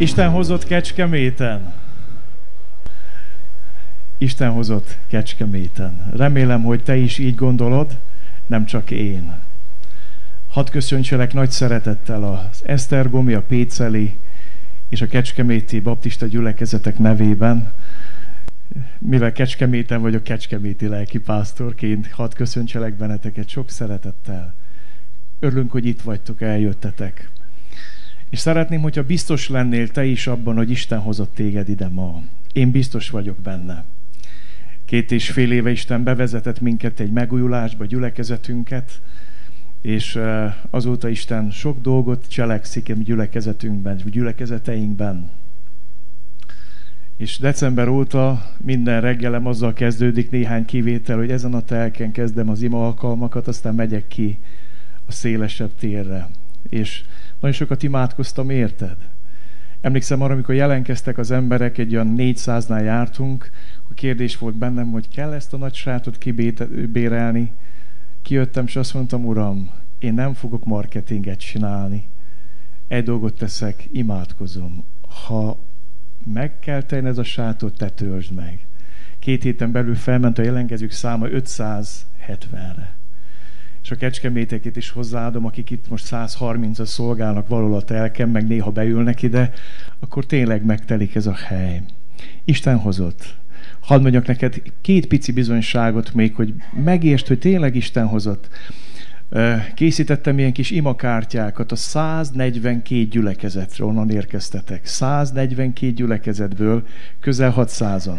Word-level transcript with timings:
Isten 0.00 0.30
hozott 0.30 0.64
Kecskeméten. 0.64 1.72
Isten 4.18 4.50
hozott 4.50 4.96
Kecskeméten. 5.06 6.10
Remélem, 6.16 6.62
hogy 6.62 6.82
te 6.82 6.96
is 6.96 7.18
így 7.18 7.34
gondolod, 7.34 7.98
nem 8.46 8.64
csak 8.64 8.90
én. 8.90 9.34
Hadd 10.48 10.70
köszöntselek 10.70 11.32
nagy 11.32 11.50
szeretettel 11.50 12.24
az 12.24 12.62
Esztergomi, 12.64 13.32
a 13.32 13.42
Péceli 13.42 14.16
és 14.88 15.00
a 15.00 15.06
Kecskeméti 15.06 15.80
Baptista 15.80 16.26
gyülekezetek 16.26 16.98
nevében, 16.98 17.72
mivel 18.98 19.32
Kecskeméten 19.32 20.00
vagyok 20.00 20.22
Kecskeméti 20.22 20.86
lelkipásztorként, 20.86 22.10
hadd 22.10 22.34
köszöntselek 22.34 22.94
benneteket 22.94 23.48
sok 23.48 23.70
szeretettel. 23.70 24.54
Örülünk, 25.38 25.70
hogy 25.70 25.86
itt 25.86 26.00
vagytok, 26.00 26.40
eljöttetek. 26.40 27.30
És 28.30 28.38
szeretném, 28.38 28.80
hogyha 28.80 29.02
biztos 29.02 29.48
lennél 29.48 29.88
te 29.88 30.04
is 30.04 30.26
abban, 30.26 30.56
hogy 30.56 30.70
Isten 30.70 30.98
hozott 30.98 31.34
téged 31.34 31.68
ide 31.68 31.88
ma. 31.88 32.22
Én 32.52 32.70
biztos 32.70 33.10
vagyok 33.10 33.38
benne. 33.38 33.84
Két 34.84 35.12
és 35.12 35.30
fél 35.30 35.52
éve 35.52 35.70
Isten 35.70 36.02
bevezetett 36.02 36.60
minket 36.60 37.00
egy 37.00 37.10
megújulásba, 37.10 37.84
gyülekezetünket, 37.84 39.00
és 39.80 40.18
azóta 40.70 41.08
Isten 41.08 41.50
sok 41.50 41.80
dolgot 41.80 42.28
cselekszik 42.28 42.88
a 42.88 42.92
gyülekezetünkben, 42.92 43.96
gyülekezeteinkben. 44.04 45.30
És 47.16 47.38
december 47.38 47.88
óta 47.88 48.52
minden 48.56 49.00
reggelem 49.00 49.46
azzal 49.46 49.72
kezdődik 49.72 50.30
néhány 50.30 50.64
kivétel, 50.64 51.16
hogy 51.16 51.30
ezen 51.30 51.54
a 51.54 51.62
telken 51.62 52.12
kezdem 52.12 52.48
az 52.48 52.62
ima 52.62 52.86
alkalmakat, 52.86 53.48
aztán 53.48 53.74
megyek 53.74 54.08
ki 54.08 54.38
a 55.06 55.12
szélesebb 55.12 55.70
térre. 55.78 56.28
És 56.68 57.02
nagyon 57.40 57.56
sokat 57.56 57.82
imádkoztam, 57.82 58.50
érted? 58.50 58.96
Emlékszem 59.80 60.22
arra, 60.22 60.32
amikor 60.32 60.54
jelenkeztek 60.54 61.18
az 61.18 61.30
emberek, 61.30 61.78
egy 61.78 61.94
olyan 61.94 62.14
400-nál 62.18 62.82
jártunk, 62.82 63.50
a 63.90 63.94
kérdés 63.94 64.38
volt 64.38 64.54
bennem, 64.54 64.90
hogy 64.90 65.08
kell 65.08 65.32
ezt 65.32 65.52
a 65.52 65.56
nagy 65.56 65.74
sátot 65.74 66.18
kibérelni. 66.18 67.52
Kijöttem, 68.22 68.64
és 68.64 68.76
azt 68.76 68.94
mondtam, 68.94 69.26
Uram, 69.26 69.70
én 69.98 70.14
nem 70.14 70.34
fogok 70.34 70.64
marketinget 70.64 71.38
csinálni. 71.38 72.08
Egy 72.88 73.04
dolgot 73.04 73.38
teszek, 73.38 73.88
imádkozom. 73.92 74.84
Ha 75.26 75.58
meg 76.34 76.58
kell 76.58 76.82
tenni 76.82 77.08
ez 77.08 77.18
a 77.18 77.24
sátot, 77.24 77.76
te 77.76 77.88
töltsd 77.90 78.32
meg. 78.32 78.66
Két 79.18 79.42
héten 79.42 79.72
belül 79.72 79.94
felment 79.94 80.38
a 80.38 80.42
jelenkezők 80.42 80.90
száma 80.90 81.26
570-re 81.28 82.98
és 83.90 83.96
a 83.96 83.98
kecskemétekét 83.98 84.76
is 84.76 84.90
hozzáadom, 84.90 85.46
akik 85.46 85.70
itt 85.70 85.88
most 85.88 86.06
130-as 86.10 86.84
szolgálnak 86.84 87.48
valahol 87.48 87.76
a 87.76 87.82
telken, 87.82 88.28
meg 88.28 88.46
néha 88.46 88.70
beülnek 88.70 89.22
ide, 89.22 89.52
akkor 90.00 90.26
tényleg 90.26 90.64
megtelik 90.64 91.14
ez 91.14 91.26
a 91.26 91.34
hely. 91.34 91.82
Isten 92.44 92.76
hozott. 92.76 93.34
Hadd 93.80 94.00
mondjak 94.00 94.26
neked 94.26 94.62
két 94.80 95.06
pici 95.06 95.32
bizonyságot 95.32 96.14
még, 96.14 96.34
hogy 96.34 96.54
megértsd, 96.84 97.26
hogy 97.26 97.38
tényleg 97.38 97.74
Isten 97.74 98.06
hozott. 98.06 98.48
Készítettem 99.74 100.38
ilyen 100.38 100.52
kis 100.52 100.70
imakártyákat 100.70 101.72
a 101.72 101.76
142 101.76 103.04
gyülekezetről, 103.04 103.88
onnan 103.88 104.10
érkeztetek. 104.10 104.86
142 104.86 105.92
gyülekezetből 105.92 106.86
közel 107.20 107.54
600-an 107.56 108.18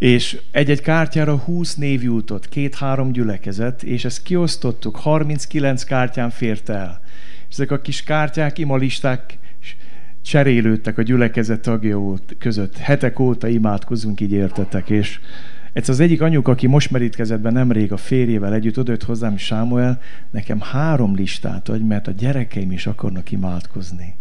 és 0.00 0.40
egy-egy 0.50 0.80
kártyára 0.80 1.36
20 1.36 1.74
név 1.74 2.02
jutott, 2.02 2.48
két-három 2.48 3.12
gyülekezet, 3.12 3.82
és 3.82 4.04
ezt 4.04 4.22
kiosztottuk, 4.22 4.96
39 4.96 5.84
kártyán 5.84 6.30
fért 6.30 6.68
el. 6.68 7.00
És 7.48 7.54
ezek 7.54 7.70
a 7.70 7.80
kis 7.80 8.02
kártyák, 8.02 8.58
imalisták 8.58 9.38
cserélődtek 10.22 10.98
a 10.98 11.02
gyülekezet 11.02 11.60
tagja 11.60 12.14
között. 12.38 12.76
Hetek 12.76 13.18
óta 13.18 13.48
imádkozunk, 13.48 14.20
így 14.20 14.32
értetek, 14.32 14.90
és 14.90 15.20
ez 15.72 15.88
az 15.88 16.00
egyik 16.00 16.22
anyuk, 16.22 16.48
aki 16.48 16.66
most 16.66 16.90
merítkezett 16.90 17.40
be 17.40 17.50
nemrég 17.50 17.92
a 17.92 17.96
férjével 17.96 18.54
együtt, 18.54 18.78
odajött 18.78 19.02
hozzám, 19.02 19.36
Sámuel, 19.36 20.00
nekem 20.30 20.60
három 20.60 21.14
listát 21.14 21.68
adj, 21.68 21.82
mert 21.82 22.06
a 22.06 22.10
gyerekeim 22.10 22.72
is 22.72 22.86
akarnak 22.86 23.30
imádkozni. 23.30 24.14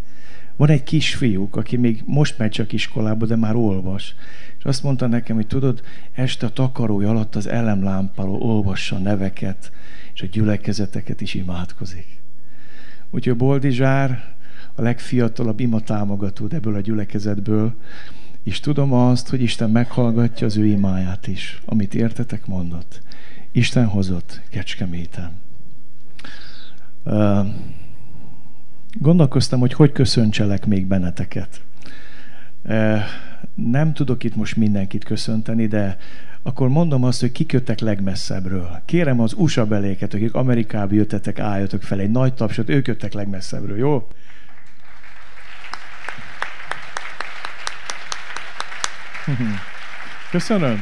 Van 0.59 0.69
egy 0.69 0.83
kisfiúk, 0.83 1.55
aki 1.55 1.77
még 1.77 2.03
most 2.05 2.37
megy 2.37 2.51
csak 2.51 2.73
iskolába, 2.73 3.25
de 3.25 3.35
már 3.35 3.55
olvas. 3.55 4.15
És 4.57 4.63
azt 4.63 4.83
mondta 4.83 5.07
nekem, 5.07 5.35
hogy 5.35 5.47
tudod, 5.47 5.81
este 6.11 6.45
a 6.45 6.49
takarója 6.49 7.09
alatt 7.09 7.35
az 7.35 7.47
elemlámpáról 7.47 8.41
olvassa 8.41 8.97
neveket, 8.97 9.71
és 10.13 10.21
a 10.21 10.25
gyülekezeteket 10.25 11.21
is 11.21 11.33
imádkozik. 11.33 12.21
Úgyhogy 13.09 13.35
Boldizsár 13.35 14.35
a 14.75 14.81
legfiatalabb 14.81 15.59
ima 15.59 15.79
támogató 15.79 16.47
ebből 16.49 16.75
a 16.75 16.81
gyülekezetből, 16.81 17.73
és 18.43 18.59
tudom 18.59 18.93
azt, 18.93 19.29
hogy 19.29 19.41
Isten 19.41 19.69
meghallgatja 19.69 20.47
az 20.47 20.57
ő 20.57 20.65
imáját 20.65 21.27
is, 21.27 21.61
amit 21.65 21.95
értetek 21.95 22.45
mondott. 22.45 23.01
Isten 23.51 23.85
hozott 23.85 24.41
Kecskeméten. 24.49 25.31
Uh, 27.03 27.47
Gondolkoztam, 28.93 29.59
hogy 29.59 29.73
hogy 29.73 29.91
köszöntselek 29.91 30.65
még 30.65 30.85
benneteket. 30.85 31.61
Nem 33.53 33.93
tudok 33.93 34.23
itt 34.23 34.35
most 34.35 34.55
mindenkit 34.55 35.03
köszönteni, 35.03 35.67
de 35.67 35.97
akkor 36.43 36.69
mondom 36.69 37.03
azt, 37.03 37.19
hogy 37.19 37.31
kiköttek 37.31 37.79
legmesszebbről. 37.79 38.81
Kérem 38.85 39.19
az 39.19 39.33
USA 39.37 39.65
beléket, 39.65 40.13
akik 40.13 40.33
Amerikába 40.33 40.93
jöttetek, 40.93 41.39
álljatok 41.39 41.81
fel 41.81 41.99
egy 41.99 42.11
nagy 42.11 42.33
tapsot, 42.33 42.69
ők 42.69 42.87
jöttek 42.87 43.13
legmesszebbről, 43.13 43.77
jó? 43.77 44.07
Köszönöm. 50.31 50.81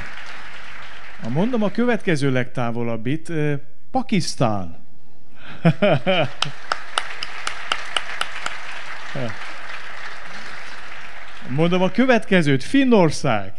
Mondom 1.30 1.64
a 1.64 1.72
következő 1.72 2.32
legtávolabbit, 2.32 3.32
Pakisztán. 3.92 4.76
Mondom 11.48 11.82
a 11.82 11.92
következőt, 11.92 12.64
Finnország. 12.64 13.54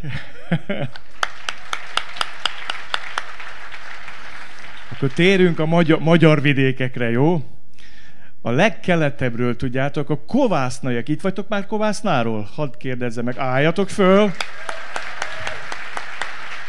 Akkor 4.93 5.13
térünk 5.15 5.59
a 5.59 5.67
magyar, 5.67 5.99
magyar 5.99 6.41
vidékekre, 6.41 7.11
jó? 7.11 7.43
A 8.43 8.51
legkeletebbről 8.51 9.57
tudjátok, 9.57 10.11
a 10.11 10.25
kovásznaiak. 10.27 11.09
Itt 11.09 11.21
vagytok 11.21 11.49
már 11.49 11.67
kovásznáról? 11.67 12.49
Hadd 12.55 12.79
kérdezzem 12.79 13.25
meg, 13.25 13.39
álljatok 13.39 13.89
föl! 13.89 14.31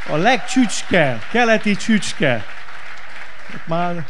A 0.10 0.16
legcsücske, 0.16 1.20
keleti 1.32 1.76
csücske. 1.76 2.46
Már 3.66 4.06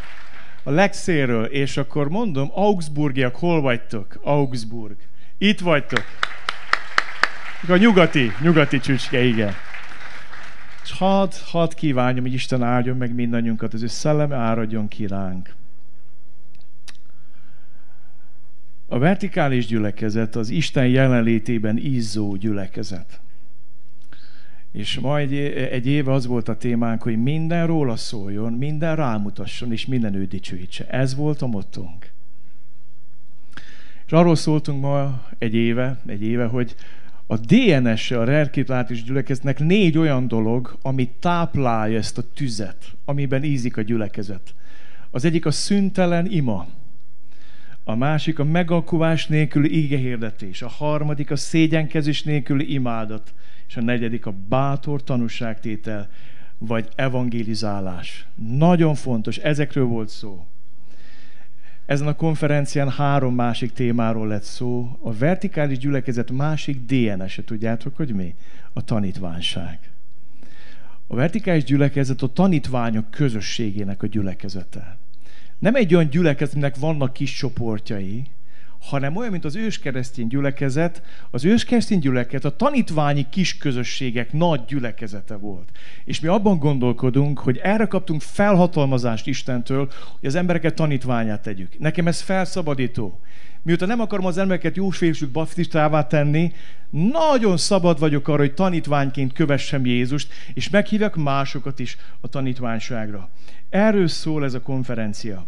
a 0.64 0.72
legszéről, 0.72 1.46
és 1.46 1.78
akkor 1.78 2.10
mondom, 2.10 2.50
Augsburgiak, 2.54 3.36
hol 3.36 3.62
vagytok? 3.62 4.20
Augsburg. 4.22 4.96
Itt 5.38 5.60
vagytok. 5.60 6.04
A 7.68 7.76
nyugati, 7.76 8.32
nyugati 8.42 8.80
csücske, 8.80 9.24
igen. 9.24 9.54
És 10.84 10.92
hadd, 10.92 11.32
hadd 11.46 11.76
kívánjam, 11.76 12.24
hogy 12.24 12.34
Isten 12.34 12.64
áldjon 12.64 12.98
meg 12.98 13.14
mindannyiunkat, 13.14 13.74
az 13.74 13.84
ő 13.84 13.88
szelleme 13.88 14.36
áradjon 14.36 14.88
ki. 14.88 15.08
A 18.88 18.98
vertikális 18.98 19.66
gyülekezet 19.66 20.36
az 20.36 20.50
Isten 20.50 20.88
jelenlétében 20.88 21.78
izzó 21.78 22.36
gyülekezet. 22.36 23.22
És 24.72 25.00
ma 25.00 25.18
egy, 25.18 25.34
egy 25.72 25.86
éve 25.86 26.12
az 26.12 26.26
volt 26.26 26.50
a 26.50 26.58
témánk, 26.58 27.02
hogy 27.02 27.22
minden 27.22 27.68
róla 27.68 27.96
szóljon, 27.96 28.54
minden 28.54 28.96
rámutasson, 28.96 29.72
és 29.72 29.86
minden 29.86 30.14
ő 30.14 30.26
dicsőítse. 30.26 30.88
Ez 30.90 31.16
volt 31.16 31.42
a 31.42 31.48
mottónk. 31.48 32.12
És 34.06 34.12
arról 34.12 34.36
szóltunk 34.36 34.82
ma 34.82 35.24
egy 35.38 35.56
éve, 35.56 36.00
egy 36.06 36.24
éve, 36.24 36.46
hogy 36.46 36.76
a 37.28 37.38
DNS-e 37.38 38.20
a 38.20 38.24
rerkitlátis 38.24 39.04
gyülekezetnek 39.04 39.60
négy 39.60 39.98
olyan 39.98 40.28
dolog, 40.28 40.78
ami 40.82 41.10
táplálja 41.20 41.98
ezt 41.98 42.18
a 42.18 42.24
tüzet, 42.34 42.86
amiben 43.06 43.44
ízik 43.44 43.78
a 43.78 43.82
gyülekezet. 43.82 44.54
Az 45.12 45.26
egyik 45.26 45.46
a 45.46 45.52
szüntelen 45.52 46.32
ima, 46.32 46.68
a 47.84 47.96
másik 47.96 48.40
a 48.40 48.44
megalkuvás 48.44 49.28
nélküli 49.28 49.78
ígehirdetés, 49.78 50.62
a 50.62 50.68
harmadik 50.68 51.32
a 51.32 51.36
szégyenkezés 51.36 52.24
nélküli 52.24 52.74
imádat, 52.74 53.34
és 53.70 53.78
a 53.78 53.82
negyedik 53.82 54.26
a 54.26 54.34
bátor 54.48 55.04
tanúságtétel, 55.04 56.10
vagy 56.58 56.90
evangelizálás. 56.96 58.28
Nagyon 58.36 58.96
fontos, 58.96 59.38
ezekről 59.38 59.86
volt 59.86 60.10
szó. 60.10 60.46
Ezen 61.86 62.08
a 62.08 62.16
konferencián 62.16 62.90
három 62.90 63.36
másik 63.36 63.74
témáról 63.74 64.28
lett 64.28 64.44
szó. 64.44 65.00
A 65.02 65.14
vertikális 65.14 65.78
gyülekezet 65.78 66.32
másik 66.32 66.86
DNS-e, 66.86 67.44
tudjátok, 67.44 67.96
hogy 67.96 68.14
mi? 68.14 68.36
A 68.74 68.84
tanítványság. 68.84 69.80
A 71.08 71.16
vertikális 71.16 71.64
gyülekezet 71.64 72.22
a 72.22 72.34
tanítványok 72.34 73.12
közösségének 73.12 74.04
a 74.04 74.08
gyülekezete. 74.08 74.98
Nem 75.60 75.76
egy 75.76 75.96
olyan 75.96 76.10
gyülekezetnek 76.10 76.76
vannak 76.76 77.14
kis 77.14 77.34
csoportjai, 77.34 78.24
hanem 78.80 79.16
olyan, 79.16 79.32
mint 79.32 79.46
az 79.46 79.56
őskeresztény 79.56 80.28
gyülekezet. 80.28 81.02
Az 81.32 81.46
őskeresztény 81.46 82.00
gyülekezet 82.00 82.46
a 82.46 82.56
tanítványi 82.56 83.26
kis 83.30 83.58
közösségek 83.58 84.34
nagy 84.34 84.66
gyülekezete 84.66 85.36
volt. 85.36 85.70
És 86.06 86.20
mi 86.20 86.28
abban 86.28 86.58
gondolkodunk, 86.58 87.40
hogy 87.40 87.58
erre 87.58 87.86
kaptunk 87.86 88.22
felhatalmazást 88.22 89.28
Istentől, 89.28 89.90
hogy 90.20 90.28
az 90.28 90.36
embereket 90.36 90.76
tanítványát 90.76 91.42
tegyük. 91.42 91.80
Nekem 91.80 92.08
ez 92.08 92.22
felszabadító. 92.22 93.20
Miután 93.62 93.88
nem 93.88 94.00
akarom 94.00 94.26
az 94.26 94.38
embereket 94.38 94.76
jósvésült 94.76 95.32
baptistává 95.32 96.08
tenni, 96.08 96.54
nagyon 96.90 97.58
szabad 97.58 98.00
vagyok 98.00 98.28
arra, 98.28 98.40
hogy 98.40 98.54
tanítványként 98.54 99.34
kövessem 99.34 99.86
Jézust, 99.86 100.34
és 100.54 100.70
meghívjak 100.70 101.16
másokat 101.16 101.80
is 101.80 101.98
a 102.22 102.28
tanítványságra. 102.28 103.30
Erről 103.70 104.08
szól 104.08 104.44
ez 104.44 104.54
a 104.54 104.62
konferencia. 104.62 105.48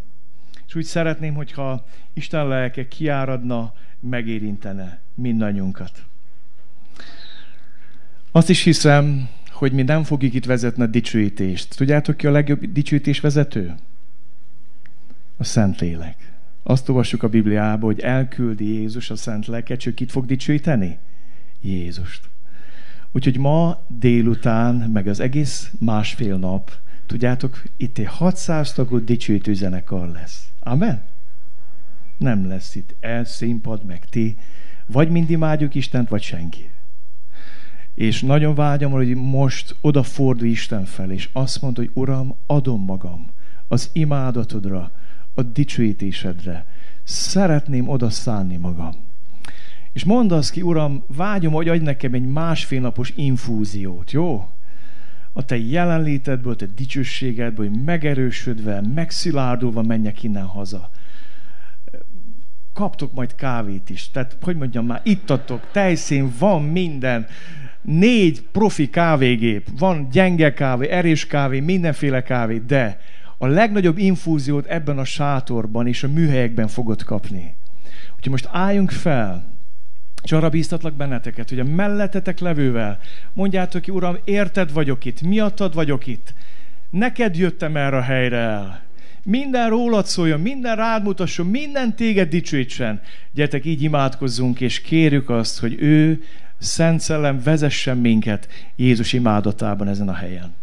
És 0.71 0.77
úgy 0.77 0.83
szeretném, 0.83 1.33
hogyha 1.33 1.85
Isten 2.13 2.47
lelke 2.47 2.87
kiáradna, 2.87 3.73
megérintene 3.99 4.99
mindannyiunkat. 5.13 6.03
Azt 8.31 8.49
is 8.49 8.63
hiszem, 8.63 9.29
hogy 9.49 9.71
mi 9.71 9.81
nem 9.81 10.03
fogjuk 10.03 10.33
itt 10.33 10.45
vezetni 10.45 10.83
a 10.83 10.85
dicsőítést. 10.85 11.75
Tudjátok 11.77 12.17
ki 12.17 12.27
a 12.27 12.31
legjobb 12.31 12.71
dicsőítés 12.71 13.19
vezető? 13.19 13.75
A 15.37 15.43
Szentlélek. 15.43 16.33
Azt 16.63 16.89
olvassuk 16.89 17.23
a 17.23 17.29
Bibliába, 17.29 17.85
hogy 17.85 17.99
elküldi 17.99 18.65
Jézus 18.65 19.09
a 19.09 19.15
Szent 19.15 19.47
Lelket, 19.47 19.77
és 19.77 19.85
ő 19.85 19.93
kit 19.93 20.11
fog 20.11 20.25
dicsőíteni? 20.25 20.97
Jézust. 21.61 22.29
Úgyhogy 23.11 23.37
ma 23.37 23.83
délután, 23.87 24.75
meg 24.75 25.07
az 25.07 25.19
egész 25.19 25.71
másfél 25.79 26.37
nap, 26.37 26.71
tudjátok, 27.05 27.63
itt 27.77 27.97
egy 27.97 28.05
600 28.05 28.73
tagú 28.73 29.03
dicsőítő 29.03 29.53
zenekar 29.53 30.09
lesz. 30.09 30.50
Amen? 30.63 31.01
Nem 32.17 32.47
lesz 32.47 32.75
itt 32.75 32.95
el, 32.99 33.25
színpad, 33.25 33.85
meg 33.85 34.05
ti. 34.05 34.37
Vagy 34.85 35.09
mind 35.09 35.29
imádjuk 35.29 35.75
Istent, 35.75 36.09
vagy 36.09 36.21
senki. 36.21 36.69
És 37.93 38.21
nagyon 38.21 38.55
vágyom, 38.55 38.91
hogy 38.91 39.15
most 39.15 39.75
odafordul 39.81 40.47
Isten 40.47 40.85
fel, 40.85 41.11
és 41.11 41.29
azt 41.31 41.61
mondta, 41.61 41.81
hogy 41.81 41.91
Uram, 41.93 42.35
adom 42.45 42.83
magam 42.85 43.29
az 43.67 43.89
imádatodra, 43.93 44.91
a 45.33 45.41
dicsőítésedre. 45.41 46.65
Szeretném 47.03 47.89
oda 47.89 48.09
szánni 48.09 48.55
magam. 48.55 48.93
És 49.93 50.03
mondd 50.03 50.33
azt 50.33 50.51
ki, 50.51 50.61
Uram, 50.61 51.03
vágyom, 51.07 51.53
hogy 51.53 51.69
adj 51.69 51.83
nekem 51.83 52.13
egy 52.13 52.25
másfél 52.25 52.81
napos 52.81 53.13
infúziót, 53.15 54.11
jó? 54.11 54.49
A 55.33 55.45
te 55.45 55.57
jelenlétedből, 55.57 56.53
a 56.53 56.55
te 56.55 56.65
dicsőségedből, 56.75 57.69
hogy 57.69 57.83
megerősödve, 57.83 58.81
megszilárdulva 58.95 59.81
menjek 59.81 60.23
innen 60.23 60.45
haza. 60.45 60.89
Kaptok 62.73 63.13
majd 63.13 63.35
kávét 63.35 63.89
is. 63.89 64.09
Tehát, 64.11 64.37
hogy 64.41 64.55
mondjam 64.55 64.85
már, 64.85 65.01
ittatok, 65.03 65.67
tejszín, 65.71 66.33
van 66.39 66.63
minden. 66.63 67.27
Négy 67.81 68.41
profi 68.51 68.89
kávégép. 68.89 69.67
Van 69.77 70.09
gyenge 70.11 70.53
kávé, 70.53 70.89
erős 70.89 71.27
kávé, 71.27 71.59
mindenféle 71.59 72.23
kávé, 72.23 72.57
de 72.67 72.99
a 73.37 73.47
legnagyobb 73.47 73.97
infúziót 73.97 74.65
ebben 74.65 74.97
a 74.97 75.03
sátorban 75.03 75.87
és 75.87 76.03
a 76.03 76.07
műhelyekben 76.07 76.67
fogod 76.67 77.03
kapni. 77.03 77.55
Úgyhogy 78.15 78.31
most 78.31 78.49
álljunk 78.51 78.91
fel, 78.91 79.43
és 80.23 80.31
arra 80.31 80.49
bíztatlak 80.49 80.93
benneteket, 80.93 81.49
hogy 81.49 81.59
a 81.59 81.63
mellettetek 81.63 82.39
levővel 82.39 82.99
mondjátok 83.33 83.81
ki, 83.81 83.91
Uram, 83.91 84.17
érted 84.23 84.73
vagyok 84.73 85.05
itt, 85.05 85.21
miattad 85.21 85.73
vagyok 85.73 86.07
itt. 86.07 86.33
Neked 86.89 87.37
jöttem 87.37 87.75
erre 87.75 87.97
a 87.97 88.01
helyre 88.01 88.37
el. 88.37 88.81
Minden 89.23 89.69
rólad 89.69 90.05
szóljon, 90.05 90.39
minden 90.39 90.75
rád 90.75 91.03
mutasson, 91.03 91.45
minden 91.45 91.95
téged 91.95 92.29
dicsőítsen. 92.29 93.01
Gyertek, 93.31 93.65
így 93.65 93.81
imádkozzunk, 93.81 94.61
és 94.61 94.81
kérjük 94.81 95.29
azt, 95.29 95.59
hogy 95.59 95.81
ő, 95.81 96.23
Szent 96.57 96.99
Szellem, 96.99 97.41
vezessen 97.43 97.97
minket 97.97 98.47
Jézus 98.75 99.13
imádatában 99.13 99.87
ezen 99.87 100.09
a 100.09 100.13
helyen. 100.13 100.55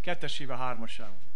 Kettesével, 0.00 0.56
hármasával. 0.56 1.29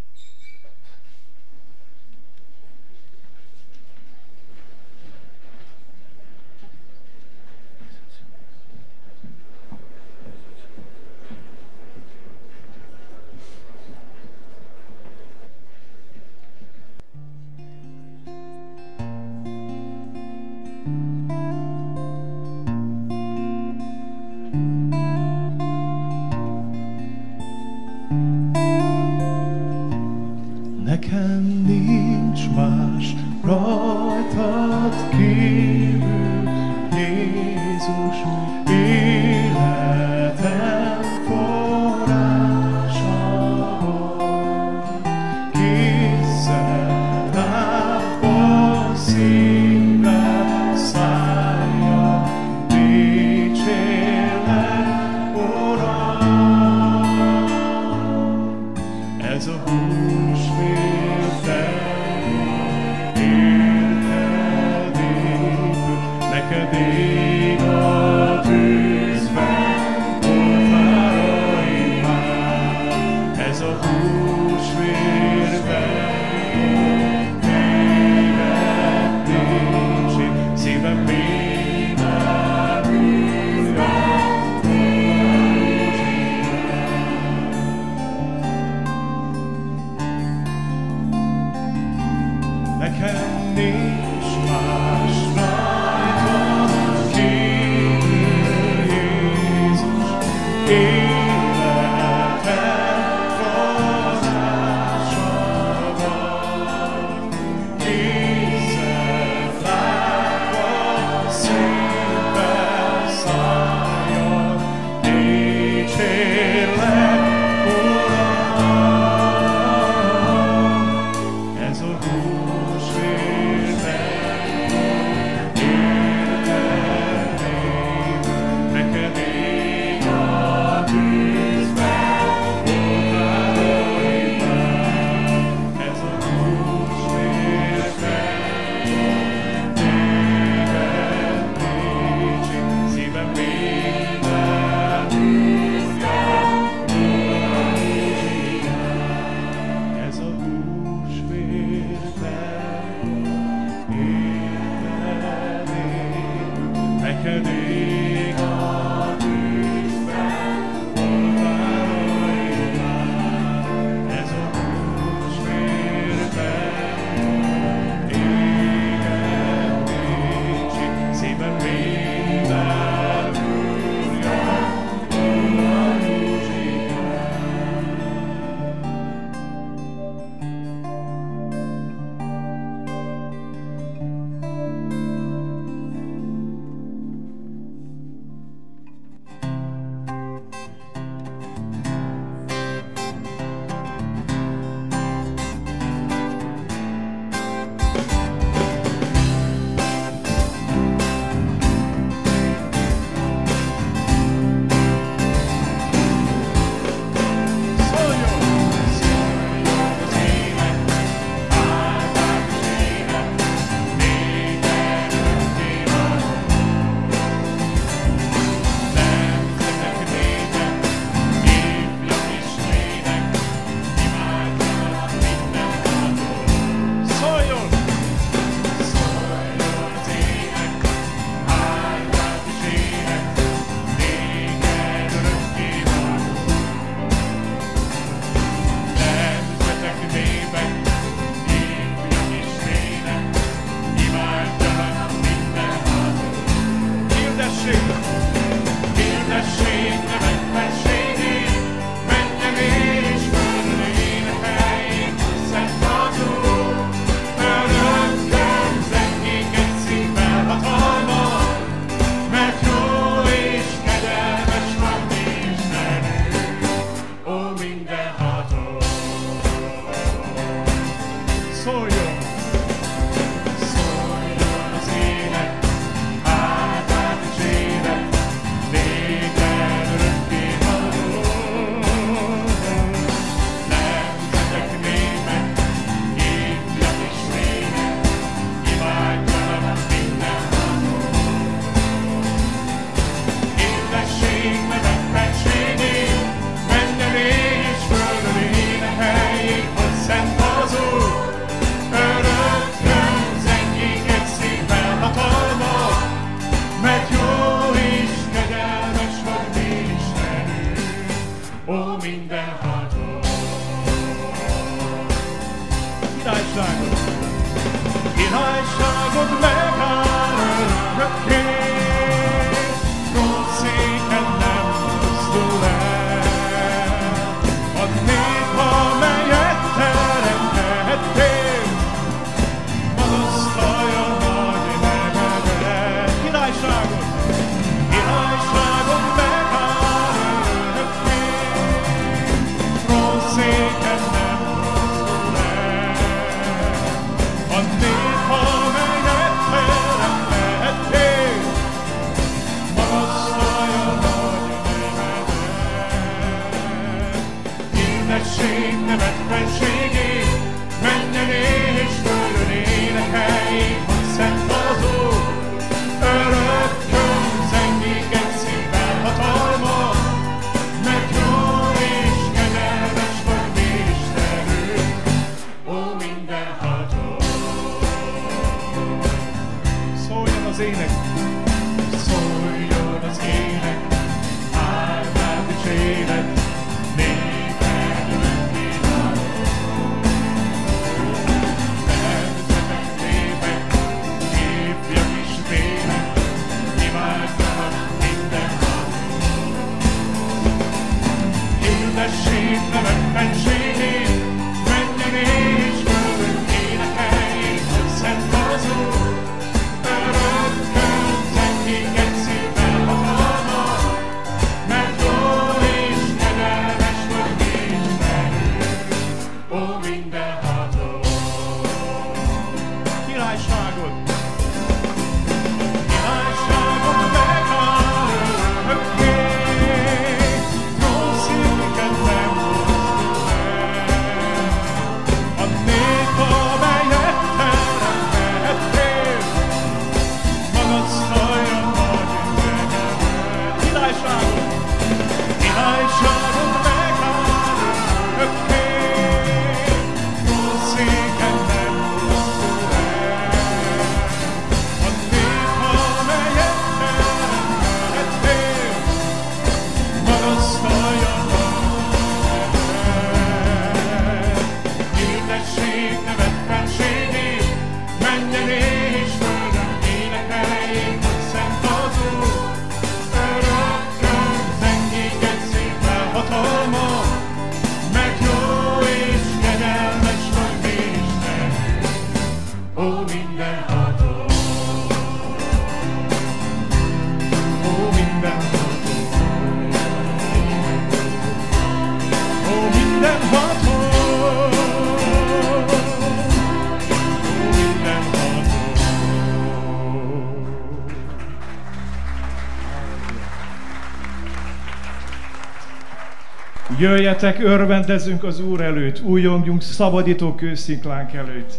Jöjjetek, 506.85 507.43
örvendezzünk 507.43 508.25
az 508.25 508.41
Úr 508.41 508.61
előtt, 508.61 509.03
újongjunk 509.05 509.63
szabadító 509.63 510.35
kősziklánk 510.35 511.13
előtt. 511.13 511.59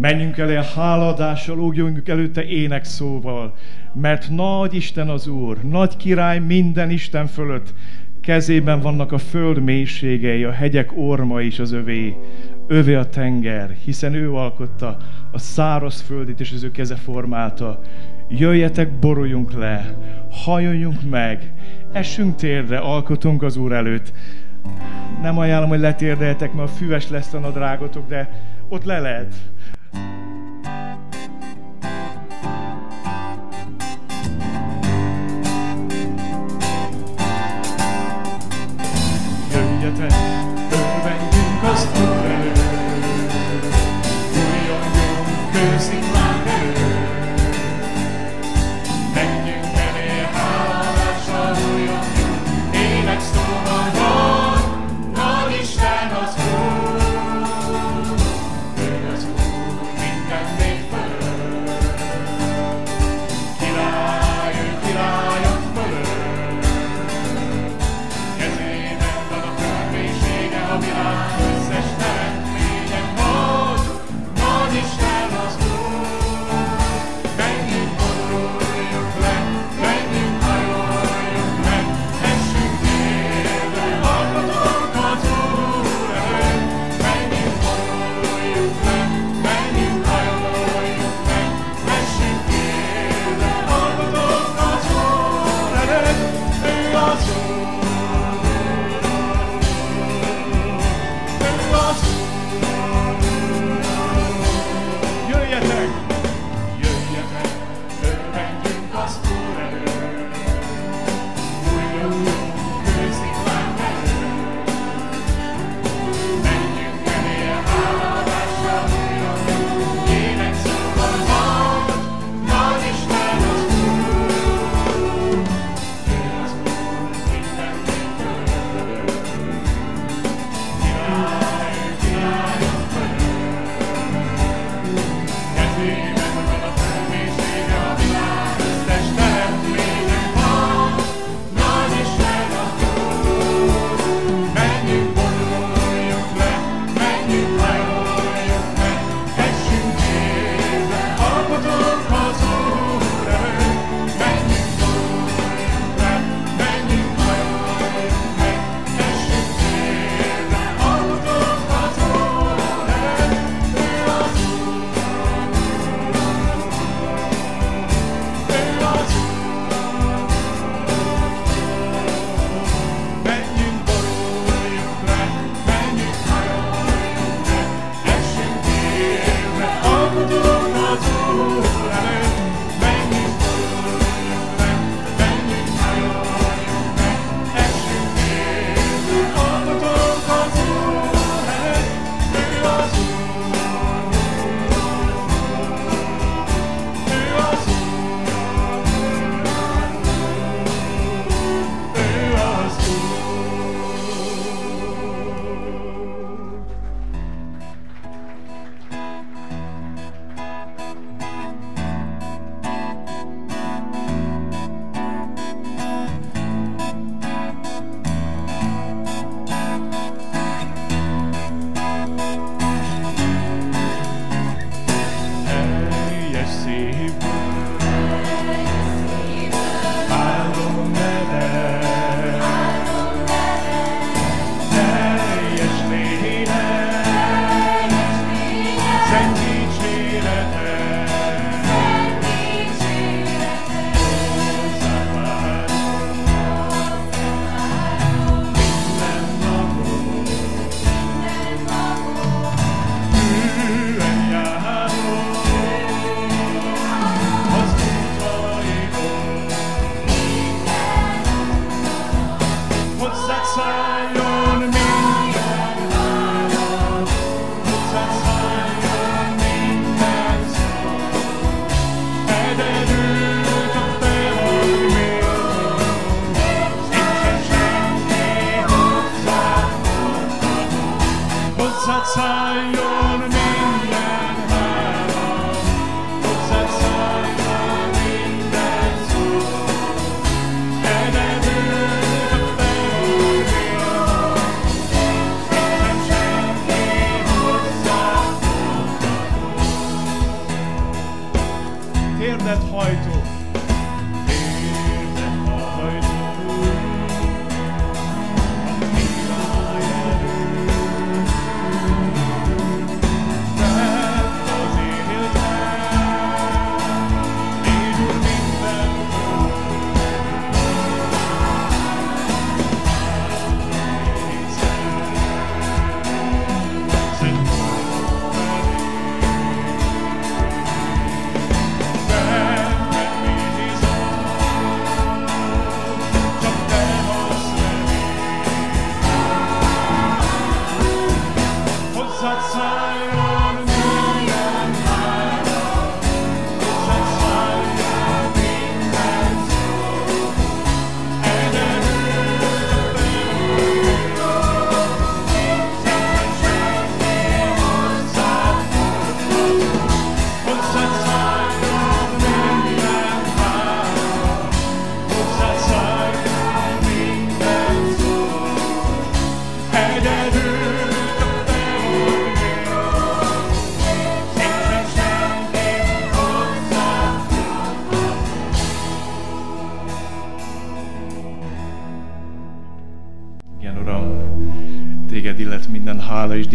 Menjünk 0.00 0.38
elé 0.38 0.58
háladással, 0.74 1.58
újjongjunk 1.58 2.08
előtte 2.08 2.44
ének 2.44 2.84
szóval, 2.84 3.54
mert 3.94 4.30
nagy 4.30 4.74
Isten 4.74 5.08
az 5.08 5.26
Úr, 5.26 5.56
nagy 5.62 5.96
király 5.96 6.38
minden 6.38 6.90
Isten 6.90 7.26
fölött. 7.26 7.74
Kezében 8.20 8.80
vannak 8.80 9.12
a 9.12 9.18
föld 9.18 9.62
mélységei, 9.62 10.44
a 10.44 10.52
hegyek 10.52 10.90
orma 10.96 11.40
is 11.40 11.58
az 11.58 11.72
övé. 11.72 12.16
Övé 12.66 12.94
a 12.94 13.08
tenger, 13.08 13.76
hiszen 13.84 14.14
ő 14.14 14.32
alkotta 14.32 14.96
a 15.32 15.38
száraz 15.38 16.00
földet, 16.00 16.40
és 16.40 16.52
az 16.52 16.62
ő 16.62 16.70
keze 16.70 16.96
formálta. 16.96 17.80
Jöjjetek, 18.28 18.98
boruljunk 18.98 19.52
le, 19.52 19.96
hajoljunk 20.30 21.10
meg, 21.10 21.52
essünk 21.92 22.34
térdre, 22.34 22.78
alkotunk 22.78 23.42
az 23.42 23.56
Úr 23.56 23.72
előtt. 23.72 24.12
Nem 25.22 25.38
ajánlom, 25.38 25.68
hogy 25.68 25.80
letérdeltek, 25.80 26.52
mert 26.52 26.76
füves 26.76 27.08
lesz 27.08 27.32
a 27.32 27.38
nadrágotok, 27.38 28.08
de 28.08 28.28
ott 28.68 28.84
le 28.84 29.00
lehet. 29.00 29.34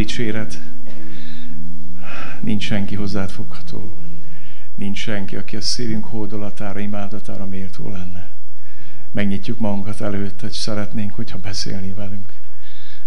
Dicséret. 0.02 0.62
Nincs 2.40 2.64
senki 2.64 2.96
hozzád 2.96 3.30
fogható. 3.30 3.98
Nincs 4.76 4.98
senki, 4.98 5.36
aki 5.36 5.56
a 5.56 5.62
szívünk 5.62 6.06
hódolatára, 6.06 6.80
imádatára 6.80 7.46
méltó 7.46 7.90
lenne. 7.90 8.30
Megnyitjuk 9.12 9.60
magunkat 9.60 10.02
előtt, 10.02 10.40
hogy 10.40 10.52
szeretnénk, 10.52 11.16
hogyha 11.16 11.38
beszélni 11.38 11.94
velünk. 11.94 12.34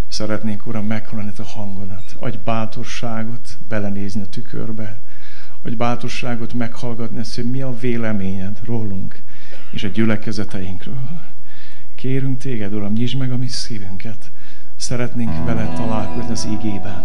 Szeretnénk, 0.08 0.66
Uram, 0.66 0.86
meghallani 0.86 1.30
a 1.38 1.42
hangodat. 1.42 2.16
Adj 2.18 2.38
bátorságot 2.44 3.58
belenézni 3.68 4.22
a 4.22 4.28
tükörbe. 4.28 5.00
Adj 5.62 5.74
bátorságot 5.74 6.52
meghallgatni 6.52 7.18
ezt, 7.18 7.34
hogy 7.34 7.50
mi 7.50 7.62
a 7.62 7.78
véleményed 7.78 8.60
rólunk 8.64 9.22
és 9.70 9.84
a 9.84 9.88
gyülekezeteinkről. 9.88 11.08
Kérünk 11.94 12.38
téged, 12.38 12.72
Uram, 12.72 12.92
nyisd 12.92 13.18
meg 13.18 13.32
a 13.32 13.36
mi 13.36 13.48
szívünket, 13.48 14.30
Szeretnénk 14.84 15.44
veled 15.44 15.74
találkozni 15.74 16.32
az 16.32 16.48
ígében. 16.50 17.02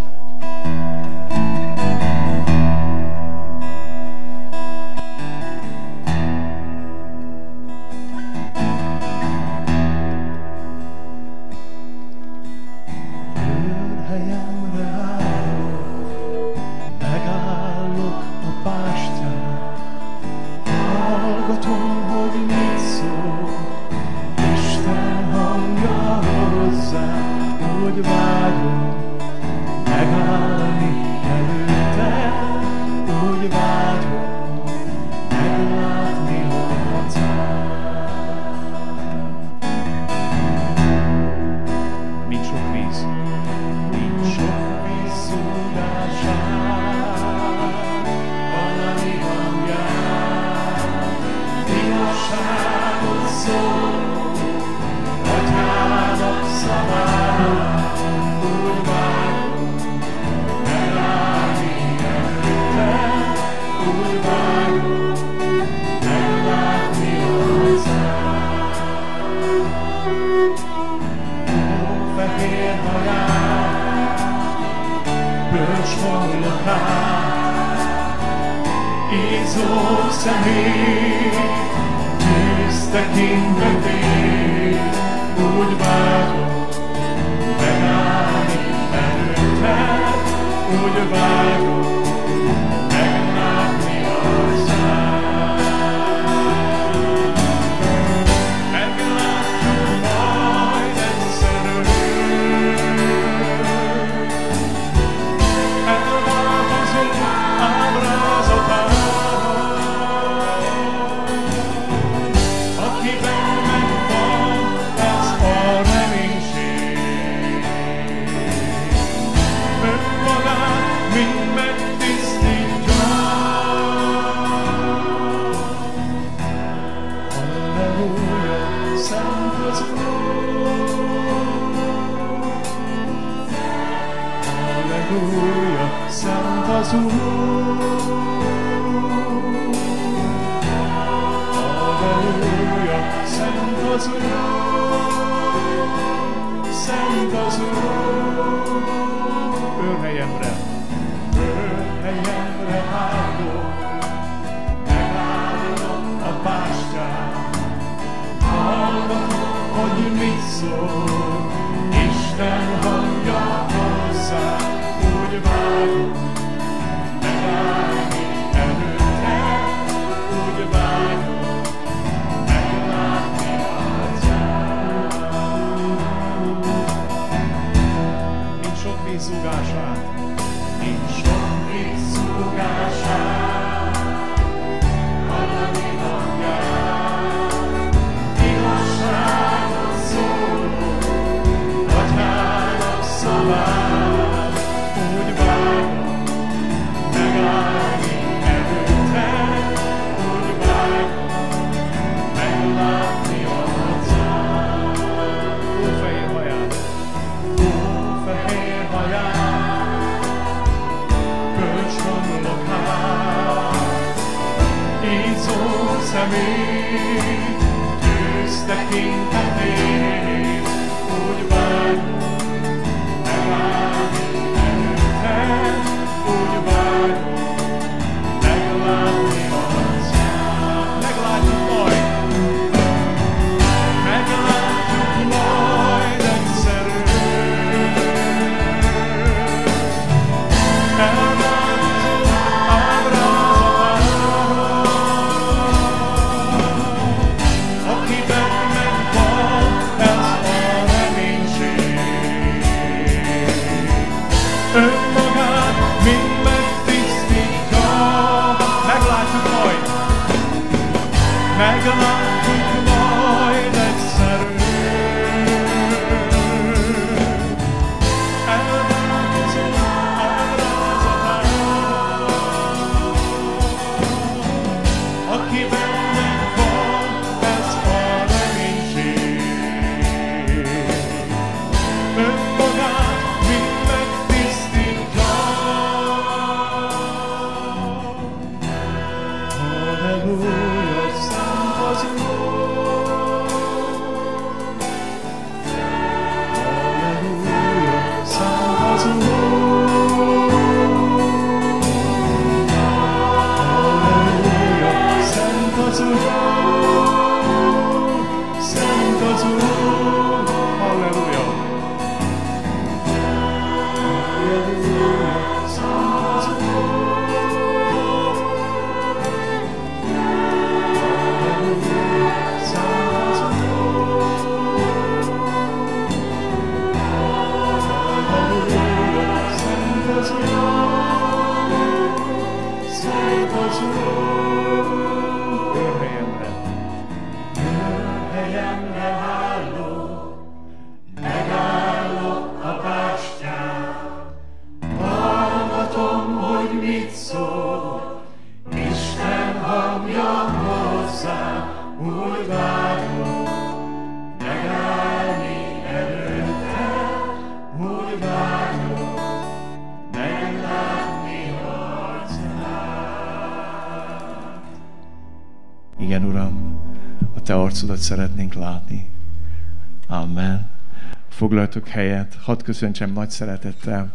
Foglaltok 371.70 371.94
helyet, 371.94 372.38
hadd 372.42 372.64
köszöntsem 372.64 373.14
nagy 373.14 373.30
szeretettel 373.30 374.14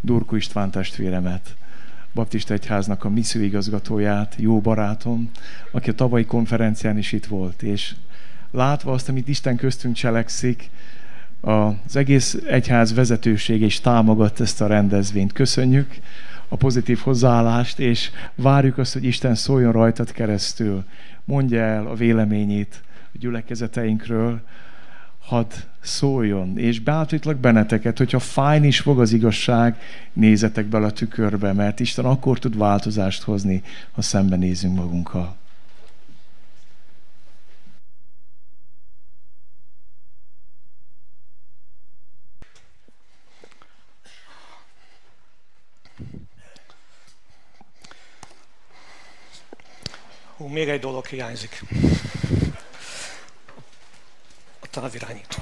Durko 0.00 0.36
István 0.36 0.70
testvéremet, 0.70 1.56
Baptista 2.12 2.54
Egyháznak 2.54 3.04
a 3.04 3.08
misszióigazgatóját, 3.08 4.34
jó 4.38 4.60
barátom, 4.60 5.30
aki 5.70 5.90
a 5.90 5.94
tavalyi 5.94 6.24
konferencián 6.24 6.98
is 6.98 7.12
itt 7.12 7.26
volt, 7.26 7.62
és 7.62 7.94
látva 8.50 8.92
azt, 8.92 9.08
amit 9.08 9.28
Isten 9.28 9.56
köztünk 9.56 9.94
cselekszik, 9.94 10.70
az 11.40 11.96
egész 11.96 12.38
egyház 12.46 12.94
vezetőség 12.94 13.62
is 13.62 13.80
támogat 13.80 14.40
ezt 14.40 14.60
a 14.60 14.66
rendezvényt. 14.66 15.32
Köszönjük 15.32 15.94
a 16.48 16.56
pozitív 16.56 16.98
hozzáállást, 16.98 17.78
és 17.78 18.10
várjuk 18.34 18.78
azt, 18.78 18.92
hogy 18.92 19.04
Isten 19.04 19.34
szóljon 19.34 19.72
rajtad 19.72 20.12
keresztül. 20.12 20.84
Mondja 21.24 21.60
el 21.60 21.86
a 21.86 21.94
véleményét 21.94 22.82
a 23.14 23.18
gyülekezeteinkről, 23.18 24.42
hadd 25.24 25.52
szóljon, 25.80 26.58
és 26.58 26.80
beállítlak 26.80 27.36
benneteket, 27.36 27.98
hogyha 27.98 28.18
fájni 28.18 28.66
is 28.66 28.80
fog 28.80 29.00
az 29.00 29.12
igazság, 29.12 29.78
nézetek 30.12 30.66
bele 30.66 30.86
a 30.86 30.92
tükörbe, 30.92 31.52
mert 31.52 31.80
Isten 31.80 32.04
akkor 32.04 32.38
tud 32.38 32.56
változást 32.56 33.22
hozni, 33.22 33.62
ha 33.92 34.02
szembenézünk 34.02 34.76
magunkkal. 34.76 35.36
Hú, 50.36 50.46
még 50.46 50.68
egy 50.68 50.80
dolog 50.80 51.06
hiányzik 51.06 51.62
távirányító. 54.74 55.38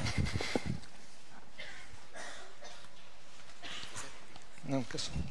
Nem, 4.66 4.86
köszönöm. 4.86 5.30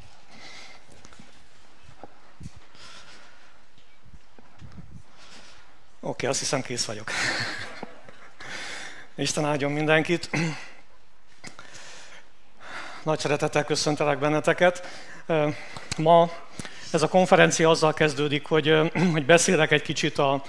Oké, 6.00 6.10
okay, 6.10 6.28
azt 6.28 6.38
hiszem 6.38 6.62
kész 6.62 6.84
vagyok. 6.84 7.10
Isten 9.14 9.44
áldjon 9.44 9.72
mindenkit. 9.72 10.30
Nagy 13.02 13.18
szeretettel 13.18 13.64
köszöntelek 13.64 14.18
benneteket. 14.18 14.86
Ma 15.96 16.30
ez 16.92 17.02
a 17.02 17.08
konferencia 17.08 17.70
azzal 17.70 17.94
kezdődik, 17.94 18.46
hogy, 18.46 18.92
hogy 19.12 19.26
beszélek 19.26 19.70
egy 19.70 19.82
kicsit 19.82 20.18
a, 20.18 20.42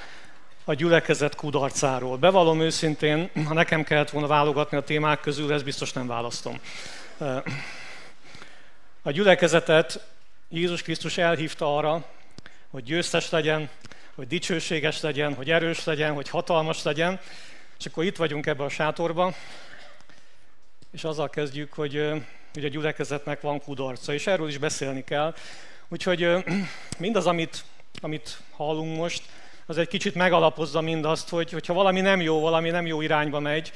a 0.65 0.73
gyülekezet 0.73 1.35
kudarcáról. 1.35 2.17
Bevallom 2.17 2.61
őszintén, 2.61 3.29
ha 3.45 3.53
nekem 3.53 3.83
kellett 3.83 4.09
volna 4.09 4.27
válogatni 4.27 4.77
a 4.77 4.83
témák 4.83 5.19
közül, 5.19 5.53
ezt 5.53 5.63
biztos 5.63 5.93
nem 5.93 6.07
választom. 6.07 6.59
A 9.01 9.11
gyülekezetet 9.11 10.07
Jézus 10.49 10.81
Krisztus 10.81 11.17
elhívta 11.17 11.77
arra, 11.77 12.05
hogy 12.69 12.83
győztes 12.83 13.29
legyen, 13.29 13.69
hogy 14.15 14.27
dicsőséges 14.27 15.01
legyen, 15.01 15.33
hogy 15.33 15.51
erős 15.51 15.83
legyen, 15.83 16.13
hogy 16.13 16.29
hatalmas 16.29 16.83
legyen. 16.83 17.19
És 17.79 17.85
akkor 17.85 18.03
itt 18.03 18.17
vagyunk 18.17 18.45
ebbe 18.45 18.63
a 18.63 18.69
sátorba, 18.69 19.33
és 20.91 21.03
azzal 21.03 21.29
kezdjük, 21.29 21.73
hogy, 21.73 22.09
hogy 22.53 22.65
a 22.65 22.67
gyülekezetnek 22.67 23.41
van 23.41 23.61
kudarca, 23.61 24.13
és 24.13 24.27
erről 24.27 24.47
is 24.47 24.57
beszélni 24.57 25.03
kell. 25.03 25.35
Úgyhogy 25.87 26.43
mindaz, 26.97 27.27
amit, 27.27 27.63
amit 28.01 28.37
hallunk 28.51 28.97
most, 28.97 29.23
az 29.65 29.77
egy 29.77 29.87
kicsit 29.87 30.15
megalapozza 30.15 30.81
mindazt, 30.81 31.29
hogy 31.29 31.51
hogyha 31.51 31.73
valami 31.73 32.01
nem 32.01 32.21
jó, 32.21 32.39
valami 32.39 32.69
nem 32.69 32.85
jó 32.85 33.01
irányba 33.01 33.39
megy, 33.39 33.71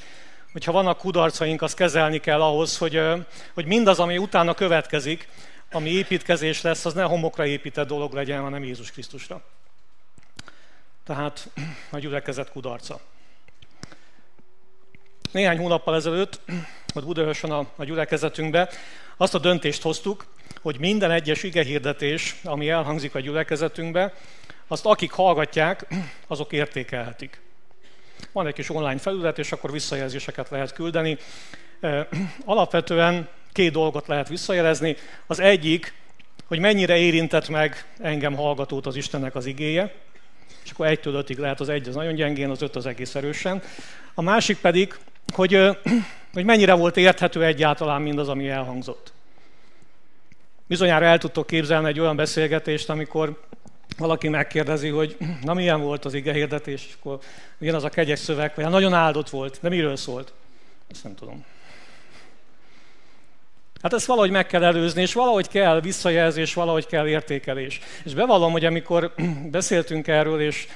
hogyha 0.52 0.72
vannak 0.72 0.98
kudarcaink, 0.98 1.62
azt 1.62 1.76
kezelni 1.76 2.18
kell 2.18 2.42
ahhoz, 2.42 2.78
hogy, 2.78 3.00
hogy 3.54 3.66
mindaz, 3.66 3.98
ami 3.98 4.18
utána 4.18 4.54
következik, 4.54 5.28
ami 5.72 5.90
építkezés 5.90 6.62
lesz, 6.62 6.84
az 6.84 6.94
ne 6.94 7.02
homokra 7.02 7.46
épített 7.46 7.88
dolog 7.88 8.12
legyen, 8.12 8.42
hanem 8.42 8.64
Jézus 8.64 8.90
Krisztusra. 8.90 9.42
Tehát 11.04 11.48
a 11.90 11.98
gyülekezet 11.98 12.50
kudarca. 12.50 13.00
Néhány 15.30 15.58
hónappal 15.58 15.94
ezelőtt, 15.94 16.40
ott 16.94 17.04
Budaörsön 17.04 17.50
a, 17.50 17.66
a 17.76 17.84
gyülekezetünkbe, 17.84 18.68
azt 19.16 19.34
a 19.34 19.38
döntést 19.38 19.82
hoztuk, 19.82 20.26
hogy 20.62 20.78
minden 20.78 21.10
egyes 21.10 21.42
igehirdetés, 21.42 22.36
ami 22.44 22.68
elhangzik 22.68 23.14
a 23.14 23.20
gyülekezetünkbe, 23.20 24.14
azt 24.68 24.86
akik 24.86 25.10
hallgatják, 25.10 25.86
azok 26.26 26.52
értékelhetik. 26.52 27.40
Van 28.32 28.46
egy 28.46 28.54
kis 28.54 28.70
online 28.70 28.98
felület, 28.98 29.38
és 29.38 29.52
akkor 29.52 29.72
visszajelzéseket 29.72 30.50
lehet 30.50 30.72
küldeni. 30.72 31.18
Alapvetően 32.44 33.28
két 33.52 33.72
dolgot 33.72 34.06
lehet 34.06 34.28
visszajelezni. 34.28 34.96
Az 35.26 35.38
egyik, 35.40 35.94
hogy 36.46 36.58
mennyire 36.58 36.96
érintett 36.96 37.48
meg 37.48 37.84
engem 37.98 38.34
hallgatót 38.34 38.86
az 38.86 38.96
Istennek 38.96 39.34
az 39.34 39.46
igéje, 39.46 39.94
és 40.64 40.70
akkor 40.70 40.86
egytől 40.86 41.14
ötig 41.14 41.38
lehet 41.38 41.60
az 41.60 41.68
egy 41.68 41.88
az 41.88 41.94
nagyon 41.94 42.14
gyengén, 42.14 42.50
az 42.50 42.62
öt 42.62 42.76
az 42.76 42.86
egész 42.86 43.14
erősen. 43.14 43.62
A 44.14 44.22
másik 44.22 44.58
pedig, 44.58 44.94
hogy, 45.34 45.66
hogy 46.32 46.44
mennyire 46.44 46.74
volt 46.74 46.96
érthető 46.96 47.44
egyáltalán 47.44 48.02
mindaz, 48.02 48.28
ami 48.28 48.48
elhangzott. 48.48 49.12
Bizonyára 50.66 51.04
el 51.04 51.18
tudtok 51.18 51.46
képzelni 51.46 51.88
egy 51.88 52.00
olyan 52.00 52.16
beszélgetést, 52.16 52.90
amikor 52.90 53.42
valaki 53.98 54.28
megkérdezi, 54.28 54.88
hogy 54.88 55.16
na 55.42 55.54
milyen 55.54 55.80
volt 55.80 56.04
az 56.04 56.14
ige 56.14 56.32
hirdetés, 56.32 56.86
és 56.86 56.94
akkor 57.00 57.18
milyen 57.58 57.74
az 57.74 57.84
a 57.84 57.88
kegyes 57.88 58.18
szöveg, 58.18 58.52
vagy 58.54 58.68
nagyon 58.68 58.94
áldott 58.94 59.28
volt, 59.30 59.58
de 59.62 59.68
miről 59.68 59.96
szólt? 59.96 60.32
Ezt 60.90 61.04
nem 61.04 61.14
tudom. 61.14 61.44
Hát 63.82 63.92
ezt 63.92 64.06
valahogy 64.06 64.30
meg 64.30 64.46
kell 64.46 64.64
előzni, 64.64 65.00
és 65.00 65.14
valahogy 65.14 65.48
kell 65.48 65.80
visszajelzés, 65.80 66.54
valahogy 66.54 66.86
kell 66.86 67.06
értékelés. 67.06 67.80
És 68.04 68.14
bevallom, 68.14 68.52
hogy 68.52 68.64
amikor 68.64 69.14
beszéltünk 69.50 70.06
erről, 70.06 70.40
és 70.40 70.66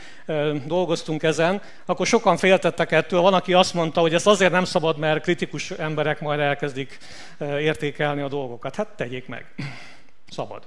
dolgoztunk 0.67 1.23
ezen, 1.23 1.63
akkor 1.85 2.07
sokan 2.07 2.37
féltettek 2.37 2.93
ettől. 2.93 3.21
Van, 3.21 3.35
aki 3.35 3.53
azt 3.53 3.75
mondta, 3.75 4.01
hogy 4.01 4.15
ezt 4.15 4.27
azért 4.27 4.53
nem 4.53 4.65
szabad, 4.65 4.99
mert 4.99 5.23
kritikus 5.23 5.71
emberek 5.71 6.21
majd 6.21 6.41
elkezdik 6.41 6.99
értékelni 7.39 8.21
a 8.21 8.29
dolgokat. 8.29 8.75
Hát 8.75 8.89
tegyék 8.89 9.27
meg. 9.27 9.55
Szabad. 10.31 10.63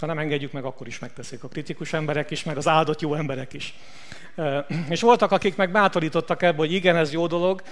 Ha 0.00 0.06
nem 0.06 0.18
engedjük 0.18 0.52
meg, 0.52 0.64
akkor 0.64 0.86
is 0.86 0.98
megteszik 0.98 1.44
a 1.44 1.48
kritikus 1.48 1.92
emberek 1.92 2.30
is, 2.30 2.44
meg 2.44 2.56
az 2.56 2.68
áldott 2.68 3.00
jó 3.00 3.14
emberek 3.14 3.52
is. 3.52 3.74
És 4.88 5.00
voltak, 5.00 5.30
akik 5.30 5.56
meg 5.56 5.70
bátorítottak 5.70 6.42
ebbe, 6.42 6.56
hogy 6.56 6.72
igen, 6.72 6.96
ez 6.96 7.12
jó 7.12 7.26
dolog, 7.26 7.62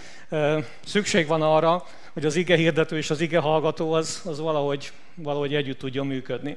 szükség 0.85 1.27
van 1.27 1.43
arra, 1.43 1.85
hogy 2.13 2.25
az 2.25 2.37
ige 2.37 2.57
hirdető 2.57 2.97
és 2.97 3.11
az 3.11 3.21
ige 3.21 3.39
hallgató 3.39 3.93
az, 3.93 4.23
az 4.25 4.41
valahogy, 4.41 4.93
valahogy 5.15 5.55
együtt 5.55 5.79
tudjon 5.79 6.07
működni. 6.07 6.57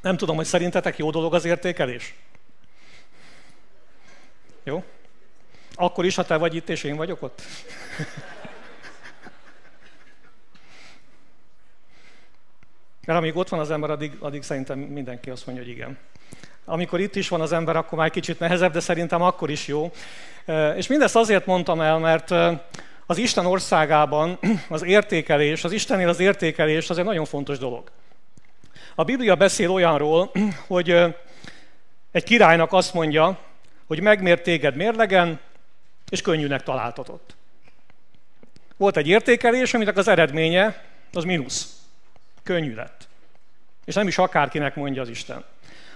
Nem 0.00 0.16
tudom, 0.16 0.36
hogy 0.36 0.44
szerintetek 0.44 0.98
jó 0.98 1.10
dolog 1.10 1.34
az 1.34 1.44
értékelés? 1.44 2.14
Jó? 4.64 4.84
Akkor 5.74 6.04
is, 6.04 6.14
ha 6.14 6.24
te 6.24 6.36
vagy 6.36 6.54
itt, 6.54 6.68
és 6.68 6.84
én 6.84 6.96
vagyok 6.96 7.22
ott? 7.22 7.42
Mert 13.06 13.18
amíg 13.18 13.36
ott 13.36 13.48
van 13.48 13.60
az 13.60 13.70
ember, 13.70 13.90
addig, 13.90 14.16
addig 14.18 14.42
szerintem 14.42 14.78
mindenki 14.78 15.30
azt 15.30 15.46
mondja, 15.46 15.64
hogy 15.64 15.72
igen. 15.72 15.98
Amikor 16.64 17.00
itt 17.00 17.16
is 17.16 17.28
van 17.28 17.40
az 17.40 17.52
ember, 17.52 17.76
akkor 17.76 17.98
már 17.98 18.10
kicsit 18.10 18.38
nehezebb, 18.38 18.72
de 18.72 18.80
szerintem 18.80 19.22
akkor 19.22 19.50
is 19.50 19.66
jó. 19.66 19.90
És 20.76 20.86
mindezt 20.86 21.16
azért 21.16 21.46
mondtam 21.46 21.80
el, 21.80 21.98
mert 21.98 22.30
az 23.06 23.18
Isten 23.18 23.46
országában 23.46 24.38
az 24.68 24.82
értékelés, 24.82 25.64
az 25.64 25.72
Istennél 25.72 26.08
az 26.08 26.20
értékelés 26.20 26.90
az 26.90 26.98
egy 26.98 27.04
nagyon 27.04 27.24
fontos 27.24 27.58
dolog. 27.58 27.90
A 28.94 29.04
Biblia 29.04 29.34
beszél 29.34 29.70
olyanról, 29.70 30.30
hogy 30.66 30.90
egy 32.12 32.24
királynak 32.24 32.72
azt 32.72 32.94
mondja, 32.94 33.38
hogy 33.86 34.00
megmért 34.00 34.42
téged 34.42 34.76
mérlegen, 34.76 35.40
és 36.08 36.20
könnyűnek 36.20 36.62
találtatott. 36.62 37.34
Volt 38.76 38.96
egy 38.96 39.08
értékelés, 39.08 39.74
aminek 39.74 39.96
az 39.96 40.08
eredménye 40.08 40.84
az 41.12 41.24
mínusz. 41.24 41.81
Könnyű 42.42 42.74
lett. 42.74 43.08
És 43.84 43.94
nem 43.94 44.06
is 44.08 44.18
akárkinek 44.18 44.74
mondja 44.74 45.02
az 45.02 45.08
Isten. 45.08 45.44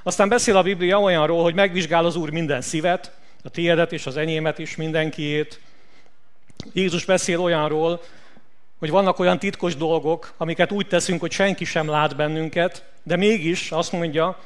Aztán 0.03 0.29
beszél 0.29 0.57
a 0.57 0.63
Biblia 0.63 1.01
olyanról, 1.01 1.43
hogy 1.43 1.55
megvizsgál 1.55 2.05
az 2.05 2.17
Úr 2.17 2.31
minden 2.31 2.61
szívet, 2.61 3.13
a 3.43 3.49
tiédet 3.49 3.93
és 3.93 4.07
az 4.07 4.17
enyémet 4.17 4.59
is, 4.59 4.77
mindenkiét. 4.77 5.61
Jézus 6.73 7.05
beszél 7.05 7.41
olyanról, 7.41 8.03
hogy 8.79 8.91
vannak 8.91 9.19
olyan 9.19 9.39
titkos 9.39 9.77
dolgok, 9.77 10.33
amiket 10.37 10.73
úgy 10.73 10.87
teszünk, 10.87 11.21
hogy 11.21 11.33
senki 11.33 11.65
sem 11.65 11.89
lát 11.89 12.17
bennünket, 12.17 12.85
de 13.03 13.17
mégis 13.17 13.71
azt 13.71 13.93
mondja, 13.93 14.39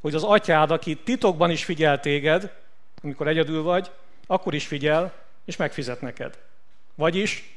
hogy 0.00 0.14
az 0.14 0.22
atyád, 0.22 0.70
aki 0.70 0.96
titokban 0.96 1.50
is 1.50 1.64
figyel 1.64 2.00
téged, 2.00 2.52
amikor 3.02 3.28
egyedül 3.28 3.62
vagy, 3.62 3.90
akkor 4.26 4.54
is 4.54 4.66
figyel, 4.66 5.12
és 5.44 5.56
megfizet 5.56 6.00
neked. 6.00 6.38
Vagyis 6.94 7.53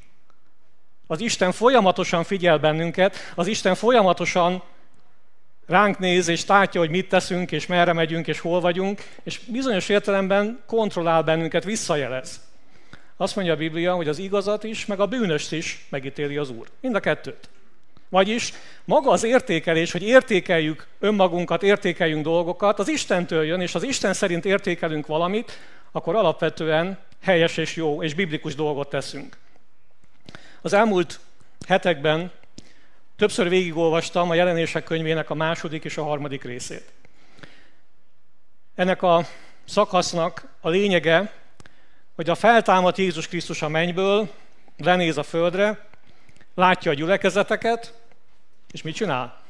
az 1.08 1.22
Isten 1.22 1.52
folyamatosan 1.52 2.24
figyel 2.24 2.58
bennünket, 2.58 3.16
az 3.36 3.48
Isten 3.48 3.76
folyamatosan 3.76 4.64
ránk 5.68 6.00
néz 6.00 6.28
és 6.28 6.46
látja, 6.46 6.80
hogy 6.80 6.90
mit 6.90 7.10
teszünk, 7.10 7.52
és 7.52 7.68
merre 7.68 7.94
megyünk, 7.94 8.28
és 8.28 8.40
hol 8.40 8.60
vagyunk, 8.60 9.04
és 9.24 9.40
bizonyos 9.40 9.90
értelemben 9.90 10.60
kontrollál 10.66 11.24
bennünket, 11.24 11.64
visszajelez. 11.64 12.46
Azt 13.18 13.36
mondja 13.36 13.54
a 13.54 13.58
Biblia, 13.58 13.96
hogy 13.96 14.08
az 14.08 14.18
igazat 14.20 14.64
is, 14.64 14.86
meg 14.86 15.00
a 15.00 15.06
bűnöst 15.06 15.52
is 15.52 15.86
megítéli 15.90 16.38
az 16.38 16.50
Úr. 16.50 16.68
Mind 16.82 16.96
a 16.96 17.00
kettőt. 17.00 17.50
Vagyis 18.10 18.54
maga 18.86 19.12
az 19.12 19.24
értékelés, 19.24 19.92
hogy 19.92 20.04
értékeljük 20.04 20.88
önmagunkat, 21.00 21.64
értékeljünk 21.64 22.24
dolgokat, 22.24 22.80
az 22.80 22.88
Istentől 22.88 23.44
jön, 23.44 23.62
és 23.62 23.76
az 23.76 23.84
Isten 23.84 24.14
szerint 24.14 24.46
értékelünk 24.46 25.08
valamit, 25.08 25.60
akkor 25.92 26.16
alapvetően 26.16 26.98
helyes 27.22 27.58
és 27.58 27.76
jó 27.76 28.04
és 28.04 28.14
biblikus 28.14 28.56
dolgot 28.56 28.90
teszünk. 28.90 29.38
Az 30.62 30.74
elmúlt 30.74 31.20
hetekben 31.68 32.32
többször 33.16 33.50
végigolvastam 33.50 34.30
a 34.30 34.34
jelenések 34.34 34.84
könyvének 34.84 35.30
a 35.30 35.34
második 35.34 35.84
és 35.84 35.98
a 35.98 36.04
harmadik 36.04 36.44
részét. 36.44 36.92
Ennek 38.76 39.02
a 39.02 39.26
szakasznak 39.66 40.48
a 40.62 40.70
lényege, 40.70 41.34
hogy 42.16 42.30
a 42.30 42.36
feltámadt 42.36 42.98
Jézus 42.98 43.28
Krisztus 43.28 43.62
a 43.62 43.68
mennyből 43.68 44.30
lenéz 44.78 45.18
a 45.18 45.24
földre, 45.24 45.88
látja 46.56 46.92
a 46.92 46.94
gyülekezeteket, 46.94 47.94
és 48.72 48.82
mit 48.82 48.96
csinál? 48.96 49.42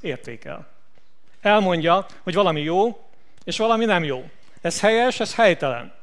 Értékel. 0.00 0.68
Elmondja, 1.40 2.06
hogy 2.22 2.34
valami 2.34 2.60
jó, 2.60 3.08
és 3.44 3.58
valami 3.58 3.84
nem 3.84 4.04
jó. 4.04 4.30
Ez 4.60 4.80
helyes, 4.80 5.20
ez 5.20 5.34
helytelen. 5.34 5.94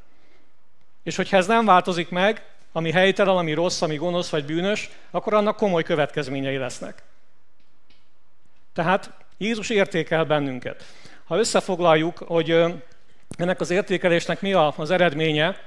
És 1.04 1.16
hogyha 1.16 1.38
ez 1.38 1.48
nem 1.48 1.66
változik 1.66 2.10
meg, 2.10 2.55
ami 2.76 2.92
helytelen, 2.92 3.38
ami 3.38 3.54
rossz, 3.54 3.82
ami 3.82 3.96
gonosz 3.96 4.30
vagy 4.30 4.46
bűnös, 4.46 4.90
akkor 5.12 5.34
annak 5.34 5.56
komoly 5.56 5.84
következményei 5.84 6.58
lesznek. 6.58 7.04
Tehát 8.74 9.12
Jézus 9.38 9.70
értékel 9.70 10.26
bennünket. 10.26 10.84
Ha 11.26 11.38
összefoglaljuk, 11.38 12.18
hogy 12.18 12.64
ennek 13.38 13.60
az 13.60 13.70
értékelésnek 13.70 14.42
mi 14.42 14.54
az 14.54 14.92
eredménye, 14.92 15.58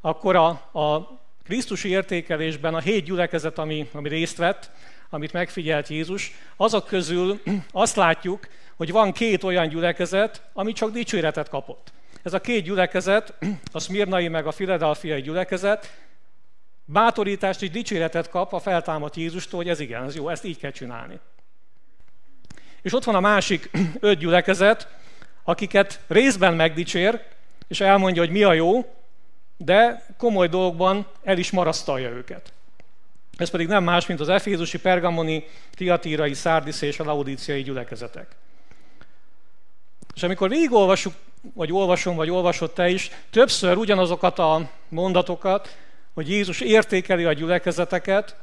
akkor 0.00 0.36
a, 0.36 0.48
a 0.80 1.18
Krisztusi 1.44 1.88
értékelésben 1.88 2.74
a 2.74 2.80
hét 2.80 3.04
gyülekezet, 3.04 3.58
ami, 3.58 3.88
ami 3.92 4.08
részt 4.08 4.36
vett, 4.36 4.70
amit 5.10 5.32
megfigyelt 5.32 5.88
Jézus, 5.88 6.32
azok 6.56 6.86
közül 6.86 7.40
azt 7.72 7.96
látjuk, 7.96 8.48
hogy 8.76 8.92
van 8.92 9.12
két 9.12 9.44
olyan 9.44 9.68
gyülekezet, 9.68 10.42
ami 10.52 10.72
csak 10.72 10.90
dicséretet 10.90 11.48
kapott. 11.48 11.92
ez 12.22 12.32
a 12.32 12.40
két 12.40 12.64
gyülekezet, 12.64 13.34
a 13.72 13.80
Smirnai 13.80 14.28
meg 14.28 14.46
a 14.46 14.52
Filadelfiai 14.52 15.20
gyülekezet, 15.20 16.06
bátorítást 16.90 17.62
és 17.62 17.70
dicséretet 17.70 18.30
kap 18.30 18.52
a 18.52 18.58
feltámadt 18.58 19.16
Jézustól, 19.16 19.60
hogy 19.60 19.68
ez 19.68 19.80
igen, 19.80 20.04
ez 20.04 20.16
jó, 20.16 20.28
ezt 20.28 20.44
így 20.44 20.58
kell 20.58 20.70
csinálni. 20.70 21.18
És 22.82 22.92
ott 22.92 23.04
van 23.04 23.14
a 23.14 23.20
másik 23.20 23.70
öt 24.00 24.18
gyülekezet, 24.18 24.88
akiket 25.44 26.00
részben 26.06 26.54
megdicsér, 26.54 27.22
és 27.68 27.80
elmondja, 27.80 28.22
hogy 28.22 28.30
mi 28.30 28.42
a 28.42 28.52
jó, 28.52 28.94
de 29.56 30.06
komoly 30.16 30.48
dolgokban 30.48 31.06
el 31.22 31.38
is 31.38 31.50
marasztalja 31.50 32.08
őket. 32.08 32.52
Ez 33.36 33.50
pedig 33.50 33.66
nem 33.66 33.84
más, 33.84 34.06
mint 34.06 34.20
az 34.20 34.28
efézusi, 34.28 34.78
pergamoni, 34.78 35.44
tiatírai, 35.74 36.34
szárdiszi 36.34 36.86
és 36.86 37.00
a 37.00 37.04
laudíciai 37.04 37.62
gyülekezetek. 37.62 38.36
És 40.14 40.22
amikor 40.22 40.48
végigolvassuk, 40.48 41.14
vagy 41.54 41.72
olvasom, 41.72 42.16
vagy 42.16 42.30
olvasott 42.30 42.74
te 42.74 42.88
is, 42.88 43.10
többször 43.30 43.76
ugyanazokat 43.76 44.38
a 44.38 44.70
mondatokat, 44.88 45.76
hogy 46.18 46.30
Jézus 46.30 46.60
értékeli 46.60 47.24
a 47.24 47.32
gyülekezeteket, 47.32 48.36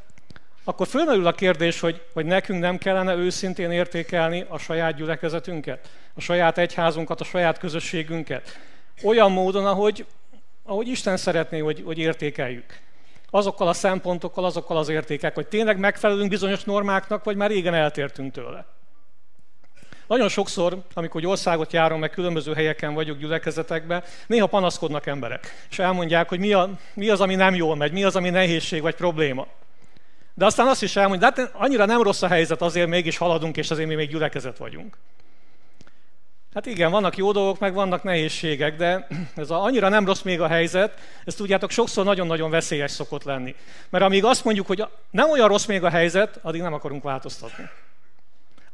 akkor 0.64 0.88
fölmerül 0.88 1.28
a 1.28 1.32
kérdés, 1.32 1.80
hogy, 1.80 2.02
hogy 2.14 2.26
nekünk 2.26 2.60
nem 2.60 2.78
kellene 2.78 3.16
őszintén 3.16 3.72
értékelni 3.72 4.46
a 4.50 4.58
saját 4.58 4.96
gyülekezetünket, 4.96 5.90
a 6.14 6.22
saját 6.22 6.58
egyházunkat, 6.58 7.22
a 7.22 7.24
saját 7.24 7.58
közösségünket. 7.58 8.60
Olyan 9.04 9.32
módon, 9.32 9.66
ahogy, 9.66 10.06
ahogy 10.64 10.88
Isten 10.88 11.18
szeretné, 11.18 11.60
hogy, 11.60 11.82
hogy 11.86 11.98
értékeljük. 11.98 12.80
Azokkal 13.30 13.68
a 13.68 13.74
szempontokkal, 13.74 14.46
azokkal 14.46 14.78
az 14.78 14.90
értékek, 14.90 15.36
hogy 15.36 15.48
tényleg 15.48 15.78
megfelelünk 15.78 16.30
bizonyos 16.30 16.64
normáknak, 16.64 17.24
vagy 17.24 17.36
már 17.36 17.50
régen 17.50 17.74
eltértünk 17.74 18.34
tőle. 18.34 18.66
Nagyon 20.08 20.30
sokszor, 20.30 20.78
amikor 20.94 21.26
országot 21.26 21.74
járom, 21.74 22.00
meg 22.00 22.10
különböző 22.10 22.54
helyeken 22.54 22.94
vagyok 22.94 23.18
gyülekezetekben, 23.18 24.04
néha 24.28 24.48
panaszkodnak 24.48 25.06
emberek, 25.06 25.66
és 25.70 25.80
elmondják, 25.80 26.30
hogy 26.30 26.40
mi, 26.40 26.54
a, 26.54 26.70
mi 26.94 27.10
az, 27.10 27.22
ami 27.22 27.36
nem 27.36 27.56
jól 27.56 27.76
megy, 27.76 27.92
mi 27.92 28.04
az, 28.04 28.16
ami 28.16 28.30
nehézség 28.30 28.82
vagy 28.82 28.96
probléma. 28.96 29.48
De 30.34 30.46
aztán 30.46 30.68
azt 30.68 30.84
is 30.84 30.96
elmondja, 30.96 31.30
de 31.30 31.42
hát 31.42 31.52
annyira 31.54 31.86
nem 31.86 32.02
rossz 32.02 32.22
a 32.22 32.28
helyzet, 32.28 32.62
azért 32.62 32.88
mégis 32.88 33.18
haladunk, 33.18 33.58
és 33.58 33.72
azért 33.72 33.88
mi 33.88 33.96
még 33.96 34.10
gyülekezet 34.10 34.58
vagyunk. 34.58 34.98
Hát 36.54 36.66
igen, 36.66 36.92
vannak 36.92 37.18
jó 37.18 37.32
dolgok, 37.32 37.60
meg 37.60 37.74
vannak 37.74 38.04
nehézségek, 38.04 38.76
de 38.76 39.08
ez 39.36 39.50
a, 39.50 39.64
annyira 39.64 39.90
nem 39.90 40.06
rossz 40.06 40.22
még 40.22 40.42
a 40.42 40.48
helyzet, 40.48 41.00
ezt 41.26 41.38
tudjátok, 41.38 41.72
sokszor 41.72 42.06
nagyon-nagyon 42.06 42.50
veszélyes 42.50 42.92
szokott 42.92 43.24
lenni. 43.24 43.56
Mert 43.90 44.04
amíg 44.04 44.26
azt 44.26 44.44
mondjuk, 44.44 44.68
hogy 44.68 44.86
nem 45.12 45.30
olyan 45.30 45.48
rossz 45.48 45.66
még 45.66 45.84
a 45.84 45.90
helyzet, 45.90 46.40
addig 46.42 46.62
nem 46.62 46.74
akarunk 46.74 47.04
változtatni. 47.04 47.70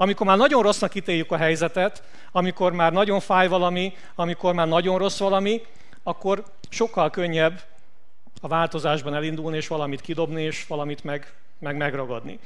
Amikor 0.02 0.26
már 0.26 0.38
nagyon 0.38 0.64
rossznak 0.64 0.95
ítéljük 0.95 1.32
a 1.32 1.38
helyzetet, 1.38 2.04
amikor 2.32 2.72
már 2.72 2.91
nagyon 2.91 3.20
fáj 3.20 3.47
valami, 3.47 3.93
amikor 4.16 4.54
már 4.54 4.68
nagyon 4.68 4.97
rossz 4.97 5.20
valami, 5.20 5.62
akkor 6.04 6.43
sokkal 6.70 7.10
könnyebb 7.10 7.62
a 8.41 8.47
változásban 8.47 9.14
elindulni, 9.14 9.58
és 9.58 9.68
valamit 9.68 10.02
kidobni, 10.02 10.41
és 10.41 10.66
valamit 10.68 11.04
meg, 11.04 11.34
meg 11.60 11.78
megragadni. 11.78 12.39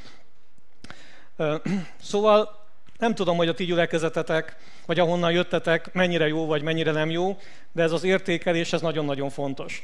Szóval 2.02 2.66
nem 2.98 3.16
tudom, 3.16 3.38
hogy 3.38 3.48
a 3.48 3.54
ti 3.54 3.66
gyülekezetetek, 3.66 4.56
vagy 4.86 5.00
ahonnan 5.00 5.32
jöttetek, 5.32 5.94
mennyire 5.94 6.28
jó, 6.28 6.46
vagy 6.46 6.62
mennyire 6.62 6.92
nem 6.92 7.10
jó, 7.10 7.38
de 7.72 7.84
ez 7.84 7.92
az 7.92 8.04
értékelés, 8.04 8.74
ez 8.74 8.82
nagyon-nagyon 8.82 9.30
fontos. 9.30 9.84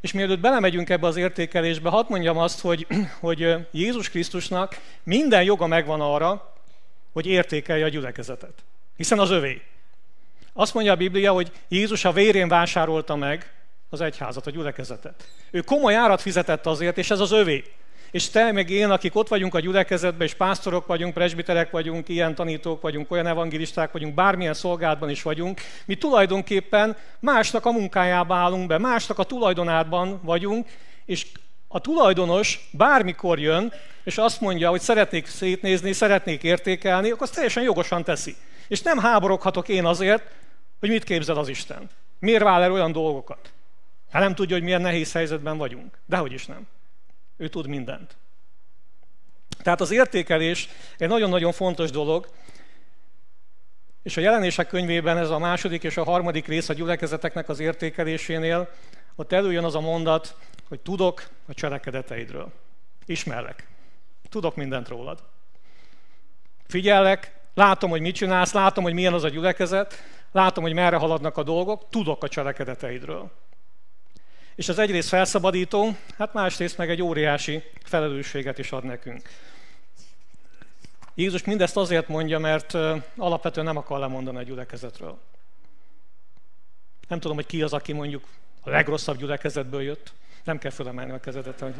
És 0.00 0.12
mielőtt 0.12 0.40
belemegyünk 0.40 0.90
ebbe 0.90 1.06
az 1.06 1.16
értékelésbe, 1.16 1.88
hadd 1.88 2.06
mondjam 2.08 2.38
azt, 2.38 2.60
hogy, 2.60 2.86
hogy 3.20 3.56
Jézus 3.70 4.10
Krisztusnak 4.10 4.80
minden 5.02 5.42
joga 5.42 5.66
megvan 5.66 6.00
arra, 6.00 6.51
hogy 7.12 7.26
értékelje 7.26 7.84
a 7.84 7.88
gyülekezetet. 7.88 8.64
Hiszen 8.96 9.18
az 9.18 9.30
övé. 9.30 9.62
Azt 10.52 10.74
mondja 10.74 10.92
a 10.92 10.96
Biblia, 10.96 11.32
hogy 11.32 11.50
Jézus 11.68 12.04
a 12.04 12.12
vérén 12.12 12.48
vásárolta 12.48 13.16
meg 13.16 13.52
az 13.90 14.00
egyházat, 14.00 14.46
a 14.46 14.50
gyülekezetet. 14.50 15.28
Ő 15.50 15.60
komoly 15.60 15.94
árat 15.94 16.20
fizetett 16.20 16.66
azért, 16.66 16.98
és 16.98 17.10
ez 17.10 17.20
az 17.20 17.32
övé. 17.32 17.64
És 18.10 18.30
te 18.30 18.52
meg 18.52 18.70
én, 18.70 18.90
akik 18.90 19.14
ott 19.14 19.28
vagyunk 19.28 19.54
a 19.54 19.60
gyülekezetben, 19.60 20.26
és 20.26 20.34
pásztorok 20.34 20.86
vagyunk, 20.86 21.14
presbiterek 21.14 21.70
vagyunk, 21.70 22.08
ilyen 22.08 22.34
tanítók 22.34 22.80
vagyunk, 22.80 23.10
olyan 23.10 23.26
evangelisták 23.26 23.92
vagyunk, 23.92 24.14
bármilyen 24.14 24.54
szolgálatban 24.54 25.10
is 25.10 25.22
vagyunk, 25.22 25.60
mi 25.84 25.94
tulajdonképpen 25.94 26.96
másnak 27.18 27.66
a 27.66 27.72
munkájába 27.72 28.34
állunk 28.34 28.66
be, 28.66 28.78
másnak 28.78 29.18
a 29.18 29.24
tulajdonában 29.24 30.20
vagyunk, 30.22 30.68
és 31.04 31.26
a 31.74 31.80
tulajdonos 31.80 32.68
bármikor 32.70 33.38
jön, 33.38 33.72
és 34.04 34.18
azt 34.18 34.40
mondja, 34.40 34.70
hogy 34.70 34.80
szeretnék 34.80 35.26
szétnézni, 35.26 35.92
szeretnék 35.92 36.42
értékelni, 36.42 37.10
akkor 37.10 37.22
azt 37.22 37.34
teljesen 37.34 37.62
jogosan 37.62 38.04
teszi. 38.04 38.36
És 38.68 38.82
nem 38.82 38.98
háboroghatok 38.98 39.68
én 39.68 39.84
azért, 39.84 40.22
hogy 40.80 40.88
mit 40.88 41.04
képzel 41.04 41.36
az 41.36 41.48
Isten. 41.48 41.90
Miért 42.18 42.42
vál 42.42 42.62
el 42.62 42.72
olyan 42.72 42.92
dolgokat? 42.92 43.52
Hát 44.10 44.22
nem 44.22 44.34
tudja, 44.34 44.54
hogy 44.54 44.64
milyen 44.64 44.80
nehéz 44.80 45.12
helyzetben 45.12 45.56
vagyunk. 45.56 45.98
Dehogy 46.06 46.32
is 46.32 46.46
nem. 46.46 46.66
Ő 47.36 47.48
tud 47.48 47.66
mindent. 47.66 48.16
Tehát 49.62 49.80
az 49.80 49.90
értékelés 49.90 50.68
egy 50.98 51.08
nagyon-nagyon 51.08 51.52
fontos 51.52 51.90
dolog, 51.90 52.28
és 54.02 54.16
a 54.16 54.20
jelenések 54.20 54.66
könyvében 54.66 55.18
ez 55.18 55.30
a 55.30 55.38
második 55.38 55.82
és 55.82 55.96
a 55.96 56.04
harmadik 56.04 56.46
rész 56.46 56.68
a 56.68 56.72
gyülekezeteknek 56.72 57.48
az 57.48 57.60
értékelésénél, 57.60 58.68
ott 59.16 59.32
előjön 59.32 59.64
az 59.64 59.74
a 59.74 59.80
mondat, 59.80 60.36
hogy 60.72 60.80
tudok 60.80 61.28
a 61.46 61.54
cselekedeteidről. 61.54 62.52
Ismerlek. 63.06 63.68
Tudok 64.28 64.56
mindent 64.56 64.88
rólad. 64.88 65.22
Figyellek, 66.66 67.40
látom, 67.54 67.90
hogy 67.90 68.00
mit 68.00 68.14
csinálsz, 68.14 68.52
látom, 68.52 68.84
hogy 68.84 68.92
milyen 68.92 69.12
az 69.12 69.24
a 69.24 69.28
gyülekezet, 69.28 69.94
látom, 70.30 70.62
hogy 70.62 70.72
merre 70.72 70.96
haladnak 70.96 71.36
a 71.36 71.42
dolgok, 71.42 71.88
tudok 71.88 72.24
a 72.24 72.28
cselekedeteidről. 72.28 73.30
És 74.54 74.68
az 74.68 74.78
egyrészt 74.78 75.08
felszabadító, 75.08 75.96
hát 76.18 76.32
másrészt 76.32 76.78
meg 76.78 76.90
egy 76.90 77.02
óriási 77.02 77.62
felelősséget 77.84 78.58
is 78.58 78.72
ad 78.72 78.84
nekünk. 78.84 79.28
Jézus 81.14 81.44
mindezt 81.44 81.76
azért 81.76 82.08
mondja, 82.08 82.38
mert 82.38 82.74
alapvetően 83.16 83.66
nem 83.66 83.76
akar 83.76 83.98
lemondani 83.98 84.38
a 84.38 84.42
gyülekezetről. 84.42 85.18
Nem 87.08 87.20
tudom, 87.20 87.36
hogy 87.36 87.46
ki 87.46 87.62
az, 87.62 87.72
aki 87.72 87.92
mondjuk 87.92 88.24
a 88.62 88.70
legrosszabb 88.70 89.16
gyülekezetből 89.16 89.82
jött. 89.82 90.12
Nem 90.44 90.58
kell 90.58 90.70
fölemelni 90.70 91.12
a 91.12 91.20
kezedet, 91.20 91.60
hogy 91.60 91.74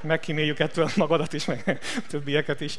megkíméljük 0.00 0.58
ettől 0.58 0.88
magadat 0.96 1.32
is, 1.32 1.44
meg 1.44 1.80
többieket 2.08 2.60
is. 2.60 2.78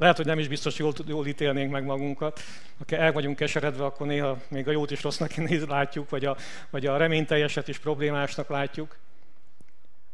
Lehet, 0.00 0.16
hogy 0.16 0.26
nem 0.26 0.38
is 0.38 0.48
biztos 0.48 0.78
jól, 0.78 0.92
jól 1.06 1.26
ítélnénk 1.26 1.70
meg 1.70 1.84
magunkat. 1.84 2.40
Ha 2.88 2.96
el 2.96 3.12
vagyunk 3.12 3.36
keseredve, 3.36 3.84
akkor 3.84 4.06
néha 4.06 4.38
még 4.48 4.68
a 4.68 4.70
jót 4.70 4.90
is 4.90 5.02
rossznak 5.02 5.36
néz, 5.48 5.66
látjuk, 5.66 6.10
vagy 6.10 6.24
a, 6.24 6.36
vagy 6.70 6.86
a 6.86 6.96
reményteljeset 6.96 7.68
is 7.68 7.78
problémásnak 7.78 8.48
látjuk. 8.48 8.96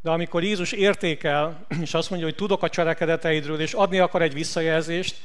De 0.02 0.10
amikor 0.10 0.42
Jézus 0.42 0.72
értékel, 0.72 1.66
és 1.80 1.94
azt 1.94 2.10
mondja, 2.10 2.28
hogy 2.28 2.36
tudok 2.36 2.62
a 2.62 2.68
cselekedeteidről, 2.68 3.60
és 3.60 3.72
adni 3.72 3.98
akar 3.98 4.22
egy 4.22 4.32
visszajelzést, 4.32 5.16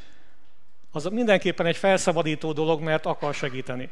az 0.91 1.04
mindenképpen 1.04 1.66
egy 1.66 1.78
felszabadító 1.78 2.52
dolog, 2.52 2.82
mert 2.82 3.06
akar 3.06 3.34
segíteni. 3.34 3.89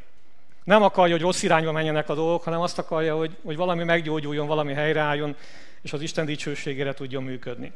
Nem 0.64 0.82
akarja, 0.82 1.14
hogy 1.14 1.22
rossz 1.22 1.42
irányba 1.42 1.72
menjenek 1.72 2.08
a 2.08 2.14
dolgok, 2.14 2.42
hanem 2.42 2.60
azt 2.60 2.78
akarja, 2.78 3.16
hogy, 3.16 3.36
hogy 3.44 3.56
valami 3.56 3.84
meggyógyuljon, 3.84 4.46
valami 4.46 4.72
helyreálljon, 4.72 5.36
és 5.82 5.92
az 5.92 6.00
Isten 6.00 6.24
dicsőségére 6.24 6.94
tudjon 6.94 7.22
működni. 7.22 7.72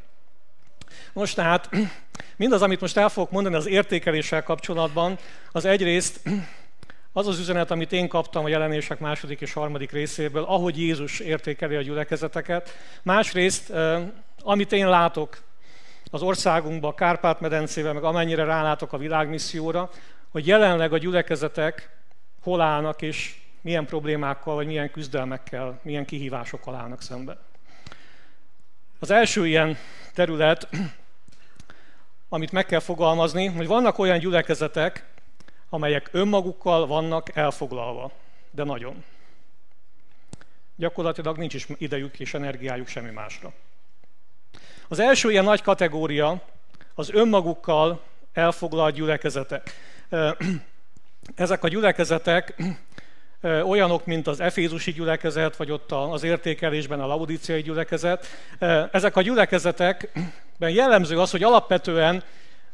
Most 1.13 1.35
tehát 1.35 1.71
mindaz, 2.37 2.63
amit 2.63 2.81
most 2.81 2.97
el 2.97 3.09
fogok 3.09 3.31
mondani 3.31 3.55
az 3.55 3.67
értékeléssel 3.67 4.43
kapcsolatban, 4.43 5.19
az 5.53 5.65
egyrészt 5.65 6.21
az 7.13 7.27
az 7.27 7.39
üzenet, 7.39 7.71
amit 7.71 7.93
én 7.93 8.09
kaptam 8.09 8.45
a 8.45 8.49
jelenések 8.49 8.99
második 8.99 9.41
és 9.41 9.53
harmadik 9.53 9.93
részéből, 9.93 10.43
ahogy 10.43 10.79
Jézus 10.79 11.21
értékeli 11.21 11.75
a 11.77 11.83
gyülekezeteket. 11.83 12.77
Másrészt, 13.03 13.73
amit 14.43 14.73
én 14.73 14.89
látok 14.89 15.43
az 16.11 16.23
országunkban, 16.23 16.91
a 16.91 16.95
Kárpát-medencével, 16.95 17.93
meg 17.93 18.05
amennyire 18.05 18.45
rálátok 18.45 18.93
a 18.93 18.99
világmisszióra, 18.99 19.91
hogy 20.31 20.47
jelenleg 20.47 20.93
a 20.93 20.99
gyülekezetek 20.99 21.91
hol 22.45 22.61
állnak, 22.61 23.03
és 23.03 23.37
milyen 23.61 23.87
problémákkal, 23.87 24.55
vagy 24.55 24.67
milyen 24.67 24.91
küzdelmekkel, 24.91 25.81
milyen 25.83 26.05
kihívásokkal 26.05 26.75
állnak 26.75 27.03
szembe. 27.03 27.37
Az 28.99 29.11
első 29.11 29.47
ilyen 29.47 29.77
terület, 30.15 30.69
amit 32.29 32.53
meg 32.53 32.67
kell 32.67 32.81
fogalmazni, 32.81 33.47
hogy 33.47 33.67
vannak 33.67 33.99
olyan 33.99 34.19
gyülekezetek, 34.19 35.07
amelyek 35.69 36.09
önmagukkal 36.13 36.87
vannak 36.87 37.37
elfoglalva, 37.37 38.13
de 38.51 38.65
nagyon. 38.65 39.05
Gyakorlatilag 40.77 41.39
nincs 41.39 41.55
is 41.55 41.67
idejük 41.79 42.21
és 42.21 42.35
energiájuk 42.35 42.89
semmi 42.89 43.11
másra. 43.11 43.53
Az 44.89 44.99
első 44.99 45.31
ilyen 45.31 45.45
nagy 45.45 45.63
kategória 45.63 46.43
az 46.95 47.11
önmagukkal 47.11 48.03
elfoglalt 48.33 48.95
gyülekezetek. 48.95 49.71
Ezek 51.35 51.65
a 51.65 51.69
gyülekezetek 51.69 52.63
olyanok, 53.43 54.07
mint 54.07 54.27
az 54.27 54.41
Efézusi 54.41 54.93
gyülekezet, 54.93 55.57
vagy 55.57 55.71
ott 55.71 55.93
az 55.93 56.23
értékelésben 56.23 57.01
a 57.01 57.07
Laudíciai 57.07 57.63
gyülekezet. 57.63 58.27
Ezek 58.93 59.17
a 59.17 59.23
gyülekezetekben 59.23 60.71
jellemző 60.71 61.21
az, 61.21 61.31
hogy 61.31 61.43
alapvetően 61.43 62.23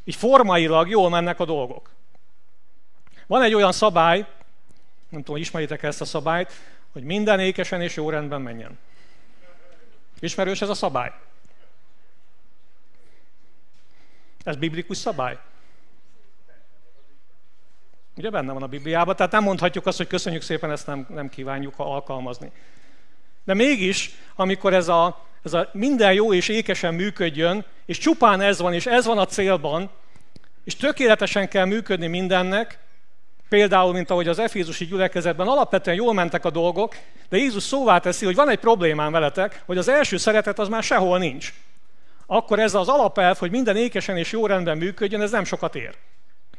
így 0.05 0.15
formailag 0.15 0.89
jól 0.89 1.11
mennek 1.11 1.41
a 1.41 1.45
dolgok. 1.45 1.91
Van 3.27 3.43
egy 3.43 3.55
olyan 3.55 3.73
szabály, 3.73 4.27
nem 5.09 5.23
tudom, 5.23 5.41
ismeritek 5.41 5.83
ezt 5.83 6.01
a 6.01 6.05
szabályt, 6.05 6.53
hogy 6.93 7.03
minden 7.03 7.41
ékesen 7.41 7.83
és 7.83 7.97
jó 7.97 8.11
rendben 8.11 8.41
menjen. 8.41 8.79
Ismerős 10.21 10.63
ez 10.63 10.69
a 10.69 10.75
szabály? 10.75 11.13
Ez 14.45 14.57
biblikus 14.57 14.97
szabály? 14.97 15.39
Ugye 18.21 18.31
benne 18.31 18.53
van 18.53 18.63
a 18.63 18.67
Bibliában, 18.67 19.17
tehát 19.17 19.33
nem 19.33 19.43
mondhatjuk 19.43 19.87
azt, 19.87 19.97
hogy 19.97 20.07
köszönjük 20.07 20.43
szépen, 20.43 20.71
ezt 20.71 20.87
nem, 20.87 21.07
nem 21.09 21.29
kívánjuk 21.29 21.75
alkalmazni. 21.77 22.51
De 23.45 23.55
mégis, 23.55 24.11
amikor 24.35 24.75
ez 24.75 24.89
a, 24.89 25.25
ez 25.43 25.53
a 25.53 25.69
minden 25.73 26.13
jó 26.13 26.33
és 26.33 26.49
ékesen 26.49 26.95
működjön, 26.95 27.65
és 27.87 27.99
csupán 27.99 28.41
ez 28.41 28.61
van, 28.61 28.73
és 28.75 28.87
ez 28.87 29.07
van 29.07 29.19
a 29.19 29.27
célban, 29.27 29.91
és 30.65 30.77
tökéletesen 30.77 31.49
kell 31.49 31.65
működni 31.65 32.07
mindennek, 32.07 32.79
például, 33.49 33.93
mint 33.93 34.11
ahogy 34.11 34.29
az 34.29 34.39
Efézusi 34.39 34.85
gyülekezetben 34.85 35.49
alapvetően 35.49 35.97
jól 35.97 36.15
mentek 36.15 36.45
a 36.45 36.51
dolgok, 36.51 36.97
de 37.29 37.37
Jézus 37.37 37.63
szóvá 37.63 37.99
teszi, 37.99 38.25
hogy 38.25 38.35
van 38.35 38.49
egy 38.49 38.59
problémám 38.59 39.13
veletek, 39.13 39.63
hogy 39.67 39.79
az 39.79 39.89
első 39.89 40.17
szeretet 40.17 40.59
az 40.59 40.69
már 40.69 40.83
sehol 40.83 41.19
nincs. 41.19 41.53
Akkor 42.27 42.59
ez 42.59 42.75
az 42.75 42.89
alapelv, 42.89 43.37
hogy 43.39 43.51
minden 43.51 43.77
ékesen 43.77 44.17
és 44.17 44.33
jó 44.33 44.47
rendben 44.47 44.79
működjön, 44.79 45.21
ez 45.21 45.31
nem 45.31 45.45
sokat 45.45 45.75
ér. 45.75 45.95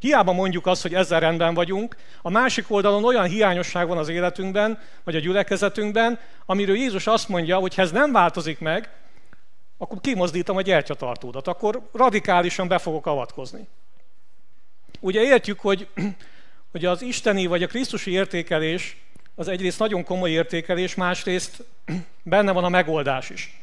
Hiába 0.02 0.32
mondjuk 0.32 0.66
azt, 0.66 0.82
hogy 0.82 0.94
ezzel 0.94 1.20
rendben 1.20 1.54
vagyunk, 1.54 1.96
a 2.22 2.30
másik 2.30 2.66
oldalon 2.68 3.04
olyan 3.04 3.28
hiányosság 3.28 3.88
van 3.88 3.98
az 3.98 4.10
életünkben, 4.10 4.80
vagy 5.04 5.16
a 5.16 5.20
gyülekezetünkben, 5.20 6.20
amiről 6.46 6.76
Jézus 6.76 7.08
azt 7.08 7.30
mondja, 7.30 7.58
hogy 7.58 7.76
ha 7.76 7.82
ez 7.82 7.92
nem 7.92 8.12
változik 8.12 8.60
meg, 8.60 8.90
akkor 9.78 10.02
kimozdítom 10.02 10.58
a 10.58 10.62
gyertyatartódat, 10.62 11.48
akkor 11.48 11.90
radikálisan 11.94 12.68
be 12.68 12.78
fogok 12.78 13.06
avatkozni. 13.06 13.68
Ugye 15.00 15.22
értjük, 15.22 15.60
hogy, 15.60 15.88
hogy 16.72 16.86
az 16.86 17.02
isteni 17.02 17.46
vagy 17.46 17.64
a 17.64 17.68
krisztusi 17.68 18.12
értékelés 18.12 18.98
az 19.36 19.48
egyrészt 19.48 19.80
nagyon 19.80 20.04
komoly 20.04 20.30
értékelés, 20.30 20.96
másrészt 20.96 21.64
benne 22.24 22.52
van 22.52 22.64
a 22.64 22.70
megoldás 22.70 23.30
is. 23.30 23.62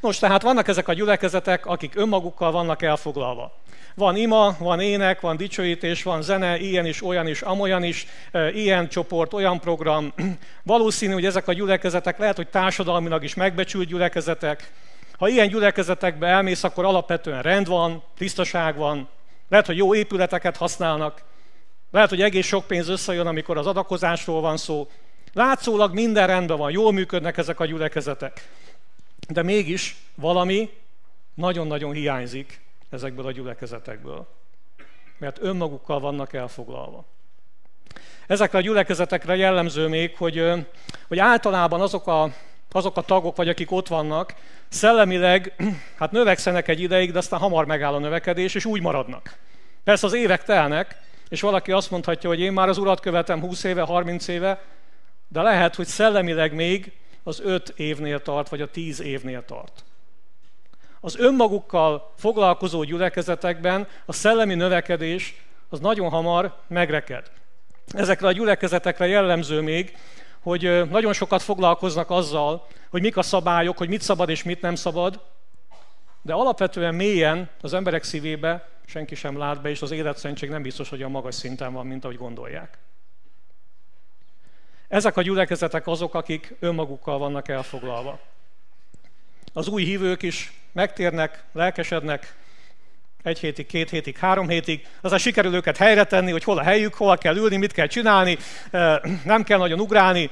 Nos, 0.00 0.18
tehát 0.18 0.42
vannak 0.42 0.68
ezek 0.68 0.88
a 0.88 0.92
gyülekezetek, 0.92 1.66
akik 1.66 1.96
önmagukkal 1.96 2.52
vannak 2.52 2.82
elfoglalva. 2.82 3.60
Van 3.94 4.16
ima, 4.16 4.56
van 4.58 4.80
ének, 4.80 5.20
van 5.20 5.36
dicsőítés, 5.36 6.02
van 6.02 6.22
zene, 6.22 6.58
ilyen 6.58 6.86
is, 6.86 7.04
olyan 7.04 7.26
is, 7.26 7.42
amolyan 7.42 7.82
is, 7.82 8.06
ilyen 8.52 8.88
csoport, 8.88 9.32
olyan 9.32 9.60
program. 9.60 10.12
Valószínű, 10.62 11.12
hogy 11.12 11.24
ezek 11.24 11.48
a 11.48 11.52
gyülekezetek 11.52 12.18
lehet, 12.18 12.36
hogy 12.36 12.48
társadalmilag 12.48 13.24
is 13.24 13.34
megbecsült 13.34 13.88
gyülekezetek. 13.88 14.72
Ha 15.18 15.28
ilyen 15.28 15.48
gyülekezetekbe 15.48 16.26
elmész, 16.26 16.64
akkor 16.64 16.84
alapvetően 16.84 17.42
rend 17.42 17.66
van, 17.66 18.02
tisztaság 18.16 18.76
van, 18.76 19.08
lehet, 19.48 19.66
hogy 19.66 19.76
jó 19.76 19.94
épületeket 19.94 20.56
használnak, 20.56 21.22
lehet, 21.90 22.08
hogy 22.08 22.22
egész 22.22 22.46
sok 22.46 22.66
pénz 22.66 22.88
összejön, 22.88 23.26
amikor 23.26 23.58
az 23.58 23.66
adakozásról 23.66 24.40
van 24.40 24.56
szó. 24.56 24.88
Látszólag 25.32 25.94
minden 25.94 26.26
rendben 26.26 26.56
van, 26.56 26.70
jól 26.70 26.92
működnek 26.92 27.38
ezek 27.38 27.60
a 27.60 27.66
gyülekezetek. 27.66 28.48
De 29.28 29.42
mégis 29.42 29.96
valami 30.14 30.70
nagyon-nagyon 31.34 31.92
hiányzik 31.92 32.60
ezekből 32.90 33.26
a 33.26 33.32
gyülekezetekből. 33.32 34.26
Mert 35.18 35.38
önmagukkal 35.42 36.00
vannak 36.00 36.32
elfoglalva. 36.32 37.04
Ezekre 38.26 38.58
a 38.58 38.60
gyülekezetekre 38.60 39.36
jellemző 39.36 39.88
még, 39.88 40.16
hogy, 40.16 40.66
hogy 41.08 41.18
általában 41.18 41.80
azok 41.80 42.06
a, 42.06 42.32
azok 42.70 42.96
a 42.96 43.02
tagok, 43.02 43.36
vagy 43.36 43.48
akik 43.48 43.70
ott 43.70 43.88
vannak, 43.88 44.34
szellemileg 44.68 45.54
hát 45.98 46.10
növekszenek 46.10 46.68
egy 46.68 46.80
ideig, 46.80 47.12
de 47.12 47.18
aztán 47.18 47.40
hamar 47.40 47.66
megáll 47.66 47.94
a 47.94 47.98
növekedés, 47.98 48.54
és 48.54 48.64
úgy 48.64 48.80
maradnak. 48.80 49.36
Persze 49.84 50.06
az 50.06 50.12
évek 50.12 50.44
telnek, 50.44 51.00
és 51.28 51.40
valaki 51.40 51.72
azt 51.72 51.90
mondhatja, 51.90 52.28
hogy 52.28 52.40
én 52.40 52.52
már 52.52 52.68
az 52.68 52.78
urat 52.78 53.00
követem 53.00 53.40
20 53.40 53.64
éve, 53.64 53.82
30 53.82 54.28
éve, 54.28 54.62
de 55.28 55.42
lehet, 55.42 55.74
hogy 55.74 55.86
szellemileg 55.86 56.54
még 56.54 56.92
az 57.22 57.40
5 57.40 57.72
évnél 57.76 58.22
tart, 58.22 58.48
vagy 58.48 58.60
a 58.60 58.70
10 58.70 59.00
évnél 59.00 59.44
tart. 59.44 59.84
Az 61.00 61.18
önmagukkal 61.18 62.12
foglalkozó 62.16 62.82
gyülekezetekben 62.82 63.88
a 64.06 64.12
szellemi 64.12 64.54
növekedés 64.54 65.34
az 65.68 65.80
nagyon 65.80 66.08
hamar 66.08 66.56
megreked. 66.66 67.30
Ezekre 67.86 68.26
a 68.26 68.32
gyülekezetekre 68.32 69.06
jellemző 69.06 69.60
még, 69.60 69.96
hogy 70.40 70.88
nagyon 70.90 71.12
sokat 71.12 71.42
foglalkoznak 71.42 72.10
azzal, 72.10 72.66
hogy 72.90 73.00
mik 73.00 73.16
a 73.16 73.22
szabályok, 73.22 73.78
hogy 73.78 73.88
mit 73.88 74.00
szabad 74.00 74.28
és 74.28 74.42
mit 74.42 74.60
nem 74.60 74.74
szabad, 74.74 75.20
de 76.22 76.32
alapvetően 76.32 76.94
mélyen 76.94 77.50
az 77.60 77.74
emberek 77.74 78.02
szívébe 78.02 78.68
senki 78.86 79.14
sem 79.14 79.38
lát 79.38 79.62
be, 79.62 79.68
és 79.68 79.82
az 79.82 79.90
életszentség 79.90 80.50
nem 80.50 80.62
biztos, 80.62 80.88
hogy 80.88 81.02
a 81.02 81.08
magas 81.08 81.34
szinten 81.34 81.72
van, 81.72 81.86
mint 81.86 82.04
ahogy 82.04 82.16
gondolják. 82.16 82.78
Ezek 84.92 85.16
a 85.16 85.22
gyülekezetek 85.22 85.86
azok, 85.86 86.14
akik 86.14 86.54
önmagukkal 86.60 87.18
vannak 87.18 87.48
elfoglalva. 87.48 88.20
Az 89.52 89.68
új 89.68 89.84
hívők 89.84 90.22
is 90.22 90.52
megtérnek, 90.72 91.44
lelkesednek, 91.52 92.34
egy 93.22 93.38
hétig, 93.38 93.66
két 93.66 93.90
hétig, 93.90 94.16
három 94.16 94.48
hétig, 94.48 94.86
aztán 95.00 95.18
sikerül 95.18 95.54
őket 95.54 95.76
helyre 95.76 96.04
tenni, 96.04 96.30
hogy 96.30 96.44
hol 96.44 96.58
a 96.58 96.62
helyük, 96.62 96.94
hol 96.94 97.18
kell 97.18 97.36
ülni, 97.36 97.56
mit 97.56 97.72
kell 97.72 97.86
csinálni, 97.86 98.38
nem 99.24 99.42
kell 99.44 99.58
nagyon 99.58 99.80
ugrálni. 99.80 100.30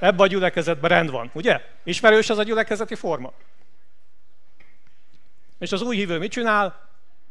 Ebben 0.00 0.20
a 0.20 0.26
gyülekezetben 0.26 0.90
rend 0.90 1.10
van, 1.10 1.30
ugye? 1.32 1.60
Ismerős 1.84 2.30
ez 2.30 2.38
a 2.38 2.42
gyülekezeti 2.42 2.94
forma? 2.94 3.32
És 5.58 5.72
az 5.72 5.82
új 5.82 5.96
hívő 5.96 6.18
mit 6.18 6.30
csinál? 6.30 6.88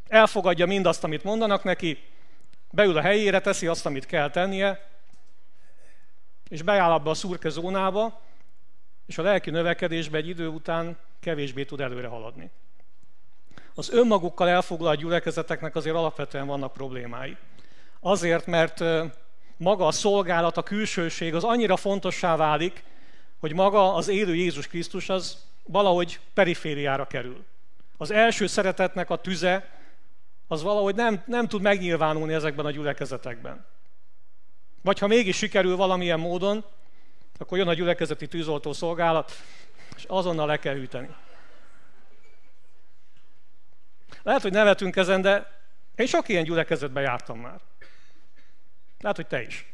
Elfogadja 0.08 0.66
mindazt, 0.66 1.04
amit 1.04 1.24
mondanak 1.24 1.64
neki, 1.64 2.04
beül 2.72 2.98
a 2.98 3.02
helyére, 3.02 3.40
teszi 3.40 3.68
azt, 3.68 3.86
amit 3.86 4.06
kell 4.06 4.30
tennie, 4.30 4.91
és 6.52 6.62
beáll 6.62 6.92
abba 6.92 7.10
a 7.10 7.14
szurke 7.14 7.50
zónába, 7.50 8.22
és 9.06 9.18
a 9.18 9.22
lelki 9.22 9.50
növekedésbe 9.50 10.18
egy 10.18 10.28
idő 10.28 10.48
után 10.48 10.98
kevésbé 11.20 11.64
tud 11.64 11.82
előre 11.82 12.08
haladni. 12.08 12.52
Az 13.76 13.90
önmagukkal 13.90 14.50
elfoglalt 14.50 15.00
gyülekezeteknek 15.00 15.76
azért 15.76 15.96
alapvetően 15.96 16.48
vannak 16.48 16.74
problémái. 16.74 17.38
Azért, 18.00 18.46
mert 18.46 18.84
maga 19.58 19.88
a 19.88 19.92
szolgálat, 19.92 20.58
a 20.58 20.64
külsőség 20.64 21.36
az 21.36 21.44
annyira 21.44 21.76
fontossá 21.76 22.36
válik, 22.36 22.84
hogy 23.40 23.54
maga 23.54 23.94
az 23.94 24.08
élő 24.08 24.36
Jézus 24.36 24.68
Krisztus 24.68 25.10
az 25.10 25.46
valahogy 25.64 26.20
perifériára 26.34 27.08
kerül. 27.08 27.46
Az 27.98 28.12
első 28.12 28.48
szeretetnek 28.48 29.10
a 29.10 29.16
tüze 29.16 29.70
az 30.48 30.64
valahogy 30.64 30.96
nem, 30.96 31.24
nem 31.26 31.48
tud 31.48 31.62
megnyilvánulni 31.62 32.34
ezekben 32.34 32.66
a 32.66 32.72
gyülekezetekben. 32.72 33.66
Vagy 34.82 35.00
ha 35.00 35.08
mégis 35.08 35.38
sikerül 35.38 35.76
valamilyen 35.76 36.20
módon, 36.20 36.66
akkor 37.38 37.58
jön 37.58 37.68
a 37.68 37.74
gyülekezeti 37.74 38.28
tűzoltó 38.28 38.74
szolgálat, 38.74 39.32
és 39.96 40.04
azonnal 40.04 40.48
le 40.48 40.60
kell 40.60 40.74
hűteni. 40.74 41.16
Lehet, 44.24 44.42
hogy 44.42 44.52
nevetünk 44.52 44.96
ezen, 44.96 45.22
de 45.22 45.60
én 45.96 46.06
sok 46.06 46.28
ilyen 46.28 46.44
gyülekezetben 46.44 47.04
jártam 47.04 47.40
már. 47.40 47.60
Lehet, 49.00 49.18
hogy 49.18 49.28
te 49.28 49.42
is. 49.42 49.66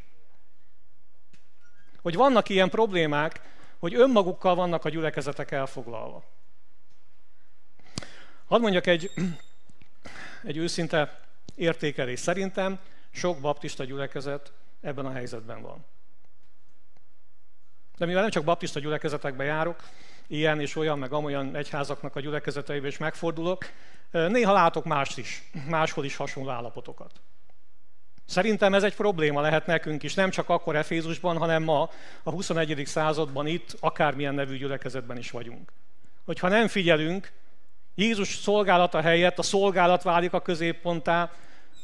Hogy 2.02 2.14
vannak 2.14 2.48
ilyen 2.48 2.68
problémák, 2.68 3.40
hogy 3.78 3.94
önmagukkal 3.94 4.54
vannak 4.54 4.84
a 4.84 4.88
gyülekezetek 4.88 5.50
elfoglalva. 5.50 6.24
Hadd 8.46 8.60
mondjak 8.60 8.86
egy, 8.86 9.10
egy 10.42 10.56
őszinte 10.56 11.20
értékelés. 11.54 12.20
Szerintem 12.20 12.78
sok 13.10 13.40
baptista 13.40 13.84
gyülekezet 13.84 14.52
ebben 14.80 15.06
a 15.06 15.12
helyzetben 15.12 15.62
van. 15.62 15.84
De 17.96 18.06
mivel 18.06 18.20
nem 18.20 18.30
csak 18.30 18.44
baptista 18.44 18.80
gyülekezetekbe 18.80 19.44
járok, 19.44 19.82
ilyen 20.26 20.60
és 20.60 20.76
olyan, 20.76 20.98
meg 20.98 21.12
amolyan 21.12 21.56
egyházaknak 21.56 22.16
a 22.16 22.20
gyülekezeteibe 22.20 22.86
is 22.86 22.98
megfordulok, 22.98 23.64
néha 24.10 24.52
látok 24.52 24.84
mást 24.84 25.18
is, 25.18 25.50
máshol 25.68 26.04
is 26.04 26.16
hasonló 26.16 26.50
állapotokat. 26.50 27.20
Szerintem 28.24 28.74
ez 28.74 28.82
egy 28.82 28.94
probléma 28.94 29.40
lehet 29.40 29.66
nekünk 29.66 30.02
is, 30.02 30.14
nem 30.14 30.30
csak 30.30 30.48
akkor 30.48 30.76
Efézusban, 30.76 31.36
hanem 31.36 31.62
ma 31.62 31.90
a 32.22 32.30
21. 32.30 32.82
században 32.86 33.46
itt, 33.46 33.76
akármilyen 33.80 34.34
nevű 34.34 34.56
gyülekezetben 34.56 35.18
is 35.18 35.30
vagyunk. 35.30 35.72
Hogyha 36.24 36.48
nem 36.48 36.68
figyelünk, 36.68 37.32
Jézus 37.94 38.28
szolgálata 38.34 39.00
helyett 39.00 39.38
a 39.38 39.42
szolgálat 39.42 40.02
válik 40.02 40.32
a 40.32 40.42
középpontá, 40.42 41.32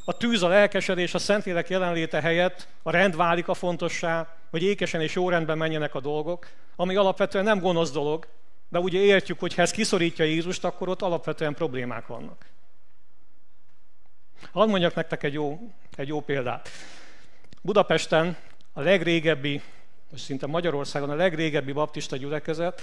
a 0.04 0.16
tűz, 0.16 0.42
a 0.42 0.48
lelkesedés, 0.48 1.14
a 1.14 1.18
Szentlélek 1.18 1.68
jelenléte 1.68 2.20
helyett 2.20 2.68
a 2.82 2.90
rend 2.90 3.16
válik 3.16 3.48
a 3.48 3.54
fontossá, 3.54 4.36
hogy 4.50 4.62
ékesen 4.62 5.00
és 5.00 5.14
jó 5.14 5.28
rendben 5.28 5.58
menjenek 5.58 5.94
a 5.94 6.00
dolgok, 6.00 6.48
ami 6.76 6.96
alapvetően 6.96 7.44
nem 7.44 7.60
gonosz 7.60 7.92
dolog, 7.92 8.26
de 8.68 8.78
ugye 8.78 8.98
értjük, 8.98 9.40
hogy 9.40 9.54
ha 9.54 9.62
ez 9.62 9.70
kiszorítja 9.70 10.24
Jézust, 10.24 10.64
akkor 10.64 10.88
ott 10.88 11.02
alapvetően 11.02 11.54
problémák 11.54 12.06
vannak. 12.06 12.46
Hadd 14.52 14.68
mondjak 14.68 14.94
nektek 14.94 15.22
egy 15.22 15.32
jó, 15.32 15.72
egy 15.96 16.08
jó 16.08 16.20
példát. 16.20 16.68
Budapesten 17.62 18.36
a 18.72 18.80
legrégebbi, 18.80 19.62
vagy 20.10 20.18
szinte 20.18 20.46
Magyarországon 20.46 21.10
a 21.10 21.14
legrégebbi 21.14 21.72
baptista 21.72 22.16
gyülekezet, 22.16 22.82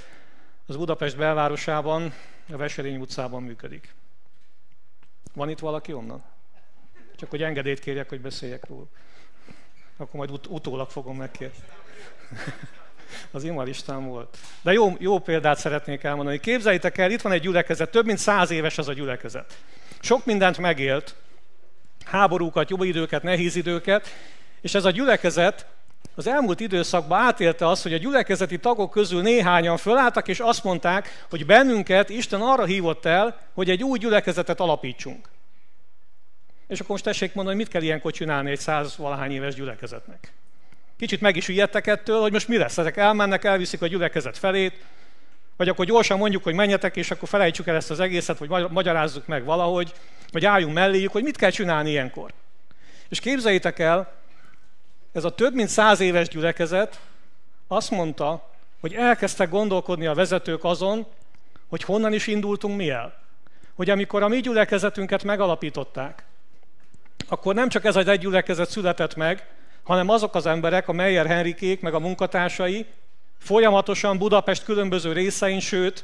az 0.66 0.76
Budapest 0.76 1.18
belvárosában, 1.18 2.14
a 2.52 2.58
Veselény 2.58 2.98
utcában 2.98 3.44
működik. 3.44 3.96
Van 5.34 5.50
itt 5.50 5.60
valaki 5.60 5.94
onnan? 5.94 6.24
Csak 7.22 7.30
hogy 7.30 7.44
engedélyt 7.44 7.80
kérjek, 7.80 8.10
hogy 8.10 8.22
beszéljek 8.22 8.68
róla. 8.68 8.86
Akkor 9.98 10.20
majd 10.20 10.32
ut- 10.32 10.48
utólag 10.48 10.90
fogom 10.90 11.18
megkérni. 11.18 11.56
Az 13.32 13.44
imalistám 13.44 14.08
volt. 14.08 14.38
De 14.62 14.72
jó, 14.72 14.96
jó 15.00 15.20
példát 15.20 15.58
szeretnék 15.58 16.04
elmondani. 16.04 16.40
Képzeljétek 16.40 16.98
el, 16.98 17.12
itt 17.12 17.22
van 17.22 17.32
egy 17.32 17.42
gyülekezet, 17.42 17.92
több 17.92 18.06
mint 18.06 18.18
száz 18.18 18.52
éves 18.52 18.78
az 18.78 18.88
a 18.88 18.94
gyülekezet. 18.94 19.58
Sok 20.00 20.26
mindent 20.26 20.58
megélt, 20.58 21.16
háborúkat, 22.06 22.70
jó 22.70 22.84
időket, 22.84 23.24
nehéz 23.24 23.56
időket, 23.56 24.08
és 24.62 24.74
ez 24.74 24.86
a 24.86 24.92
gyülekezet 24.92 25.66
az 26.16 26.28
elmúlt 26.28 26.60
időszakban 26.60 27.20
átélte 27.20 27.68
azt, 27.68 27.84
hogy 27.84 27.94
a 27.94 27.98
gyülekezeti 27.98 28.60
tagok 28.60 28.92
közül 28.92 29.22
néhányan 29.22 29.78
fölálltak, 29.78 30.28
és 30.28 30.40
azt 30.40 30.64
mondták, 30.64 31.26
hogy 31.30 31.46
bennünket 31.46 32.10
Isten 32.10 32.42
arra 32.42 32.66
hívott 32.66 33.06
el, 33.06 33.40
hogy 33.54 33.70
egy 33.70 33.84
új 33.84 34.00
gyülekezetet 34.00 34.60
alapítsunk. 34.60 35.30
És 36.72 36.80
akkor 36.80 36.92
most 36.92 37.04
tessék 37.04 37.34
mondani, 37.34 37.56
hogy 37.56 37.66
mit 37.66 37.74
kell 37.74 37.82
ilyenkor 37.82 38.12
csinálni 38.12 38.52
egy 38.52 38.60
száz 38.60 38.98
valahány 38.98 39.32
éves 39.32 39.56
gyülekezetnek. 39.56 40.34
Kicsit 40.98 41.22
meg 41.22 41.36
is 41.36 41.48
ijedtek 41.48 41.88
ettől, 41.88 42.22
hogy 42.22 42.32
most 42.32 42.48
mi 42.48 42.58
lesz. 42.58 42.78
Ezek 42.78 42.98
elmennek, 42.98 43.44
elviszik 43.44 43.82
a 43.82 43.88
gyülekezet 43.88 44.38
felét, 44.38 44.74
vagy 45.58 45.70
akkor 45.70 45.86
gyorsan 45.86 46.18
mondjuk, 46.18 46.44
hogy 46.44 46.54
menjetek, 46.54 46.96
és 46.96 47.12
akkor 47.12 47.28
felejtsük 47.28 47.68
el 47.68 47.76
ezt 47.76 47.92
az 47.92 48.00
egészet, 48.00 48.38
vagy 48.38 48.70
magyarázzuk 48.70 49.28
meg 49.28 49.44
valahogy, 49.44 49.94
vagy 50.32 50.46
álljunk 50.46 50.74
melléjük, 50.74 51.12
hogy 51.12 51.24
mit 51.24 51.38
kell 51.38 51.50
csinálni 51.50 51.90
ilyenkor. 51.90 52.34
És 53.10 53.20
képzeljétek 53.20 53.80
el, 53.80 54.14
ez 55.12 55.24
a 55.24 55.36
több 55.36 55.54
mint 55.54 55.70
száz 55.70 56.00
éves 56.00 56.28
gyülekezet 56.28 57.00
azt 57.68 57.92
mondta, 57.92 58.50
hogy 58.80 58.94
elkezdtek 58.94 59.50
gondolkodni 59.50 60.06
a 60.06 60.14
vezetők 60.14 60.64
azon, 60.64 61.06
hogy 61.70 61.84
honnan 61.84 62.14
is 62.14 62.28
indultunk 62.28 62.78
mi 62.78 62.90
el. 62.90 63.20
Hogy 63.76 63.90
amikor 63.90 64.24
a 64.24 64.28
mi 64.28 64.40
gyülekezetünket 64.40 65.24
megalapították, 65.24 66.30
akkor 67.30 67.56
nem 67.56 67.70
csak 67.70 67.86
ez 67.86 67.96
az 67.96 68.08
egy 68.08 68.20
gyülekezet 68.20 68.70
született 68.70 69.16
meg, 69.16 69.48
hanem 69.84 70.10
azok 70.10 70.36
az 70.36 70.46
emberek, 70.46 70.88
a 70.88 70.92
Meyer 70.92 71.26
Henrikék, 71.26 71.82
meg 71.82 71.94
a 71.94 72.00
munkatársai 72.00 72.86
folyamatosan 73.38 74.18
Budapest 74.18 74.64
különböző 74.64 75.12
részein, 75.12 75.60
sőt, 75.60 76.04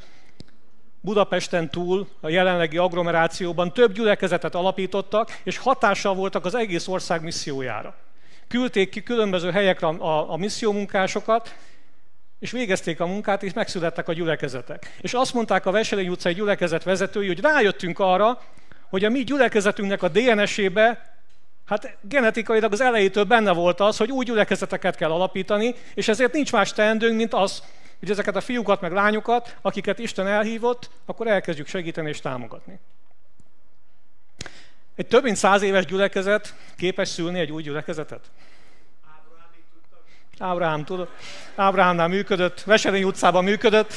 Budapesten 1.00 1.70
túl, 1.70 2.08
a 2.20 2.28
jelenlegi 2.28 2.76
agglomerációban 2.76 3.72
több 3.72 3.92
gyülekezetet 3.92 4.54
alapítottak, 4.54 5.40
és 5.42 5.58
hatással 5.58 6.14
voltak 6.14 6.44
az 6.44 6.54
egész 6.54 6.88
ország 6.88 7.22
missziójára. 7.22 7.94
Küldték 8.48 8.90
ki 8.90 9.02
különböző 9.02 9.50
helyekre 9.50 9.86
a, 9.86 9.90
a, 9.90 10.32
a 10.32 10.36
missziómunkásokat, 10.36 11.54
és 12.38 12.50
végezték 12.50 13.00
a 13.00 13.06
munkát, 13.06 13.42
és 13.42 13.52
megszülettek 13.52 14.08
a 14.08 14.12
gyülekezetek. 14.12 14.96
És 15.00 15.14
azt 15.14 15.34
mondták 15.34 15.66
a 15.66 15.70
Veselény 15.70 16.08
utcai 16.08 16.34
gyülekezet 16.34 16.82
vezetői, 16.82 17.26
hogy 17.26 17.40
rájöttünk 17.40 17.98
arra, 17.98 18.40
hogy 18.88 19.04
a 19.04 19.08
mi 19.08 19.24
gyülekezetünknek 19.24 20.02
a 20.02 20.08
DNS-ébe, 20.08 21.16
hát 21.66 21.96
genetikailag 22.00 22.72
az 22.72 22.80
elejétől 22.80 23.24
benne 23.24 23.52
volt 23.52 23.80
az, 23.80 23.96
hogy 23.96 24.10
új 24.10 24.24
gyülekezeteket 24.24 24.96
kell 24.96 25.10
alapítani, 25.10 25.74
és 25.94 26.08
ezért 26.08 26.32
nincs 26.32 26.52
más 26.52 26.72
teendőnk, 26.72 27.16
mint 27.16 27.34
az, 27.34 27.62
hogy 27.98 28.10
ezeket 28.10 28.36
a 28.36 28.40
fiúkat 28.40 28.80
meg 28.80 28.92
lányokat, 28.92 29.56
akiket 29.62 29.98
Isten 29.98 30.26
elhívott, 30.26 30.90
akkor 31.04 31.26
elkezdjük 31.26 31.66
segíteni 31.66 32.08
és 32.08 32.20
támogatni. 32.20 32.78
Egy 34.94 35.06
több 35.06 35.22
mint 35.22 35.36
száz 35.36 35.62
éves 35.62 35.84
gyülekezet 35.84 36.54
képes 36.76 37.08
szülni 37.08 37.38
egy 37.38 37.52
új 37.52 37.62
gyülekezetet? 37.62 38.30
Ábrahám, 40.38 40.84
tudod? 40.84 41.08
Ábrahámnál 41.54 42.08
működött, 42.08 42.62
Veselény 42.62 43.04
utcában 43.04 43.44
működött. 43.44 43.92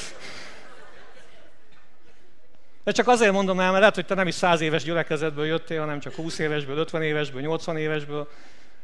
De 2.83 2.91
csak 2.91 3.07
azért 3.07 3.31
mondom 3.31 3.59
el, 3.59 3.67
mert 3.67 3.79
lehet, 3.79 3.95
hogy 3.95 4.05
te 4.05 4.13
nem 4.13 4.27
is 4.27 4.35
száz 4.35 4.61
éves 4.61 4.83
gyülekezetből 4.83 5.45
jöttél, 5.45 5.79
hanem 5.79 5.99
csak 5.99 6.13
20 6.13 6.39
évesből, 6.39 6.77
50 6.77 7.01
évesből, 7.01 7.41
80 7.41 7.77
évesből. 7.77 8.29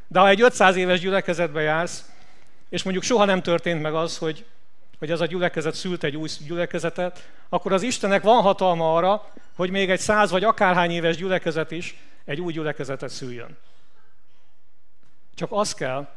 De 0.07 0.19
ha 0.19 0.27
egy 0.27 0.41
500 0.41 0.75
éves 0.75 0.99
gyülekezetbe 0.99 1.61
jársz, 1.61 2.11
és 2.69 2.83
mondjuk 2.83 3.03
soha 3.03 3.25
nem 3.25 3.41
történt 3.41 3.81
meg 3.81 3.93
az, 3.93 4.17
hogy, 4.17 4.45
hogy 4.99 5.11
ez 5.11 5.21
a 5.21 5.25
gyülekezet 5.25 5.73
szült 5.73 6.03
egy 6.03 6.15
új 6.15 6.29
gyülekezetet, 6.45 7.29
akkor 7.49 7.73
az 7.73 7.81
Istennek 7.81 8.23
van 8.23 8.41
hatalma 8.41 8.95
arra, 8.95 9.31
hogy 9.55 9.69
még 9.69 9.89
egy 9.89 9.99
száz 9.99 10.31
vagy 10.31 10.43
akárhány 10.43 10.91
éves 10.91 11.17
gyülekezet 11.17 11.71
is 11.71 11.97
egy 12.25 12.41
új 12.41 12.53
gyülekezetet 12.53 13.09
szüljön. 13.09 13.57
Csak 15.35 15.51
az 15.51 15.73
kell, 15.73 16.07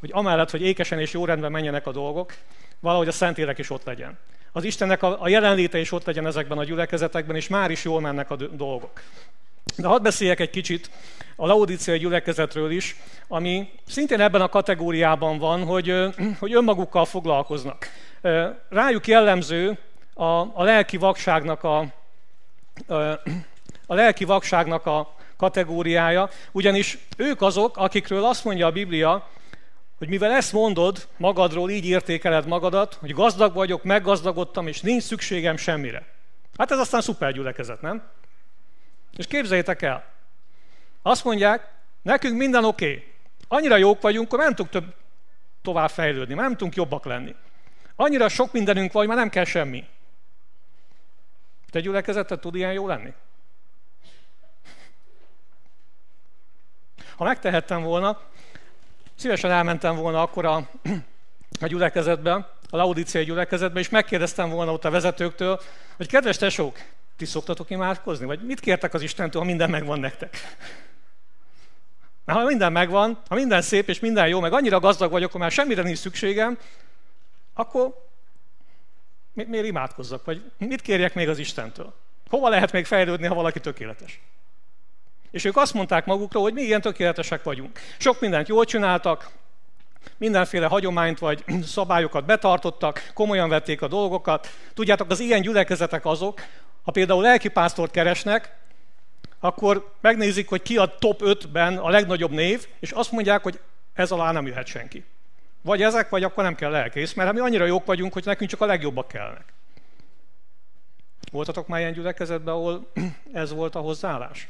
hogy 0.00 0.10
amellett, 0.12 0.50
hogy 0.50 0.62
ékesen 0.62 0.98
és 1.00 1.12
jó 1.12 1.24
rendben 1.24 1.50
menjenek 1.50 1.86
a 1.86 1.92
dolgok, 1.92 2.34
valahogy 2.80 3.08
a 3.08 3.12
Szentélek 3.12 3.58
is 3.58 3.70
ott 3.70 3.84
legyen. 3.84 4.18
Az 4.52 4.64
Istennek 4.64 5.02
a, 5.02 5.22
a 5.22 5.28
jelenléte 5.28 5.78
is 5.78 5.92
ott 5.92 6.04
legyen 6.04 6.26
ezekben 6.26 6.58
a 6.58 6.64
gyülekezetekben, 6.64 7.36
és 7.36 7.48
már 7.48 7.70
is 7.70 7.84
jól 7.84 8.00
mennek 8.00 8.30
a 8.30 8.36
dolgok. 8.36 9.02
De 9.76 9.86
hadd 9.86 10.02
beszéljek 10.02 10.40
egy 10.40 10.50
kicsit 10.50 10.90
a 11.36 11.46
Laodiciai 11.46 11.98
gyülekezetről 11.98 12.70
is, 12.70 12.96
ami 13.28 13.70
szintén 13.86 14.20
ebben 14.20 14.40
a 14.40 14.48
kategóriában 14.48 15.38
van, 15.38 15.64
hogy, 15.64 15.94
hogy 16.38 16.54
önmagukkal 16.54 17.04
foglalkoznak. 17.04 17.88
Rájuk 18.68 19.06
jellemző 19.06 19.78
a, 20.14 20.24
a 20.24 20.62
lelki 20.62 20.96
vakságnak 20.96 21.64
a, 21.64 21.78
a 23.86 23.94
lelki 23.94 24.24
vakságnak 24.24 24.86
a 24.86 25.14
kategóriája, 25.36 26.28
ugyanis 26.52 26.98
ők 27.16 27.42
azok, 27.42 27.76
akikről 27.76 28.24
azt 28.24 28.44
mondja 28.44 28.66
a 28.66 28.72
Biblia, 28.72 29.28
hogy 30.02 30.10
mivel 30.10 30.32
ezt 30.32 30.52
mondod 30.52 31.08
magadról, 31.16 31.70
így 31.70 31.86
értékeled 31.86 32.46
magadat, 32.46 32.94
hogy 32.94 33.10
gazdag 33.10 33.54
vagyok, 33.54 33.82
meggazdagodtam, 33.82 34.66
és 34.66 34.80
nincs 34.80 35.02
szükségem 35.02 35.56
semmire. 35.56 36.06
Hát 36.56 36.70
ez 36.70 36.78
aztán 36.78 37.00
szuper 37.00 37.32
gyülekezet, 37.32 37.80
nem? 37.80 38.02
És 39.16 39.26
képzeljétek 39.26 39.82
el, 39.82 40.04
azt 41.02 41.24
mondják, 41.24 41.72
nekünk 42.02 42.38
minden 42.38 42.64
oké. 42.64 42.90
Okay. 42.90 43.12
Annyira 43.48 43.76
jók 43.76 44.00
vagyunk, 44.00 44.30
hogy 44.30 44.38
nem 44.38 44.54
tudunk 44.54 44.70
több 44.70 44.94
tovább 45.62 45.90
fejlődni, 45.90 46.34
már 46.34 46.44
nem 46.44 46.56
tudunk 46.56 46.74
jobbak 46.74 47.04
lenni. 47.04 47.34
Annyira 47.96 48.28
sok 48.28 48.52
mindenünk 48.52 48.92
van, 48.92 49.02
hogy 49.02 49.14
már 49.14 49.20
nem 49.20 49.30
kell 49.30 49.44
semmi. 49.44 49.84
Te 51.70 51.80
gyülekezetet 51.80 52.40
tud 52.40 52.54
ilyen 52.54 52.72
jó 52.72 52.86
lenni? 52.86 53.12
Ha 57.16 57.24
megtehettem 57.24 57.82
volna, 57.82 58.20
szívesen 59.22 59.50
elmentem 59.50 59.96
volna 59.96 60.22
akkor 60.22 60.44
a, 60.44 60.56
a 61.60 61.66
gyülekezetbe, 61.66 62.32
a 62.70 62.76
Laudiciai 62.76 63.24
gyülekezetbe, 63.24 63.80
és 63.80 63.88
megkérdeztem 63.88 64.50
volna 64.50 64.72
ott 64.72 64.84
a 64.84 64.90
vezetőktől, 64.90 65.60
hogy 65.96 66.06
kedves 66.06 66.36
tesók, 66.36 66.78
ti 67.16 67.24
szoktatok 67.24 67.70
imádkozni? 67.70 68.26
Vagy 68.26 68.40
mit 68.46 68.60
kértek 68.60 68.94
az 68.94 69.02
Istentől, 69.02 69.40
ha 69.40 69.46
minden 69.46 69.70
megvan 69.70 70.00
nektek? 70.00 70.36
Mert 72.24 72.38
ha 72.38 72.44
minden 72.44 72.72
megvan, 72.72 73.18
ha 73.28 73.34
minden 73.34 73.62
szép 73.62 73.88
és 73.88 74.00
minden 74.00 74.28
jó, 74.28 74.40
meg 74.40 74.52
annyira 74.52 74.80
gazdag 74.80 75.10
vagyok, 75.10 75.32
hogy 75.32 75.40
már 75.40 75.50
semmire 75.50 75.82
nincs 75.82 75.98
szükségem, 75.98 76.58
akkor 77.54 78.06
mi, 79.32 79.44
miért 79.44 79.66
imádkozzak? 79.66 80.24
Vagy 80.24 80.50
mit 80.58 80.82
kérjek 80.82 81.14
még 81.14 81.28
az 81.28 81.38
Istentől? 81.38 81.94
Hova 82.28 82.48
lehet 82.48 82.72
még 82.72 82.86
fejlődni, 82.86 83.26
ha 83.26 83.34
valaki 83.34 83.60
tökéletes? 83.60 84.20
És 85.32 85.44
ők 85.44 85.56
azt 85.56 85.74
mondták 85.74 86.06
magukról, 86.06 86.42
hogy 86.42 86.52
mi 86.52 86.62
ilyen 86.62 86.80
tökéletesek 86.80 87.42
vagyunk. 87.42 87.78
Sok 87.98 88.20
mindent 88.20 88.48
jól 88.48 88.64
csináltak, 88.64 89.30
mindenféle 90.16 90.66
hagyományt 90.66 91.18
vagy 91.18 91.44
szabályokat 91.64 92.24
betartottak, 92.24 93.10
komolyan 93.14 93.48
vették 93.48 93.82
a 93.82 93.88
dolgokat. 93.88 94.48
Tudjátok, 94.74 95.10
az 95.10 95.20
ilyen 95.20 95.40
gyülekezetek 95.40 96.06
azok, 96.06 96.40
ha 96.82 96.90
például 96.90 97.22
lelkipásztort 97.22 97.90
keresnek, 97.90 98.56
akkor 99.40 99.92
megnézik, 100.00 100.48
hogy 100.48 100.62
ki 100.62 100.76
a 100.76 100.94
top 100.98 101.20
5-ben 101.24 101.76
a 101.76 101.90
legnagyobb 101.90 102.30
név, 102.30 102.66
és 102.80 102.90
azt 102.90 103.12
mondják, 103.12 103.42
hogy 103.42 103.60
ez 103.94 104.10
alá 104.10 104.32
nem 104.32 104.46
jöhet 104.46 104.66
senki. 104.66 105.04
Vagy 105.62 105.82
ezek, 105.82 106.08
vagy 106.08 106.24
akkor 106.24 106.44
nem 106.44 106.54
kell 106.54 106.70
lelkész, 106.70 107.12
mert 107.12 107.32
mi 107.32 107.40
annyira 107.40 107.64
jók 107.64 107.84
vagyunk, 107.84 108.12
hogy 108.12 108.24
nekünk 108.24 108.50
csak 108.50 108.60
a 108.60 108.66
legjobbak 108.66 109.08
kellnek. 109.08 109.44
Voltatok 111.32 111.66
már 111.66 111.80
ilyen 111.80 111.92
gyülekezetben, 111.92 112.54
ahol 112.54 112.90
ez 113.32 113.52
volt 113.52 113.74
a 113.74 113.80
hozzáállás? 113.80 114.48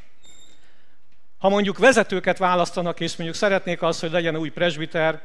Ha 1.42 1.48
mondjuk 1.48 1.78
vezetőket 1.78 2.38
választanak, 2.38 3.00
és 3.00 3.16
mondjuk 3.16 3.38
szeretnék 3.38 3.82
azt, 3.82 4.00
hogy 4.00 4.10
legyen 4.10 4.36
új 4.36 4.48
presbiter, 4.48 5.20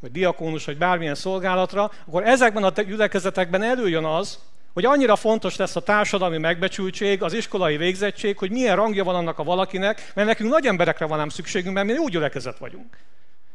vagy 0.00 0.10
diakónus, 0.12 0.64
vagy 0.64 0.78
bármilyen 0.78 1.14
szolgálatra, 1.14 1.90
akkor 2.06 2.26
ezekben 2.26 2.64
a 2.64 2.70
gyülekezetekben 2.82 3.62
előjön 3.62 4.04
az, 4.04 4.38
hogy 4.72 4.84
annyira 4.84 5.16
fontos 5.16 5.56
lesz 5.56 5.76
a 5.76 5.80
társadalmi 5.80 6.38
megbecsültség, 6.38 7.22
az 7.22 7.32
iskolai 7.32 7.76
végzettség, 7.76 8.38
hogy 8.38 8.50
milyen 8.50 8.76
rangja 8.76 9.04
van 9.04 9.14
annak 9.14 9.38
a 9.38 9.44
valakinek, 9.44 10.12
mert 10.14 10.28
nekünk 10.28 10.50
nagy 10.50 10.66
emberekre 10.66 11.06
van 11.06 11.18
nem 11.18 11.28
szükségünk, 11.28 11.74
mert 11.74 11.86
mi 11.86 11.96
úgy 11.96 12.12
gyülekezet 12.12 12.58
vagyunk. 12.58 12.98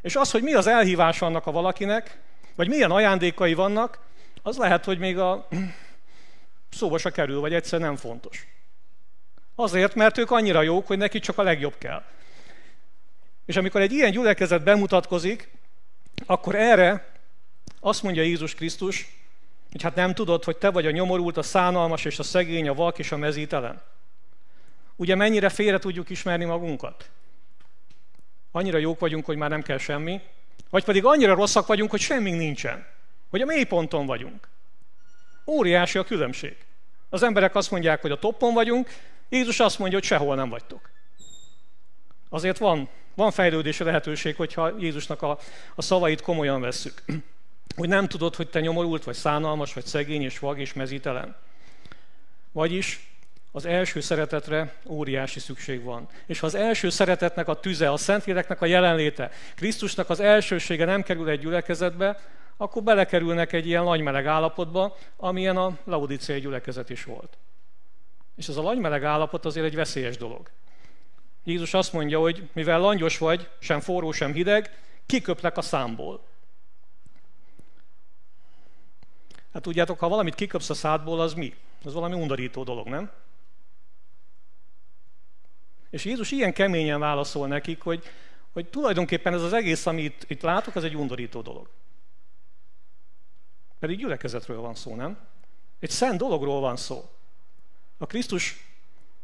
És 0.01 0.15
az, 0.15 0.31
hogy 0.31 0.41
mi 0.41 0.53
az 0.53 0.67
elhívás 0.67 1.21
annak 1.21 1.45
a 1.47 1.51
valakinek, 1.51 2.17
vagy 2.55 2.67
milyen 2.67 2.91
ajándékai 2.91 3.53
vannak, 3.53 3.99
az 4.43 4.57
lehet, 4.57 4.85
hogy 4.85 4.99
még 4.99 5.17
a 5.17 5.47
szóba 6.79 6.97
se 6.97 7.09
kerül, 7.09 7.39
vagy 7.39 7.53
egyszer 7.53 7.79
nem 7.79 7.95
fontos. 7.95 8.47
Azért, 9.55 9.95
mert 9.95 10.17
ők 10.17 10.31
annyira 10.31 10.61
jók, 10.61 10.87
hogy 10.87 10.97
neki 10.97 11.19
csak 11.19 11.37
a 11.37 11.43
legjobb 11.43 11.77
kell. 11.77 12.03
És 13.45 13.55
amikor 13.55 13.81
egy 13.81 13.91
ilyen 13.91 14.11
gyülekezet 14.11 14.63
bemutatkozik, 14.63 15.49
akkor 16.25 16.55
erre 16.55 17.11
azt 17.79 18.03
mondja 18.03 18.21
Jézus 18.21 18.55
Krisztus, 18.55 19.19
hogy 19.71 19.81
hát 19.81 19.95
nem 19.95 20.13
tudod, 20.13 20.43
hogy 20.43 20.57
te 20.57 20.69
vagy 20.69 20.85
a 20.85 20.91
nyomorult, 20.91 21.37
a 21.37 21.41
szánalmas 21.41 22.05
és 22.05 22.19
a 22.19 22.23
szegény, 22.23 22.67
a 22.67 22.73
vak 22.73 22.99
és 22.99 23.11
a 23.11 23.17
mezítelen. 23.17 23.81
Ugye 24.95 25.15
mennyire 25.15 25.49
félre 25.49 25.77
tudjuk 25.77 26.09
ismerni 26.09 26.45
magunkat? 26.45 27.09
Annyira 28.51 28.77
jók 28.77 28.99
vagyunk, 28.99 29.25
hogy 29.25 29.37
már 29.37 29.49
nem 29.49 29.61
kell 29.61 29.77
semmi, 29.77 30.21
vagy 30.69 30.83
pedig 30.83 31.05
annyira 31.05 31.33
rosszak 31.33 31.67
vagyunk, 31.67 31.91
hogy 31.91 31.99
semmi 31.99 32.31
nincsen. 32.31 32.85
Hogy 33.29 33.41
a 33.41 33.45
mélyponton 33.45 34.05
vagyunk. 34.05 34.47
Óriási 35.45 35.97
a 35.97 36.03
különbség. 36.03 36.57
Az 37.09 37.23
emberek 37.23 37.55
azt 37.55 37.71
mondják, 37.71 38.01
hogy 38.01 38.11
a 38.11 38.19
toppon 38.19 38.53
vagyunk, 38.53 38.89
Jézus 39.31 39.59
azt 39.59 39.79
mondja, 39.79 39.97
hogy 39.97 40.07
sehol 40.07 40.35
nem 40.35 40.49
vagytok. 40.49 40.89
Azért 42.29 42.57
van, 42.57 42.89
van 43.15 43.31
fejlődési 43.31 43.83
lehetőség, 43.83 44.35
hogyha 44.35 44.73
Jézusnak 44.79 45.21
a, 45.21 45.37
a 45.75 45.81
szavait 45.81 46.21
komolyan 46.21 46.61
vesszük. 46.61 47.03
Hogy 47.75 47.89
nem 47.89 48.07
tudod, 48.07 48.35
hogy 48.35 48.49
te 48.49 48.59
nyomorult, 48.59 49.03
vagy 49.03 49.15
szánalmas, 49.15 49.73
vagy 49.73 49.85
szegény, 49.85 50.21
és 50.21 50.39
vag, 50.39 50.59
és 50.59 50.73
mezítelen. 50.73 51.35
Vagyis 52.51 53.09
az 53.51 53.65
első 53.65 53.99
szeretetre 53.99 54.75
óriási 54.87 55.39
szükség 55.39 55.83
van. 55.83 56.07
És 56.25 56.39
ha 56.39 56.45
az 56.45 56.55
első 56.55 56.89
szeretetnek 56.89 57.47
a 57.47 57.59
tüze, 57.59 57.91
a 57.91 57.97
Szentléleknek 57.97 58.61
a 58.61 58.65
jelenléte, 58.65 59.31
Krisztusnak 59.55 60.09
az 60.09 60.19
elsősége 60.19 60.85
nem 60.85 61.03
kerül 61.03 61.29
egy 61.29 61.39
gyülekezetbe, 61.39 62.19
akkor 62.57 62.83
belekerülnek 62.83 63.53
egy 63.53 63.67
ilyen 63.67 63.83
lagymeleg 63.83 64.25
állapotba, 64.25 64.97
amilyen 65.17 65.57
a 65.57 65.77
Laudicei 65.83 66.39
gyülekezet 66.39 66.89
is 66.89 67.03
volt. 67.03 67.37
És 68.41 68.47
ez 68.47 68.57
a 68.57 68.61
lagymeleg 68.61 69.03
állapot 69.03 69.45
azért 69.45 69.65
egy 69.65 69.75
veszélyes 69.75 70.17
dolog. 70.17 70.49
Jézus 71.43 71.73
azt 71.73 71.93
mondja, 71.93 72.19
hogy 72.19 72.49
mivel 72.53 72.79
langyos 72.79 73.17
vagy, 73.17 73.49
sem 73.59 73.79
forró, 73.79 74.11
sem 74.11 74.33
hideg, 74.33 74.83
kiköplek 75.05 75.57
a 75.57 75.61
számból. 75.61 76.23
Hát 79.53 79.61
tudjátok, 79.61 79.99
ha 79.99 80.07
valamit 80.07 80.35
kiköpsz 80.35 80.69
a 80.69 80.73
szádból, 80.73 81.21
az 81.21 81.33
mi? 81.33 81.55
Az 81.83 81.93
valami 81.93 82.15
undorító 82.15 82.63
dolog, 82.63 82.87
nem? 82.87 83.11
És 85.89 86.05
Jézus 86.05 86.31
ilyen 86.31 86.53
keményen 86.53 86.99
válaszol 86.99 87.47
nekik, 87.47 87.81
hogy, 87.81 88.03
hogy 88.53 88.69
tulajdonképpen 88.69 89.33
ez 89.33 89.41
az 89.41 89.53
egész, 89.53 89.85
amit 89.85 90.25
itt 90.27 90.41
látok, 90.41 90.75
az 90.75 90.83
egy 90.83 90.95
undorító 90.95 91.41
dolog. 91.41 91.69
Pedig 93.79 93.97
gyülekezetről 93.97 94.61
van 94.61 94.75
szó, 94.75 94.95
nem? 94.95 95.19
Egy 95.79 95.89
szent 95.89 96.17
dologról 96.17 96.59
van 96.59 96.77
szó. 96.77 97.09
A 98.01 98.05
Krisztus 98.05 98.65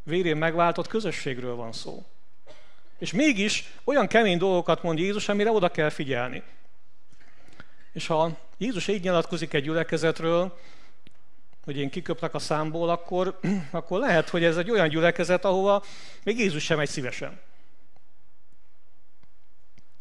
vérén 0.03 0.37
megváltott 0.37 0.87
közösségről 0.87 1.55
van 1.55 1.71
szó. 1.71 2.05
És 2.97 3.11
mégis 3.11 3.73
olyan 3.83 4.07
kemény 4.07 4.37
dolgokat 4.37 4.83
mond 4.83 4.99
Jézus, 4.99 5.29
amire 5.29 5.51
oda 5.51 5.69
kell 5.69 5.89
figyelni. 5.89 6.43
És 7.93 8.07
ha 8.07 8.37
Jézus 8.57 8.87
így 8.87 9.03
nyilatkozik 9.03 9.53
egy 9.53 9.63
gyülekezetről, 9.63 10.59
hogy 11.63 11.77
én 11.77 11.89
kiköplek 11.89 12.33
a 12.33 12.39
számból, 12.39 12.89
akkor, 12.89 13.39
akkor 13.71 13.99
lehet, 13.99 14.29
hogy 14.29 14.43
ez 14.43 14.57
egy 14.57 14.71
olyan 14.71 14.89
gyülekezet, 14.89 15.45
ahova 15.45 15.83
még 16.23 16.39
Jézus 16.39 16.63
sem 16.63 16.77
megy 16.77 16.89
szívesen. 16.89 17.39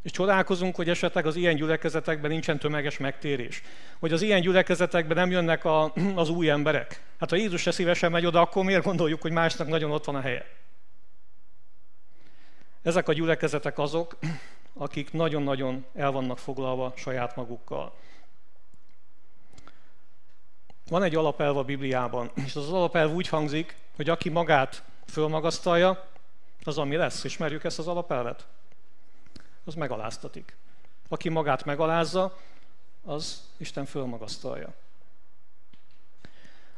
És 0.06 0.12
csodálkozunk, 0.12 0.76
hogy 0.76 0.88
esetleg 0.88 1.26
az 1.26 1.36
ilyen 1.36 1.56
gyülekezetekben 1.56 2.30
nincsen 2.30 2.58
tömeges 2.58 2.98
megtérés. 2.98 3.62
Hogy 3.98 4.12
az 4.12 4.22
ilyen 4.22 4.40
gyülekezetekben 4.40 5.16
nem 5.16 5.30
jönnek 5.30 5.64
a, 5.64 5.92
az 6.14 6.28
új 6.28 6.50
emberek. 6.50 7.02
Hát 7.18 7.30
ha 7.30 7.36
Jézus 7.36 7.60
se 7.60 7.70
szívesen 7.70 8.10
megy 8.10 8.26
oda, 8.26 8.40
akkor 8.40 8.64
miért 8.64 8.84
gondoljuk, 8.84 9.22
hogy 9.22 9.30
másnak 9.30 9.68
nagyon 9.68 9.90
ott 9.90 10.04
van 10.04 10.14
a 10.14 10.20
helye? 10.20 10.46
Ezek 12.82 13.08
a 13.08 13.12
gyülekezetek 13.12 13.78
azok, 13.78 14.18
akik 14.74 15.12
nagyon-nagyon 15.12 15.86
el 15.94 16.10
vannak 16.10 16.38
foglalva 16.38 16.92
saját 16.96 17.36
magukkal. 17.36 17.94
Van 20.88 21.02
egy 21.02 21.14
alapelv 21.14 21.56
a 21.56 21.64
Bibliában, 21.64 22.30
és 22.44 22.56
az 22.56 22.72
alapelv 22.72 23.12
úgy 23.12 23.28
hangzik, 23.28 23.76
hogy 23.96 24.08
aki 24.08 24.28
magát 24.28 24.82
fölmagasztalja, 25.06 26.08
az 26.64 26.78
ami 26.78 26.96
lesz. 26.96 27.24
Ismerjük 27.24 27.64
ezt 27.64 27.78
az 27.78 27.88
alapelvet? 27.88 28.46
Az 29.66 29.74
megaláztatik. 29.74 30.56
Aki 31.08 31.28
magát 31.28 31.64
megalázza, 31.64 32.38
az 33.04 33.42
Isten 33.56 33.84
fölmagasztalja. 33.84 34.74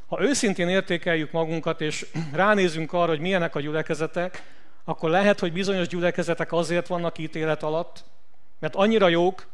Ha 0.07 0.21
őszintén 0.21 0.67
értékeljük 0.67 1.31
magunkat, 1.31 1.81
és 1.81 2.05
ránézünk 2.33 2.93
arra, 2.93 3.09
hogy 3.09 3.19
milyenek 3.19 3.55
a 3.55 3.59
gyülekezetek, 3.59 4.43
akkor 4.83 5.09
lehet, 5.09 5.39
hogy 5.39 5.53
bizonyos 5.53 5.87
gyülekezetek 5.87 6.51
azért 6.51 6.87
vannak 6.87 7.17
ítélet 7.17 7.63
alatt, 7.63 8.03
mert 8.59 8.75
annyira 8.75 9.07
jók, 9.07 9.47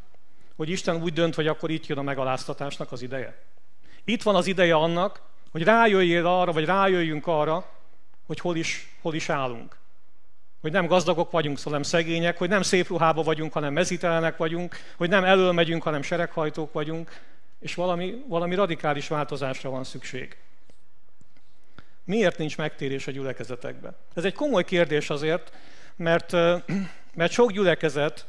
hogy 0.56 0.68
Isten 0.68 1.02
úgy 1.02 1.12
dönt, 1.12 1.34
hogy 1.34 1.46
akkor 1.46 1.70
itt 1.70 1.86
jön 1.86 1.98
a 1.98 2.02
megaláztatásnak 2.02 2.92
az 2.92 3.02
ideje. 3.02 3.42
Itt 4.04 4.22
van 4.22 4.34
az 4.34 4.46
ideje 4.46 4.74
annak, 4.74 5.22
hogy 5.50 5.62
rájöjjél 5.62 6.26
arra, 6.26 6.52
vagy 6.52 6.64
rájöjjünk 6.64 7.26
arra, 7.26 7.70
hogy 8.26 8.40
hol 8.40 8.56
is, 8.56 8.96
hol 9.02 9.14
is 9.14 9.28
állunk. 9.28 9.76
Hogy 10.66 10.74
nem 10.74 10.86
gazdagok 10.86 11.30
vagyunk, 11.30 11.58
hanem 11.62 11.82
szegények, 11.82 12.38
hogy 12.38 12.48
nem 12.48 12.62
szép 12.62 12.88
ruhába 12.88 13.22
vagyunk, 13.22 13.52
hanem 13.52 13.72
mezitelenek 13.72 14.36
vagyunk, 14.36 14.76
hogy 14.96 15.08
nem 15.08 15.24
elől 15.24 15.52
megyünk, 15.52 15.82
hanem 15.82 16.02
sereghajtók 16.02 16.72
vagyunk, 16.72 17.20
és 17.60 17.74
valami, 17.74 18.24
valami 18.28 18.54
radikális 18.54 19.08
változásra 19.08 19.70
van 19.70 19.84
szükség. 19.84 20.36
Miért 22.04 22.38
nincs 22.38 22.56
megtérés 22.56 23.06
a 23.06 23.10
gyülekezetekben? 23.10 23.96
Ez 24.14 24.24
egy 24.24 24.34
komoly 24.34 24.64
kérdés 24.64 25.10
azért, 25.10 25.52
mert, 25.96 26.32
mert 27.20 27.32
sok 27.32 27.52
gyülekezet 27.52 28.26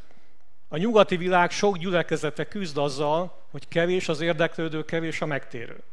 a 0.67 0.77
nyugati 0.77 1.17
világ 1.17 1.51
sok 1.51 1.77
gyülekezete 1.77 2.47
küzd 2.47 2.77
azzal, 2.77 3.41
hogy 3.51 3.67
kevés 3.67 4.09
az 4.09 4.21
érdeklődő, 4.21 4.85
kevés 4.85 5.21
a 5.21 5.25
megtérő. 5.25 5.83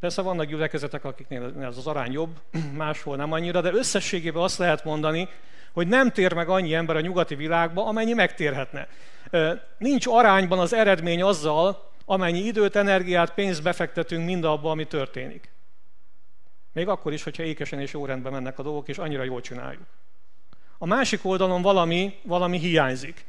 Persze 0.00 0.22
vannak 0.22 0.46
gyülekezetek, 0.46 1.04
akiknél 1.04 1.52
ez 1.60 1.76
az 1.76 1.86
arány 1.86 2.12
jobb, 2.12 2.40
máshol 2.76 3.16
nem 3.16 3.32
annyira, 3.32 3.60
de 3.60 3.72
összességében 3.72 4.42
azt 4.42 4.58
lehet 4.58 4.84
mondani, 4.84 5.28
hogy 5.72 5.86
nem 5.86 6.10
tér 6.10 6.32
meg 6.32 6.48
annyi 6.48 6.74
ember 6.74 6.96
a 6.96 7.00
nyugati 7.00 7.34
világba, 7.34 7.86
amennyi 7.86 8.12
megtérhetne. 8.12 8.88
Nincs 9.78 10.06
arányban 10.06 10.58
az 10.58 10.72
eredmény 10.72 11.22
azzal, 11.22 11.90
amennyi 12.04 12.38
időt, 12.38 12.76
energiát, 12.76 13.34
pénzt 13.34 13.62
befektetünk 13.62 14.24
mindabba, 14.24 14.70
ami 14.70 14.86
történik. 14.86 15.50
Még 16.72 16.88
akkor 16.88 17.12
is, 17.12 17.22
hogyha 17.22 17.42
ékesen 17.42 17.80
és 17.80 17.92
jó 17.92 18.04
rendben 18.04 18.32
mennek 18.32 18.58
a 18.58 18.62
dolgok, 18.62 18.88
és 18.88 18.98
annyira 18.98 19.22
jól 19.22 19.40
csináljuk. 19.40 19.86
A 20.78 20.86
másik 20.86 21.24
oldalon 21.24 21.62
valami, 21.62 22.18
valami 22.22 22.58
hiányzik. 22.58 23.24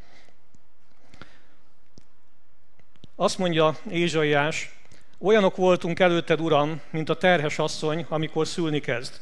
Azt 3.16 3.38
mondja 3.38 3.76
Ézsaiás, 3.90 4.77
olyanok 5.20 5.56
voltunk 5.56 6.00
előtted, 6.00 6.42
Uram, 6.42 6.82
mint 6.90 7.10
a 7.10 7.18
terhes 7.18 7.60
asszony, 7.60 8.06
amikor 8.10 8.48
szülni 8.48 8.80
kezd. 8.80 9.14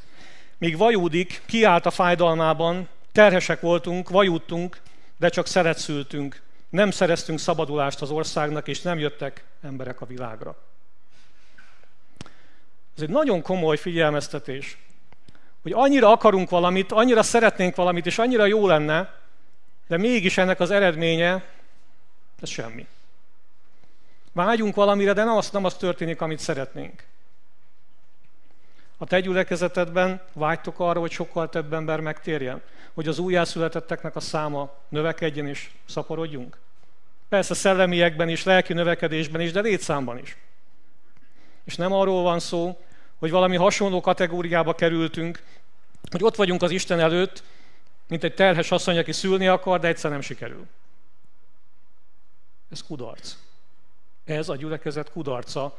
Míg 0.57 0.77
vajúdik, 0.77 1.41
kiállt 1.45 1.85
a 1.85 1.91
fájdalmában, 1.91 2.87
terhesek 3.11 3.61
voltunk, 3.61 4.09
vajúdtunk, 4.09 4.77
de 5.17 5.29
csak 5.29 5.47
szeret 5.47 5.77
szültünk. 5.77 6.41
Nem 6.69 6.91
szereztünk 6.91 7.39
szabadulást 7.39 8.01
az 8.01 8.09
országnak, 8.09 8.67
és 8.67 8.81
nem 8.81 8.99
jöttek 8.99 9.43
emberek 9.61 10.01
a 10.01 10.05
világra. 10.05 10.55
Ez 12.95 13.01
egy 13.01 13.09
nagyon 13.09 13.41
komoly 13.41 13.77
figyelmeztetés, 13.77 14.77
hogy 15.61 15.71
annyira 15.71 16.11
akarunk 16.11 16.49
valamit, 16.49 16.91
annyira 16.91 17.23
szeretnénk 17.23 17.75
valamit, 17.75 18.05
és 18.05 18.17
annyira 18.17 18.45
jó 18.45 18.67
lenne, 18.67 19.13
de 19.87 19.97
mégis 19.97 20.37
ennek 20.37 20.59
az 20.59 20.71
eredménye, 20.71 21.43
ez 22.41 22.49
semmi. 22.49 22.87
Vágyunk 24.35 24.75
valamire, 24.75 25.13
de 25.13 25.23
nem 25.23 25.35
az, 25.35 25.49
nem 25.49 25.65
az 25.65 25.73
történik, 25.73 26.21
amit 26.21 26.39
szeretnénk. 26.39 27.03
A 28.97 29.05
te 29.05 29.19
gyülekezetedben 29.19 30.21
vágytok 30.33 30.79
arra, 30.79 30.99
hogy 30.99 31.11
sokkal 31.11 31.49
több 31.49 31.73
ember 31.73 31.99
megtérjen? 31.99 32.61
Hogy 32.93 33.07
az 33.07 33.19
újjászületetteknek 33.19 34.15
a 34.15 34.19
száma 34.19 34.73
növekedjen 34.89 35.47
és 35.47 35.69
szaporodjunk? 35.85 36.57
Persze 37.29 37.53
szellemiekben 37.53 38.29
is, 38.29 38.43
lelki 38.43 38.73
növekedésben 38.73 39.41
is, 39.41 39.51
de 39.51 39.61
létszámban 39.61 40.17
is. 40.17 40.37
És 41.63 41.75
nem 41.75 41.93
arról 41.93 42.23
van 42.23 42.39
szó, 42.39 42.79
hogy 43.19 43.31
valami 43.31 43.55
hasonló 43.55 44.01
kategóriába 44.01 44.75
kerültünk, 44.75 45.43
hogy 46.11 46.23
ott 46.23 46.35
vagyunk 46.35 46.61
az 46.61 46.71
Isten 46.71 46.99
előtt, 46.99 47.43
mint 48.07 48.23
egy 48.23 48.33
terhes 48.33 48.71
asszony, 48.71 48.97
aki 48.97 49.11
szülni 49.11 49.47
akar, 49.47 49.79
de 49.79 49.87
egyszer 49.87 50.11
nem 50.11 50.21
sikerül. 50.21 50.65
Ez 52.71 52.83
kudarc. 52.83 53.44
Ez 54.25 54.49
a 54.49 54.55
gyülekezet 54.55 55.11
kudarca, 55.11 55.77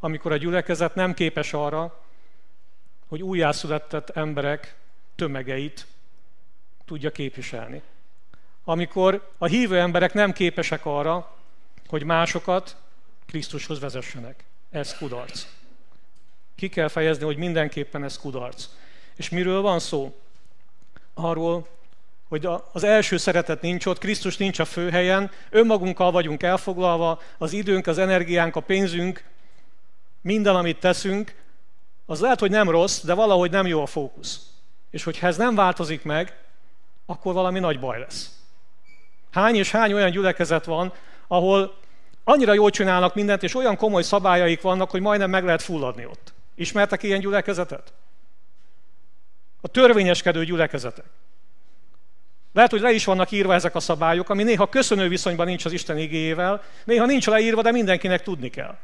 amikor 0.00 0.32
a 0.32 0.36
gyülekezet 0.36 0.94
nem 0.94 1.14
képes 1.14 1.52
arra, 1.52 2.04
hogy 3.08 3.22
újjászületett 3.22 4.10
emberek 4.10 4.76
tömegeit 5.14 5.86
tudja 6.84 7.10
képviselni. 7.10 7.82
Amikor 8.64 9.32
a 9.38 9.46
hívő 9.46 9.78
emberek 9.78 10.12
nem 10.12 10.32
képesek 10.32 10.86
arra, 10.86 11.36
hogy 11.86 12.04
másokat 12.04 12.76
Krisztushoz 13.26 13.80
vezessenek. 13.80 14.44
Ez 14.70 14.96
kudarc. 14.96 15.46
Ki 16.54 16.68
kell 16.68 16.88
fejezni, 16.88 17.24
hogy 17.24 17.36
mindenképpen 17.36 18.04
ez 18.04 18.18
kudarc. 18.18 18.68
És 19.16 19.28
miről 19.28 19.60
van 19.60 19.78
szó? 19.78 20.20
Arról, 21.14 21.68
hogy 22.28 22.48
az 22.72 22.84
első 22.84 23.16
szeretet 23.16 23.60
nincs 23.60 23.86
ott, 23.86 23.98
Krisztus 23.98 24.36
nincs 24.36 24.58
a 24.58 24.64
főhelyen, 24.64 25.30
önmagunkkal 25.50 26.10
vagyunk 26.10 26.42
elfoglalva, 26.42 27.20
az 27.38 27.52
időnk, 27.52 27.86
az 27.86 27.98
energiánk, 27.98 28.56
a 28.56 28.60
pénzünk, 28.60 29.24
minden, 30.20 30.56
amit 30.56 30.80
teszünk, 30.80 31.34
az 32.06 32.20
lehet, 32.20 32.40
hogy 32.40 32.50
nem 32.50 32.70
rossz, 32.70 33.04
de 33.04 33.14
valahogy 33.14 33.50
nem 33.50 33.66
jó 33.66 33.82
a 33.82 33.86
fókusz. 33.86 34.40
És 34.90 35.04
hogyha 35.04 35.26
ez 35.26 35.36
nem 35.36 35.54
változik 35.54 36.02
meg, 36.02 36.36
akkor 37.06 37.34
valami 37.34 37.58
nagy 37.58 37.80
baj 37.80 37.98
lesz. 37.98 38.30
Hány 39.30 39.54
és 39.54 39.70
hány 39.70 39.92
olyan 39.92 40.10
gyülekezet 40.10 40.64
van, 40.64 40.92
ahol 41.26 41.76
annyira 42.24 42.52
jól 42.52 42.70
csinálnak 42.70 43.14
mindent, 43.14 43.42
és 43.42 43.54
olyan 43.54 43.76
komoly 43.76 44.02
szabályaik 44.02 44.60
vannak, 44.60 44.90
hogy 44.90 45.00
majdnem 45.00 45.30
meg 45.30 45.44
lehet 45.44 45.62
fulladni 45.62 46.04
ott. 46.06 46.32
Ismertek 46.54 47.02
ilyen 47.02 47.20
gyülekezetet? 47.20 47.92
A 49.60 49.68
törvényeskedő 49.68 50.44
gyülekezetek. 50.44 51.04
Lehet, 52.58 52.72
hogy 52.72 52.82
le 52.82 52.90
is 52.90 53.04
vannak 53.04 53.30
írva 53.30 53.54
ezek 53.54 53.74
a 53.74 53.80
szabályok, 53.80 54.30
ami 54.30 54.42
néha 54.42 54.68
köszönő 54.68 55.08
viszonyban 55.08 55.46
nincs 55.46 55.64
az 55.64 55.72
Isten 55.72 55.98
igéjével, 55.98 56.62
néha 56.84 57.06
nincs 57.06 57.26
leírva, 57.26 57.62
de 57.62 57.70
mindenkinek 57.70 58.22
tudni 58.22 58.50
kell. 58.50 58.78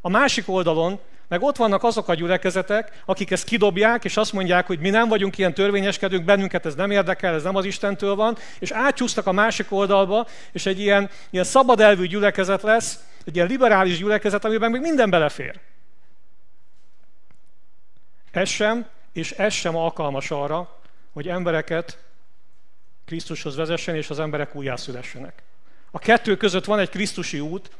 A 0.00 0.08
másik 0.08 0.48
oldalon 0.48 0.98
meg 1.28 1.42
ott 1.42 1.56
vannak 1.56 1.84
azok 1.84 2.08
a 2.08 2.14
gyülekezetek, 2.14 3.02
akik 3.04 3.30
ezt 3.30 3.44
kidobják, 3.44 4.04
és 4.04 4.16
azt 4.16 4.32
mondják, 4.32 4.66
hogy 4.66 4.78
mi 4.78 4.90
nem 4.90 5.08
vagyunk 5.08 5.38
ilyen 5.38 5.54
törvényeskedők, 5.54 6.24
bennünket 6.24 6.66
ez 6.66 6.74
nem 6.74 6.90
érdekel, 6.90 7.34
ez 7.34 7.42
nem 7.42 7.56
az 7.56 7.64
Istentől 7.64 8.14
van, 8.14 8.36
és 8.58 8.70
átcsúsztak 8.70 9.26
a 9.26 9.32
másik 9.32 9.72
oldalba, 9.72 10.26
és 10.52 10.66
egy 10.66 10.80
ilyen, 10.80 11.10
ilyen 11.30 11.44
szabad 11.44 11.80
elvű 11.80 12.06
gyülekezet 12.06 12.62
lesz, 12.62 13.04
egy 13.24 13.34
ilyen 13.34 13.48
liberális 13.48 13.98
gyülekezet, 13.98 14.44
amiben 14.44 14.70
még 14.70 14.80
minden 14.80 15.10
belefér. 15.10 15.60
Ez 18.30 18.48
sem, 18.48 18.86
és 19.12 19.30
ez 19.30 19.52
sem 19.52 19.76
alkalmas 19.76 20.30
arra, 20.30 20.78
hogy 21.12 21.28
embereket 21.28 21.98
Krisztushoz 23.04 23.56
vezessen, 23.56 23.94
és 23.94 24.10
az 24.10 24.18
emberek 24.18 24.54
újjászülessenek. 24.54 25.42
A 25.90 25.98
kettő 25.98 26.36
között 26.36 26.64
van 26.64 26.78
egy 26.78 26.88
Krisztusi 26.88 27.40
út, 27.40 27.70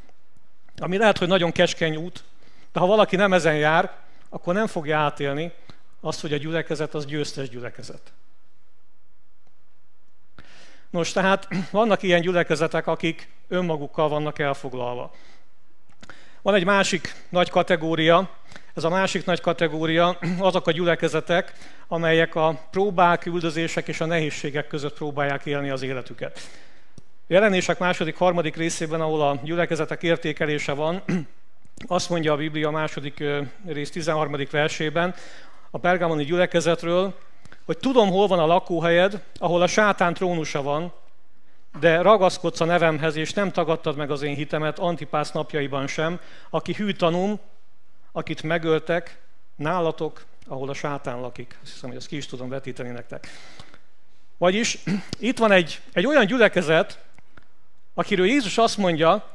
ami 0.77 0.97
lehet, 0.97 1.19
hogy 1.19 1.29
nagyon 1.29 1.53
keskeny 1.53 1.97
út, 1.97 2.25
de 2.73 2.81
ha 2.81 2.87
valaki 2.87 3.17
nem 3.17 3.33
ezen 3.33 3.57
jár, 3.57 3.97
akkor 4.29 4.55
nem 4.55 4.67
fogja 4.67 4.99
átélni 4.99 5.53
azt, 6.01 6.21
hogy 6.21 6.33
a 6.33 6.37
gyülekezet 6.37 6.95
az 6.95 7.07
győztes 7.07 7.49
gyülekezet. 7.49 8.13
Nos, 10.91 11.13
tehát 11.13 11.49
vannak 11.71 12.03
ilyen 12.03 12.21
gyülekezetek, 12.21 12.87
akik 12.87 13.29
önmagukkal 13.49 14.09
vannak 14.09 14.39
elfoglalva. 14.39 15.15
Van 16.45 16.55
egy 16.55 16.65
másik 16.65 17.15
nagy 17.29 17.51
kategória, 17.51 18.31
ez 18.75 18.85
a 18.85 18.89
másik 18.89 19.25
nagy 19.25 19.41
kategória 19.41 20.19
azok 20.39 20.67
a 20.67 20.71
gyülekezetek, 20.71 21.53
amelyek 21.89 22.35
a 22.35 22.61
próbák, 22.71 23.27
üldözések 23.27 23.89
és 23.89 24.01
a 24.01 24.05
nehézségek 24.05 24.67
között 24.67 24.95
próbálják 24.95 25.47
élni 25.47 25.71
az 25.71 25.83
életüket. 25.83 26.41
Jelenések 27.27 27.79
második, 27.79 28.17
harmadik 28.17 28.57
részében, 28.57 29.01
ahol 29.01 29.23
a 29.23 29.41
gyülekezetek 29.43 30.03
értékelése 30.03 30.73
van, 30.73 31.03
azt 31.87 32.11
mondja 32.11 32.33
a 32.33 32.37
Biblia 32.37 32.71
második 32.71 33.25
rész 33.67 33.91
13. 33.91 34.37
versében 34.51 35.15
a 35.71 35.79
pergamoni 35.79 36.25
gyülekezetről, 36.25 37.15
hogy 37.65 37.79
tudom, 37.79 38.11
hol 38.11 38.27
van 38.27 38.39
a 38.39 38.47
lakóhelyed, 38.47 39.23
ahol 39.39 39.63
a 39.63 39.67
sátán 39.67 40.15
trónusa 40.15 40.63
van, 40.63 40.93
de 41.81 42.03
ragaszkodsz 42.03 42.61
a 42.61 42.65
nevemhez, 42.65 43.17
és 43.17 43.33
nem 43.33 43.51
tagadtad 43.51 43.97
meg 43.97 44.11
az 44.11 44.23
én 44.23 44.35
hitemet 44.35 44.79
Antipász 44.79 45.33
napjaiban 45.33 45.87
sem, 45.87 46.21
aki 46.51 46.73
hű 46.73 46.93
tanum, 46.93 47.41
akit 48.13 48.43
megöltek 48.43 49.19
nálatok, 49.57 50.25
ahol 50.47 50.69
a 50.69 50.75
sátán 50.75 51.21
lakik. 51.21 51.59
Azt 51.63 51.73
hiszem, 51.73 51.89
hogy 51.89 51.99
ezt 51.99 52.07
ki 52.07 52.17
is 52.17 52.27
tudom 52.27 52.49
vetíteni 52.49 52.89
nektek. 52.89 53.29
Vagyis 54.39 54.79
itt 55.19 55.39
van 55.39 55.53
egy, 55.53 55.81
egy 55.93 56.07
olyan 56.07 56.27
gyülekezet, 56.27 56.99
akiről 57.95 58.27
Jézus 58.27 58.59
azt 58.59 58.77
mondja, 58.77 59.29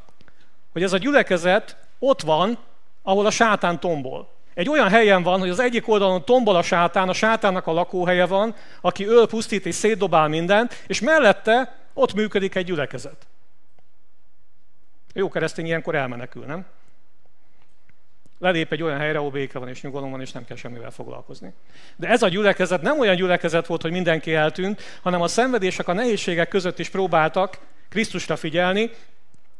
hogy 0.71 0.83
ez 0.83 0.93
a 0.93 0.97
gyülekezet 0.97 1.77
ott 1.99 2.21
van, 2.21 2.57
ahol 3.01 3.25
a 3.25 3.31
sátán 3.31 3.79
tombol. 3.79 4.29
Egy 4.53 4.69
olyan 4.69 4.89
helyen 4.89 5.23
van, 5.23 5.39
hogy 5.39 5.49
az 5.49 5.59
egyik 5.59 5.87
oldalon 5.87 6.25
tombol 6.25 6.55
a 6.55 6.61
sátán, 6.61 7.09
a 7.09 7.13
sátánnak 7.13 7.67
a 7.67 7.71
lakóhelye 7.71 8.25
van, 8.25 8.55
aki 8.81 9.05
öl, 9.05 9.27
pusztít 9.27 9.65
és 9.65 9.75
szétdobál 9.75 10.27
mindent, 10.27 10.83
és 10.87 10.99
mellette 10.99 11.77
ott 11.99 12.13
működik 12.13 12.55
egy 12.55 12.65
gyülekezet. 12.65 13.27
Jó 15.13 15.29
keresztény 15.29 15.65
ilyenkor 15.65 15.95
elmenekül, 15.95 16.45
nem? 16.45 16.65
Lelép 18.37 18.71
egy 18.71 18.83
olyan 18.83 18.99
helyre, 18.99 19.17
ahol 19.17 19.31
béke 19.31 19.59
van 19.59 19.67
és 19.67 19.81
nyugalom 19.81 20.11
van, 20.11 20.21
és 20.21 20.31
nem 20.31 20.45
kell 20.45 20.55
semmivel 20.55 20.91
foglalkozni. 20.91 21.53
De 21.95 22.07
ez 22.07 22.21
a 22.21 22.27
gyülekezet 22.27 22.81
nem 22.81 22.99
olyan 22.99 23.15
gyülekezet 23.15 23.67
volt, 23.67 23.81
hogy 23.81 23.91
mindenki 23.91 24.33
eltűnt, 24.33 24.81
hanem 25.01 25.21
a 25.21 25.27
szenvedések, 25.27 25.87
a 25.87 25.93
nehézségek 25.93 26.47
között 26.47 26.79
is 26.79 26.89
próbáltak 26.89 27.59
Krisztusra 27.89 28.35
figyelni, 28.35 28.89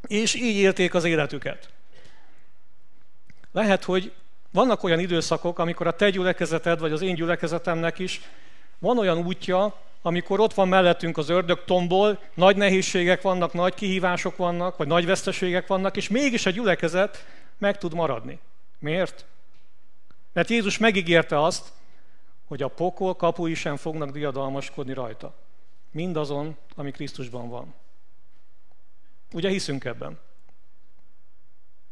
és 0.08 0.34
így 0.34 0.56
élték 0.56 0.94
az 0.94 1.04
életüket. 1.04 1.70
Lehet, 3.52 3.84
hogy 3.84 4.14
vannak 4.52 4.84
olyan 4.84 5.00
időszakok, 5.00 5.60
amikor 5.60 5.88
a 5.88 5.96
te 5.96 6.10
gyülekezeted, 6.10 6.80
vagy 6.80 6.92
az 6.92 7.02
én 7.02 7.16
gyülekezetemnek 7.16 8.00
is 8.00 8.22
van 8.80 8.98
olyan 8.98 9.18
útja, 9.18 9.88
amikor 10.02 10.40
ott 10.40 10.54
van 10.54 10.68
mellettünk 10.68 11.18
az 11.18 11.30
ördög 11.30 11.64
tombol, 11.66 12.20
nagy 12.34 12.56
nehézségek 12.56 13.22
vannak, 13.22 13.54
nagy 13.54 13.74
kihívások 13.74 14.38
vannak, 14.38 14.78
vagy 14.78 14.88
nagy 14.88 15.06
veszteségek 15.06 15.68
vannak, 15.68 15.98
és 15.98 16.08
mégis 16.08 16.46
a 16.46 16.50
gyülekezet 16.50 17.26
meg 17.58 17.78
tud 17.78 17.94
maradni. 17.94 18.40
Miért? 18.80 19.26
Mert 20.34 20.50
Jézus 20.50 20.78
megígérte 20.78 21.44
azt, 21.44 21.72
hogy 22.48 22.62
a 22.62 22.68
pokol 22.68 23.16
kapui 23.16 23.54
sem 23.54 23.78
fognak 23.78 24.10
diadalmaskodni 24.10 24.94
rajta. 24.94 25.36
Mindazon, 25.92 26.58
ami 26.76 26.92
Krisztusban 26.92 27.50
van. 27.50 27.74
Ugye 29.34 29.50
hiszünk 29.50 29.86
ebben? 29.86 30.20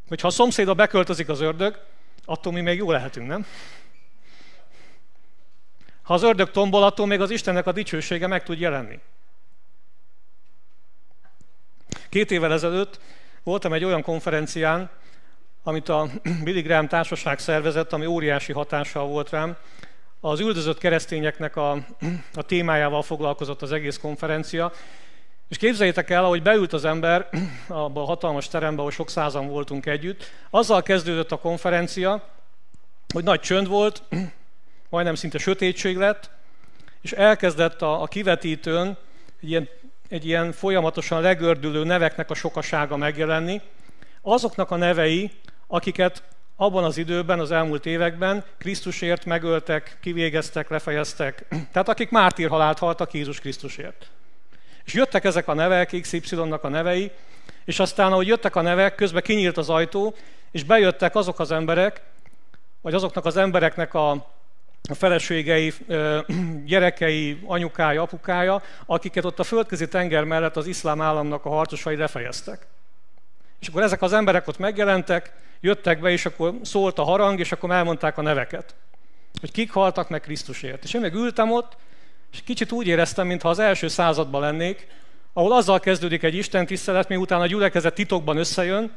Hogyha 0.08 0.28
a 0.28 0.32
szomszédba 0.32 0.74
beköltözik 0.74 1.30
az 1.30 1.40
ördög, 1.40 1.80
attól 2.26 2.54
mi 2.54 2.62
még 2.62 2.78
jó 2.78 2.92
lehetünk, 2.92 3.28
nem? 3.28 3.46
Ha 6.08 6.14
az 6.14 6.24
ördög 6.24 6.52
tombol, 6.52 6.84
attól 6.84 7.06
még 7.06 7.22
az 7.22 7.30
Istennek 7.30 7.68
a 7.68 7.72
dicsősége 7.72 8.28
meg 8.28 8.44
tud 8.44 8.60
jelenni. 8.60 9.00
Két 12.10 12.32
évvel 12.32 12.52
ezelőtt 12.52 13.00
voltam 13.44 13.74
egy 13.74 13.84
olyan 13.84 14.02
konferencián, 14.02 14.90
amit 15.64 15.90
a 15.90 16.08
Billy 16.44 16.62
Graham 16.62 16.88
társaság 16.88 17.40
szervezett, 17.40 17.94
ami 17.94 18.06
óriási 18.06 18.54
hatással 18.54 19.08
volt 19.08 19.30
rám. 19.30 19.56
Az 20.20 20.40
üldözött 20.40 20.78
keresztényeknek 20.78 21.56
a, 21.56 21.72
a 22.34 22.42
témájával 22.42 23.02
foglalkozott 23.02 23.62
az 23.62 23.72
egész 23.72 23.98
konferencia, 23.98 24.72
és 25.48 25.58
képzeljétek 25.58 26.10
el, 26.10 26.24
ahogy 26.24 26.42
beült 26.42 26.74
az 26.74 26.86
ember 26.86 27.30
abban 27.68 28.04
a 28.04 28.08
hatalmas 28.08 28.48
terembe, 28.48 28.80
ahol 28.80 28.92
sok 28.92 29.10
százan 29.10 29.48
voltunk 29.48 29.86
együtt, 29.86 30.32
azzal 30.50 30.84
kezdődött 30.84 31.32
a 31.32 31.40
konferencia, 31.40 32.24
hogy 33.14 33.24
nagy 33.24 33.40
csönd 33.40 33.68
volt, 33.68 34.04
majdnem 34.90 35.16
szinte 35.16 35.38
sötétség 35.38 35.98
lett, 35.98 36.30
és 37.02 37.12
elkezdett 37.12 37.82
a, 37.82 38.02
a 38.02 38.06
kivetítőn 38.08 38.98
egy 39.42 39.50
ilyen, 39.50 39.70
egy 40.10 40.26
ilyen 40.26 40.52
folyamatosan 40.52 41.22
legördülő 41.22 41.84
neveknek 41.84 42.30
a 42.30 42.34
sokasága 42.34 42.98
megjelenni. 42.98 43.62
Azoknak 44.22 44.72
a 44.72 44.76
nevei, 44.76 45.32
akiket 45.68 46.24
abban 46.56 46.84
az 46.84 46.98
időben, 46.98 47.40
az 47.40 47.52
elmúlt 47.52 47.86
években 47.86 48.44
Krisztusért 48.58 49.26
megöltek, 49.26 49.98
kivégeztek, 50.02 50.70
lefejeztek. 50.70 51.46
Tehát 51.72 51.90
akik 51.90 52.10
mártírhalált 52.10 52.80
haltak 52.80 53.14
Jézus 53.14 53.40
Krisztusért. 53.40 54.10
És 54.86 54.94
jöttek 54.94 55.24
ezek 55.24 55.48
a 55.48 55.54
nevek, 55.54 55.96
XY-nak 56.02 56.64
a 56.64 56.70
nevei, 56.70 57.12
és 57.66 57.80
aztán, 57.80 58.12
ahogy 58.12 58.28
jöttek 58.28 58.56
a 58.56 58.62
nevek, 58.62 58.96
közben 58.96 59.22
kinyílt 59.22 59.58
az 59.58 59.70
ajtó, 59.70 60.16
és 60.52 60.64
bejöttek 60.64 61.16
azok 61.16 61.40
az 61.40 61.52
emberek, 61.52 62.02
vagy 62.82 62.94
azoknak 62.94 63.26
az 63.26 63.38
embereknek 63.38 63.94
a, 63.94 64.37
a 64.90 64.94
feleségei, 64.94 65.74
gyerekei, 66.66 67.40
anyukája, 67.46 68.02
apukája, 68.02 68.62
akiket 68.86 69.26
ott 69.26 69.40
a 69.40 69.44
földközi 69.44 69.88
tenger 69.88 70.24
mellett 70.24 70.58
az 70.58 70.68
iszlám 70.68 71.02
államnak 71.02 71.46
a 71.46 71.50
harcosai 71.50 71.96
lefejeztek. 71.96 72.68
És 73.60 73.68
akkor 73.68 73.82
ezek 73.82 74.02
az 74.02 74.14
emberek 74.14 74.48
ott 74.48 74.58
megjelentek, 74.58 75.34
jöttek 75.60 76.00
be, 76.00 76.10
és 76.10 76.26
akkor 76.26 76.54
szólt 76.62 77.00
a 77.00 77.04
harang, 77.04 77.40
és 77.40 77.52
akkor 77.52 77.72
elmondták 77.72 78.18
a 78.18 78.22
neveket. 78.22 78.76
Hogy 79.40 79.52
kik 79.52 79.72
haltak 79.72 80.10
meg 80.10 80.22
Krisztusért. 80.22 80.84
És 80.84 80.94
én 80.94 81.02
meg 81.02 81.14
ültem 81.14 81.52
ott, 81.52 81.78
és 82.32 82.42
kicsit 82.46 82.72
úgy 82.72 82.88
éreztem, 82.88 83.28
mintha 83.28 83.50
az 83.50 83.60
első 83.60 83.88
században 83.88 84.42
lennék, 84.42 84.88
ahol 85.34 85.54
azzal 85.54 85.80
kezdődik 85.80 86.24
egy 86.24 86.36
Isten 86.36 86.66
tisztelet, 86.66 87.08
miután 87.08 87.42
a 87.42 87.46
gyülekezet 87.46 87.94
titokban 87.94 88.38
összejön, 88.38 88.92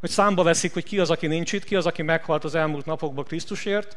hogy 0.00 0.10
számba 0.10 0.42
veszik, 0.42 0.72
hogy 0.72 0.84
ki 0.84 0.98
az, 0.98 1.10
aki 1.10 1.26
nincs 1.26 1.52
itt, 1.52 1.64
ki 1.64 1.76
az, 1.76 1.86
aki 1.86 2.02
meghalt 2.02 2.44
az 2.44 2.54
elmúlt 2.54 2.86
napokban 2.86 3.24
Krisztusért. 3.24 3.96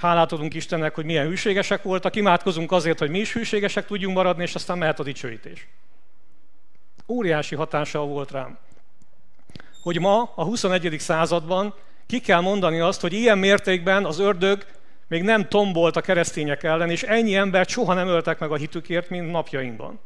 Hálát 0.00 0.32
adunk 0.32 0.54
Istennek, 0.54 0.94
hogy 0.94 1.04
milyen 1.04 1.26
hűségesek 1.26 1.82
voltak, 1.82 2.16
imádkozunk 2.16 2.72
azért, 2.72 2.98
hogy 2.98 3.10
mi 3.10 3.18
is 3.18 3.32
hűségesek 3.32 3.86
tudjunk 3.86 4.16
maradni, 4.16 4.42
és 4.42 4.54
aztán 4.54 4.78
mehet 4.78 5.00
a 5.00 5.02
dicsőítés. 5.02 5.68
Óriási 7.08 7.54
hatással 7.54 8.06
volt 8.06 8.30
rám, 8.30 8.58
hogy 9.82 10.00
ma, 10.00 10.32
a 10.34 10.44
21. 10.44 10.96
században 10.98 11.74
ki 12.06 12.20
kell 12.20 12.40
mondani 12.40 12.80
azt, 12.80 13.00
hogy 13.00 13.12
ilyen 13.12 13.38
mértékben 13.38 14.04
az 14.04 14.18
ördög 14.18 14.66
még 15.08 15.22
nem 15.22 15.48
tombolt 15.48 15.96
a 15.96 16.00
keresztények 16.00 16.62
ellen, 16.62 16.90
és 16.90 17.02
ennyi 17.02 17.34
embert 17.34 17.68
soha 17.68 17.94
nem 17.94 18.08
öltek 18.08 18.38
meg 18.38 18.50
a 18.50 18.56
hitükért, 18.56 19.10
mint 19.10 19.30
napjainkban. 19.30 20.00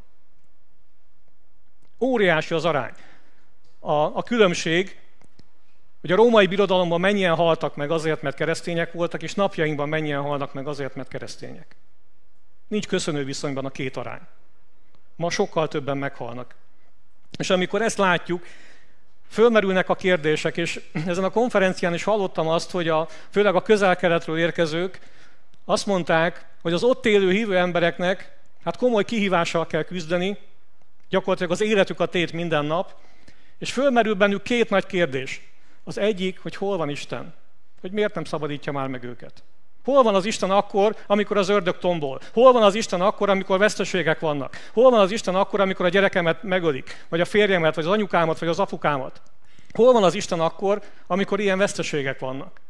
Óriási 2.01 2.55
az 2.55 2.65
arány. 2.65 2.93
A, 3.79 3.93
a 3.93 4.23
különbség 4.23 4.99
hogy 6.05 6.13
a 6.13 6.17
római 6.17 6.47
birodalomban 6.47 7.01
mennyien 7.01 7.35
haltak 7.35 7.77
meg 7.77 7.91
azért, 7.91 8.23
mert 8.23 8.37
keresztények 8.37 8.93
voltak, 8.93 9.23
és 9.23 9.35
napjainkban 9.35 9.89
mennyien 9.89 10.21
halnak 10.21 10.55
meg 10.55 10.67
azért, 10.67 10.95
mert 10.95 11.09
keresztények. 11.09 11.77
Nincs 12.69 12.87
köszönő 12.87 13.25
viszonyban 13.25 13.65
a 13.65 13.71
két 13.71 13.97
arány. 13.97 14.21
Ma 15.17 15.31
sokkal 15.31 15.69
többen 15.69 15.97
meghalnak. 15.97 16.55
És 17.39 17.51
amikor 17.51 17.83
ezt 17.83 17.99
látjuk, 17.99 18.47
fölmerülnek 19.29 19.89
a 19.89 19.95
kérdések, 19.95 20.57
és 20.57 20.81
ezen 21.07 21.25
a 21.25 21.31
konferencián 21.31 21.95
is 21.95 22.03
hallottam 22.03 22.49
azt, 22.49 22.71
hogy 22.71 22.89
a, 22.89 23.09
főleg 23.31 23.55
a 23.55 23.63
közel-keletről 23.63 24.39
érkezők 24.39 24.99
azt 25.65 25.87
mondták, 25.87 26.47
hogy 26.63 26.73
az 26.73 26.83
ott 26.83 27.07
élő 27.07 27.31
hívő 27.31 27.57
embereknek 27.57 28.37
hát 28.65 28.77
komoly 28.77 29.05
kihívással 29.05 29.67
kell 29.67 29.83
küzdeni, 29.83 30.39
gyakorlatilag 31.09 31.53
az 31.53 31.61
életük 31.61 32.01
a 32.01 32.07
tét 32.07 32.33
minden 32.33 32.65
nap, 32.65 32.95
és 33.59 33.73
fölmerül 33.73 34.15
bennük 34.15 34.43
két 34.43 34.71
nagy 34.71 34.87
kérdés. 34.87 35.54
Az 35.85 35.99
egyik, 35.99 36.41
hogy 36.41 36.57
hol 36.57 36.77
van 36.77 36.89
Isten, 36.89 37.35
hogy 37.81 37.93
miért 37.93 38.15
nem 38.15 38.25
szabadítja 38.25 38.73
már 38.73 38.89
meg 38.89 39.05
őket. 39.05 39.43
Hol 39.85 40.03
van 40.03 40.15
az 40.15 40.25
Isten 40.25 40.51
akkor, 40.51 40.97
amikor 41.07 41.37
az 41.37 41.49
ördög 41.49 41.79
tombol? 41.79 42.21
Hol 42.33 42.53
van 42.53 42.63
az 42.63 42.75
Isten 42.75 43.01
akkor, 43.01 43.29
amikor 43.29 43.59
veszteségek 43.59 44.21
vannak? 44.21 44.57
Hol 44.73 44.91
van 44.91 45.01
az 45.01 45.11
Isten 45.11 45.35
akkor, 45.35 45.61
amikor 45.61 45.87
a 45.87 45.89
gyerekemet 45.89 46.43
megölik? 46.43 47.05
Vagy 47.09 47.21
a 47.21 47.25
férjemet, 47.25 47.75
vagy 47.75 47.85
az 47.85 47.91
anyukámat, 47.91 48.39
vagy 48.39 48.49
az 48.49 48.59
apukámat? 48.59 49.23
Hol 49.73 49.93
van 49.93 50.05
az 50.05 50.15
Isten 50.15 50.41
akkor, 50.41 50.83
amikor 51.07 51.41
ilyen 51.41 51.59
veszteségek 51.59 52.19
vannak? 52.19 52.61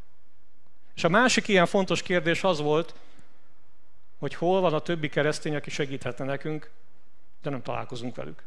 És 0.94 1.04
a 1.04 1.08
másik 1.08 1.48
ilyen 1.48 1.66
fontos 1.66 2.02
kérdés 2.02 2.44
az 2.44 2.60
volt, 2.60 2.94
hogy 4.18 4.34
hol 4.34 4.60
van 4.60 4.74
a 4.74 4.80
többi 4.80 5.08
keresztény, 5.08 5.54
aki 5.54 5.70
segíthetne 5.70 6.24
nekünk, 6.24 6.70
de 7.42 7.50
nem 7.50 7.62
találkozunk 7.62 8.16
velük. 8.16 8.42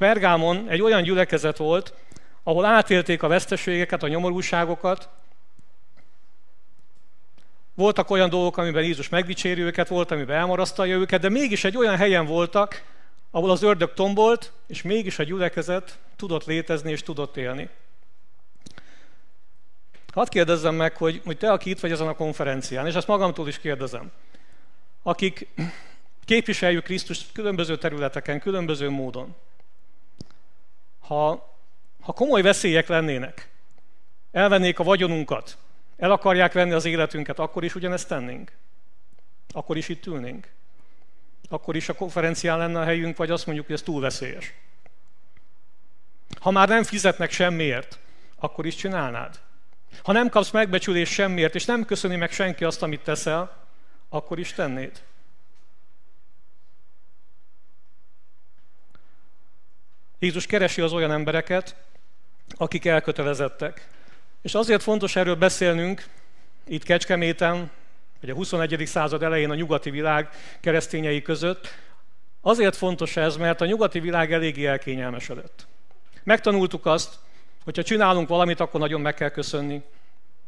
Pergámon 0.00 0.68
egy 0.68 0.82
olyan 0.82 1.02
gyülekezet 1.02 1.56
volt, 1.56 1.94
ahol 2.42 2.64
átélték 2.64 3.22
a 3.22 3.28
veszteségeket, 3.28 4.02
a 4.02 4.08
nyomorúságokat, 4.08 5.08
voltak 7.74 8.10
olyan 8.10 8.30
dolgok, 8.30 8.56
amiben 8.56 8.82
Jézus 8.82 9.08
megdicséri 9.08 9.60
őket, 9.60 9.88
volt, 9.88 10.10
amiben 10.10 10.36
elmarasztalja 10.36 10.96
őket, 10.96 11.20
de 11.20 11.28
mégis 11.28 11.64
egy 11.64 11.76
olyan 11.76 11.96
helyen 11.96 12.26
voltak, 12.26 12.84
ahol 13.30 13.50
az 13.50 13.62
ördög 13.62 13.94
tombolt, 13.94 14.52
és 14.66 14.82
mégis 14.82 15.18
a 15.18 15.22
gyülekezet 15.22 15.98
tudott 16.16 16.44
létezni 16.44 16.90
és 16.90 17.02
tudott 17.02 17.36
élni. 17.36 17.68
Hadd 20.12 20.28
kérdezzem 20.28 20.74
meg, 20.74 20.96
hogy, 20.96 21.20
hogy 21.24 21.38
te, 21.38 21.52
aki 21.52 21.70
itt 21.70 21.80
vagy 21.80 21.92
ezen 21.92 22.08
a 22.08 22.14
konferencián, 22.14 22.86
és 22.86 22.94
ezt 22.94 23.06
magamtól 23.06 23.48
is 23.48 23.58
kérdezem, 23.58 24.10
akik 25.02 25.46
képviseljük 26.24 26.84
Krisztust 26.84 27.32
különböző 27.32 27.76
területeken, 27.78 28.40
különböző 28.40 28.90
módon, 28.90 29.36
ha, 31.10 31.56
ha 32.00 32.12
komoly 32.12 32.42
veszélyek 32.42 32.88
lennének, 32.88 33.48
elvennék 34.32 34.78
a 34.78 34.84
vagyonunkat, 34.84 35.56
el 35.96 36.10
akarják 36.10 36.52
venni 36.52 36.72
az 36.72 36.84
életünket, 36.84 37.38
akkor 37.38 37.64
is 37.64 37.74
ugyanezt 37.74 38.08
tennénk? 38.08 38.52
Akkor 39.52 39.76
is 39.76 39.88
itt 39.88 40.06
ülnénk? 40.06 40.48
Akkor 41.48 41.76
is 41.76 41.88
a 41.88 41.94
konferencián 41.94 42.58
lenne 42.58 42.80
a 42.80 42.84
helyünk, 42.84 43.16
vagy 43.16 43.30
azt 43.30 43.46
mondjuk, 43.46 43.66
hogy 43.66 43.76
ez 43.76 43.82
túl 43.82 44.00
veszélyes? 44.00 44.54
Ha 46.40 46.50
már 46.50 46.68
nem 46.68 46.82
fizetnek 46.82 47.30
semmiért, 47.30 47.98
akkor 48.38 48.66
is 48.66 48.74
csinálnád? 48.74 49.40
Ha 50.02 50.12
nem 50.12 50.28
kapsz 50.28 50.50
megbecsülést 50.50 51.12
semmiért, 51.12 51.54
és 51.54 51.64
nem 51.64 51.84
köszöni 51.84 52.16
meg 52.16 52.32
senki 52.32 52.64
azt, 52.64 52.82
amit 52.82 53.00
teszel, 53.00 53.66
akkor 54.08 54.38
is 54.38 54.52
tennéd. 54.52 55.02
Jézus 60.20 60.46
keresi 60.46 60.80
az 60.80 60.92
olyan 60.92 61.12
embereket, 61.12 61.76
akik 62.56 62.84
elkötelezettek. 62.84 63.88
És 64.42 64.54
azért 64.54 64.82
fontos 64.82 65.16
erről 65.16 65.34
beszélnünk 65.34 66.06
itt 66.64 66.82
Kecskeméten, 66.82 67.70
vagy 68.20 68.30
a 68.30 68.34
21. 68.34 68.86
század 68.86 69.22
elején 69.22 69.50
a 69.50 69.54
nyugati 69.54 69.90
világ 69.90 70.28
keresztényei 70.60 71.22
között. 71.22 71.68
Azért 72.40 72.76
fontos 72.76 73.16
ez, 73.16 73.36
mert 73.36 73.60
a 73.60 73.66
nyugati 73.66 74.00
világ 74.00 74.32
eléggé 74.32 74.66
elkényelmesedett. 74.66 75.66
Megtanultuk 76.22 76.86
azt, 76.86 77.14
hogyha 77.64 77.82
csinálunk 77.82 78.28
valamit, 78.28 78.60
akkor 78.60 78.80
nagyon 78.80 79.00
meg 79.00 79.14
kell 79.14 79.30
köszönni. 79.30 79.82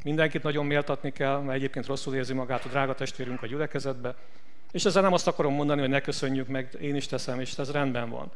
Mindenkit 0.05 0.43
nagyon 0.43 0.67
méltatni 0.67 1.13
kell, 1.13 1.39
mert 1.41 1.57
egyébként 1.57 1.87
rosszul 1.87 2.15
érzi 2.15 2.33
magát 2.33 2.65
a 2.65 2.69
drága 2.69 2.95
testvérünk 2.95 3.43
a 3.43 3.47
gyülekezetbe. 3.47 4.15
És 4.73 4.85
ezzel 4.85 5.03
nem 5.03 5.13
azt 5.13 5.27
akarom 5.27 5.55
mondani, 5.55 5.81
hogy 5.81 5.89
ne 5.91 6.01
köszönjük 6.01 6.49
meg, 6.49 6.77
én 6.81 6.95
is 6.95 7.07
teszem, 7.07 7.41
és 7.41 7.59
ez 7.59 7.71
rendben 7.71 8.11
van. 8.11 8.33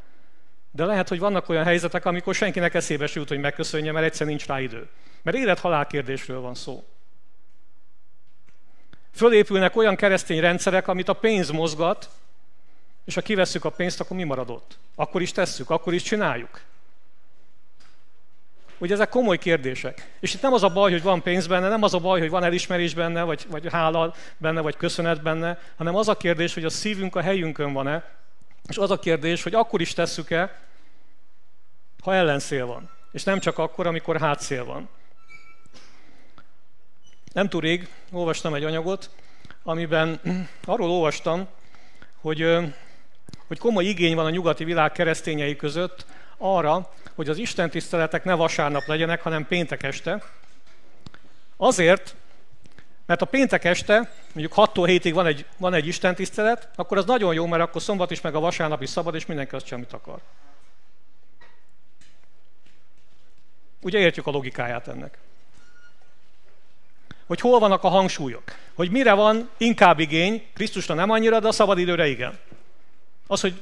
De 0.76 0.84
lehet, 0.84 1.08
hogy 1.08 1.18
vannak 1.18 1.48
olyan 1.48 1.64
helyzetek, 1.64 2.04
amikor 2.04 2.34
senkinek 2.34 2.74
eszébe 2.74 3.08
jut, 3.12 3.28
hogy 3.28 3.40
megköszönje, 3.40 3.92
mert 3.92 4.06
egyszer 4.06 4.26
nincs 4.26 4.46
rá 4.46 4.60
idő. 4.60 4.88
Mert 5.22 5.36
élet-halál 5.36 5.86
kérdésről 5.86 6.40
van 6.40 6.54
szó. 6.54 6.84
Fölépülnek 9.14 9.76
olyan 9.76 9.96
keresztény 9.96 10.40
rendszerek, 10.40 10.88
amit 10.88 11.08
a 11.08 11.12
pénz 11.12 11.50
mozgat, 11.50 12.08
és 13.04 13.14
ha 13.14 13.20
kivesszük 13.20 13.64
a 13.64 13.70
pénzt, 13.70 14.00
akkor 14.00 14.16
mi 14.16 14.24
maradott? 14.24 14.78
Akkor 14.94 15.22
is 15.22 15.32
tesszük, 15.32 15.70
akkor 15.70 15.94
is 15.94 16.02
csináljuk. 16.02 16.60
Ugye 18.78 18.94
ezek 18.94 19.08
komoly 19.08 19.38
kérdések. 19.38 20.10
És 20.20 20.34
itt 20.34 20.42
nem 20.42 20.52
az 20.52 20.62
a 20.62 20.68
baj, 20.68 20.90
hogy 20.90 21.02
van 21.02 21.22
pénz 21.22 21.46
benne, 21.46 21.68
nem 21.68 21.82
az 21.82 21.94
a 21.94 21.98
baj, 21.98 22.20
hogy 22.20 22.30
van 22.30 22.44
elismerés 22.44 22.94
benne, 22.94 23.22
vagy, 23.22 23.46
vagy 23.50 23.72
hála 23.72 24.14
benne, 24.36 24.60
vagy 24.60 24.76
köszönet 24.76 25.22
benne, 25.22 25.58
hanem 25.76 25.96
az 25.96 26.08
a 26.08 26.16
kérdés, 26.16 26.54
hogy 26.54 26.64
a 26.64 26.70
szívünk 26.70 27.16
a 27.16 27.20
helyünkön 27.20 27.72
van-e, 27.72 28.14
és 28.68 28.76
az 28.76 28.90
a 28.90 28.98
kérdés, 28.98 29.42
hogy 29.42 29.54
akkor 29.54 29.80
is 29.80 29.92
tesszük-e, 29.92 30.65
ha 32.06 32.14
ellenszél 32.14 32.66
van. 32.66 32.90
És 33.12 33.24
nem 33.24 33.38
csak 33.38 33.58
akkor, 33.58 33.86
amikor 33.86 34.20
hátszél 34.20 34.64
van. 34.64 34.88
Nem 37.32 37.48
túl 37.48 37.60
rég 37.60 37.88
olvastam 38.12 38.54
egy 38.54 38.64
anyagot, 38.64 39.10
amiben 39.62 40.20
arról 40.64 40.90
olvastam, 40.90 41.48
hogy, 42.20 42.56
hogy 43.46 43.58
komoly 43.58 43.84
igény 43.84 44.14
van 44.14 44.26
a 44.26 44.30
nyugati 44.30 44.64
világ 44.64 44.92
keresztényei 44.92 45.56
között 45.56 46.06
arra, 46.36 46.92
hogy 47.14 47.28
az 47.28 47.38
Isten 47.38 47.70
tiszteletek 47.70 48.24
ne 48.24 48.34
vasárnap 48.34 48.86
legyenek, 48.86 49.22
hanem 49.22 49.46
péntek 49.46 49.82
este. 49.82 50.22
Azért, 51.56 52.14
mert 53.06 53.22
a 53.22 53.26
péntek 53.26 53.64
este, 53.64 54.12
mondjuk 54.32 54.52
6-tól 54.56 55.00
7-ig 55.00 55.10
van 55.14 55.26
egy, 55.26 55.46
van 55.56 55.74
egy 55.74 55.86
Isten 55.86 56.14
tisztelet, 56.14 56.68
akkor 56.74 56.98
az 56.98 57.04
nagyon 57.04 57.34
jó, 57.34 57.46
mert 57.46 57.62
akkor 57.62 57.82
szombat 57.82 58.10
is, 58.10 58.20
meg 58.20 58.34
a 58.34 58.40
vasárnap 58.40 58.82
is 58.82 58.90
szabad, 58.90 59.14
és 59.14 59.26
mindenki 59.26 59.54
azt 59.54 59.72
amit 59.72 59.92
akar. 59.92 60.18
Ugye 63.80 63.98
értjük 63.98 64.26
a 64.26 64.30
logikáját 64.30 64.88
ennek. 64.88 65.18
Hogy 67.26 67.40
hol 67.40 67.58
vannak 67.58 67.84
a 67.84 67.88
hangsúlyok. 67.88 68.42
Hogy 68.74 68.90
mire 68.90 69.12
van 69.12 69.50
inkább 69.56 69.98
igény, 69.98 70.46
Krisztusra 70.54 70.94
nem 70.94 71.10
annyira, 71.10 71.40
de 71.40 71.48
a 71.48 71.52
szabadidőre 71.52 72.06
igen. 72.06 72.38
Az, 73.26 73.40
hogy 73.40 73.60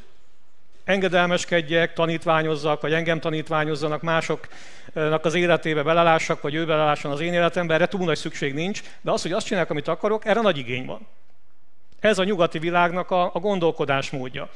engedelmeskedjek, 0.85 1.93
tanítványozzak, 1.93 2.81
vagy 2.81 2.93
engem 2.93 3.21
tanítványozzanak, 3.21 4.03
másoknak 4.03 5.25
az 5.25 5.35
életébe 5.35 5.83
belelássak, 5.83 6.43
vagy 6.43 6.55
ő 6.55 6.67
belelásson 6.67 7.11
az 7.11 7.21
én 7.21 7.33
életembe, 7.33 7.75
erre 7.75 7.87
túl 7.87 8.05
nagy 8.05 8.17
szükség 8.17 8.55
nincs, 8.55 8.83
de 9.01 9.11
az, 9.11 9.23
hogy 9.23 9.33
azt 9.33 9.47
csinálok, 9.47 9.71
amit 9.71 9.89
akarok, 9.89 10.25
erre 10.25 10.41
nagy 10.41 10.59
igény 10.59 10.85
van. 10.85 11.07
Ez 12.01 12.19
a 12.19 12.25
nyugati 12.25 12.59
világnak 12.59 13.11
a, 13.11 13.31
a 13.35 13.39
gondolkodásmódja. 13.39 14.51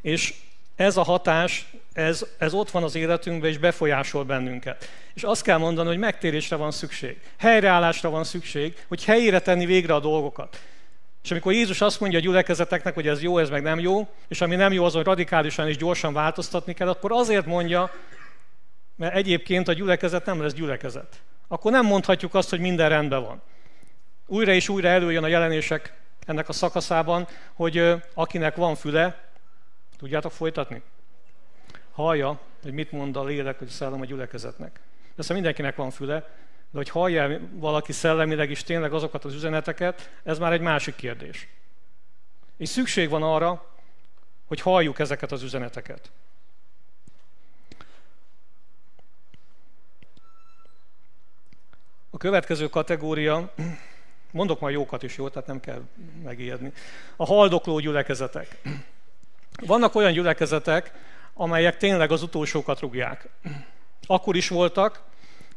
És 0.00 0.34
ez 0.76 0.96
a 0.96 1.02
hatás, 1.02 1.70
ez, 1.98 2.26
ez 2.38 2.54
ott 2.54 2.70
van 2.70 2.82
az 2.82 2.94
életünkben, 2.94 3.50
és 3.50 3.58
befolyásol 3.58 4.24
bennünket. 4.24 4.88
És 5.14 5.22
azt 5.22 5.42
kell 5.42 5.58
mondani, 5.58 5.88
hogy 5.88 5.98
megtérésre 5.98 6.56
van 6.56 6.70
szükség, 6.70 7.20
helyreállásra 7.38 8.10
van 8.10 8.24
szükség, 8.24 8.84
hogy 8.88 9.04
helyére 9.04 9.40
tenni 9.40 9.66
végre 9.66 9.94
a 9.94 10.00
dolgokat. 10.00 10.60
És 11.22 11.30
amikor 11.30 11.52
Jézus 11.52 11.80
azt 11.80 12.00
mondja 12.00 12.18
a 12.18 12.22
gyülekezeteknek, 12.22 12.94
hogy 12.94 13.08
ez 13.08 13.22
jó, 13.22 13.38
ez 13.38 13.50
meg 13.50 13.62
nem 13.62 13.78
jó, 13.78 14.08
és 14.28 14.40
ami 14.40 14.56
nem 14.56 14.72
jó, 14.72 14.84
azon 14.84 15.02
radikálisan 15.02 15.68
és 15.68 15.76
gyorsan 15.76 16.12
változtatni 16.12 16.74
kell, 16.74 16.88
akkor 16.88 17.12
azért 17.12 17.46
mondja, 17.46 17.90
mert 18.96 19.14
egyébként 19.14 19.68
a 19.68 19.72
gyülekezet 19.72 20.26
nem 20.26 20.42
lesz 20.42 20.52
gyülekezet. 20.52 21.20
Akkor 21.48 21.72
nem 21.72 21.86
mondhatjuk 21.86 22.34
azt, 22.34 22.50
hogy 22.50 22.60
minden 22.60 22.88
rendben 22.88 23.22
van. 23.22 23.42
Újra 24.26 24.52
és 24.52 24.68
újra 24.68 24.88
előjön 24.88 25.24
a 25.24 25.28
jelenések 25.28 25.92
ennek 26.26 26.48
a 26.48 26.52
szakaszában, 26.52 27.26
hogy 27.54 27.94
akinek 28.14 28.56
van 28.56 28.74
füle, 28.74 29.30
tudjátok 29.98 30.32
folytatni? 30.32 30.82
Hallja, 31.98 32.40
hogy 32.62 32.72
mit 32.72 32.92
mond 32.92 33.16
a 33.16 33.24
lélek, 33.24 33.58
hogy 33.58 33.68
a 33.68 33.70
szellem 33.70 34.00
a 34.00 34.04
gyülekezetnek. 34.04 34.80
Persze 35.14 35.34
mindenkinek 35.34 35.76
van 35.76 35.90
füle, 35.90 36.18
de 36.70 36.76
hogy 36.76 36.88
hallja 36.88 37.40
valaki 37.52 37.92
szellemileg 37.92 38.50
is 38.50 38.62
tényleg 38.62 38.92
azokat 38.92 39.24
az 39.24 39.34
üzeneteket, 39.34 40.10
ez 40.22 40.38
már 40.38 40.52
egy 40.52 40.60
másik 40.60 40.94
kérdés. 40.96 41.48
És 42.56 42.68
szükség 42.68 43.08
van 43.08 43.22
arra, 43.22 43.66
hogy 44.46 44.60
halljuk 44.60 44.98
ezeket 44.98 45.32
az 45.32 45.42
üzeneteket. 45.42 46.10
A 52.10 52.16
következő 52.16 52.68
kategória, 52.68 53.52
mondok 54.30 54.60
majd 54.60 54.74
jókat 54.74 55.02
is, 55.02 55.16
jó, 55.16 55.28
tehát 55.28 55.48
nem 55.48 55.60
kell 55.60 55.82
megijedni. 56.22 56.72
A 57.16 57.24
haldokló 57.24 57.78
gyülekezetek. 57.78 58.60
Vannak 59.66 59.94
olyan 59.94 60.12
gyülekezetek, 60.12 60.92
amelyek 61.40 61.76
tényleg 61.76 62.10
az 62.10 62.22
utolsókat 62.22 62.80
rúgják. 62.80 63.28
Akkor 64.06 64.36
is 64.36 64.48
voltak, 64.48 65.02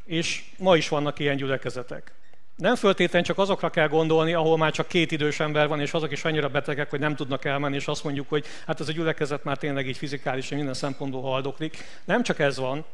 és 0.05 0.43
ma 0.57 0.75
is 0.75 0.89
vannak 0.89 1.19
ilyen 1.19 1.35
gyülekezetek. 1.35 2.13
Nem 2.55 2.75
föltétlenül 2.75 3.27
csak 3.27 3.37
azokra 3.37 3.69
kell 3.69 3.87
gondolni, 3.87 4.33
ahol 4.33 4.57
már 4.57 4.71
csak 4.71 4.87
két 4.87 5.11
idős 5.11 5.39
ember 5.39 5.67
van, 5.67 5.79
és 5.79 5.93
azok 5.93 6.11
is 6.11 6.25
annyira 6.25 6.49
betegek, 6.49 6.89
hogy 6.89 6.99
nem 6.99 7.15
tudnak 7.15 7.45
elmenni, 7.45 7.75
és 7.75 7.87
azt 7.87 8.03
mondjuk, 8.03 8.29
hogy 8.29 8.45
hát 8.65 8.79
ez 8.79 8.87
a 8.87 8.91
gyülekezet 8.91 9.43
már 9.43 9.57
tényleg 9.57 9.87
így 9.87 9.97
fizikálisan 9.97 10.57
minden 10.57 10.73
szempontból 10.73 11.21
haldoklik. 11.21 11.83
Nem 12.05 12.23
csak 12.23 12.39
ez 12.39 12.57
van. 12.57 12.85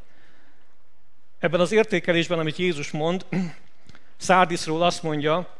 Ebben 1.40 1.60
az 1.60 1.72
értékelésben, 1.72 2.40
amit 2.40 2.58
Jézus 2.58 2.92
mond, 2.92 3.26
Szárdisról 4.18 4.84
azt 4.84 5.04
mondja, 5.04 5.56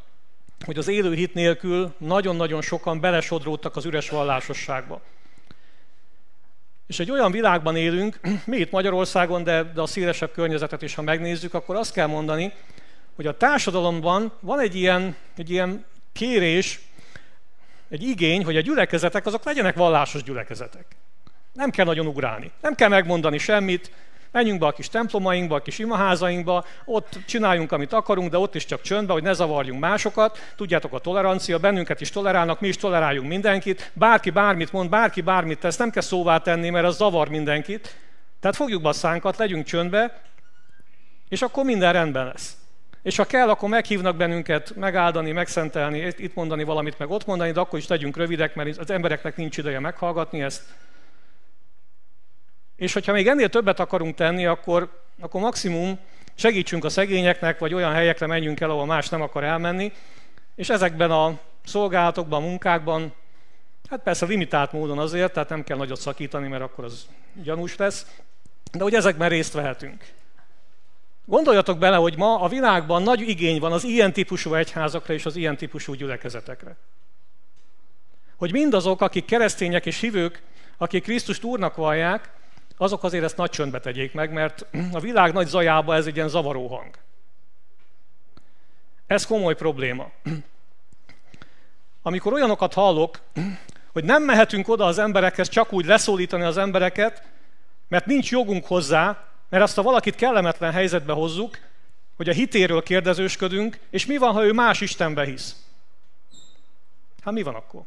hogy 0.66 0.78
az 0.78 0.88
élő 0.88 1.14
hit 1.14 1.34
nélkül 1.34 1.94
nagyon-nagyon 1.98 2.62
sokan 2.62 3.00
belesodródtak 3.00 3.76
az 3.76 3.86
üres 3.86 4.10
vallásosságba. 4.10 5.02
És 6.88 7.00
egy 7.00 7.12
olyan 7.12 7.32
világban 7.32 7.76
élünk, 7.76 8.20
mi 8.46 8.58
itt 8.58 8.72
Magyarországon, 8.72 9.44
de, 9.44 9.64
de 9.64 9.82
a 9.82 9.86
szélesebb 9.86 10.32
környezetet 10.32 10.82
is, 10.82 10.96
ha 10.96 11.02
megnézzük, 11.02 11.54
akkor 11.54 11.76
azt 11.76 11.94
kell 11.94 12.08
mondani, 12.08 12.54
hogy 13.16 13.28
a 13.28 13.38
társadalomban 13.38 14.32
van 14.40 14.60
egy 14.60 14.76
ilyen, 14.76 15.16
egy 15.38 15.50
ilyen 15.50 15.86
kérés, 16.14 16.82
egy 17.90 18.04
igény, 18.04 18.44
hogy 18.44 18.58
a 18.58 18.62
gyülekezetek 18.62 19.26
azok 19.26 19.44
legyenek 19.44 19.76
vallásos 19.76 20.24
gyülekezetek. 20.24 20.86
Nem 21.54 21.70
kell 21.70 21.86
nagyon 21.86 22.08
ugrálni, 22.08 22.52
nem 22.62 22.76
kell 22.76 22.90
megmondani 22.90 23.38
semmit, 23.38 23.92
menjünk 24.38 24.60
be 24.60 24.66
a 24.66 24.72
kis 24.72 24.90
templomainkba, 24.90 25.56
a 25.56 25.62
kis 25.62 25.80
imaházainkba, 25.80 26.66
ott 26.86 27.20
csináljunk, 27.26 27.72
amit 27.72 27.94
akarunk, 27.94 28.30
de 28.30 28.38
ott 28.38 28.56
is 28.56 28.66
csak 28.66 28.82
csöndbe, 28.82 29.14
hogy 29.14 29.24
ne 29.24 29.34
zavarjunk 29.34 29.80
másokat. 29.80 30.38
Tudjátok, 30.56 30.94
a 30.94 31.00
tolerancia, 31.00 31.58
bennünket 31.58 32.02
is 32.02 32.10
tolerálnak, 32.10 32.60
mi 32.60 32.68
is 32.68 32.78
toleráljunk 32.78 33.28
mindenkit. 33.28 33.92
Bárki 33.94 34.30
bármit 34.30 34.72
mond, 34.72 34.90
bárki 34.90 35.22
bármit 35.22 35.60
tesz, 35.60 35.78
nem 35.78 35.90
kell 35.90 36.02
szóvá 36.02 36.38
tenni, 36.38 36.70
mert 36.70 36.86
az 36.86 36.96
zavar 36.96 37.30
mindenkit. 37.30 37.96
Tehát 38.40 38.56
fogjuk 38.56 38.82
be 38.82 38.90
a 38.90 38.94
szánkat, 38.94 39.38
legyünk 39.38 39.66
csöndbe, 39.66 40.22
és 41.30 41.42
akkor 41.42 41.64
minden 41.64 41.94
rendben 41.94 42.26
lesz. 42.26 42.58
És 43.04 43.16
ha 43.16 43.26
kell, 43.26 43.50
akkor 43.50 43.70
meghívnak 43.70 44.16
bennünket 44.16 44.76
megáldani, 44.76 45.32
megszentelni, 45.32 46.14
itt 46.18 46.36
mondani 46.36 46.64
valamit, 46.64 47.00
meg 47.00 47.10
ott 47.10 47.26
mondani, 47.26 47.52
de 47.52 47.60
akkor 47.60 47.80
is 47.80 47.88
legyünk 47.88 48.18
rövidek, 48.18 48.56
mert 48.56 48.78
az 48.78 48.90
embereknek 48.90 49.38
nincs 49.38 49.58
ideje 49.58 49.80
meghallgatni 49.80 50.42
ezt. 50.42 50.62
És 52.78 52.94
hogyha 52.94 53.12
még 53.12 53.28
ennél 53.28 53.50
többet 53.50 53.80
akarunk 53.80 54.16
tenni, 54.16 54.46
akkor, 54.46 55.02
akkor 55.20 55.42
maximum 55.42 56.00
segítsünk 56.36 56.86
a 56.86 56.90
szegényeknek, 56.90 57.60
vagy 57.60 57.74
olyan 57.74 57.94
helyekre 57.94 58.28
menjünk 58.28 58.60
el, 58.60 58.70
ahol 58.70 58.86
más 58.86 59.10
nem 59.10 59.22
akar 59.22 59.44
elmenni, 59.44 59.92
és 60.56 60.70
ezekben 60.70 61.12
a 61.12 61.40
szolgálatokban, 61.66 62.42
munkákban, 62.42 63.14
hát 63.90 64.04
persze 64.04 64.26
limitált 64.26 64.72
módon 64.72 65.00
azért, 65.00 65.34
tehát 65.34 65.50
nem 65.50 65.64
kell 65.64 65.78
nagyot 65.78 66.00
szakítani, 66.00 66.48
mert 66.48 66.64
akkor 66.64 66.84
az 66.84 67.08
gyanús 67.44 67.76
lesz, 67.76 68.06
de 68.72 68.84
hogy 68.84 68.94
ezekben 68.94 69.30
részt 69.30 69.54
vehetünk. 69.54 70.06
Gondoljatok 71.26 71.78
bele, 71.78 71.96
hogy 71.96 72.18
ma 72.18 72.40
a 72.40 72.48
világban 72.48 73.04
nagy 73.04 73.22
igény 73.22 73.60
van 73.60 73.72
az 73.72 73.84
ilyen 73.84 74.14
típusú 74.14 74.54
egyházakra 74.54 75.14
és 75.14 75.26
az 75.26 75.36
ilyen 75.36 75.58
típusú 75.58 75.94
gyülekezetekre. 75.94 76.78
Hogy 78.36 78.52
mindazok, 78.52 79.02
akik 79.02 79.26
keresztények 79.26 79.86
és 79.86 80.00
hívők, 80.00 80.42
akik 80.78 81.04
Krisztust 81.04 81.44
úrnak 81.44 81.76
vallják, 81.76 82.30
azok 82.78 83.04
azért 83.04 83.24
ezt 83.24 83.38
nagy 83.38 83.50
csöndbe 83.50 83.80
tegyék 83.80 84.14
meg, 84.14 84.32
mert 84.32 84.66
a 84.92 85.00
világ 85.00 85.34
nagy 85.34 85.48
zajába 85.48 85.96
ez 85.96 86.06
egy 86.06 86.16
ilyen 86.16 86.30
zavaró 86.30 86.68
hang. 86.68 86.96
Ez 89.08 89.26
komoly 89.26 89.56
probléma. 89.56 90.12
Amikor 92.02 92.34
olyanokat 92.34 92.74
hallok, 92.74 93.20
hogy 93.92 94.04
nem 94.04 94.24
mehetünk 94.24 94.68
oda 94.68 94.86
az 94.86 94.98
emberekhez 94.98 95.50
csak 95.50 95.74
úgy 95.74 95.86
leszólítani 95.86 96.44
az 96.44 96.58
embereket, 96.58 97.24
mert 97.88 98.06
nincs 98.06 98.32
jogunk 98.32 98.66
hozzá, 98.66 99.24
mert 99.50 99.64
azt 99.64 99.78
a 99.78 99.82
valakit 99.82 100.16
kellemetlen 100.16 100.72
helyzetbe 100.72 101.14
hozzuk, 101.14 101.60
hogy 102.16 102.30
a 102.30 102.34
hitéről 102.34 102.84
kérdezősködünk, 102.84 103.80
és 103.90 104.06
mi 104.06 104.18
van, 104.18 104.34
ha 104.34 104.44
ő 104.44 104.52
más 104.52 104.82
Istenbe 104.82 105.26
hisz? 105.26 105.56
Hát 107.24 107.34
mi 107.34 107.42
van 107.44 107.56
akkor? 107.56 107.82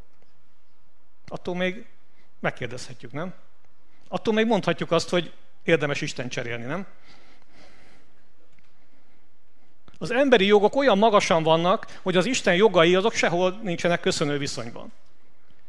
Attól 1.29 1.55
még 1.55 1.87
megkérdezhetjük, 2.41 3.13
nem? 3.13 3.35
Attól 4.13 4.35
még 4.35 4.47
mondhatjuk 4.47 4.93
azt, 4.93 5.09
hogy 5.09 5.33
érdemes 5.65 6.01
Isten 6.01 6.29
cserélni, 6.29 6.65
nem? 6.65 6.87
Az 9.99 10.11
emberi 10.11 10.47
jogok 10.47 10.77
olyan 10.77 10.99
magasan 10.99 11.43
vannak, 11.43 11.87
hogy 12.03 12.17
az 12.17 12.27
Isten 12.27 12.55
jogai 12.55 12.95
azok 12.95 13.15
sehol 13.15 13.61
nincsenek 13.63 14.01
köszönő 14.01 14.39
viszonyban. 14.39 14.93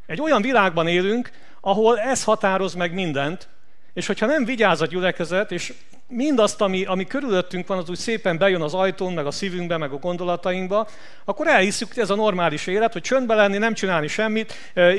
Egy 0.06 0.22
olyan 0.22 0.42
világban 0.42 0.88
élünk, 0.88 1.32
ahol 1.60 2.00
ez 2.00 2.24
határoz 2.24 2.74
meg 2.74 2.94
mindent, 2.94 3.48
és 3.94 4.08
hogyha 4.08 4.26
nem 4.26 4.46
vigyáz 4.46 4.82
a 4.82 4.86
gyülekezet, 4.86 5.52
és 5.52 5.74
mindazt, 6.08 6.62
ami, 6.62 6.86
ami 6.86 7.08
körülöttünk 7.08 7.68
van, 7.68 7.78
az 7.78 7.90
úgy 7.90 7.98
szépen 7.98 8.38
bejön 8.38 8.62
az 8.62 8.74
ajtón, 8.74 9.14
meg 9.14 9.26
a 9.26 9.32
szívünkbe, 9.32 9.78
meg 9.78 9.92
a 9.92 9.98
gondolatainkba, 9.98 10.88
akkor 11.26 11.48
elhiszük, 11.48 11.88
hogy 11.88 12.04
ez 12.04 12.10
a 12.10 12.16
normális 12.16 12.68
élet, 12.68 12.94
hogy 12.94 13.02
csöndbe 13.02 13.36
lenni, 13.36 13.58
nem 13.58 13.74
csinálni 13.74 14.08
semmit, 14.08 14.54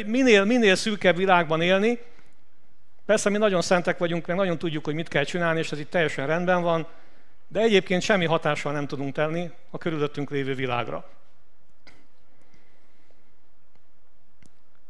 minél, 0.07 0.45
minél 0.45 0.75
szűkebb 0.75 1.17
világban 1.17 1.61
élni. 1.61 1.99
Persze 3.07 3.31
mi 3.31 3.39
nagyon 3.39 3.63
szentek 3.63 3.99
vagyunk, 3.99 4.27
meg 4.27 4.37
nagyon 4.37 4.59
tudjuk, 4.59 4.85
hogy 4.85 4.95
mit 4.95 5.09
kell 5.09 5.25
csinálni, 5.25 5.59
és 5.59 5.73
ez 5.73 5.79
itt 5.79 5.91
teljesen 5.91 6.27
rendben 6.27 6.63
van, 6.63 6.87
de 7.49 7.61
egyébként 7.61 8.03
semmi 8.03 8.25
hatással 8.25 8.73
nem 8.73 8.87
tudunk 8.87 9.15
tenni 9.15 9.51
a 9.71 9.79
körülöttünk 9.79 10.31
lévő 10.31 10.55
világra. 10.55 11.05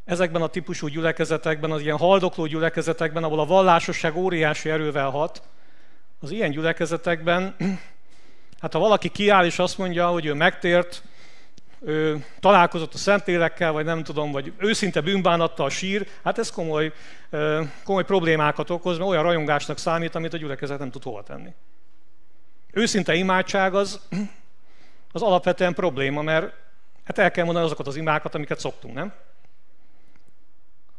ezekben 0.05 0.43
a 0.43 0.47
típusú 0.47 0.87
gyülekezetekben, 0.87 1.71
az 1.71 1.81
ilyen 1.81 1.97
haldokló 1.97 2.47
gyülekezetekben, 2.47 3.25
ahol 3.25 3.41
a 3.41 3.47
vallásosság 3.47 4.17
óriási 4.17 4.71
erővel 4.71 5.11
hat, 5.11 5.43
az 6.21 6.31
ilyen 6.31 6.51
gyülekezetekben, 6.51 7.57
hát 8.61 8.73
ha 8.73 8.79
valaki 8.79 9.09
kiáll 9.09 9.45
és 9.45 9.59
azt 9.59 9.79
mondja, 9.79 10.07
hogy 10.07 10.27
ő 10.27 10.35
megtért, 10.35 11.03
ő 11.85 12.25
találkozott 12.41 12.95
a 12.95 12.99
Szentlélekkel, 12.99 13.73
vagy 13.73 13.85
nem 13.85 14.03
tudom, 14.03 14.33
vagy 14.33 14.53
őszinte 14.59 15.01
bűnbánattal 15.01 15.71
sír, 15.71 16.09
hát 16.25 16.39
ez 16.39 16.51
komoly, 16.51 16.93
komoly 17.85 18.05
problémákat 18.05 18.71
okoz, 18.71 18.99
mert 18.99 19.11
olyan 19.11 19.23
rajongásnak 19.23 19.79
számít, 19.79 20.15
amit 20.15 20.33
a 20.33 20.37
gyülekezet 20.37 20.79
nem 20.79 20.91
tud 20.91 21.03
hova 21.03 21.23
tenni. 21.23 21.55
Őszinte 22.73 23.15
imádság 23.15 23.75
az, 23.75 24.01
az 25.13 25.23
alapvetően 25.23 25.75
probléma, 25.75 26.23
mert 26.23 26.55
hát 27.05 27.19
el 27.19 27.31
kell 27.31 27.45
mondani 27.45 27.67
azokat 27.67 27.87
az 27.87 27.97
imákat, 27.97 28.35
amiket 28.35 28.61
szoktunk, 28.61 28.95
nem? 28.95 29.13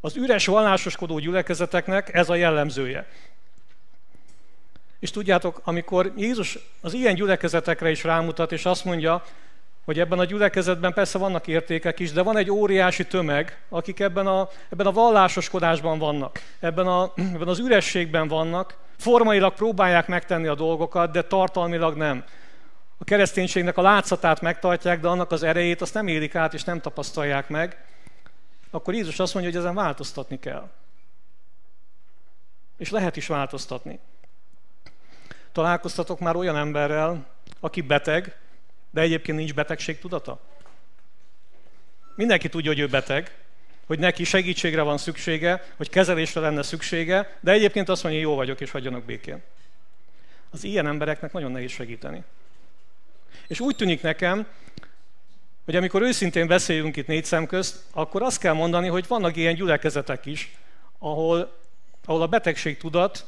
Az 0.02 0.16
üres 0.16 0.45
vallásoskodó 0.45 1.20
gyülekezeteknek 1.20 2.14
ez 2.14 2.30
a 2.30 2.36
jellemzője. 2.36 3.07
És 4.99 5.12
tudjátok, 5.12 5.62
amikor 5.64 6.12
Jézus 6.16 6.60
az 6.82 6.94
ilyen 6.94 7.16
gyülekezetekre 7.16 7.90
is 7.90 8.03
rámutat, 8.03 8.52
és 8.52 8.66
azt 8.66 8.86
mondja, 8.86 9.24
hogy 9.85 9.99
ebben 9.99 10.19
a 10.19 10.26
gyülekezetben 10.26 10.93
persze 10.93 11.18
vannak 11.18 11.47
értékek 11.47 11.99
is, 11.99 12.11
de 12.11 12.22
van 12.22 12.38
egy 12.38 12.51
óriási 12.51 13.07
tömeg, 13.07 13.57
akik 13.69 13.99
ebben 13.99 14.27
a, 14.27 14.49
ebben 14.69 14.85
a 14.85 14.91
vallásoskodásban 14.91 15.99
vannak, 15.99 16.41
ebben, 16.60 16.88
a, 16.88 17.11
ebben 17.15 17.47
az 17.47 17.60
ürességben 17.60 18.27
vannak, 18.27 18.77
formailag 18.97 19.53
próbálják 19.53 20.07
megtenni 20.07 20.47
a 20.47 20.55
dolgokat, 20.55 21.11
de 21.11 21.22
tartalmilag 21.22 21.97
nem. 21.97 22.23
A 22.97 23.03
kereszténységnek 23.03 23.77
a 23.77 23.81
látszatát 23.81 24.41
megtartják, 24.41 24.99
de 24.99 25.07
annak 25.07 25.31
az 25.31 25.43
erejét 25.43 25.81
azt 25.81 25.93
nem 25.93 26.07
élik 26.07 26.35
át 26.35 26.53
és 26.53 26.64
nem 26.64 26.81
tapasztalják 26.81 27.49
meg 27.49 27.77
akkor 28.73 28.93
Jézus 28.93 29.19
azt 29.19 29.34
mondja, 29.34 29.51
hogy 29.51 29.61
ezen 29.61 29.76
változtatni 29.76 30.39
kell. 30.39 30.69
És 32.77 32.89
lehet 32.89 33.18
is 33.18 33.27
változtatni. 33.27 33.99
Találkoztatok 35.51 36.19
már 36.19 36.35
olyan 36.35 36.55
emberrel, 36.55 37.26
aki 37.60 37.81
beteg, 37.81 38.38
de 38.94 39.02
egyébként 39.02 39.38
nincs 39.38 39.53
betegség 39.53 39.99
tudata? 39.99 40.40
Mindenki 42.15 42.49
tudja, 42.49 42.72
hogy 42.72 42.80
ő 42.80 42.88
beteg, 42.88 43.36
hogy 43.86 43.99
neki 43.99 44.24
segítségre 44.24 44.82
van 44.82 44.98
szüksége, 44.98 45.64
hogy 45.78 45.90
kezelésre 45.90 46.41
lenne 46.41 46.61
szüksége, 46.61 47.38
de 47.40 47.52
egyébként 47.52 47.90
azt 47.90 48.03
mondja, 48.03 48.22
hogy 48.22 48.30
jó 48.30 48.36
vagyok, 48.36 48.61
és 48.61 48.72
hagyjanak 48.72 49.03
békén. 49.03 49.41
Az 50.49 50.64
ilyen 50.64 50.88
embereknek 50.88 51.32
nagyon 51.32 51.52
nehéz 51.52 51.72
segíteni. 51.72 52.24
És 53.48 53.60
úgy 53.60 53.76
tűnik 53.76 54.02
nekem, 54.02 54.48
hogy 55.65 55.76
amikor 55.76 56.02
őszintén 56.02 56.48
beszéljünk 56.48 56.95
itt 56.95 57.07
négy 57.07 57.26
szem 57.26 57.45
közt, 57.45 57.84
akkor 57.91 58.22
azt 58.22 58.40
kell 58.40 58.53
mondani, 58.53 58.88
hogy 58.88 59.07
vannak 59.07 59.36
ilyen 59.36 59.56
gyülekezetek 59.56 60.26
is, 60.26 60.57
ahol, 60.98 61.57
ahol 62.06 62.22
a 62.22 62.28
betegség 62.28 62.78
tudat 62.78 63.26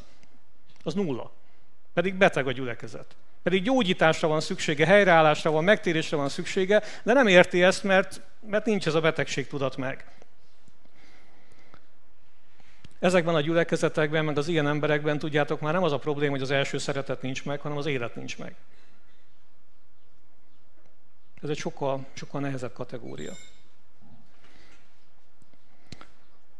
az 0.84 0.94
nulla. 0.94 1.32
Pedig 1.94 2.16
beteg 2.16 2.48
a 2.48 2.52
gyülekezet. 2.52 3.16
Pedig 3.46 3.64
gyógyításra 3.64 4.28
van 4.28 4.42
szüksége, 4.42 4.86
helyreállásra 4.86 5.52
van, 5.52 5.64
megtérésre 5.64 6.18
van 6.18 6.30
szüksége, 6.30 6.84
de 7.04 7.14
nem 7.14 7.28
érti 7.28 7.64
ezt, 7.64 7.84
mert, 7.84 8.22
mert 8.48 8.66
nincs 8.66 8.88
ez 8.88 8.94
a 8.94 9.02
betegség 9.02 9.48
tudat 9.48 9.78
meg. 9.78 10.06
Ezekben 13.00 13.36
a 13.36 13.42
gyülekezetekben, 13.42 14.26
meg 14.26 14.38
az 14.38 14.48
ilyen 14.48 14.68
emberekben, 14.68 15.20
tudjátok, 15.20 15.60
már 15.60 15.74
nem 15.74 15.84
az 15.84 15.92
a 15.92 15.98
probléma, 15.98 16.32
hogy 16.32 16.42
az 16.42 16.52
első 16.52 16.78
szeretet 16.78 17.22
nincs 17.22 17.46
meg, 17.46 17.60
hanem 17.60 17.78
az 17.78 17.86
élet 17.86 18.16
nincs 18.16 18.38
meg. 18.38 18.56
Ez 21.42 21.50
egy 21.50 21.58
sokkal, 21.58 22.06
sokkal 22.14 22.42
nehezebb 22.42 22.74
kategória. 22.74 23.34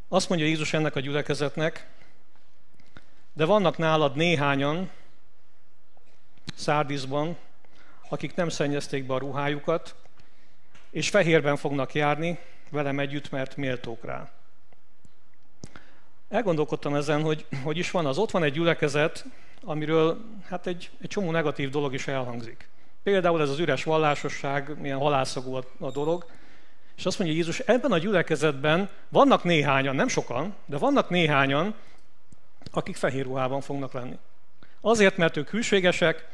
Azt 0.08 0.30
mondja 0.30 0.48
Jézus 0.48 0.74
ennek 0.74 0.96
a 0.96 1.00
gyülekezetnek, 1.00 1.88
de 3.34 3.46
vannak 3.46 3.78
nálad 3.78 4.16
néhányan, 4.16 4.90
Szárdizban, 6.56 7.38
akik 8.10 8.36
nem 8.36 8.50
szennyezték 8.50 9.06
be 9.06 9.14
a 9.14 9.18
ruhájukat, 9.18 9.96
és 10.90 11.10
fehérben 11.10 11.56
fognak 11.56 11.94
járni 11.94 12.40
velem 12.70 13.00
együtt, 13.00 13.32
mert 13.32 13.58
méltók 13.58 14.06
rá. 14.06 14.30
Elgondolkodtam 16.30 16.96
ezen, 16.96 17.22
hogy 17.22 17.46
hogy 17.64 17.78
is 17.78 17.92
van 17.92 18.06
az. 18.06 18.18
Ott 18.18 18.32
van 18.32 18.44
egy 18.44 18.54
gyülekezet, 18.54 19.26
amiről 19.64 20.22
hát 20.48 20.68
egy, 20.68 20.90
egy 21.02 21.10
csomó 21.10 21.32
negatív 21.32 21.70
dolog 21.70 21.94
is 21.94 22.08
elhangzik. 22.08 22.70
Például 23.04 23.42
ez 23.42 23.50
az 23.50 23.60
üres 23.60 23.84
vallásosság, 23.84 24.80
milyen 24.80 24.98
halászagú 24.98 25.54
a, 25.54 25.64
a 25.80 25.92
dolog. 25.92 26.26
És 26.98 27.06
azt 27.06 27.20
mondja 27.20 27.38
Jézus, 27.38 27.60
ebben 27.60 27.92
a 27.92 27.98
gyülekezetben 27.98 28.90
vannak 29.10 29.44
néhányan, 29.44 29.96
nem 29.96 30.08
sokan, 30.08 30.56
de 30.66 30.78
vannak 30.78 31.10
néhányan, 31.10 31.76
akik 32.72 32.96
fehér 32.96 33.24
ruhában 33.24 33.62
fognak 33.62 33.94
lenni. 33.94 34.18
Azért, 34.82 35.18
mert 35.18 35.38
ők 35.38 35.50
hűségesek, 35.50 36.28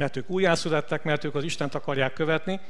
mert 0.00 0.16
ők 0.16 0.30
újjászülettek, 0.30 1.02
mert 1.02 1.24
ők 1.24 1.34
az 1.34 1.44
Istent 1.44 1.74
akarják 1.74 2.12
követni, 2.12 2.60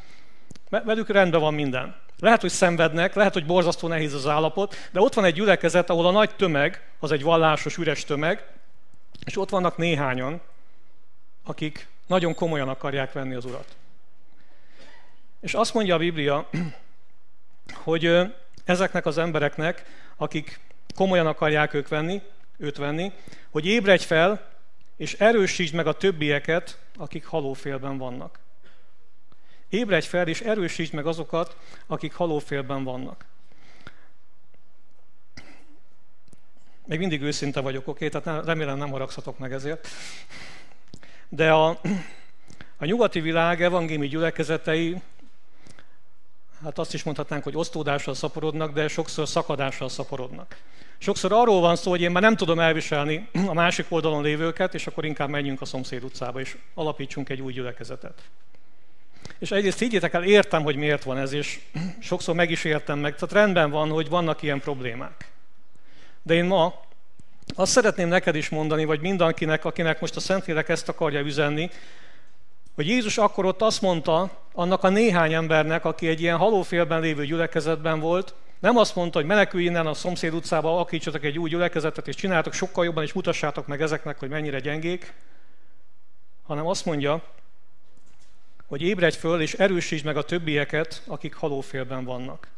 velük 0.69 1.09
rendben 1.09 1.40
van 1.40 1.55
minden. 1.55 1.94
Lehet, 2.19 2.40
hogy 2.40 2.51
szenvednek, 2.51 3.15
lehet, 3.15 3.32
hogy 3.32 3.47
borzasztó 3.47 3.89
nehéz 3.89 4.15
az 4.15 4.27
állapot, 4.27 4.74
de 4.93 5.01
ott 5.01 5.15
van 5.15 5.24
egy 5.24 5.35
gyülekezet, 5.35 5.90
ahol 5.90 6.07
a 6.07 6.11
nagy 6.11 6.35
tömeg, 6.36 6.82
az 6.98 7.12
egy 7.12 7.23
vallásos, 7.23 7.77
üres 7.77 8.05
tömeg, 8.05 8.47
és 9.24 9.36
ott 9.36 9.48
vannak 9.48 9.77
néhányan, 9.77 10.40
akik 11.44 11.89
nagyon 12.07 12.35
komolyan 12.35 12.69
akarják 12.69 13.12
venni 13.12 13.35
az 13.35 13.44
Urat. 13.44 13.77
És 15.40 15.55
azt 15.55 15.74
mondja 15.74 15.94
a 15.94 15.98
Biblia, 15.98 16.48
hogy 17.89 18.19
ezeknek 18.65 19.07
az 19.07 19.19
embereknek, 19.19 19.85
akik 20.16 20.61
komolyan 20.94 21.27
akarják 21.27 21.74
ők 21.74 21.89
venni, 21.89 22.23
őt 22.57 22.77
venni, 22.77 23.12
hogy 23.51 23.66
ébredj 23.66 24.05
fel, 24.05 24.48
és 25.01 25.14
erősítsd 25.14 25.74
meg 25.74 25.86
a 25.86 25.93
többieket, 25.93 26.78
akik 26.97 27.24
halófélben 27.24 27.98
vannak. 27.98 28.39
Ébredj 29.68 30.06
fel, 30.06 30.28
és 30.28 30.40
erősítsd 30.40 30.94
meg 30.94 31.06
azokat, 31.06 31.56
akik 31.86 32.12
halófélben 32.12 32.85
vannak. 32.85 33.24
Még 36.86 36.98
mindig 36.98 37.22
őszinte 37.22 37.60
vagyok, 37.60 37.89
oké? 37.89 38.09
Tehát 38.09 38.44
remélem 38.44 38.78
nem 38.78 38.90
haragszatok 38.90 39.39
meg 39.39 39.52
ezért. 39.52 39.89
De 41.28 41.52
a, 41.52 41.81
a 42.77 42.85
nyugati 42.85 43.20
világ 43.20 43.62
evangéliumi 43.62 44.09
gyülekezetei, 44.09 45.02
hát 46.62 46.78
azt 46.78 46.95
is 46.95 47.03
mondhatnánk, 47.03 47.43
hogy 47.43 47.57
osztódással 47.57 48.15
szaporodnak, 48.15 48.73
de 48.73 48.89
sokszor 48.89 49.28
szakadással 49.28 49.89
szaporodnak. 49.89 50.57
Sokszor 50.99 51.32
arról 51.32 51.61
van 51.61 51.77
szó, 51.77 51.91
hogy 51.91 52.01
én 52.01 52.11
már 52.11 52.23
nem 52.23 52.37
tudom 52.37 52.61
elviselni 52.61 53.28
a 53.47 53.53
másik 53.53 53.87
oldalon 53.89 54.23
lévőket, 54.23 54.74
és 54.74 54.87
akkor 54.87 55.05
inkább 55.05 55.28
menjünk 55.28 55.61
a 55.61 55.65
szomszéd 55.65 56.05
utcába, 56.05 56.41
és 56.41 56.57
alapítsunk 56.74 57.28
egy 57.28 57.41
új 57.41 57.53
gyülekezetet. 57.53 58.23
És 59.39 59.51
egyrészt 59.51 59.78
higgyétek 59.78 60.12
el, 60.12 60.24
értem, 60.24 60.62
hogy 60.62 60.77
miért 60.77 61.05
van 61.05 61.19
ez, 61.19 61.32
és 61.32 61.61
sokszor 62.01 62.35
meg 62.35 62.51
is 62.51 62.65
értem 62.65 62.99
meg. 62.99 63.15
Tehát 63.15 63.32
rendben 63.32 63.70
van, 63.70 63.91
hogy 63.91 64.09
vannak 64.09 64.43
ilyen 64.43 64.61
problémák. 64.61 65.31
De 66.23 66.35
én 66.35 66.45
ma 66.45 66.74
azt 67.55 67.73
szeretném 67.73 68.09
neked 68.09 68.35
is 68.35 68.49
mondani, 68.49 68.85
vagy 68.85 69.01
mindenkinek, 69.01 69.65
akinek 69.65 70.01
most 70.01 70.16
a 70.16 70.20
Szentlélek 70.20 70.69
ezt 70.69 70.89
akarja 70.89 71.20
üzenni, 71.20 71.70
hogy 72.75 72.87
Jézus 72.87 73.19
akkor 73.19 73.45
ott 73.45 73.63
azt 73.63 73.83
mondta 73.83 74.31
annak 74.53 74.83
a 74.83 74.89
néhány 74.89 75.33
embernek, 75.33 75.85
aki 75.85 76.09
egy 76.09 76.21
ilyen 76.21 76.37
halófélben 76.37 77.01
lévő 77.01 77.25
gyülekezetben 77.25 78.01
volt, 78.01 78.35
nem 78.61 78.77
azt 78.77 78.95
mondta, 78.95 79.19
hogy 79.19 79.27
menekülj 79.27 79.65
innen 79.65 79.87
a 79.87 79.95
szomszéd 79.95 80.35
utcába, 80.35 80.75
alakítsatok 80.75 81.25
egy 81.25 81.39
új 81.39 81.49
gyülekezetet, 81.49 82.09
és 82.09 82.15
csináltok 82.15 82.53
sokkal 82.53 82.85
jobban, 82.85 83.03
és 83.03 83.13
mutassátok 83.13 83.67
meg 83.67 83.83
ezeknek, 83.83 84.19
hogy 84.19 84.29
mennyire 84.29 84.59
gyengék, 84.59 85.13
hanem 86.43 86.67
azt 86.67 86.85
mondja, 86.85 87.23
hogy 88.67 88.83
ébredj 88.83 89.17
föl, 89.17 89.41
és 89.41 89.55
erősítsd 89.55 90.05
meg 90.05 90.17
a 90.17 90.25
többieket, 90.25 91.03
akik 91.07 91.35
halófélben 91.35 92.05
vannak. 92.05 92.49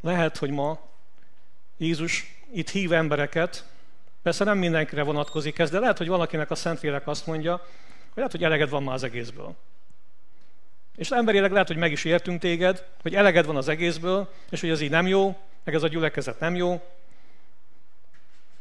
Lehet, 0.00 0.36
hogy 0.36 0.50
ma 0.50 0.80
Jézus 1.76 2.42
itt 2.52 2.70
hív 2.70 2.92
embereket, 2.92 3.68
persze 4.22 4.44
nem 4.44 4.58
mindenkire 4.58 5.02
vonatkozik 5.02 5.58
ez, 5.58 5.70
de 5.70 5.78
lehet, 5.78 5.98
hogy 5.98 6.08
valakinek 6.08 6.50
a 6.50 6.54
Szentlélek 6.54 7.06
azt 7.06 7.26
mondja, 7.26 7.52
hogy 7.52 8.16
lehet, 8.16 8.32
hogy 8.32 8.44
eleged 8.44 8.70
van 8.70 8.82
már 8.82 8.94
az 8.94 9.02
egészből. 9.02 9.54
És 10.96 11.10
emberileg 11.10 11.52
lehet, 11.52 11.66
hogy 11.66 11.76
meg 11.76 11.92
is 11.92 12.04
értünk 12.04 12.40
téged, 12.40 12.84
hogy 13.02 13.14
eleged 13.14 13.46
van 13.46 13.56
az 13.56 13.68
egészből, 13.68 14.32
és 14.50 14.60
hogy 14.60 14.70
ez 14.70 14.80
így 14.80 14.90
nem 14.90 15.06
jó, 15.06 15.36
meg 15.64 15.74
ez 15.74 15.82
a 15.82 15.88
gyülekezet 15.88 16.40
nem 16.40 16.54
jó. 16.54 16.82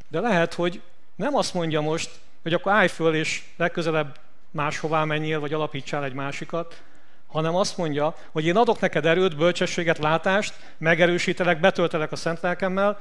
De 0.07 0.19
lehet, 0.19 0.53
hogy 0.53 0.81
nem 1.15 1.35
azt 1.35 1.53
mondja 1.53 1.81
most, 1.81 2.09
hogy 2.41 2.53
akkor 2.53 2.71
állj 2.71 2.87
föl, 2.87 3.15
és 3.15 3.43
legközelebb 3.57 4.17
máshová 4.51 5.03
menjél, 5.03 5.39
vagy 5.39 5.53
alapítsál 5.53 6.03
egy 6.03 6.13
másikat, 6.13 6.81
hanem 7.27 7.55
azt 7.55 7.77
mondja, 7.77 8.15
hogy 8.31 8.45
én 8.45 8.55
adok 8.55 8.79
neked 8.79 9.05
erőt, 9.05 9.37
bölcsességet, 9.37 9.97
látást, 9.97 10.53
megerősítelek, 10.77 11.59
betöltelek 11.59 12.11
a 12.11 12.15
szent 12.15 12.41
lelkemmel, 12.41 12.99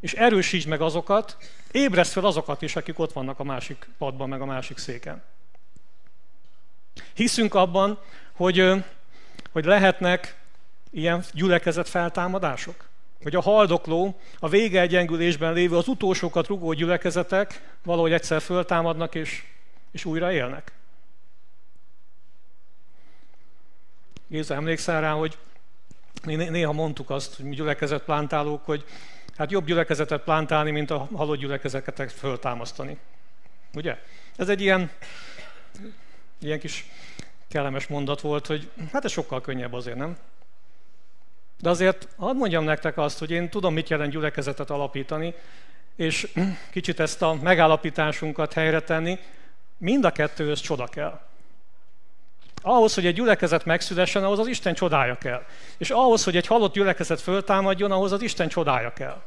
és 0.00 0.12
erősítsd 0.12 0.68
meg 0.68 0.80
azokat, 0.80 1.36
ébreszd 1.70 2.12
fel 2.12 2.24
azokat 2.24 2.62
is, 2.62 2.76
akik 2.76 2.98
ott 2.98 3.12
vannak 3.12 3.38
a 3.38 3.44
másik 3.44 3.88
padban, 3.98 4.28
meg 4.28 4.40
a 4.40 4.44
másik 4.44 4.78
széken. 4.78 5.22
Hiszünk 7.14 7.54
abban, 7.54 7.98
hogy, 8.32 8.84
hogy 9.52 9.64
lehetnek 9.64 10.36
ilyen 10.90 11.24
gyülekezet 11.32 11.88
feltámadások? 11.88 12.86
Hogy 13.22 13.34
a 13.34 13.40
haldokló, 13.40 14.20
a 14.38 14.48
vége 14.48 14.80
egyengülésben 14.80 15.52
lévő, 15.52 15.76
az 15.76 15.88
utolsókat 15.88 16.46
rugó 16.46 16.72
gyülekezetek 16.72 17.76
valahogy 17.82 18.12
egyszer 18.12 18.40
föltámadnak 18.40 19.14
és, 19.14 19.44
és 19.90 20.04
újra 20.04 20.32
élnek? 20.32 20.72
Géza, 24.26 24.54
emlékszel 24.54 25.00
rá, 25.00 25.12
hogy 25.12 25.38
néha 26.24 26.72
mondtuk 26.72 27.10
azt, 27.10 27.36
hogy 27.36 27.44
mi 27.44 27.54
gyülekezet 27.54 28.02
plántálók, 28.02 28.64
hogy 28.64 28.84
hát 29.38 29.50
jobb 29.50 29.66
gyülekezetet 29.66 30.22
plántálni, 30.22 30.70
mint 30.70 30.90
a 30.90 31.08
halott 31.14 31.38
gyülekezeteket 31.38 32.12
föltámasztani. 32.12 32.98
Ugye? 33.74 33.98
Ez 34.36 34.48
egy 34.48 34.60
ilyen, 34.60 34.90
ilyen 36.38 36.58
kis 36.58 36.86
kellemes 37.48 37.86
mondat 37.86 38.20
volt, 38.20 38.46
hogy 38.46 38.70
hát 38.92 39.04
ez 39.04 39.10
sokkal 39.10 39.40
könnyebb 39.40 39.72
azért, 39.72 39.96
nem? 39.96 40.16
De 41.60 41.68
azért 41.68 42.08
hadd 42.16 42.36
mondjam 42.36 42.64
nektek 42.64 42.98
azt, 42.98 43.18
hogy 43.18 43.30
én 43.30 43.48
tudom, 43.48 43.74
mit 43.74 43.88
jelent 43.88 44.12
gyülekezetet 44.12 44.70
alapítani, 44.70 45.34
és 45.96 46.32
kicsit 46.70 47.00
ezt 47.00 47.22
a 47.22 47.34
megállapításunkat 47.34 48.52
helyre 48.52 48.80
tenni, 48.80 49.18
mind 49.76 50.04
a 50.04 50.10
kettőhöz 50.10 50.60
csoda 50.60 50.86
kell. 50.86 51.20
Ahhoz, 52.62 52.94
hogy 52.94 53.06
egy 53.06 53.14
gyülekezet 53.14 53.64
megszülessen, 53.64 54.24
ahhoz 54.24 54.38
az 54.38 54.46
Isten 54.46 54.74
csodája 54.74 55.18
kell. 55.18 55.42
És 55.76 55.90
ahhoz, 55.90 56.24
hogy 56.24 56.36
egy 56.36 56.46
halott 56.46 56.72
gyülekezet 56.72 57.20
föltámadjon, 57.20 57.90
ahhoz 57.90 58.12
az 58.12 58.22
Isten 58.22 58.48
csodája 58.48 58.92
kell. 58.92 59.22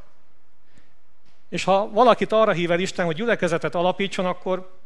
És 1.50 1.64
ha 1.64 1.90
valakit 1.90 2.32
arra 2.32 2.52
hív 2.52 2.72
el 2.72 2.80
Isten, 2.80 3.06
hogy 3.06 3.16
gyülekezetet 3.16 3.76
alapítson, 3.76 4.26
akkor 4.26 4.80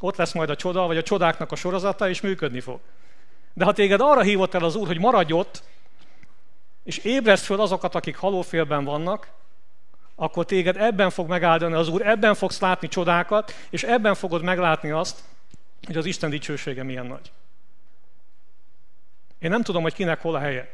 ott 0.00 0.16
lesz 0.16 0.32
majd 0.32 0.50
a 0.50 0.56
csoda, 0.56 0.86
vagy 0.86 0.96
a 0.96 1.02
csodáknak 1.02 1.52
a 1.52 1.56
sorozata, 1.56 2.08
és 2.08 2.20
működni 2.20 2.60
fog. 2.60 2.80
De 3.52 3.64
ha 3.64 3.72
téged 3.72 4.00
arra 4.00 4.20
hívott 4.20 4.54
el 4.54 4.64
az 4.64 4.74
Úr, 4.74 4.86
hogy 4.86 4.98
maradj 4.98 5.32
ott, 5.32 5.62
és 6.82 6.98
ébreszd 6.98 7.44
föl 7.44 7.60
azokat, 7.60 7.94
akik 7.94 8.16
halófélben 8.16 8.84
vannak, 8.84 9.28
akkor 10.14 10.44
téged 10.44 10.76
ebben 10.76 11.10
fog 11.10 11.28
megáldani 11.28 11.74
az 11.74 11.88
Úr, 11.88 12.06
ebben 12.06 12.34
fogsz 12.34 12.60
látni 12.60 12.88
csodákat, 12.88 13.54
és 13.70 13.82
ebben 13.82 14.14
fogod 14.14 14.42
meglátni 14.42 14.90
azt, 14.90 15.18
hogy 15.86 15.96
az 15.96 16.06
Isten 16.06 16.30
dicsősége 16.30 16.82
milyen 16.82 17.06
nagy. 17.06 17.32
Én 19.40 19.50
nem 19.50 19.62
tudom, 19.62 19.82
hogy 19.82 19.94
kinek 19.94 20.20
hol 20.20 20.34
a 20.34 20.38
helye. 20.38 20.70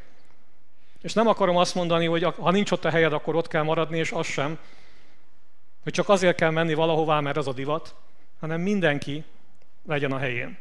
És 1.03 1.13
nem 1.13 1.27
akarom 1.27 1.57
azt 1.57 1.75
mondani, 1.75 2.07
hogy 2.07 2.23
ha 2.23 2.51
nincs 2.51 2.71
ott 2.71 2.85
a 2.85 2.91
helyed, 2.91 3.13
akkor 3.13 3.35
ott 3.35 3.49
kell 3.49 3.63
maradni, 3.63 3.99
és 3.99 4.13
az 4.13 4.27
sem, 4.27 4.59
hogy 5.83 5.93
csak 5.93 6.09
azért 6.09 6.37
kell 6.37 6.51
menni 6.51 6.75
valahová, 6.75 7.21
mert 7.21 7.37
az 7.37 7.47
a 7.47 7.53
divat, 7.53 7.95
hanem 8.41 8.61
mindenki 8.61 9.25
legyen 9.85 10.13
a 10.13 10.19
helyén. 10.19 10.59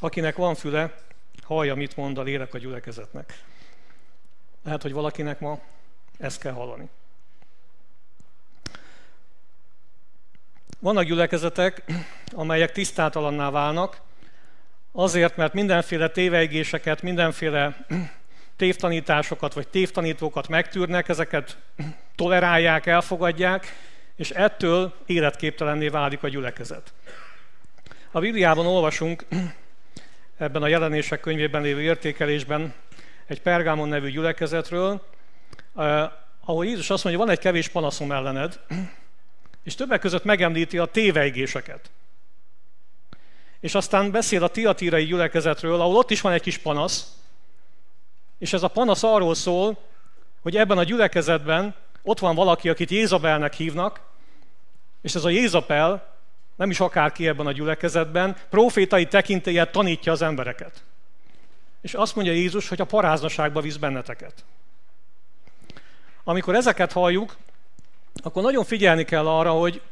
Akinek 0.00 0.36
van 0.36 0.54
füle, 0.54 0.94
hallja, 1.42 1.74
mit 1.74 1.96
mond 1.96 2.18
a 2.18 2.22
lélek 2.22 2.54
a 2.54 2.58
gyülekezetnek. 2.58 3.42
Lehet, 4.62 4.82
hogy 4.82 4.92
valakinek 4.92 5.40
ma 5.40 5.58
ezt 6.18 6.40
kell 6.40 6.52
hallani. 6.52 6.88
Vannak 10.78 11.04
gyülekezetek, 11.04 11.84
amelyek 12.32 12.72
tisztátalanná 12.72 13.50
válnak, 13.50 14.00
azért, 14.98 15.36
mert 15.36 15.52
mindenféle 15.52 16.08
téveigéseket, 16.08 17.02
mindenféle 17.02 17.86
tévtanításokat 18.56 19.54
vagy 19.54 19.68
tévtanítókat 19.68 20.48
megtűrnek, 20.48 21.08
ezeket 21.08 21.56
tolerálják, 22.14 22.86
elfogadják, 22.86 23.76
és 24.16 24.30
ettől 24.30 24.94
életképtelenné 25.06 25.88
válik 25.88 26.22
a 26.22 26.28
gyülekezet. 26.28 26.92
A 28.10 28.20
Bibliában 28.20 28.66
olvasunk 28.66 29.24
ebben 30.38 30.62
a 30.62 30.66
jelenések 30.66 31.20
könyvében 31.20 31.62
lévő 31.62 31.80
értékelésben 31.80 32.74
egy 33.26 33.42
Pergámon 33.42 33.88
nevű 33.88 34.10
gyülekezetről, 34.10 35.06
ahol 36.44 36.64
Jézus 36.64 36.90
azt 36.90 37.04
mondja, 37.04 37.22
van 37.24 37.32
egy 37.32 37.38
kevés 37.38 37.68
panaszom 37.68 38.12
ellened, 38.12 38.60
és 39.64 39.74
többek 39.74 40.00
között 40.00 40.24
megemlíti 40.24 40.78
a 40.78 40.86
téveigéseket. 40.86 41.90
És 43.60 43.74
aztán 43.74 44.10
beszél 44.10 44.44
a 44.44 44.48
tiatírai 44.48 45.04
gyülekezetről, 45.04 45.80
ahol 45.80 45.96
ott 45.96 46.10
is 46.10 46.20
van 46.20 46.32
egy 46.32 46.40
kis 46.40 46.58
panasz, 46.58 47.16
és 48.38 48.52
ez 48.52 48.62
a 48.62 48.68
panasz 48.68 49.02
arról 49.02 49.34
szól, 49.34 49.78
hogy 50.42 50.56
ebben 50.56 50.78
a 50.78 50.84
gyülekezetben 50.84 51.74
ott 52.02 52.18
van 52.18 52.34
valaki, 52.34 52.68
akit 52.68 52.90
Jézabelnek 52.90 53.54
hívnak, 53.54 54.00
és 55.02 55.14
ez 55.14 55.24
a 55.24 55.28
Jézabel, 55.28 56.14
nem 56.56 56.70
is 56.70 56.80
akárki 56.80 57.28
ebben 57.28 57.46
a 57.46 57.52
gyülekezetben, 57.52 58.36
profétai 58.50 59.06
tekintélyet 59.06 59.72
tanítja 59.72 60.12
az 60.12 60.22
embereket. 60.22 60.82
És 61.80 61.94
azt 61.94 62.14
mondja 62.14 62.32
Jézus, 62.32 62.68
hogy 62.68 62.80
a 62.80 62.84
paráznaságba 62.84 63.60
visz 63.60 63.76
benneteket. 63.76 64.44
Amikor 66.24 66.54
ezeket 66.54 66.92
halljuk, 66.92 67.36
akkor 68.22 68.42
nagyon 68.42 68.64
figyelni 68.64 69.04
kell 69.04 69.28
arra, 69.28 69.50
hogy, 69.50 69.82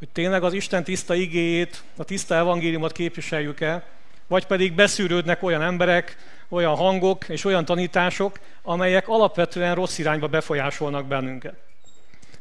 hogy 0.00 0.08
tényleg 0.08 0.42
az 0.42 0.52
Isten 0.52 0.84
tiszta 0.84 1.14
igéjét, 1.14 1.82
a 1.96 2.04
tiszta 2.04 2.34
evangéliumot 2.34 2.92
képviseljük-e, 2.92 3.86
vagy 4.26 4.46
pedig 4.46 4.74
beszűrődnek 4.74 5.42
olyan 5.42 5.62
emberek, 5.62 6.16
olyan 6.48 6.76
hangok 6.76 7.28
és 7.28 7.44
olyan 7.44 7.64
tanítások, 7.64 8.40
amelyek 8.62 9.08
alapvetően 9.08 9.74
rossz 9.74 9.98
irányba 9.98 10.26
befolyásolnak 10.26 11.06
bennünket. 11.06 11.54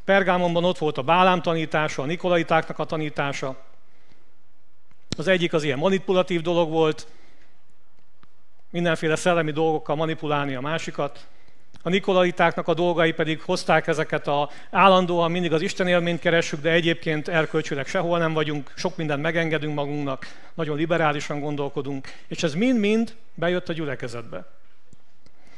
Pergámonban 0.06 0.64
ott 0.64 0.78
volt 0.78 0.98
a 0.98 1.02
Bálám 1.02 1.42
tanítása, 1.42 2.02
a 2.02 2.06
Nikolaitáknak 2.06 2.80
a 2.80 2.86
tanítása. 2.86 3.66
Az 5.18 5.28
egyik 5.28 5.54
az 5.54 5.64
ilyen 5.64 5.78
manipulatív 5.78 6.42
dolog 6.42 6.70
volt, 6.70 7.08
mindenféle 8.72 9.16
szellemi 9.16 9.52
dolgokkal 9.52 9.96
manipulálni 9.96 10.56
a 10.56 10.62
másikat. 10.62 11.28
A 11.84 11.90
nikolaitáknak 11.90 12.68
a 12.68 12.74
dolgai 12.74 13.12
pedig 13.12 13.42
hozták 13.42 13.88
ezeket 13.88 14.28
a 14.28 14.50
állandóan 14.72 15.32
mindig 15.32 15.54
az 15.54 15.62
Isten 15.62 15.88
élményt 15.88 16.20
keressük, 16.20 16.62
de 16.62 16.70
egyébként 16.72 17.28
erkölcsileg 17.28 17.88
sehol 17.88 18.18
nem 18.18 18.34
vagyunk, 18.34 18.72
sok 18.76 18.98
mindent 18.98 19.22
megengedünk 19.22 19.76
magunknak, 19.76 20.36
nagyon 20.54 20.78
liberálisan 20.78 21.40
gondolkodunk, 21.40 22.08
és 22.28 22.44
ez 22.44 22.54
mind-mind 22.54 23.16
bejött 23.34 23.70
a 23.70 23.74
gyülekezetbe. 23.74 24.46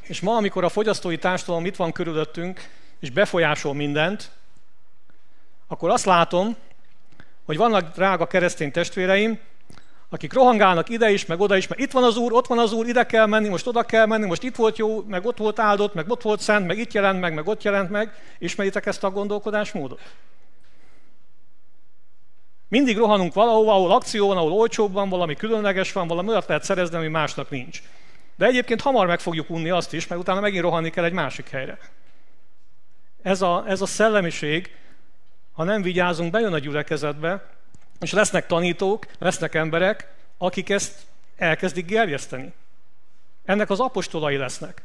És 0.01 0.19
ma, 0.19 0.35
amikor 0.35 0.63
a 0.63 0.69
fogyasztói 0.69 1.17
társadalom 1.17 1.65
itt 1.65 1.75
van 1.75 1.91
körülöttünk, 1.91 2.69
és 2.99 3.09
befolyásol 3.09 3.73
mindent, 3.73 4.31
akkor 5.67 5.89
azt 5.89 6.05
látom, 6.05 6.55
hogy 7.45 7.57
vannak 7.57 7.93
drága 7.95 8.27
keresztény 8.27 8.71
testvéreim, 8.71 9.39
akik 10.13 10.33
rohangálnak 10.33 10.89
ide 10.89 11.11
is, 11.11 11.25
meg 11.25 11.39
oda 11.39 11.57
is, 11.57 11.67
meg 11.67 11.79
itt 11.79 11.91
van 11.91 12.03
az 12.03 12.17
Úr, 12.17 12.33
ott 12.33 12.47
van 12.47 12.59
az 12.59 12.73
Úr, 12.73 12.87
ide 12.87 13.05
kell 13.05 13.25
menni, 13.25 13.47
most 13.47 13.67
oda 13.67 13.83
kell 13.83 14.05
menni, 14.05 14.25
most 14.25 14.43
itt 14.43 14.55
volt 14.55 14.77
jó, 14.77 15.03
meg 15.03 15.25
ott 15.25 15.37
volt 15.37 15.59
áldott, 15.59 15.93
meg 15.93 16.09
ott 16.09 16.21
volt 16.21 16.39
szent, 16.39 16.67
meg 16.67 16.77
itt 16.77 16.91
jelent 16.91 17.19
meg, 17.19 17.33
meg 17.33 17.47
ott 17.47 17.63
jelent 17.63 17.89
meg. 17.89 18.13
Ismeritek 18.39 18.85
ezt 18.85 19.03
a 19.03 19.09
gondolkodásmódot? 19.09 19.99
Mindig 22.67 22.97
rohanunk 22.97 23.33
valahova, 23.33 23.73
ahol 23.73 23.91
akció 23.91 24.27
van, 24.27 24.37
ahol 24.37 24.51
olcsóbb 24.51 24.93
van, 24.93 25.09
valami 25.09 25.35
különleges 25.35 25.91
van, 25.91 26.07
valami 26.07 26.29
olyat 26.29 26.47
lehet 26.47 26.63
szerezni, 26.63 26.97
ami 26.97 27.07
másnak 27.07 27.49
nincs. 27.49 27.81
De 28.35 28.45
egyébként 28.45 28.81
hamar 28.81 29.07
meg 29.07 29.19
fogjuk 29.19 29.49
unni 29.49 29.69
azt 29.69 29.93
is, 29.93 30.07
mert 30.07 30.21
utána 30.21 30.39
megint 30.39 30.63
rohanni 30.63 30.89
kell 30.89 31.03
egy 31.03 31.13
másik 31.13 31.49
helyre. 31.49 31.77
Ez 33.21 33.41
a, 33.41 33.63
ez 33.67 33.81
a 33.81 33.85
szellemiség, 33.85 34.75
ha 35.51 35.63
nem 35.63 35.81
vigyázunk, 35.81 36.31
bejön 36.31 36.53
a 36.53 36.59
gyülekezetbe, 36.59 37.45
és 38.01 38.11
lesznek 38.11 38.47
tanítók, 38.47 39.05
lesznek 39.19 39.55
emberek, 39.55 40.13
akik 40.37 40.69
ezt 40.69 40.99
elkezdik 41.37 41.85
gerjeszteni. 41.85 42.53
Ennek 43.45 43.69
az 43.69 43.79
apostolai 43.79 44.37
lesznek. 44.37 44.81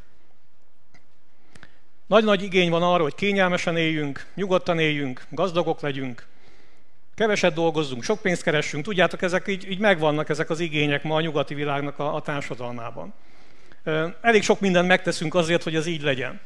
Nagy-nagy 2.07 2.43
igény 2.43 2.69
van 2.69 2.83
arra, 2.83 3.03
hogy 3.03 3.15
kényelmesen 3.15 3.77
éljünk, 3.77 4.25
nyugodtan 4.35 4.79
éljünk, 4.79 5.25
gazdagok 5.29 5.81
legyünk, 5.81 6.25
keveset 7.15 7.53
dolgozzunk, 7.53 8.03
sok 8.03 8.21
pénzt 8.21 8.43
keressünk. 8.43 8.83
Tudjátok, 8.83 9.21
ezek 9.21 9.47
így, 9.47 9.69
így 9.71 9.79
megvannak, 9.79 10.29
ezek 10.29 10.49
az 10.49 10.59
igények 10.59 11.03
ma 11.03 11.15
a 11.15 11.21
nyugati 11.21 11.53
világnak 11.53 11.99
a, 11.99 12.15
a 12.15 12.21
társadalmában. 12.21 13.13
Elég 14.21 14.43
sok 14.43 14.59
mindent 14.59 14.87
megteszünk 14.87 15.35
azért, 15.35 15.63
hogy 15.63 15.75
ez 15.75 15.85
így 15.85 16.01
legyen. 16.01 16.39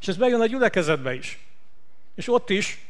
És 0.00 0.08
ez 0.08 0.16
bejön 0.16 0.40
a 0.40 0.46
gyülekezetbe 0.46 1.14
is. 1.14 1.38
És 2.14 2.28
ott 2.28 2.50
is 2.50 2.85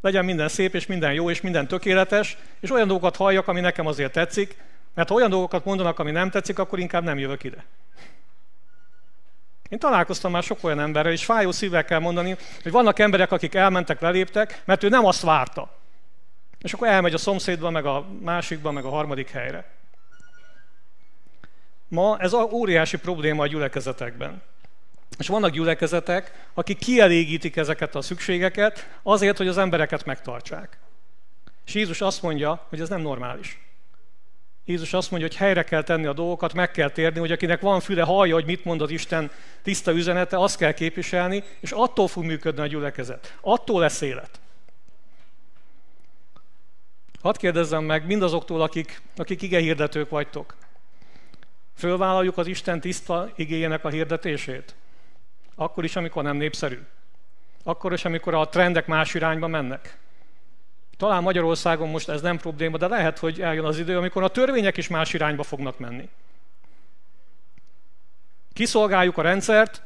legyen 0.00 0.24
minden 0.24 0.48
szép, 0.48 0.74
és 0.74 0.86
minden 0.86 1.12
jó, 1.12 1.30
és 1.30 1.40
minden 1.40 1.68
tökéletes, 1.68 2.36
és 2.60 2.70
olyan 2.70 2.86
dolgokat 2.86 3.16
halljak, 3.16 3.48
ami 3.48 3.60
nekem 3.60 3.86
azért 3.86 4.12
tetszik, 4.12 4.56
mert 4.94 5.08
ha 5.08 5.14
olyan 5.14 5.30
dolgokat 5.30 5.64
mondanak, 5.64 5.98
ami 5.98 6.10
nem 6.10 6.30
tetszik, 6.30 6.58
akkor 6.58 6.78
inkább 6.78 7.04
nem 7.04 7.18
jövök 7.18 7.44
ide. 7.44 7.64
Én 9.68 9.78
találkoztam 9.78 10.30
már 10.30 10.42
sok 10.42 10.64
olyan 10.64 10.80
emberrel, 10.80 11.12
és 11.12 11.24
fájó 11.24 11.50
szívvel 11.50 11.84
kell 11.84 11.98
mondani, 11.98 12.36
hogy 12.62 12.72
vannak 12.72 12.98
emberek, 12.98 13.32
akik 13.32 13.54
elmentek, 13.54 14.00
leléptek, 14.00 14.62
mert 14.64 14.82
ő 14.82 14.88
nem 14.88 15.04
azt 15.04 15.22
várta. 15.22 15.76
És 16.62 16.72
akkor 16.72 16.88
elmegy 16.88 17.14
a 17.14 17.18
szomszédba, 17.18 17.70
meg 17.70 17.86
a 17.86 18.06
másikba, 18.20 18.70
meg 18.70 18.84
a 18.84 18.90
harmadik 18.90 19.30
helyre. 19.30 19.64
Ma 21.88 22.18
ez 22.18 22.32
óriási 22.32 22.98
probléma 22.98 23.42
a 23.42 23.46
gyülekezetekben. 23.46 24.42
És 25.18 25.28
vannak 25.28 25.50
gyülekezetek, 25.50 26.48
akik 26.54 26.78
kielégítik 26.78 27.56
ezeket 27.56 27.94
a 27.94 28.02
szükségeket 28.02 28.88
azért, 29.02 29.36
hogy 29.36 29.48
az 29.48 29.58
embereket 29.58 30.04
megtartsák. 30.04 30.78
És 31.66 31.74
Jézus 31.74 32.00
azt 32.00 32.22
mondja, 32.22 32.66
hogy 32.68 32.80
ez 32.80 32.88
nem 32.88 33.00
normális. 33.00 33.60
Jézus 34.64 34.92
azt 34.92 35.10
mondja, 35.10 35.28
hogy 35.28 35.36
helyre 35.36 35.62
kell 35.62 35.82
tenni 35.82 36.06
a 36.06 36.12
dolgokat, 36.12 36.52
meg 36.52 36.70
kell 36.70 36.90
térni, 36.90 37.18
hogy 37.18 37.32
akinek 37.32 37.60
van 37.60 37.80
füle, 37.80 38.02
hallja, 38.02 38.34
hogy 38.34 38.44
mit 38.44 38.64
mond 38.64 38.82
az 38.82 38.90
Isten 38.90 39.30
tiszta 39.62 39.92
üzenete, 39.92 40.38
azt 40.38 40.56
kell 40.56 40.72
képviselni, 40.72 41.44
és 41.60 41.72
attól 41.72 42.08
fog 42.08 42.24
működni 42.24 42.60
a 42.60 42.66
gyülekezet. 42.66 43.38
Attól 43.40 43.80
lesz 43.80 44.00
élet. 44.00 44.40
Hadd 47.22 47.38
kérdezzem 47.38 47.84
meg 47.84 48.06
mindazoktól, 48.06 48.62
akik, 48.62 49.02
akik 49.16 49.42
ige 49.42 49.58
hirdetők 49.58 50.08
vagytok. 50.08 50.56
Fölvállaljuk 51.76 52.38
az 52.38 52.46
Isten 52.46 52.80
tiszta 52.80 53.32
igéjének 53.36 53.84
a 53.84 53.88
hirdetését? 53.88 54.74
Akkor 55.60 55.84
is, 55.84 55.96
amikor 55.96 56.22
nem 56.22 56.36
népszerű. 56.36 56.78
Akkor 57.62 57.92
is, 57.92 58.04
amikor 58.04 58.34
a 58.34 58.48
trendek 58.48 58.86
más 58.86 59.14
irányba 59.14 59.46
mennek. 59.46 59.98
Talán 60.96 61.22
Magyarországon 61.22 61.88
most 61.88 62.08
ez 62.08 62.20
nem 62.20 62.36
probléma, 62.36 62.76
de 62.76 62.86
lehet, 62.86 63.18
hogy 63.18 63.40
eljön 63.40 63.64
az 63.64 63.78
idő, 63.78 63.96
amikor 63.96 64.22
a 64.22 64.28
törvények 64.28 64.76
is 64.76 64.88
más 64.88 65.12
irányba 65.12 65.42
fognak 65.42 65.78
menni. 65.78 66.08
Kiszolgáljuk 68.52 69.18
a 69.18 69.22
rendszert, 69.22 69.82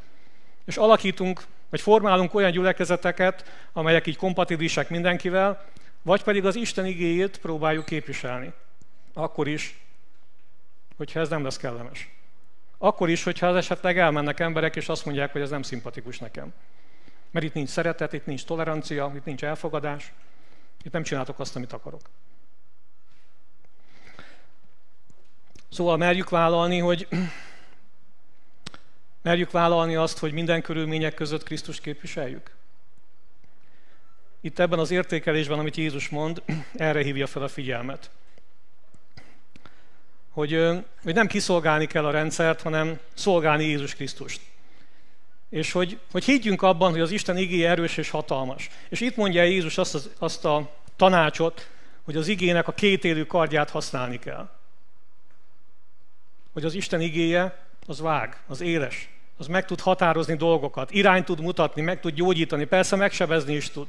és 0.65 0.77
alakítunk, 0.77 1.43
vagy 1.71 1.81
formálunk 1.81 2.35
olyan 2.35 2.51
gyülekezeteket, 2.51 3.51
amelyek 3.73 4.07
így 4.07 4.17
kompatibilisek 4.17 4.89
mindenkivel, 4.89 5.65
vagy 6.03 6.23
pedig 6.23 6.45
az 6.45 6.57
Isten 6.57 6.87
igéjét 6.87 7.39
próbáljuk 7.39 7.85
képviselni. 7.85 8.53
Akkor 9.15 9.49
is, 9.49 9.81
hogyha 10.97 11.21
ez 11.21 11.29
nem 11.29 11.45
lesz 11.45 11.57
kellemes. 11.57 12.12
Akkor 12.85 13.09
is, 13.09 13.23
hogyha 13.23 13.47
az 13.47 13.57
esetleg 13.57 13.99
elmennek 13.99 14.41
emberek, 14.41 14.77
és 14.77 14.89
azt 14.89 15.05
mondják, 15.05 15.33
hogy 15.33 15.41
ez 15.41 15.51
nem 15.51 15.63
szimpatikus 15.63 16.19
nekem. 16.19 16.53
Mert 17.31 17.45
itt 17.45 17.55
nincs 17.55 17.69
szeretet, 17.69 18.13
itt 18.13 18.27
nincs 18.27 18.45
tolerancia, 18.45 19.13
itt 19.17 19.25
nincs 19.25 19.45
elfogadás, 19.45 20.13
itt 20.83 20.93
nem 20.93 21.03
csináltok 21.03 21.39
azt, 21.39 21.57
amit 21.57 21.73
akarok. 21.73 22.01
Szóval 25.69 25.97
merjük 25.97 26.31
vállalni, 26.31 26.79
hogy 26.79 27.09
merjük 29.23 29.51
vállalni 29.51 29.95
azt, 29.95 30.19
hogy 30.19 30.33
minden 30.33 30.63
körülmények 30.63 31.15
között 31.15 31.43
Krisztus 31.43 31.81
képviseljük. 31.81 32.51
Itt 34.41 34.59
ebben 34.59 34.79
az 34.79 34.91
értékelésben, 34.91 35.59
amit 35.59 35.77
Jézus 35.77 36.09
mond, 36.09 36.43
erre 36.75 37.03
hívja 37.03 37.27
fel 37.27 37.43
a 37.43 37.49
figyelmet 37.49 38.11
hogy, 40.33 40.53
hogy 41.03 41.15
nem 41.15 41.27
kiszolgálni 41.27 41.87
kell 41.87 42.05
a 42.05 42.11
rendszert, 42.11 42.63
hanem 42.63 42.99
szolgálni 43.15 43.65
Jézus 43.65 43.95
Krisztust. 43.95 44.41
És 45.51 45.73
hogy, 45.73 45.99
hogy 46.13 46.25
higgyünk 46.25 46.63
abban, 46.63 46.91
hogy 46.91 47.01
az 47.01 47.11
Isten 47.11 47.37
igéje 47.37 47.71
erős 47.71 47.97
és 47.97 48.11
hatalmas. 48.11 48.71
És 48.89 49.01
itt 49.01 49.17
mondja 49.17 49.43
Jézus 49.43 49.79
azt, 49.79 49.95
az, 49.95 50.11
azt 50.19 50.45
a 50.45 50.71
tanácsot, 50.97 51.69
hogy 52.05 52.17
az 52.17 52.29
igének 52.29 52.69
a 52.69 52.73
kétélű 52.73 53.25
kardját 53.25 53.71
használni 53.71 54.19
kell. 54.19 54.51
Hogy 56.53 56.65
az 56.65 56.75
Isten 56.75 57.01
igéje 57.01 57.67
az 57.87 58.01
vág, 58.01 58.43
az 58.47 58.61
éles, 58.61 59.09
az 59.37 59.47
meg 59.47 59.65
tud 59.65 59.81
határozni 59.81 60.37
dolgokat, 60.37 60.91
irányt 60.91 61.25
tud 61.25 61.41
mutatni, 61.41 61.83
meg 61.83 62.01
tud 62.01 62.15
gyógyítani, 62.15 62.65
persze 62.65 62.97
megsebezni 62.97 63.55
is 63.55 63.71
tud. 63.71 63.89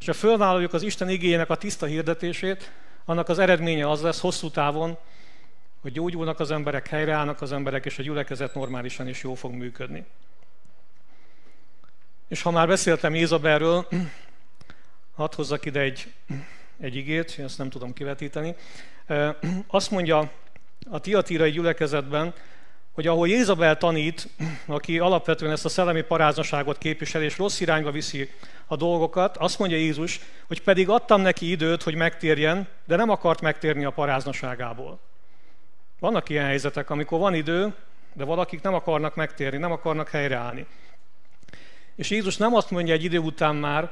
És 0.00 0.06
ha 0.06 0.12
fölvállaljuk 0.12 0.72
az 0.72 0.82
Isten 0.82 1.08
igéjének 1.08 1.50
a 1.50 1.56
tiszta 1.56 1.86
hirdetését, 1.86 2.72
annak 3.04 3.28
az 3.28 3.38
eredménye 3.38 3.90
az 3.90 4.02
lesz 4.02 4.20
hosszú 4.20 4.50
távon, 4.50 4.98
hogy 5.82 5.92
gyógyulnak 5.92 6.40
az 6.40 6.50
emberek, 6.50 6.88
helyreállnak 6.88 7.40
az 7.40 7.52
emberek, 7.52 7.84
és 7.84 7.98
a 7.98 8.02
gyülekezet 8.02 8.54
normálisan 8.54 9.08
is 9.08 9.22
jól 9.22 9.36
fog 9.36 9.52
működni. 9.52 10.04
És 12.28 12.42
ha 12.42 12.50
már 12.50 12.68
beszéltem 12.68 13.14
Ézabelről, 13.14 13.88
hadd 15.14 15.34
hozzak 15.34 15.64
ide 15.64 15.80
egy, 15.80 16.12
egy 16.80 16.96
igét, 16.96 17.38
ezt 17.38 17.58
nem 17.58 17.70
tudom 17.70 17.92
kivetíteni. 17.92 18.54
Azt 19.66 19.90
mondja 19.90 20.30
a 20.90 20.98
tiatírai 21.00 21.50
gyülekezetben, 21.50 22.34
hogy 22.92 23.06
ahol 23.06 23.28
Jézabel 23.28 23.76
tanít, 23.76 24.28
aki 24.66 24.98
alapvetően 24.98 25.52
ezt 25.52 25.64
a 25.64 25.68
szellemi 25.68 26.02
paráznaságot 26.02 26.78
képviseli, 26.78 27.24
és 27.24 27.38
rossz 27.38 27.60
irányba 27.60 27.90
viszi 27.90 28.30
a 28.66 28.76
dolgokat, 28.76 29.36
azt 29.36 29.58
mondja 29.58 29.76
Jézus, 29.76 30.20
hogy 30.46 30.62
pedig 30.62 30.88
adtam 30.88 31.20
neki 31.20 31.50
időt, 31.50 31.82
hogy 31.82 31.94
megtérjen, 31.94 32.68
de 32.84 32.96
nem 32.96 33.10
akart 33.10 33.40
megtérni 33.40 33.84
a 33.84 33.90
paráznaságából. 33.90 35.00
Vannak 36.02 36.28
ilyen 36.28 36.44
helyzetek, 36.44 36.90
amikor 36.90 37.18
van 37.18 37.34
idő, 37.34 37.74
de 38.12 38.24
valakik 38.24 38.62
nem 38.62 38.74
akarnak 38.74 39.14
megtérni, 39.14 39.58
nem 39.58 39.72
akarnak 39.72 40.08
helyreállni. 40.08 40.66
És 41.94 42.10
Jézus 42.10 42.36
nem 42.36 42.54
azt 42.54 42.70
mondja 42.70 42.94
egy 42.94 43.04
idő 43.04 43.18
után 43.18 43.56
már, 43.56 43.90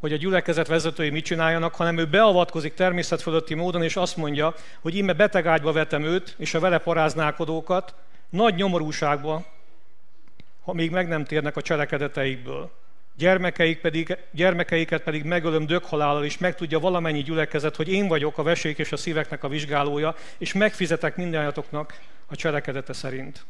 hogy 0.00 0.12
a 0.12 0.16
gyülekezet 0.16 0.66
vezetői 0.66 1.10
mit 1.10 1.24
csináljanak, 1.24 1.74
hanem 1.74 1.98
ő 1.98 2.06
beavatkozik 2.06 2.74
természet 2.74 3.24
módon, 3.54 3.82
és 3.82 3.96
azt 3.96 4.16
mondja, 4.16 4.54
hogy 4.80 4.96
íme 4.96 5.12
betegágyba 5.12 5.72
vetem 5.72 6.02
őt, 6.02 6.34
és 6.38 6.54
a 6.54 6.60
vele 6.60 6.78
paráználkodókat, 6.78 7.94
nagy 8.28 8.54
nyomorúságba, 8.54 9.44
ha 10.64 10.72
még 10.72 10.90
meg 10.90 11.08
nem 11.08 11.24
térnek 11.24 11.56
a 11.56 11.62
cselekedeteikből. 11.62 12.70
Gyermekeik 13.20 13.80
pedig, 13.80 14.16
gyermekeiket 14.30 15.02
pedig 15.02 15.24
megölöm 15.24 15.66
döghalállal, 15.66 16.24
és 16.24 16.38
megtudja 16.38 16.78
valamennyi 16.78 17.22
gyülekezet, 17.22 17.76
hogy 17.76 17.88
én 17.88 18.08
vagyok 18.08 18.38
a 18.38 18.42
vesék 18.42 18.78
és 18.78 18.92
a 18.92 18.96
szíveknek 18.96 19.44
a 19.44 19.48
vizsgálója, 19.48 20.14
és 20.38 20.52
megfizetek 20.52 21.16
mindannyiatoknak 21.16 22.00
a 22.26 22.36
cselekedete 22.36 22.92
szerint. 22.92 23.46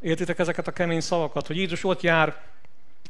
Értitek 0.00 0.38
ezeket 0.38 0.66
a 0.66 0.72
kemény 0.72 1.00
szavakat, 1.00 1.46
hogy 1.46 1.56
Jézus 1.56 1.84
ott 1.84 2.00
jár 2.00 2.42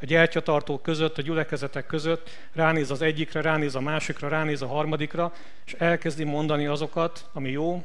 a 0.01 0.05
gyertyatartók 0.05 0.82
között, 0.82 1.19
a 1.19 1.23
gyülekezetek 1.23 1.86
között, 1.86 2.31
ránéz 2.53 2.91
az 2.91 3.03
egyikre, 3.03 3.41
ránéz 3.41 3.74
a 3.74 3.81
másikra, 3.81 4.28
ránéz 4.28 4.62
a 4.62 4.66
harmadikra, 4.66 5.32
és 5.66 5.73
elkezdi 5.73 6.24
mondani 6.24 6.66
azokat, 6.66 7.28
ami 7.32 7.51
jó, 7.51 7.85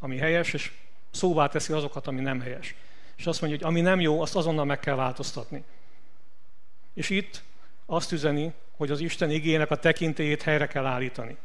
ami 0.00 0.16
helyes, 0.16 0.52
és 0.52 0.72
szóvá 1.10 1.46
teszi 1.46 1.72
azokat, 1.72 2.06
ami 2.06 2.20
nem 2.20 2.40
helyes. 2.40 2.74
És 3.20 3.26
azt 3.26 3.40
mondja, 3.40 3.58
hogy 3.58 3.68
ami 3.68 3.80
nem 3.80 4.00
jó, 4.00 4.20
azt 4.20 4.36
azonnal 4.36 4.64
meg 4.64 4.80
kell 4.80 4.94
változtatni. 4.94 5.64
És 6.94 7.10
itt 7.10 7.42
azt 7.86 8.12
üzeni, 8.12 8.52
hogy 8.76 8.90
az 8.90 9.00
Isten 9.00 9.30
igének 9.30 9.70
a 9.70 9.76
tekintélyét 9.76 10.42
helyre 10.42 10.66
kell 10.66 10.86
állítani. 10.86 11.36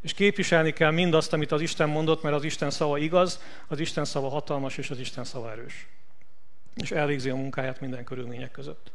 És 0.00 0.14
képviselni 0.14 0.72
kell 0.72 0.90
mindazt, 0.90 1.32
amit 1.32 1.52
az 1.52 1.60
Isten 1.60 1.88
mondott, 1.88 2.22
mert 2.22 2.34
az 2.34 2.44
Isten 2.44 2.70
szava 2.70 2.98
igaz, 2.98 3.42
az 3.66 3.80
Isten 3.80 4.04
szava 4.04 4.28
hatalmas, 4.28 4.76
és 4.76 4.90
az 4.90 4.98
Isten 4.98 5.24
szava 5.24 5.50
erős. 5.50 5.86
És 6.74 6.90
elvégzi 6.90 7.30
a 7.30 7.36
munkáját 7.36 7.80
minden 7.80 8.04
körülmények 8.04 8.50
között. 8.50 8.92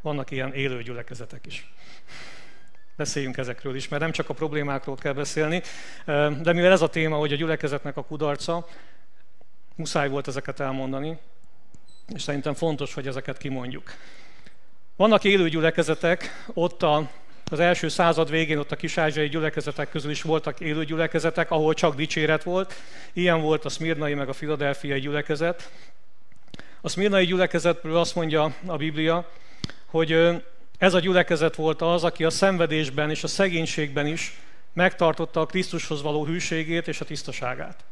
Vannak 0.00 0.30
ilyen 0.30 0.52
élő 0.52 0.82
gyülekezetek 0.82 1.46
is. 1.46 1.72
Beszéljünk 2.96 3.36
ezekről 3.36 3.76
is, 3.76 3.88
mert 3.88 4.02
nem 4.02 4.12
csak 4.12 4.28
a 4.28 4.34
problémákról 4.34 4.96
kell 4.96 5.12
beszélni, 5.12 5.62
de 6.42 6.52
mivel 6.52 6.72
ez 6.72 6.82
a 6.82 6.88
téma, 6.88 7.16
hogy 7.16 7.32
a 7.32 7.36
gyülekezetnek 7.36 7.96
a 7.96 8.04
kudarca, 8.04 8.66
muszáj 9.74 10.08
volt 10.08 10.28
ezeket 10.28 10.60
elmondani, 10.60 11.18
és 12.14 12.22
szerintem 12.22 12.54
fontos, 12.54 12.94
hogy 12.94 13.06
ezeket 13.06 13.38
kimondjuk. 13.38 13.94
Vannak 14.96 15.24
élő 15.24 15.48
gyülekezetek, 15.48 16.44
ott 16.52 16.82
a, 16.82 17.10
az 17.50 17.60
első 17.60 17.88
század 17.88 18.30
végén 18.30 18.58
ott 18.58 18.72
a 18.72 18.76
kisázsiai 18.76 19.28
gyülekezetek 19.28 19.90
közül 19.90 20.10
is 20.10 20.22
voltak 20.22 20.60
élő 20.60 20.84
gyülekezetek, 20.84 21.50
ahol 21.50 21.74
csak 21.74 21.94
dicséret 21.94 22.42
volt. 22.42 22.74
Ilyen 23.12 23.40
volt 23.40 23.64
a 23.64 23.68
szmirnai 23.68 24.14
meg 24.14 24.28
a 24.28 24.32
filadelfiai 24.32 25.00
gyülekezet. 25.00 25.70
A 26.80 26.88
szmirnai 26.88 27.24
gyülekezetről 27.24 27.96
azt 27.96 28.14
mondja 28.14 28.54
a 28.66 28.76
Biblia, 28.76 29.28
hogy 29.86 30.42
ez 30.78 30.94
a 30.94 30.98
gyülekezet 30.98 31.54
volt 31.54 31.82
az, 31.82 32.04
aki 32.04 32.24
a 32.24 32.30
szenvedésben 32.30 33.10
és 33.10 33.24
a 33.24 33.26
szegénységben 33.26 34.06
is 34.06 34.38
megtartotta 34.72 35.40
a 35.40 35.46
Krisztushoz 35.46 36.02
való 36.02 36.24
hűségét 36.24 36.88
és 36.88 37.00
a 37.00 37.04
tisztaságát. 37.04 37.84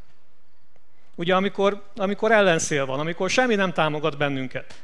Ugye 1.15 1.35
amikor, 1.35 1.83
amikor 1.95 2.31
ellenszél 2.31 2.85
van, 2.85 2.99
amikor 2.99 3.29
semmi 3.29 3.55
nem 3.55 3.73
támogat 3.73 4.17
bennünket, 4.17 4.81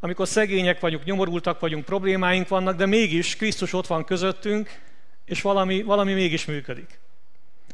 amikor 0.00 0.28
szegények 0.28 0.80
vagyunk, 0.80 1.04
nyomorultak 1.04 1.60
vagyunk, 1.60 1.84
problémáink 1.84 2.48
vannak, 2.48 2.76
de 2.76 2.86
mégis 2.86 3.36
Krisztus 3.36 3.72
ott 3.72 3.86
van 3.86 4.04
közöttünk, 4.04 4.80
és 5.24 5.42
valami, 5.42 5.82
valami 5.82 6.12
mégis 6.12 6.44
működik. 6.44 6.98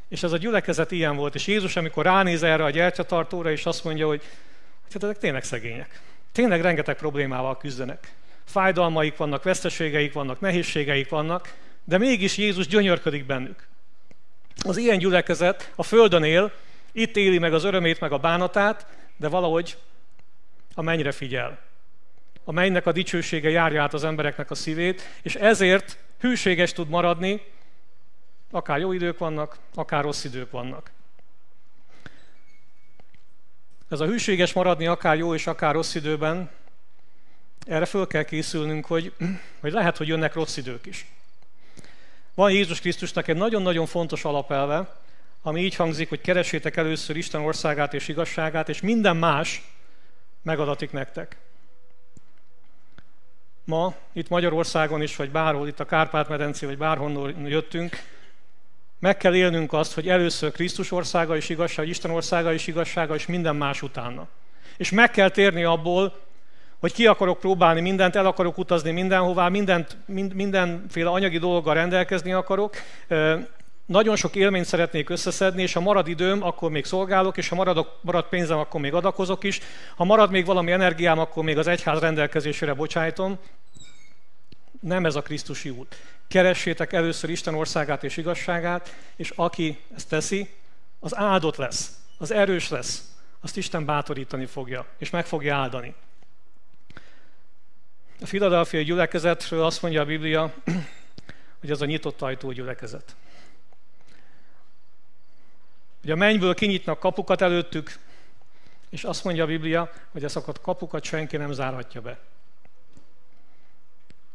És 0.08 0.22
ez 0.22 0.32
a 0.32 0.36
gyülekezet 0.36 0.90
ilyen 0.90 1.16
volt, 1.16 1.34
és 1.34 1.46
Jézus, 1.46 1.76
amikor 1.76 2.04
ránéz 2.04 2.42
erre 2.42 2.64
a 2.64 2.70
gyertyatartóra, 2.70 3.50
és 3.50 3.66
azt 3.66 3.84
mondja, 3.84 4.06
hogy 4.06 4.22
hát 4.92 5.02
ezek 5.02 5.18
tényleg 5.18 5.44
szegények. 5.44 6.00
Tényleg 6.32 6.60
rengeteg 6.60 6.96
problémával 6.96 7.56
küzdenek 7.56 8.12
fájdalmaik 8.50 9.16
vannak, 9.16 9.42
veszteségeik 9.42 10.12
vannak, 10.12 10.40
nehézségeik 10.40 11.08
vannak, 11.08 11.54
de 11.84 11.98
mégis 11.98 12.36
Jézus 12.36 12.66
gyönyörködik 12.66 13.26
bennük. 13.26 13.66
Az 14.64 14.76
ilyen 14.76 14.98
gyülekezet 14.98 15.72
a 15.76 15.82
Földön 15.82 16.24
él, 16.24 16.52
itt 16.92 17.16
éli 17.16 17.38
meg 17.38 17.54
az 17.54 17.64
örömét, 17.64 18.00
meg 18.00 18.12
a 18.12 18.18
bánatát, 18.18 18.86
de 19.16 19.28
valahogy 19.28 19.76
a 20.74 20.82
mennyre 20.82 21.12
figyel. 21.12 21.58
A 22.44 22.52
mennynek 22.52 22.86
a 22.86 22.92
dicsősége 22.92 23.50
járja 23.50 23.82
át 23.82 23.94
az 23.94 24.04
embereknek 24.04 24.50
a 24.50 24.54
szívét, 24.54 25.02
és 25.22 25.34
ezért 25.34 25.98
hűséges 26.18 26.72
tud 26.72 26.88
maradni, 26.88 27.42
akár 28.50 28.78
jó 28.78 28.92
idők 28.92 29.18
vannak, 29.18 29.56
akár 29.74 30.02
rossz 30.02 30.24
idők 30.24 30.50
vannak. 30.50 30.90
Ez 33.88 34.00
a 34.00 34.06
hűséges 34.06 34.52
maradni 34.52 34.86
akár 34.86 35.16
jó 35.16 35.34
és 35.34 35.46
akár 35.46 35.74
rossz 35.74 35.94
időben, 35.94 36.50
erre 37.70 37.84
föl 37.84 38.06
kell 38.06 38.22
készülnünk, 38.22 38.86
hogy, 38.86 39.12
hogy 39.60 39.72
lehet, 39.72 39.96
hogy 39.96 40.08
jönnek 40.08 40.34
rossz 40.34 40.56
idők 40.56 40.86
is. 40.86 41.06
Van 42.34 42.50
Jézus 42.50 42.80
Krisztusnak 42.80 43.28
egy 43.28 43.36
nagyon-nagyon 43.36 43.86
fontos 43.86 44.24
alapelve, 44.24 44.96
ami 45.42 45.60
így 45.60 45.74
hangzik, 45.74 46.08
hogy 46.08 46.20
keresétek 46.20 46.76
először 46.76 47.16
Isten 47.16 47.40
országát 47.40 47.94
és 47.94 48.08
igazságát, 48.08 48.68
és 48.68 48.80
minden 48.80 49.16
más 49.16 49.62
megadatik 50.42 50.92
nektek. 50.92 51.36
Ma 53.64 53.94
itt 54.12 54.28
Magyarországon 54.28 55.02
is, 55.02 55.16
vagy 55.16 55.30
bárhol, 55.30 55.68
itt 55.68 55.80
a 55.80 55.84
Kárpát-medencé, 55.84 56.66
vagy 56.66 56.78
bárhonnan 56.78 57.46
jöttünk, 57.46 58.02
meg 58.98 59.16
kell 59.16 59.34
élnünk 59.34 59.72
azt, 59.72 59.92
hogy 59.92 60.08
először 60.08 60.52
Krisztus 60.52 60.90
országa 60.90 61.36
és 61.36 61.48
igazság, 61.48 61.88
Isten 61.88 62.10
országa 62.10 62.52
és 62.52 62.66
igazsága, 62.66 63.14
és 63.14 63.26
minden 63.26 63.56
más 63.56 63.82
utána. 63.82 64.28
És 64.76 64.90
meg 64.90 65.10
kell 65.10 65.30
térni 65.30 65.64
abból, 65.64 66.28
hogy 66.80 66.92
ki 66.92 67.06
akarok 67.06 67.38
próbálni 67.38 67.80
mindent, 67.80 68.16
el 68.16 68.26
akarok 68.26 68.58
utazni 68.58 68.90
mindenhová, 68.90 69.48
mindent, 69.48 69.96
mind, 70.06 70.34
mindenféle 70.34 71.10
anyagi 71.10 71.38
dologgal 71.38 71.74
rendelkezni 71.74 72.32
akarok, 72.32 72.76
nagyon 73.90 74.16
sok 74.16 74.36
élményt 74.36 74.64
szeretnék 74.64 75.10
összeszedni, 75.10 75.62
és 75.62 75.72
ha 75.72 75.80
marad 75.80 76.08
időm, 76.08 76.42
akkor 76.42 76.70
még 76.70 76.84
szolgálok, 76.84 77.36
és 77.36 77.48
ha 77.48 77.54
maradok, 77.54 77.98
marad 78.00 78.24
pénzem, 78.24 78.58
akkor 78.58 78.80
még 78.80 78.94
adakozok 78.94 79.44
is. 79.44 79.60
Ha 79.96 80.04
marad 80.04 80.30
még 80.30 80.44
valami 80.44 80.72
energiám, 80.72 81.18
akkor 81.18 81.44
még 81.44 81.58
az 81.58 81.66
egyház 81.66 82.00
rendelkezésére 82.00 82.74
bocsájtom. 82.74 83.38
Nem 84.80 85.06
ez 85.06 85.16
a 85.16 85.22
Krisztusi 85.22 85.70
út. 85.70 85.96
Keressétek 86.28 86.92
először 86.92 87.30
Isten 87.30 87.54
országát 87.54 88.04
és 88.04 88.16
igazságát, 88.16 88.94
és 89.16 89.32
aki 89.36 89.78
ezt 89.96 90.08
teszi, 90.08 90.50
az 91.00 91.16
áldott 91.16 91.56
lesz, 91.56 91.98
az 92.18 92.30
erős 92.32 92.68
lesz, 92.68 93.04
azt 93.40 93.56
Isten 93.56 93.84
bátorítani 93.84 94.46
fogja, 94.46 94.86
és 94.98 95.10
meg 95.10 95.26
fogja 95.26 95.56
áldani. 95.56 95.94
A 98.20 98.26
filadelfiai 98.26 98.84
gyülekezetről 98.84 99.64
azt 99.64 99.82
mondja 99.82 100.00
a 100.00 100.04
Biblia, 100.04 100.54
hogy 101.60 101.70
ez 101.70 101.80
a 101.80 101.84
nyitott 101.84 102.22
ajtó 102.22 102.52
gyülekezet. 102.52 103.16
Hogy 106.00 106.10
a 106.10 106.16
mennyből 106.16 106.54
kinyitnak 106.54 106.98
kapukat 106.98 107.40
előttük, 107.40 107.98
és 108.90 109.04
azt 109.04 109.24
mondja 109.24 109.44
a 109.44 109.46
Biblia, 109.46 109.92
hogy 110.10 110.24
ezeket 110.24 110.56
a 110.56 110.60
kapukat 110.60 111.04
senki 111.04 111.36
nem 111.36 111.52
zárhatja 111.52 112.00
be. 112.00 112.18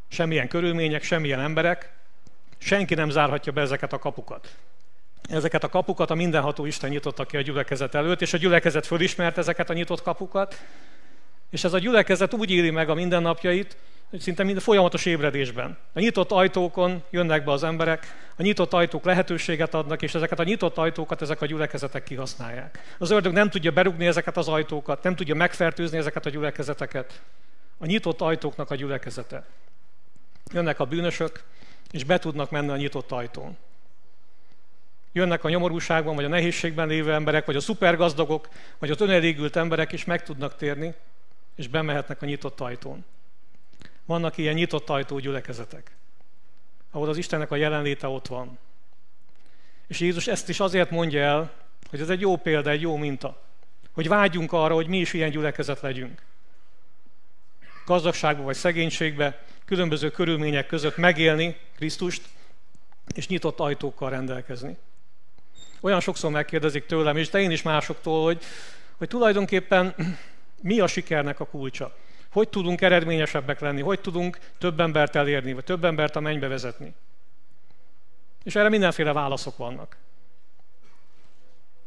Semmilyen 0.08 0.48
körülmények, 0.48 1.02
semmilyen 1.02 1.40
emberek, 1.40 1.92
senki 2.58 2.94
nem 2.94 3.10
zárhatja 3.10 3.52
be 3.52 3.60
ezeket 3.60 3.92
a 3.92 3.98
kapukat. 3.98 4.56
Ezeket 5.28 5.64
a 5.64 5.68
kapukat 5.68 6.10
a 6.10 6.14
mindenható 6.14 6.64
Isten 6.64 6.90
nyitotta 6.90 7.24
ki 7.24 7.36
a 7.36 7.40
gyülekezet 7.40 7.94
előtt, 7.94 8.20
és 8.20 8.32
a 8.32 8.38
gyülekezet 8.38 8.86
fölismert 8.86 9.38
ezeket 9.38 9.70
a 9.70 9.72
nyitott 9.72 10.02
kapukat, 10.02 10.60
és 11.56 11.64
ez 11.64 11.72
a 11.72 11.78
gyülekezet 11.78 12.34
úgy 12.34 12.50
éli 12.50 12.70
meg 12.70 12.88
a 12.88 12.94
mindennapjait, 12.94 13.76
hogy 14.10 14.20
szinte 14.20 14.42
minden 14.42 14.62
folyamatos 14.62 15.06
ébredésben. 15.06 15.78
A 15.92 16.00
nyitott 16.00 16.30
ajtókon 16.30 17.02
jönnek 17.10 17.44
be 17.44 17.50
az 17.50 17.62
emberek, 17.62 18.30
a 18.36 18.42
nyitott 18.42 18.72
ajtók 18.72 19.04
lehetőséget 19.04 19.74
adnak, 19.74 20.02
és 20.02 20.14
ezeket 20.14 20.38
a 20.38 20.44
nyitott 20.44 20.76
ajtókat 20.76 21.22
ezek 21.22 21.42
a 21.42 21.46
gyülekezetek 21.46 22.04
kihasználják. 22.04 22.96
Az 22.98 23.10
ördög 23.10 23.32
nem 23.32 23.50
tudja 23.50 23.70
berugni 23.70 24.06
ezeket 24.06 24.36
az 24.36 24.48
ajtókat, 24.48 25.02
nem 25.02 25.16
tudja 25.16 25.34
megfertőzni 25.34 25.98
ezeket 25.98 26.26
a 26.26 26.30
gyülekezeteket. 26.30 27.22
A 27.78 27.86
nyitott 27.86 28.20
ajtóknak 28.20 28.70
a 28.70 28.74
gyülekezete. 28.74 29.46
Jönnek 30.52 30.80
a 30.80 30.84
bűnösök, 30.84 31.42
és 31.90 32.04
be 32.04 32.18
tudnak 32.18 32.50
menni 32.50 32.70
a 32.70 32.76
nyitott 32.76 33.12
ajtón. 33.12 33.56
Jönnek 35.12 35.44
a 35.44 35.48
nyomorúságban, 35.48 36.14
vagy 36.14 36.24
a 36.24 36.28
nehézségben 36.28 36.88
lévő 36.88 37.12
emberek, 37.12 37.46
vagy 37.46 37.56
a 37.56 37.60
szupergazdagok, 37.60 38.48
vagy 38.78 38.90
az 38.90 39.00
önelégült 39.00 39.56
emberek 39.56 39.92
is 39.92 40.04
meg 40.04 40.22
tudnak 40.22 40.56
térni, 40.56 40.94
és 41.56 41.68
bemehetnek 41.68 42.22
a 42.22 42.26
nyitott 42.26 42.60
ajtón. 42.60 43.04
Vannak 44.04 44.36
ilyen 44.36 44.54
nyitott 44.54 44.90
ajtó 44.90 45.18
gyülekezetek. 45.18 45.90
ahol 46.90 47.08
az 47.08 47.16
Istennek 47.16 47.50
a 47.50 47.56
jelenléte 47.56 48.06
ott 48.06 48.26
van. 48.26 48.58
És 49.86 50.00
Jézus 50.00 50.26
ezt 50.26 50.48
is 50.48 50.60
azért 50.60 50.90
mondja 50.90 51.20
el, 51.20 51.52
hogy 51.90 52.00
ez 52.00 52.10
egy 52.10 52.20
jó 52.20 52.36
példa, 52.36 52.70
egy 52.70 52.80
jó 52.80 52.96
minta. 52.96 53.42
Hogy 53.92 54.08
vágyjunk 54.08 54.52
arra, 54.52 54.74
hogy 54.74 54.86
mi 54.86 54.98
is 54.98 55.12
ilyen 55.12 55.30
gyülekezet 55.30 55.80
legyünk. 55.80 56.22
Gazdagságba 57.86 58.42
vagy 58.42 58.54
szegénységbe, 58.54 59.44
különböző 59.64 60.10
körülmények 60.10 60.66
között 60.66 60.96
megélni 60.96 61.56
Krisztust, 61.76 62.22
és 63.14 63.28
nyitott 63.28 63.60
ajtókkal 63.60 64.10
rendelkezni. 64.10 64.76
Olyan 65.80 66.00
sokszor 66.00 66.30
megkérdezik 66.30 66.86
tőlem, 66.86 67.16
és 67.16 67.28
de 67.28 67.40
én 67.40 67.50
is 67.50 67.62
másoktól, 67.62 68.24
hogy, 68.24 68.42
hogy 68.96 69.08
tulajdonképpen 69.08 69.94
mi 70.66 70.80
a 70.80 70.86
sikernek 70.86 71.40
a 71.40 71.46
kulcsa. 71.46 71.96
Hogy 72.30 72.48
tudunk 72.48 72.80
eredményesebbek 72.80 73.60
lenni, 73.60 73.80
hogy 73.80 74.00
tudunk 74.00 74.38
több 74.58 74.80
embert 74.80 75.16
elérni, 75.16 75.52
vagy 75.52 75.64
több 75.64 75.84
embert 75.84 76.16
a 76.16 76.20
mennybe 76.20 76.48
vezetni. 76.48 76.94
És 78.44 78.54
erre 78.56 78.68
mindenféle 78.68 79.12
válaszok 79.12 79.56
vannak. 79.56 79.96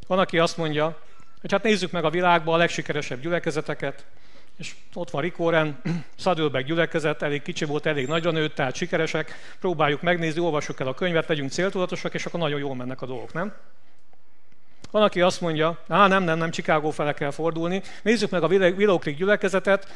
Van, 0.07 0.19
aki 0.19 0.39
azt 0.39 0.57
mondja, 0.57 0.99
hogy 1.41 1.51
hát 1.51 1.63
nézzük 1.63 1.91
meg 1.91 2.05
a 2.05 2.09
világban 2.09 2.53
a 2.53 2.57
legsikeresebb 2.57 3.21
gyülekezeteket, 3.21 4.05
és 4.57 4.75
ott 4.93 5.09
van 5.09 5.21
Rikoren, 5.21 5.81
Szadölbek 6.17 6.65
gyülekezet, 6.65 7.21
elég 7.21 7.41
kicsi 7.41 7.65
volt, 7.65 7.85
elég 7.85 8.07
nagyra 8.07 8.31
nőtt, 8.31 8.55
tehát 8.55 8.75
sikeresek, 8.75 9.55
próbáljuk 9.59 10.01
megnézni, 10.01 10.41
olvassuk 10.41 10.79
el 10.79 10.87
a 10.87 10.93
könyvet, 10.93 11.27
legyünk 11.27 11.51
céltudatosak, 11.51 12.13
és 12.13 12.25
akkor 12.25 12.39
nagyon 12.39 12.59
jól 12.59 12.75
mennek 12.75 13.01
a 13.01 13.05
dolgok, 13.05 13.33
nem? 13.33 13.53
Van, 14.91 15.03
aki 15.03 15.21
azt 15.21 15.41
mondja, 15.41 15.77
á, 15.87 16.07
nem, 16.07 16.23
nem, 16.23 16.37
nem, 16.37 16.51
Chicago 16.51 16.89
fele 16.89 17.13
kell 17.13 17.31
fordulni. 17.31 17.81
Nézzük 18.01 18.29
meg 18.29 18.43
a 18.43 18.47
Willow 18.47 18.97
Creek 18.97 19.17
gyülekezetet. 19.17 19.87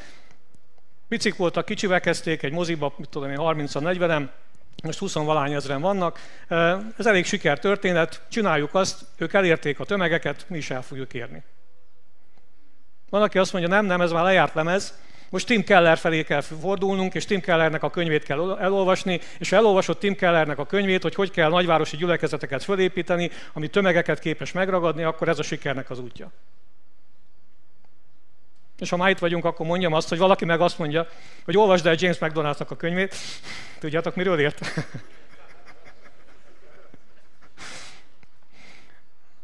Picik 1.08 1.36
voltak, 1.36 1.66
kicsivel 1.66 2.00
kezdték, 2.00 2.44
egy 2.44 2.52
moziba, 2.52 2.94
mit 2.98 3.10
tudom 3.10 3.30
én, 3.30 3.38
30-40-en, 3.40 4.28
most 4.84 5.00
20 5.00 5.14
valány 5.14 5.54
ezeren 5.54 5.82
vannak. 5.82 6.20
Ez 6.98 7.06
elég 7.06 7.26
sikertörténet, 7.26 8.22
csináljuk 8.30 8.76
azt, 8.76 9.06
ők 9.18 9.34
elérték 9.34 9.80
a 9.80 9.86
tömegeket, 9.86 10.46
mi 10.48 10.58
is 10.58 10.70
el 10.70 10.82
fogjuk 10.82 11.14
érni. 11.14 11.44
Van, 13.10 13.22
aki 13.22 13.38
azt 13.38 13.54
mondja, 13.54 13.72
nem, 13.72 13.86
nem, 13.86 14.02
ez 14.02 14.12
már 14.12 14.24
lejárt 14.24 14.54
lemez, 14.54 14.98
most 15.34 15.48
Tim 15.48 15.64
Keller 15.64 15.98
felé 15.98 16.24
kell 16.24 16.42
fordulnunk, 16.42 17.14
és 17.14 17.26
Tim 17.26 17.42
Kellernek 17.42 17.84
a 17.84 17.90
könyvét 17.90 18.24
kell 18.24 18.58
elolvasni, 18.60 19.20
és 19.38 19.50
ha 19.50 19.56
elolvasott 19.56 20.00
Tim 20.00 20.16
Kellernek 20.16 20.58
a 20.58 20.66
könyvét, 20.66 21.02
hogy 21.02 21.16
hogy 21.16 21.32
kell 21.32 21.50
nagyvárosi 21.50 21.98
gyülekezeteket 21.98 22.64
fölépíteni, 22.64 23.32
ami 23.54 23.68
tömegeket 23.68 24.20
képes 24.20 24.52
megragadni, 24.52 25.04
akkor 25.04 25.28
ez 25.28 25.40
a 25.40 25.44
sikernek 25.44 25.90
az 25.90 26.00
útja. 26.00 26.32
És 28.80 28.90
ha 28.90 28.98
már 28.98 29.10
itt 29.10 29.20
vagyunk, 29.20 29.46
akkor 29.46 29.66
mondjam 29.66 29.94
azt, 29.94 30.10
hogy 30.10 30.18
valaki 30.18 30.46
meg 30.46 30.62
azt 30.62 30.78
mondja, 30.78 31.08
hogy 31.46 31.58
olvasd 31.58 31.86
el 31.86 31.96
James 31.98 32.18
McDonald's-nak 32.20 32.68
a 32.68 32.76
könyvét. 32.76 33.16
Tudjátok, 33.80 34.16
miről 34.16 34.40
írt? 34.40 34.60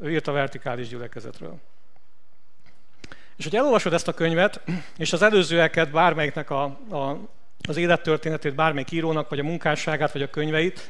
ő 0.01 0.11
írt 0.11 0.27
a 0.27 0.31
vertikális 0.31 0.87
gyülekezetről. 0.87 1.59
És 3.39 3.45
hogy 3.45 3.55
elolvasod 3.55 3.93
ezt 3.93 4.07
a 4.07 4.13
könyvet, 4.13 4.61
és 4.97 5.13
az 5.13 5.21
előzőeket, 5.21 5.91
bármelyiknek 5.91 6.49
a, 6.49 6.63
a, 6.89 7.17
az 7.67 7.77
élettörténetét, 7.77 8.55
bármelyik 8.55 8.91
írónak, 8.91 9.29
vagy 9.29 9.39
a 9.39 9.43
munkásságát, 9.43 10.11
vagy 10.11 10.21
a 10.21 10.29
könyveit, 10.29 10.89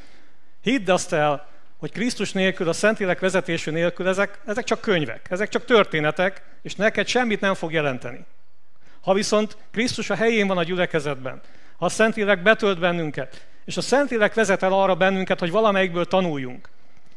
hidd 0.61 0.91
azt 0.91 1.13
el, 1.13 1.47
hogy 1.77 1.91
Krisztus 1.91 2.31
nélkül, 2.31 2.69
a 2.69 2.73
Szentlélek 2.73 3.19
vezetésű 3.19 3.71
nélkül 3.71 4.07
ezek, 4.07 4.39
ezek 4.45 4.63
csak 4.63 4.81
könyvek, 4.81 5.27
ezek 5.29 5.49
csak 5.49 5.65
történetek, 5.65 6.41
és 6.61 6.75
neked 6.75 7.07
semmit 7.07 7.39
nem 7.41 7.53
fog 7.53 7.71
jelenteni. 7.71 8.25
Ha 9.01 9.13
viszont 9.13 9.57
Krisztus 9.71 10.09
a 10.09 10.15
helyén 10.15 10.47
van 10.47 10.57
a 10.57 10.63
gyülekezetben, 10.63 11.41
ha 11.77 11.85
a 11.85 11.89
Szentlélek 11.89 12.41
betölt 12.41 12.79
bennünket, 12.79 13.45
és 13.65 13.77
a 13.77 13.81
Szentlélek 13.81 14.33
vezet 14.33 14.63
el 14.63 14.73
arra 14.73 14.95
bennünket, 14.95 15.39
hogy 15.39 15.51
valamelyikből 15.51 16.05
tanuljunk, 16.05 16.69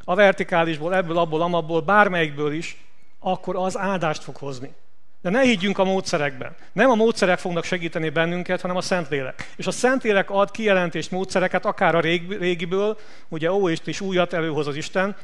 a 0.04 0.14
vertikálisból, 0.14 0.94
ebből, 0.94 1.18
abból, 1.18 1.42
amabból, 1.42 1.80
bármelyikből 1.80 2.52
is, 2.52 2.84
akkor 3.18 3.56
az 3.56 3.78
áldást 3.78 4.22
fog 4.22 4.36
hozni. 4.36 4.74
De 5.22 5.30
ne 5.30 5.40
higgyünk 5.40 5.78
a 5.78 5.84
módszerekben. 5.84 6.54
Nem 6.72 6.90
a 6.90 6.94
módszerek 6.94 7.38
fognak 7.38 7.64
segíteni 7.64 8.08
bennünket, 8.08 8.60
hanem 8.60 8.76
a 8.76 8.80
Szentlélek. 8.80 9.52
És 9.56 9.66
a 9.66 9.70
Szentlélek 9.70 10.30
ad 10.30 10.50
kijelentést 10.50 11.10
módszereket, 11.10 11.64
akár 11.64 11.94
a 11.94 12.00
régiből, 12.00 12.98
ugye 13.28 13.52
ó, 13.52 13.68
is 13.68 14.00
újat 14.00 14.32
előhoz 14.32 14.66
az 14.66 14.76
Isten, 14.76 15.16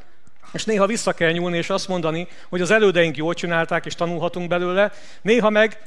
és 0.53 0.65
néha 0.65 0.87
vissza 0.87 1.12
kell 1.12 1.31
nyúlni 1.31 1.57
és 1.57 1.70
azt 1.70 1.89
mondani, 1.89 2.29
hogy 2.49 2.61
az 2.61 2.70
elődeink 2.70 3.16
jól 3.16 3.35
csinálták, 3.35 3.87
és 3.87 3.95
tanulhatunk 3.95 4.49
belőle, 4.49 4.93
néha 5.23 5.51
meg 5.51 5.81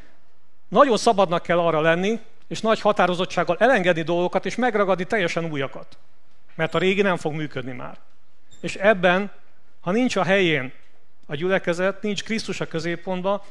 nagyon 0.68 0.98
szabadnak 0.98 1.44
kell 1.44 1.60
arra 1.60 1.82
lenni, 1.82 2.20
és 2.48 2.62
nagy 2.62 2.82
határozottsággal 2.82 3.56
elengedni 3.60 4.02
dolgokat, 4.02 4.46
és 4.46 4.56
megragadni 4.56 5.04
teljesen 5.04 5.52
újakat. 5.52 5.98
Mert 6.56 6.76
a 6.76 6.80
régi 6.80 7.02
nem 7.02 7.18
fog 7.18 7.34
működni 7.34 7.72
már. 7.72 7.98
És 8.62 8.76
ebben, 8.76 9.32
ha 9.82 9.92
nincs 9.92 10.16
a 10.16 10.24
helyén 10.24 10.72
a 11.26 11.36
gyülekezet, 11.36 12.02
nincs 12.02 12.24
Krisztus 12.24 12.62
a 12.62 12.68
középpontban, 12.68 13.42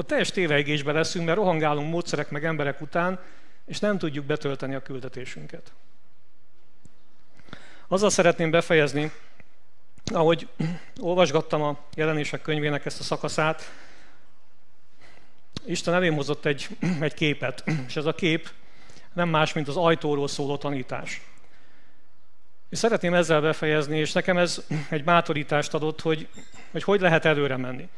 akkor 0.00 0.12
teljes 0.12 0.30
tévegésbe 0.30 0.92
leszünk, 0.92 1.26
mert 1.26 1.38
rohangálunk 1.38 1.90
módszerek 1.90 2.30
meg 2.30 2.44
emberek 2.44 2.80
után, 2.80 3.20
és 3.66 3.78
nem 3.78 3.98
tudjuk 3.98 4.24
betölteni 4.24 4.74
a 4.74 4.82
küldetésünket. 4.82 5.72
Azzal 7.88 8.10
szeretném 8.10 8.50
befejezni, 8.50 9.12
ahogy 10.04 10.48
olvasgattam 11.00 11.62
a 11.62 11.78
jelenések 11.94 12.42
könyvének 12.42 12.86
ezt 12.86 13.00
a 13.00 13.02
szakaszát, 13.02 13.72
Isten 15.66 15.94
elém 15.94 16.14
hozott 16.14 16.44
egy, 16.44 16.68
egy 17.00 17.14
képet, 17.14 17.64
és 17.86 17.96
ez 17.96 18.04
a 18.06 18.14
kép 18.14 18.50
nem 19.12 19.28
más, 19.28 19.52
mint 19.52 19.68
az 19.68 19.76
ajtóról 19.76 20.28
szóló 20.28 20.56
tanítás. 20.56 21.20
És 22.68 22.78
szeretném 22.78 23.14
ezzel 23.14 23.40
befejezni, 23.40 23.98
és 23.98 24.12
nekem 24.12 24.38
ez 24.38 24.64
egy 24.88 25.04
bátorítást 25.04 25.74
adott, 25.74 26.00
hogy 26.00 26.28
hogy, 26.70 26.82
hogy 26.82 27.00
lehet 27.00 27.24
előre 27.24 27.56
menni. 27.56 27.88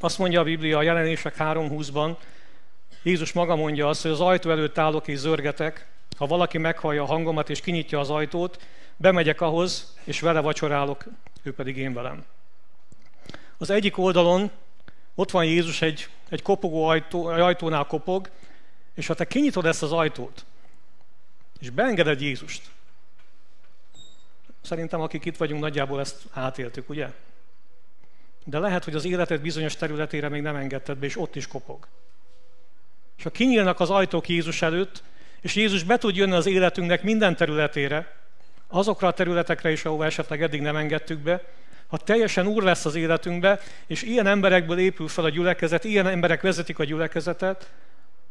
Azt 0.00 0.18
mondja 0.18 0.40
a 0.40 0.44
Biblia 0.44 0.78
a 0.78 0.82
jelenések 0.82 1.34
3.20-ban, 1.38 2.16
Jézus 3.02 3.32
maga 3.32 3.56
mondja 3.56 3.88
azt, 3.88 4.02
hogy 4.02 4.10
az 4.10 4.20
ajtó 4.20 4.50
előtt 4.50 4.78
állok 4.78 5.08
és 5.08 5.18
zörgetek, 5.18 5.86
ha 6.16 6.26
valaki 6.26 6.58
meghallja 6.58 7.02
a 7.02 7.06
hangomat 7.06 7.50
és 7.50 7.60
kinyitja 7.60 8.00
az 8.00 8.10
ajtót, 8.10 8.60
bemegyek 8.96 9.40
ahhoz, 9.40 9.96
és 10.04 10.20
vele 10.20 10.40
vacsorálok, 10.40 11.04
ő 11.42 11.54
pedig 11.54 11.76
én 11.76 11.94
velem. 11.94 12.24
Az 13.58 13.70
egyik 13.70 13.98
oldalon 13.98 14.50
ott 15.14 15.30
van 15.30 15.44
Jézus 15.44 15.82
egy, 15.82 16.08
egy 16.28 16.42
kopogó 16.42 16.84
ajtó, 16.84 17.26
ajtónál 17.26 17.84
kopog, 17.84 18.30
és 18.94 19.06
ha 19.06 19.14
te 19.14 19.26
kinyitod 19.26 19.66
ezt 19.66 19.82
az 19.82 19.92
ajtót, 19.92 20.44
és 21.60 21.70
beengeded 21.70 22.20
Jézust, 22.20 22.62
szerintem 24.60 25.00
akik 25.00 25.24
itt 25.24 25.36
vagyunk, 25.36 25.60
nagyjából 25.60 26.00
ezt 26.00 26.22
átéltük, 26.30 26.88
ugye? 26.88 27.08
De 28.44 28.58
lehet, 28.58 28.84
hogy 28.84 28.94
az 28.94 29.04
életed 29.04 29.40
bizonyos 29.40 29.76
területére 29.76 30.28
még 30.28 30.42
nem 30.42 30.56
engedted 30.56 30.98
be, 30.98 31.06
és 31.06 31.18
ott 31.18 31.36
is 31.36 31.46
kopog. 31.46 31.86
És 33.16 33.22
ha 33.22 33.30
kinyílnak 33.30 33.80
az 33.80 33.90
ajtók 33.90 34.28
Jézus 34.28 34.62
előtt, 34.62 35.02
és 35.40 35.54
Jézus 35.54 35.82
be 35.82 35.98
tud 35.98 36.16
jönni 36.16 36.32
az 36.32 36.46
életünknek 36.46 37.02
minden 37.02 37.36
területére, 37.36 38.14
azokra 38.68 39.08
a 39.08 39.12
területekre 39.12 39.70
is, 39.70 39.84
ahova 39.84 40.04
esetleg 40.04 40.42
eddig 40.42 40.60
nem 40.60 40.76
engedtük 40.76 41.18
be, 41.18 41.44
ha 41.86 41.96
teljesen 41.96 42.46
úr 42.46 42.62
lesz 42.62 42.84
az 42.84 42.94
életünkbe, 42.94 43.60
és 43.86 44.02
ilyen 44.02 44.26
emberekből 44.26 44.78
épül 44.78 45.08
fel 45.08 45.24
a 45.24 45.28
gyülekezet, 45.28 45.84
ilyen 45.84 46.06
emberek 46.06 46.40
vezetik 46.40 46.78
a 46.78 46.84
gyülekezetet, 46.84 47.70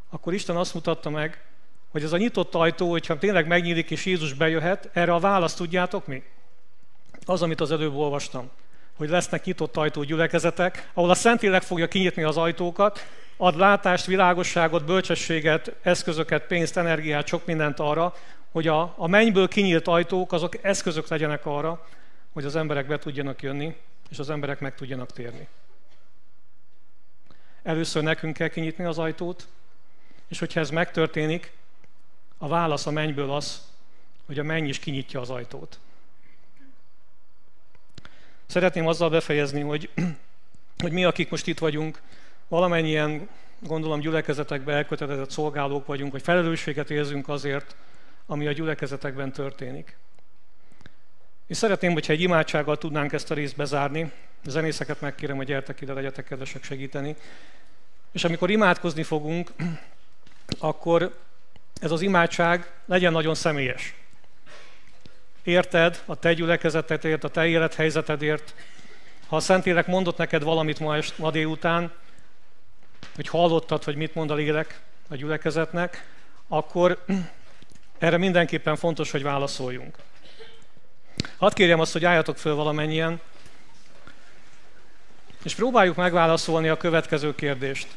akkor 0.10 0.34
Isten 0.34 0.56
azt 0.56 0.74
mutatta 0.74 1.10
meg, 1.10 1.44
hogy 1.90 2.04
ez 2.04 2.12
a 2.12 2.18
nyitott 2.18 2.56
ajtó, 2.56 2.90
hogyha 2.90 3.18
tényleg 3.18 3.48
megnyílik 3.48 3.92
és 3.92 4.06
Jézus 4.06 4.34
bejöhet, 4.34 4.90
erre 4.94 5.14
a 5.14 5.20
választ 5.20 5.58
tudjátok 5.58 6.08
mi? 6.08 6.24
Az, 7.26 7.42
amit 7.42 7.62
az 7.62 7.72
előbb 7.72 7.96
olvastam 7.96 8.50
hogy 9.02 9.10
lesznek 9.10 9.44
nyitott 9.44 9.78
ajtó 9.78 10.04
gyülekezetek, 10.04 10.90
ahol 10.94 11.10
a 11.10 11.14
Szentlélek 11.14 11.62
fogja 11.62 11.88
kinyitni 11.88 12.24
az 12.24 12.38
ajtókat, 12.38 13.08
ad 13.38 13.58
látást, 13.58 14.06
világosságot, 14.06 14.86
bölcsességet, 14.86 15.76
eszközöket, 15.82 16.48
pénzt, 16.48 16.78
energiát, 16.78 17.28
sok 17.28 17.46
mindent 17.46 17.80
arra, 17.80 18.14
hogy 18.52 18.68
a, 18.68 18.94
a 18.98 19.08
mennyből 19.08 19.48
kinyílt 19.48 19.88
ajtók, 19.88 20.32
azok 20.32 20.64
eszközök 20.64 21.08
legyenek 21.08 21.46
arra, 21.46 21.88
hogy 22.34 22.46
az 22.46 22.56
emberek 22.56 22.88
be 22.88 22.98
tudjanak 22.98 23.42
jönni, 23.42 23.76
és 24.10 24.20
az 24.20 24.30
emberek 24.30 24.60
meg 24.60 24.76
tudjanak 24.76 25.12
térni. 25.12 25.48
Először 27.64 28.04
nekünk 28.04 28.34
kell 28.34 28.48
kinyitni 28.48 28.84
az 28.84 28.98
ajtót, 28.98 29.48
és 30.28 30.40
hogyha 30.40 30.60
ez 30.60 30.70
megtörténik, 30.70 31.52
a 32.38 32.48
válasz 32.48 32.86
a 32.86 32.92
mennyből 32.92 33.32
az, 33.32 33.62
hogy 34.26 34.40
a 34.40 34.44
menny 34.44 34.68
is 34.68 34.80
kinyitja 34.80 35.20
az 35.20 35.30
ajtót. 35.30 35.80
Szeretném 38.52 38.88
azzal 38.88 39.10
befejezni, 39.10 39.62
hogy, 39.62 39.90
hogy 40.84 40.92
mi, 40.92 41.04
akik 41.04 41.30
most 41.30 41.48
itt 41.48 41.60
vagyunk, 41.60 42.02
valamennyien, 42.48 43.30
gondolom, 43.60 44.00
gyülekezetekben 44.00 44.76
elkötelezett 44.76 45.32
szolgálók 45.32 45.86
vagyunk, 45.86 46.12
hogy 46.12 46.22
felelősséget 46.22 46.90
érzünk 46.90 47.30
azért, 47.30 47.76
ami 48.26 48.48
a 48.48 48.52
gyülekezetekben 48.52 49.32
történik. 49.32 49.98
És 51.48 51.58
szeretném, 51.58 51.94
hogyha 51.94 52.14
egy 52.14 52.22
imádsággal 52.22 52.78
tudnánk 52.78 53.14
ezt 53.14 53.32
a 53.32 53.34
részt 53.34 53.56
bezárni. 53.56 54.12
A 54.46 54.50
zenészeket 54.50 55.02
megkérem, 55.02 55.36
hogy 55.36 55.46
gyertek 55.46 55.82
ide, 55.82 55.94
legyetek 55.94 56.26
kedvesek 56.26 56.64
segíteni. 56.64 57.16
És 58.12 58.24
amikor 58.24 58.50
imádkozni 58.50 59.04
fogunk, 59.04 59.52
akkor 60.60 61.18
ez 61.82 61.92
az 61.92 62.02
imádság 62.02 62.72
legyen 62.86 63.12
nagyon 63.12 63.36
személyes. 63.36 64.01
Érted, 65.44 66.02
a 66.06 66.16
te 66.16 66.34
gyülekezetedért, 66.34 67.24
a 67.24 67.30
te 67.30 67.48
élethelyzetedért, 67.48 68.54
ha 69.28 69.36
a 69.36 69.40
Szentlélek 69.40 69.88
mondott 69.88 70.18
neked 70.18 70.44
valamit 70.44 70.80
ma, 70.80 70.96
est, 70.96 71.18
ma 71.18 71.32
délután, 71.32 71.92
hogy 73.16 73.28
hallottad, 73.28 73.84
hogy 73.84 73.96
mit 73.96 74.16
mond 74.16 74.32
a 74.32 74.34
lélek 74.34 74.80
a 75.10 75.16
gyülekezetnek, 75.16 76.06
akkor 76.48 77.04
erre 78.00 78.18
mindenképpen 78.18 78.76
fontos, 78.76 79.12
hogy 79.12 79.24
válaszoljunk. 79.24 79.98
Hadd 81.38 81.54
kérjem 81.54 81.80
azt, 81.80 81.92
hogy 81.92 82.06
álljatok 82.06 82.38
föl 82.38 82.56
valamennyien, 82.56 83.20
és 85.44 85.56
próbáljuk 85.56 85.96
megválaszolni 85.96 86.70
a 86.70 86.78
következő 86.78 87.36
kérdést. 87.36 87.88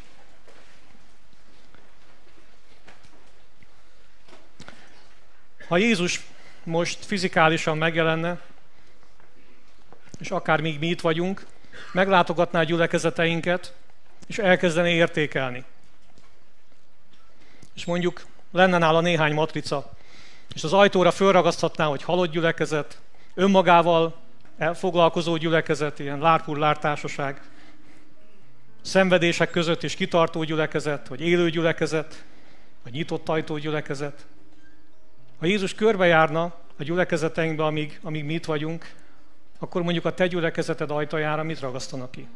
Ha 5.69 5.77
Jézus 5.77 6.21
most 6.65 7.05
fizikálisan 7.05 7.79
megjelenne, 7.79 8.41
és 10.19 10.31
akár 10.31 10.61
még 10.61 10.79
mi 10.79 10.87
itt 10.87 11.01
vagyunk, 11.01 11.47
meglátogatná 11.93 12.61
a 12.61 12.65
gyülekezeteinket, 12.65 13.75
és 14.27 14.39
elkezdené 14.39 14.95
értékelni. 14.95 15.65
És 17.75 17.85
mondjuk 17.85 18.25
lenne 18.51 18.79
nála 18.79 19.01
néhány 19.01 19.35
matrica, 19.35 19.91
és 20.55 20.65
az 20.65 20.73
ajtóra 20.73 21.11
fölragaszthatná, 21.11 21.87
hogy 21.87 22.03
halott 22.03 22.31
gyülekezet, 22.31 22.99
önmagával 23.35 24.17
elfoglalkozó 24.59 25.37
gyülekezet, 25.37 25.99
ilyen 25.99 26.19
lárpur 26.19 26.59
lártársaság, 26.59 27.43
szenvedések 28.83 29.51
között 29.51 29.83
is 29.83 29.95
kitartó 29.95 30.43
gyülekezet, 30.43 31.09
vagy 31.09 31.21
élő 31.21 31.51
gyülekezet, 31.51 32.25
vagy 32.83 32.93
nyitott 32.93 33.29
ajtó 33.29 33.57
gyülekezet. 33.57 34.27
Ha 35.45 35.51
Jézus 35.51 35.75
körbejárna 35.75 36.43
a 36.79 36.83
gyülekezeteinkbe, 36.83 37.65
amíg, 37.65 37.99
amíg 38.03 38.25
mi 38.25 38.33
itt 38.33 38.45
vagyunk, 38.45 38.93
akkor 39.59 39.83
mondjuk 39.83 40.05
a 40.05 40.15
te 40.15 40.27
gyülekezeted 40.27 40.91
ajtajára 40.91 41.43
mit 41.43 41.61
ragasztanak 41.61 42.11
ki? 42.11 42.27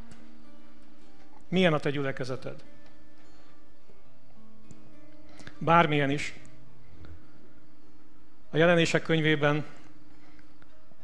Milyen 1.48 1.72
a 1.72 1.78
te 1.78 1.90
gyülekezeted? 1.90 2.54
Bármilyen 5.58 6.10
is. 6.10 6.34
A 8.50 8.56
jelenések 8.56 9.02
könyvében 9.02 9.64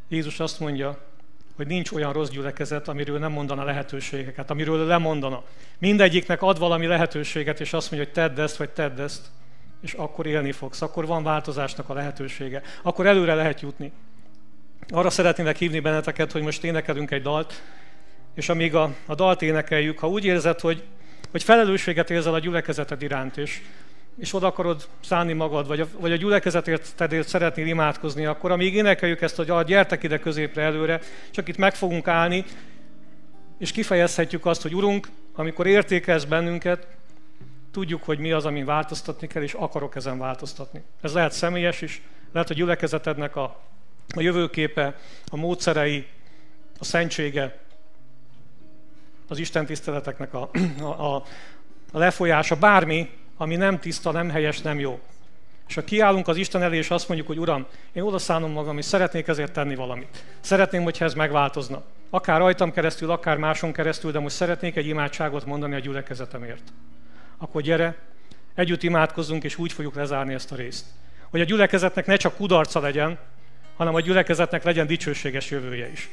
Jézus 0.09 0.41
azt 0.41 0.61
mondja, 0.61 0.99
hogy 1.57 1.67
nincs 1.67 1.91
olyan 1.91 2.13
rossz 2.13 2.31
gyülekezet, 2.31 2.89
amiről 2.89 3.19
nem 3.19 3.33
mondana 3.33 3.65
lehetőségeket, 3.65 4.51
amiről 4.51 4.87
lemondana. 4.87 5.43
Mindegyiknek 5.79 6.43
ad 6.43 6.59
valami 6.59 6.87
lehetőséget, 6.87 7.61
és 7.61 7.73
azt 7.73 7.91
mondja, 7.91 8.09
hogy 8.09 8.23
tedd 8.23 8.41
ezt, 8.41 8.57
vagy 8.57 8.71
tedd 8.71 9.01
ezt, 9.01 9.31
és 9.85 9.93
akkor 9.93 10.27
élni 10.27 10.53
fogsz, 10.53 10.83
akkor 10.83 11.07
van 11.07 11.23
változásnak 11.23 11.89
a 11.89 11.95
lehetősége, 11.95 12.63
akkor 12.83 13.07
előre 13.07 13.35
lehet 13.35 13.61
jutni. 13.61 13.93
Arra 14.89 15.11
szeretnélek 15.11 15.57
hívni 15.57 15.81
benneteket, 15.81 16.33
hogy 16.33 16.43
most 16.43 16.65
énekelünk 16.65 17.11
egy 17.11 17.23
dalt, 17.23 17.63
és 18.35 18.49
amíg 18.49 18.75
a, 18.75 18.95
a 19.07 19.15
dalt 19.15 19.43
énekeljük, 19.43 19.99
ha 19.99 20.09
úgy 20.09 20.25
érzed, 20.25 20.61
hogy, 20.61 20.83
hogy 21.31 21.43
felelősséget 21.43 22.11
érzel 22.11 22.35
a 22.35 22.39
gyülekezeted 22.39 23.03
iránt, 23.03 23.37
és 23.37 23.61
és 24.19 24.35
oda 24.35 24.47
akarod 24.47 24.89
szállni 25.05 25.33
magad, 25.33 25.67
vagy 25.67 25.81
a, 25.81 25.87
vagy 25.99 26.13
a 26.13 26.17
gyülekezetért 26.17 26.95
szeretnél 27.29 27.67
imádkozni, 27.67 28.27
akkor 28.27 28.51
amíg 28.51 28.75
énekeljük 28.75 29.21
ezt, 29.21 29.37
hogy 29.37 29.65
gyertek 29.65 30.03
ide 30.03 30.19
középre 30.19 30.63
előre, 30.63 31.01
csak 31.31 31.49
itt 31.49 31.57
meg 31.57 31.75
fogunk 31.75 32.09
állni, 32.09 32.45
és 33.59 33.73
kifejezhetjük 33.73 34.47
azt, 34.47 34.63
hogy 34.63 34.75
Urunk, 34.75 35.09
amikor 35.35 35.67
értékelsz 35.67 36.25
bennünket, 36.25 36.87
tudjuk, 37.75 38.03
hogy 38.03 38.19
mi 38.19 38.33
az, 38.33 38.45
amin 38.45 38.65
változtatni 38.65 39.27
kell, 39.27 39.43
és 39.43 39.53
akarok 39.53 39.97
ezen 39.97 40.19
változtatni. 40.19 40.83
Ez 41.01 41.13
lehet 41.13 41.33
személyes 41.33 41.83
is, 41.83 42.03
lehet 42.33 42.51
a 42.51 42.55
gyülekezetednek 42.55 43.37
a, 43.37 43.61
a 44.17 44.21
jövőképe, 44.21 44.99
a 45.31 45.37
módszerei, 45.37 46.07
a 46.79 46.85
szentsége, 46.85 47.59
az 49.29 49.39
Isten 49.39 49.67
tiszteleteknek 49.67 50.35
a, 50.35 50.51
a, 50.81 51.15
a 51.93 51.99
lefolyása, 51.99 52.57
bármi, 52.57 53.11
ami 53.37 53.57
nem 53.57 53.79
tiszta, 53.79 54.11
nem 54.11 54.31
helyes, 54.31 54.61
nem 54.61 54.79
jó. 54.79 55.01
És 55.69 55.75
ha 55.75 55.85
kiállunk 55.85 56.29
az 56.29 56.37
Isten 56.37 56.63
elé, 56.63 56.77
és 56.77 56.91
azt 56.91 57.09
mondjuk, 57.09 57.29
hogy 57.29 57.39
Uram, 57.39 57.67
én 57.93 58.03
oda 58.03 58.19
szánom 58.19 58.51
magam, 58.51 58.79
és 58.79 58.85
szeretnék 58.85 59.27
ezért 59.27 59.53
tenni 59.53 59.75
valamit. 59.75 60.25
Szeretném, 60.41 60.83
hogyha 60.83 61.05
ez 61.05 61.15
megváltozna. 61.15 61.83
Akár 62.11 62.39
rajtam 62.39 62.73
keresztül, 62.73 63.11
akár 63.11 63.37
máson 63.37 63.73
keresztül, 63.73 64.11
de 64.11 64.19
most 64.19 64.37
szeretnék 64.37 64.77
egy 64.77 64.87
imádságot 64.87 65.45
mondani 65.45 65.75
a 65.75 65.79
gyülekezetemért. 65.79 66.73
Akkor 67.39 67.63
gyere, 67.63 67.97
együtt 68.55 68.83
imádkozzunk, 68.83 69.45
és 69.45 69.59
úgy 69.59 69.73
fogjuk 69.73 69.95
lezárni 69.95 70.35
ezt 70.35 70.53
a 70.53 70.57
részt. 70.57 70.87
Hogy 71.31 71.41
a 71.41 71.45
gyülekezetnek 71.45 72.07
ne 72.07 72.17
csak 72.17 72.37
kudarca 72.37 72.81
legyen, 72.81 73.19
hanem 73.77 73.95
a 73.95 74.01
gyülekezetnek 74.01 74.65
legyen 74.65 74.87
dicsőséges 74.87 75.51
jövője 75.51 75.91
is. 75.91 76.11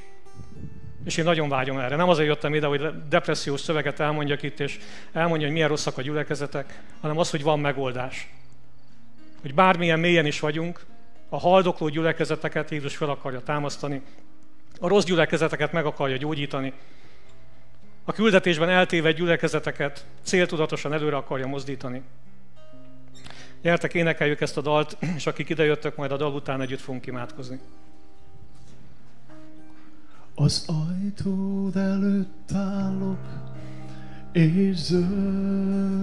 És 1.06 1.18
én 1.18 1.26
nagyon 1.26 1.50
vágyom 1.50 1.78
erre. 1.78 1.96
Nem 1.96 2.10
azért 2.10 2.28
jöttem 2.28 2.54
ide, 2.54 2.66
hogy 2.66 3.08
depressziós 3.10 3.62
szöveget 3.62 4.00
elmondjak 4.00 4.44
itt, 4.44 4.60
és 4.60 4.80
elmondja, 5.12 5.46
hogy 5.46 5.56
milyen 5.56 5.70
rosszak 5.70 5.98
a 5.98 6.02
gyülekezetek, 6.02 6.82
hanem 7.02 7.18
az, 7.18 7.30
hogy 7.30 7.44
van 7.44 7.60
megoldás. 7.60 8.30
Hogy 9.42 9.54
bármilyen 9.54 10.00
mélyen 10.00 10.26
is 10.26 10.40
vagyunk, 10.40 10.86
a 11.30 11.40
haldokló 11.40 11.88
gyülekezeteket 11.88 12.72
Jézus 12.72 12.96
fel 12.96 13.10
akarja 13.10 13.42
támasztani, 13.42 14.02
a 14.80 14.88
rossz 14.88 15.04
gyülekezeteket 15.04 15.72
meg 15.72 15.86
akarja 15.86 16.18
gyógyítani, 16.18 16.74
a 18.04 18.12
küldetésben 18.12 18.70
eltévedt 18.70 19.18
gyülekezeteket 19.18 20.06
céltudatosan 20.24 20.94
előre 20.94 21.16
akarja 21.16 21.48
mozdítani. 21.48 22.02
Gyertek, 23.62 23.94
énekeljük 23.94 24.42
ezt 24.42 24.58
a 24.58 24.62
dalt, 24.62 24.98
és 25.16 25.28
akik 25.28 25.50
idejöttek, 25.50 25.96
majd 25.96 26.12
a 26.12 26.18
dal 26.18 26.34
után 26.34 26.62
együtt 26.62 26.80
fogunk 26.80 27.06
imádkozni. 27.06 27.60
Az 30.36 30.66
ajtód 30.68 31.76
előtt 31.76 32.52
állok, 32.54 33.20
és 34.32 34.76
zörgetek. 34.76 36.02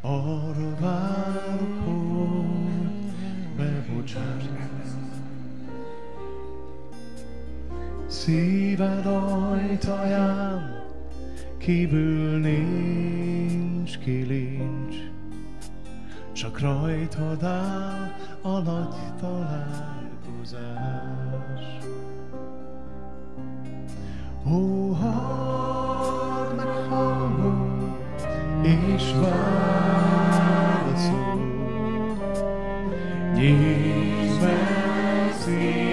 Arra 0.00 0.76
várok, 0.80 1.84
hogy 1.84 3.12
bebocsáss. 3.56 4.51
Szíved 8.12 9.06
ajtaján 9.06 10.84
kívül 11.58 12.38
nincs 12.38 13.98
kilincs, 13.98 14.96
csak 16.32 16.60
rajtad 16.60 17.42
áll 17.42 18.14
a 18.42 18.58
nagy 18.58 19.14
találkozás. 19.20 20.60
Ó, 24.46 24.92
halld 24.92 26.56
meg 26.56 26.66
hangom, 26.88 27.96
és 28.62 29.12
válaszol. 29.20 30.60
Nyisd 33.34 34.40
meg 34.40 35.32
szívem 35.38 35.91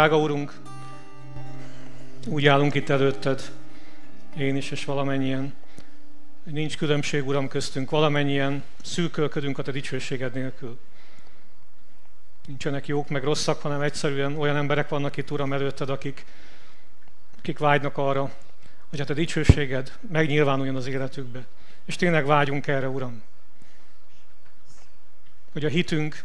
Drága 0.00 0.18
Urunk, 0.18 0.52
úgy 2.26 2.46
állunk 2.46 2.74
itt 2.74 2.88
előtted, 2.88 3.50
én 4.38 4.56
is 4.56 4.70
és 4.70 4.84
valamennyien. 4.84 5.54
Nincs 6.42 6.76
különbség, 6.76 7.26
Uram, 7.26 7.48
köztünk, 7.48 7.90
valamennyien 7.90 8.62
szűkölködünk 8.82 9.58
a 9.58 9.62
Te 9.62 9.72
dicsőséged 9.72 10.34
nélkül. 10.34 10.78
Nincsenek 12.46 12.86
jók 12.86 13.08
meg 13.08 13.24
rosszak, 13.24 13.62
hanem 13.62 13.80
egyszerűen 13.80 14.36
olyan 14.36 14.56
emberek 14.56 14.88
vannak 14.88 15.16
itt, 15.16 15.30
Uram, 15.30 15.52
előtted, 15.52 15.90
akik, 15.90 16.24
akik 17.38 17.58
vágynak 17.58 17.96
arra, 17.96 18.32
hogy 18.90 19.00
a 19.00 19.04
Te 19.04 19.14
dicsőséged 19.14 19.98
megnyilvánuljon 20.10 20.76
az 20.76 20.86
életükbe. 20.86 21.46
És 21.84 21.96
tényleg 21.96 22.26
vágyunk 22.26 22.66
erre, 22.66 22.88
Uram. 22.88 23.22
Hogy 25.52 25.64
a 25.64 25.68
hitünk, 25.68 26.24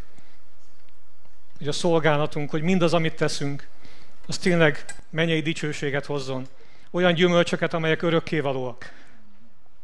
hogy 1.66 1.74
a 1.74 1.78
szolgálatunk, 1.78 2.50
hogy 2.50 2.62
mindaz, 2.62 2.94
amit 2.94 3.16
teszünk, 3.16 3.68
az 4.28 4.38
tényleg 4.38 4.86
mennyei 5.10 5.42
dicsőséget 5.42 6.06
hozzon. 6.06 6.48
Olyan 6.92 7.14
gyümölcsöket, 7.14 7.74
amelyek 7.74 8.02
örökkévalóak. 8.02 8.92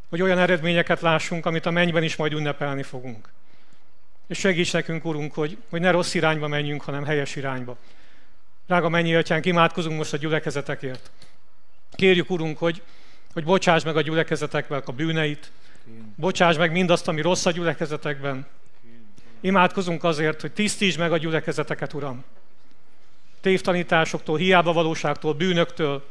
Hogy 0.09 0.21
olyan 0.21 0.37
eredményeket 0.37 1.01
lássunk, 1.01 1.45
amit 1.45 1.65
a 1.65 1.71
mennyben 1.71 2.03
is 2.03 2.15
majd 2.15 2.33
ünnepelni 2.33 2.83
fogunk. 2.83 3.29
És 4.27 4.39
segíts 4.39 4.73
nekünk, 4.73 5.05
Urunk, 5.05 5.33
hogy, 5.33 5.57
hogy 5.69 5.81
ne 5.81 5.91
rossz 5.91 6.13
irányba 6.13 6.47
menjünk, 6.47 6.81
hanem 6.81 7.05
helyes 7.05 7.35
irányba. 7.35 7.77
Drága 8.67 8.89
mennyi 8.89 9.15
atyánk, 9.15 9.45
imádkozunk 9.45 9.97
most 9.97 10.13
a 10.13 10.17
gyülekezetekért. 10.17 11.11
Kérjük, 11.91 12.29
Urunk, 12.29 12.57
hogy, 12.57 12.81
hogy 13.33 13.43
bocsáss 13.43 13.83
meg 13.83 13.95
a 13.95 14.01
gyülekezetekben 14.01 14.81
a 14.85 14.91
bűneit, 14.91 15.51
bocsáss 16.15 16.57
meg 16.57 16.71
mindazt, 16.71 17.07
ami 17.07 17.21
rossz 17.21 17.45
a 17.45 17.51
gyülekezetekben. 17.51 18.47
Imádkozunk 19.41 20.03
azért, 20.03 20.41
hogy 20.41 20.51
tisztítsd 20.51 20.99
meg 20.99 21.11
a 21.11 21.17
gyülekezeteket, 21.17 21.93
Uram. 21.93 22.23
Tévtanításoktól, 23.41 24.37
hiába 24.37 24.73
valóságtól, 24.73 25.33
bűnöktől, 25.33 26.05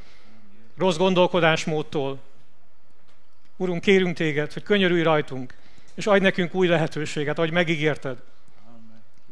rossz 0.77 0.97
gondolkodásmódtól. 0.97 2.19
Urunk, 3.57 3.81
kérünk 3.81 4.17
téged, 4.17 4.53
hogy 4.53 4.63
könyörülj 4.63 5.03
rajtunk, 5.03 5.55
és 5.95 6.07
adj 6.07 6.23
nekünk 6.23 6.55
új 6.55 6.67
lehetőséget, 6.67 7.39
ahogy 7.39 7.51
megígérted, 7.51 8.19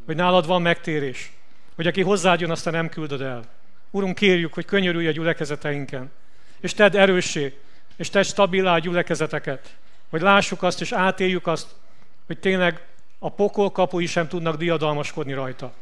hogy 0.05 0.15
nálad 0.15 0.45
van 0.45 0.61
megtérés, 0.61 1.31
hogy 1.75 1.87
aki 1.87 2.01
hozzád 2.01 2.39
jön, 2.39 2.51
azt 2.51 2.71
nem 2.71 2.89
küldöd 2.89 3.21
el. 3.21 3.43
Urunk, 3.91 4.15
kérjük, 4.15 4.53
hogy 4.53 4.65
könyörülj 4.65 5.07
a 5.07 5.11
gyülekezeteinken, 5.11 6.11
és 6.59 6.73
tedd 6.73 6.97
erőssé, 6.97 7.57
és 7.95 8.09
tedd 8.09 8.23
stabilá 8.23 8.73
a 8.73 8.79
gyülekezeteket, 8.79 9.75
hogy 10.09 10.21
lássuk 10.21 10.63
azt, 10.63 10.81
és 10.81 10.91
átéljük 10.91 11.47
azt, 11.47 11.75
hogy 12.25 12.39
tényleg 12.39 12.81
a 13.19 13.31
pokol 13.31 13.71
kapui 13.71 14.05
sem 14.05 14.27
tudnak 14.27 14.55
diadalmaskodni 14.55 15.33
rajta. 15.33 15.73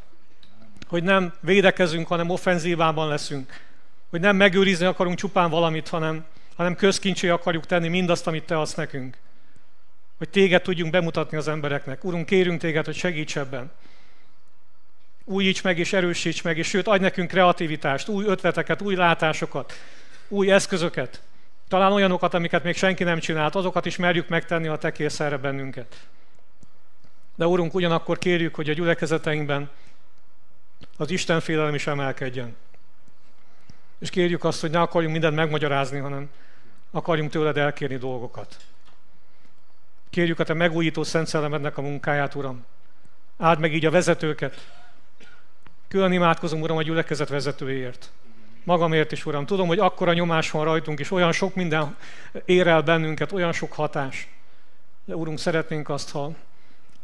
Hogy 0.88 1.04
nem 1.04 1.34
védekezünk, 1.40 2.08
hanem 2.08 2.30
offenzívában 2.30 3.08
leszünk. 3.08 3.62
Hogy 4.10 4.20
nem 4.20 4.36
megőrizni 4.36 4.86
akarunk 4.86 5.18
csupán 5.18 5.50
valamit, 5.50 5.88
hanem, 5.88 6.26
hanem 6.56 6.76
közkincsé 6.76 7.30
akarjuk 7.30 7.66
tenni 7.66 7.88
mindazt, 7.88 8.28
amit 8.28 8.44
te 8.44 8.60
adsz 8.60 8.74
nekünk. 8.74 9.18
Hogy 10.18 10.30
téged 10.30 10.62
tudjunk 10.62 10.92
bemutatni 10.92 11.38
az 11.38 11.48
embereknek. 11.48 12.04
Urunk, 12.04 12.26
kérünk 12.26 12.60
téged, 12.60 12.86
hogy 12.86 12.96
segíts 12.96 13.38
ebben. 13.38 13.72
Újíts 15.26 15.64
meg 15.64 15.80
és 15.80 15.94
erősíts 15.94 16.44
meg, 16.44 16.58
és 16.58 16.68
sőt, 16.68 16.88
adj 16.88 17.02
nekünk 17.02 17.28
kreativitást, 17.28 18.08
új 18.08 18.26
ötleteket, 18.26 18.82
új 18.82 18.96
látásokat, 18.96 19.74
új 20.28 20.52
eszközöket. 20.52 21.22
Talán 21.68 21.92
olyanokat, 21.92 22.34
amiket 22.34 22.64
még 22.64 22.76
senki 22.76 23.04
nem 23.04 23.20
csinált, 23.20 23.56
azokat 23.56 23.86
is 23.86 23.96
merjük 23.96 24.28
megtenni, 24.28 24.68
ha 24.68 24.78
te 24.78 24.92
kérsz 24.92 25.20
erre 25.20 25.38
bennünket. 25.38 26.08
De 27.38 27.46
Urunk, 27.46 27.74
ugyanakkor 27.74 28.18
kérjük, 28.18 28.56
hogy 28.56 28.70
a 28.70 28.74
gyülekezeteinkben 28.74 29.70
az 30.98 31.10
Isten 31.10 31.40
félelem 31.40 31.74
is 31.74 31.88
emelkedjen. 31.88 32.56
És 34.00 34.10
kérjük 34.10 34.44
azt, 34.44 34.62
hogy 34.62 34.72
ne 34.72 34.80
akarjunk 34.80 35.14
mindent 35.14 35.36
megmagyarázni, 35.36 36.00
hanem 36.00 36.30
akarjunk 36.92 37.32
tőled 37.32 37.58
elkérni 37.58 37.98
dolgokat. 37.98 38.58
Kérjük 40.10 40.40
a 40.40 40.44
te 40.44 40.54
megújító 40.54 41.04
Szent 41.04 41.28
Szellemednek 41.28 41.78
a 41.78 41.82
munkáját, 41.82 42.36
Uram. 42.36 42.66
Áld 43.38 43.60
meg 43.60 43.74
így 43.74 43.86
a 43.86 43.92
vezetőket. 43.92 44.72
Külön 45.88 46.12
imádkozom, 46.12 46.62
Uram, 46.62 46.78
a 46.78 46.82
gyülekezet 46.82 47.30
vezetőért. 47.30 48.12
Magamért 48.64 49.12
is, 49.12 49.26
Uram. 49.26 49.46
Tudom, 49.46 49.68
hogy 49.68 49.80
akkora 49.80 50.14
nyomás 50.14 50.52
van 50.52 50.64
rajtunk, 50.64 51.00
és 51.00 51.12
olyan 51.12 51.32
sok 51.32 51.56
minden 51.56 51.96
ér 52.46 52.68
el 52.68 52.82
bennünket, 52.82 53.32
olyan 53.32 53.52
sok 53.52 53.74
hatás. 53.74 54.28
De 55.06 55.16
Urunk, 55.16 55.40
szeretnénk 55.40 55.90
azt, 55.90 56.12
ha 56.12 56.32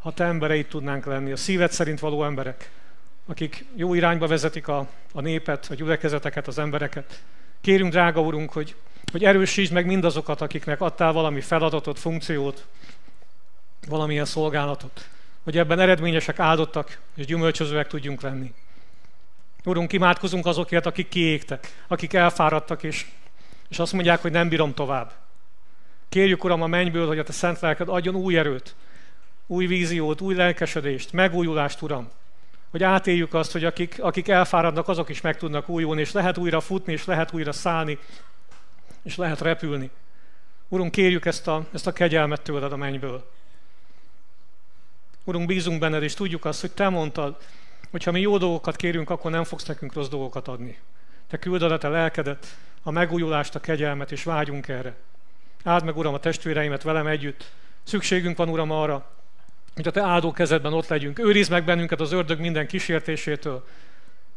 ha 0.03 0.13
te 0.13 0.23
embereit 0.23 0.69
tudnánk 0.69 1.05
lenni, 1.05 1.31
a 1.31 1.35
szíved 1.35 1.71
szerint 1.71 1.99
való 1.99 2.23
emberek, 2.23 2.71
akik 3.25 3.65
jó 3.75 3.93
irányba 3.93 4.27
vezetik 4.27 4.67
a, 4.67 4.87
a 5.13 5.21
népet, 5.21 5.67
a 5.69 5.73
gyülekezeteket, 5.73 6.47
az 6.47 6.57
embereket. 6.57 7.23
Kérünk, 7.61 7.91
drága 7.91 8.21
Urunk, 8.21 8.51
hogy, 8.51 8.75
hogy 9.11 9.23
erősítsd 9.23 9.73
meg 9.73 9.85
mindazokat, 9.85 10.41
akiknek 10.41 10.81
adtál 10.81 11.11
valami 11.11 11.41
feladatot, 11.41 11.99
funkciót, 11.99 12.65
valamilyen 13.87 14.25
szolgálatot, 14.25 15.07
hogy 15.43 15.57
ebben 15.57 15.79
eredményesek, 15.79 16.39
áldottak 16.39 16.99
és 17.15 17.25
gyümölcsözőek 17.25 17.87
tudjunk 17.87 18.21
lenni. 18.21 18.53
Urunk, 19.65 19.93
imádkozunk 19.93 20.45
azokért, 20.45 20.85
akik 20.85 21.09
kiégtek, 21.09 21.83
akik 21.87 22.13
elfáradtak, 22.13 22.83
és, 22.83 23.05
és 23.69 23.79
azt 23.79 23.93
mondják, 23.93 24.21
hogy 24.21 24.31
nem 24.31 24.49
bírom 24.49 24.73
tovább. 24.73 25.11
Kérjük, 26.09 26.43
Uram, 26.43 26.61
a 26.61 26.67
mennyből, 26.67 27.07
hogy 27.07 27.19
a 27.19 27.23
Te 27.23 27.31
szent 27.31 27.59
lelked 27.59 27.89
adjon 27.89 28.15
új 28.15 28.37
erőt, 28.37 28.75
új 29.47 29.65
víziót, 29.65 30.21
új 30.21 30.35
lelkesedést, 30.35 31.11
megújulást, 31.11 31.81
Uram. 31.81 32.09
Hogy 32.69 32.83
átéljük 32.83 33.33
azt, 33.33 33.51
hogy 33.51 33.65
akik, 33.65 33.95
akik 34.01 34.27
elfáradnak, 34.27 34.87
azok 34.87 35.09
is 35.09 35.21
meg 35.21 35.37
tudnak 35.37 35.69
újulni, 35.69 36.01
és 36.01 36.11
lehet 36.11 36.37
újra 36.37 36.59
futni, 36.59 36.93
és 36.93 37.05
lehet 37.05 37.33
újra 37.33 37.51
szállni, 37.51 37.97
és 39.03 39.15
lehet 39.15 39.41
repülni. 39.41 39.89
Urunk, 40.67 40.91
kérjük 40.91 41.25
ezt 41.25 41.47
a, 41.47 41.65
ezt 41.71 41.87
a 41.87 41.91
kegyelmet 41.91 42.41
tőled 42.41 42.71
a 42.71 42.77
mennyből. 42.77 43.31
Urunk, 45.23 45.47
bízunk 45.47 45.79
benned, 45.79 46.03
és 46.03 46.13
tudjuk 46.13 46.45
azt, 46.45 46.61
hogy 46.61 46.71
Te 46.71 46.89
mondtad, 46.89 47.37
hogy 47.91 48.03
ha 48.03 48.11
mi 48.11 48.19
jó 48.19 48.37
dolgokat 48.37 48.75
kérünk, 48.75 49.09
akkor 49.09 49.31
nem 49.31 49.43
fogsz 49.43 49.65
nekünk 49.65 49.93
rossz 49.93 50.07
dolgokat 50.07 50.47
adni. 50.47 50.79
Te 51.27 51.37
küldöd 51.37 51.71
a 51.71 51.77
Te 51.77 51.87
lelkedet, 51.87 52.57
a 52.83 52.91
megújulást, 52.91 53.55
a 53.55 53.59
kegyelmet, 53.59 54.11
és 54.11 54.23
vágyunk 54.23 54.67
erre. 54.67 54.95
Áld 55.63 55.83
meg, 55.83 55.97
Uram, 55.97 56.13
a 56.13 56.19
testvéreimet 56.19 56.83
velem 56.83 57.07
együtt. 57.07 57.51
Szükségünk 57.83 58.37
van, 58.37 58.49
Uram, 58.49 58.71
arra, 58.71 59.11
hogy 59.75 59.87
a 59.87 59.91
te 59.91 60.01
áldó 60.01 60.31
kezedben 60.31 60.73
ott 60.73 60.87
legyünk. 60.87 61.19
Őrizd 61.19 61.51
meg 61.51 61.63
bennünket 61.63 62.01
az 62.01 62.11
ördög 62.11 62.39
minden 62.39 62.67
kísértésétől, 62.67 63.65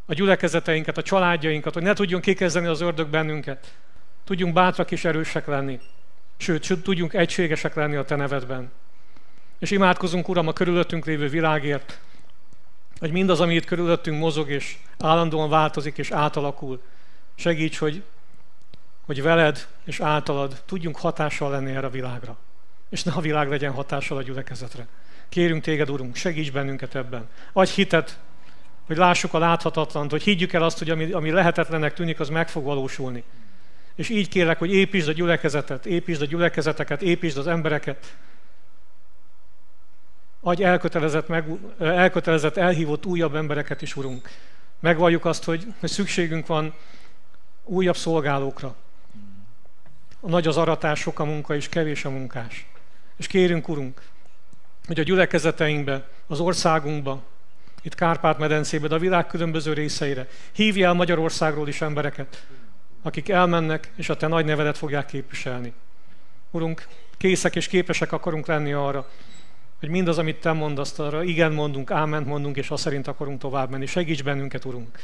a 0.07 0.15
gyülekezeteinket, 0.15 0.99
a 0.99 1.03
családjainkat, 1.03 1.75
hogy 1.75 1.83
ne 1.83 1.93
tudjon 1.93 2.21
kikezdeni 2.21 2.67
az 2.67 2.81
ördög 2.81 3.09
bennünket. 3.09 3.75
Tudjunk 4.25 4.55
bátrak 4.55 4.91
és 4.91 5.05
erősek 5.05 5.47
lenni. 5.47 5.81
Sőt, 6.37 6.83
tudjunk 6.83 7.15
egységesek 7.15 7.75
lenni 7.75 7.97
a 7.97 8.05
Te 8.05 8.17
nevedben. 8.17 8.71
És 9.59 9.71
imádkozunk, 9.71 10.29
Uram, 10.29 10.49
a 10.49 10.53
körülöttünk 10.53 11.05
lévő 11.05 11.29
világért, 11.29 12.01
hogy 12.99 13.13
mindaz, 13.13 13.41
ami 13.41 13.55
itt 13.55 13.65
körülöttünk 13.65 14.19
mozog, 14.19 14.51
és 14.51 14.77
állandóan 14.99 15.49
változik, 15.49 15.99
és 15.99 16.11
átalakul. 16.11 16.83
Segíts, 17.35 17.79
hogy, 17.79 18.03
hogy 19.07 19.23
veled 19.23 19.67
és 19.85 20.01
általad 20.01 20.63
tudjunk 20.67 20.97
hatással 20.97 21.51
lenni 21.51 21.71
erre 21.71 21.87
a 21.87 21.91
világra. 21.91 22.37
És 22.89 23.03
ne 23.03 23.13
a 23.13 23.21
világ 23.21 23.49
legyen 23.49 23.73
hatással 23.73 24.17
a 24.17 24.23
gyülekezetre. 24.23 24.87
Kérünk 25.29 25.63
téged, 25.63 25.91
Urunk, 25.91 26.17
segíts 26.17 26.53
bennünket 26.53 26.95
ebben. 26.95 27.29
Adj 27.53 27.71
hitet, 27.71 28.19
hogy 28.87 28.97
lássuk 28.97 29.35
a 29.35 29.39
láthatatlant, 29.39 30.11
hogy 30.11 30.23
higgyük 30.23 30.53
el 30.53 30.63
azt, 30.63 30.79
hogy 30.79 30.91
ami, 30.91 31.13
ami 31.13 31.31
lehetetlennek 31.31 31.95
tűnik, 31.95 32.21
az 32.21 32.29
meg 32.29 32.49
fog 32.49 32.65
valósulni. 32.65 33.25
És 33.95 34.09
így 34.09 34.29
kérlek, 34.29 34.59
hogy 34.59 34.73
építsd 34.73 35.09
a 35.09 35.13
gyülekezetet, 35.13 35.87
építsd 35.87 36.23
a 36.23 36.27
gyülekezeteket, 36.27 37.03
építsd 37.03 37.39
az 37.39 37.47
embereket. 37.47 38.17
Adj 40.41 40.65
elkötelezett, 40.65 41.29
meg, 41.29 41.45
elkötelezett, 41.79 42.57
elhívott 42.57 43.07
újabb 43.07 43.35
embereket 43.35 43.83
is, 43.83 43.97
Urunk. 43.97 44.29
Megvalljuk 44.81 45.25
azt, 45.25 45.45
hogy, 45.45 45.67
hogy 45.81 45.91
szükségünk 45.91 46.47
van 46.47 46.75
újabb 47.65 47.97
szolgálókra. 47.97 48.77
A 50.21 50.29
nagy 50.29 50.47
az 50.47 50.57
aratás, 50.57 51.01
sok 51.01 51.19
a 51.19 51.25
munka, 51.25 51.55
és 51.55 51.69
kevés 51.69 52.05
a 52.05 52.11
munkás. 52.11 52.67
És 53.17 53.27
kérünk, 53.27 53.69
Urunk, 53.69 54.03
hogy 54.87 55.01
a 55.01 55.03
gyülekezeteinkbe, 55.03 56.09
az 56.27 56.41
országunkba, 56.41 57.23
itt 57.83 57.95
Kárpát-medencébe, 57.95 58.89
de 58.89 58.95
a 58.95 58.99
világ 58.99 59.27
különböző 59.27 59.73
részeire. 59.73 60.29
Hívja 60.53 60.87
el 60.87 60.93
Magyarországról 60.93 61.69
is 61.69 61.81
embereket, 61.81 62.47
akik 63.03 63.29
elmennek, 63.29 63.91
és 63.97 64.09
a 64.09 64.17
Te 64.17 64.27
nagy 64.27 64.45
nevedet 64.45 64.79
fogják 64.79 65.07
képviselni. 65.07 65.73
Urunk, 66.51 66.87
készek 67.17 67.57
és 67.57 67.67
képesek 67.67 68.13
akarunk 68.13 68.47
lenni 68.47 68.73
arra, 68.73 69.11
hogy 69.81 69.89
mindaz, 69.89 70.19
amit 70.19 70.41
Te 70.41 70.53
mondasz, 70.53 70.99
arra 70.99 71.23
igen 71.23 71.53
mondunk, 71.53 71.91
áment 71.91 72.27
mondunk, 72.27 72.57
és 72.57 72.71
azt 72.71 72.83
szerint 72.83 73.07
akarunk 73.07 73.41
tovább 73.41 73.71
menni. 73.71 73.87
Segíts 73.87 74.23
bennünket, 74.23 74.65
Urunk. 74.65 75.03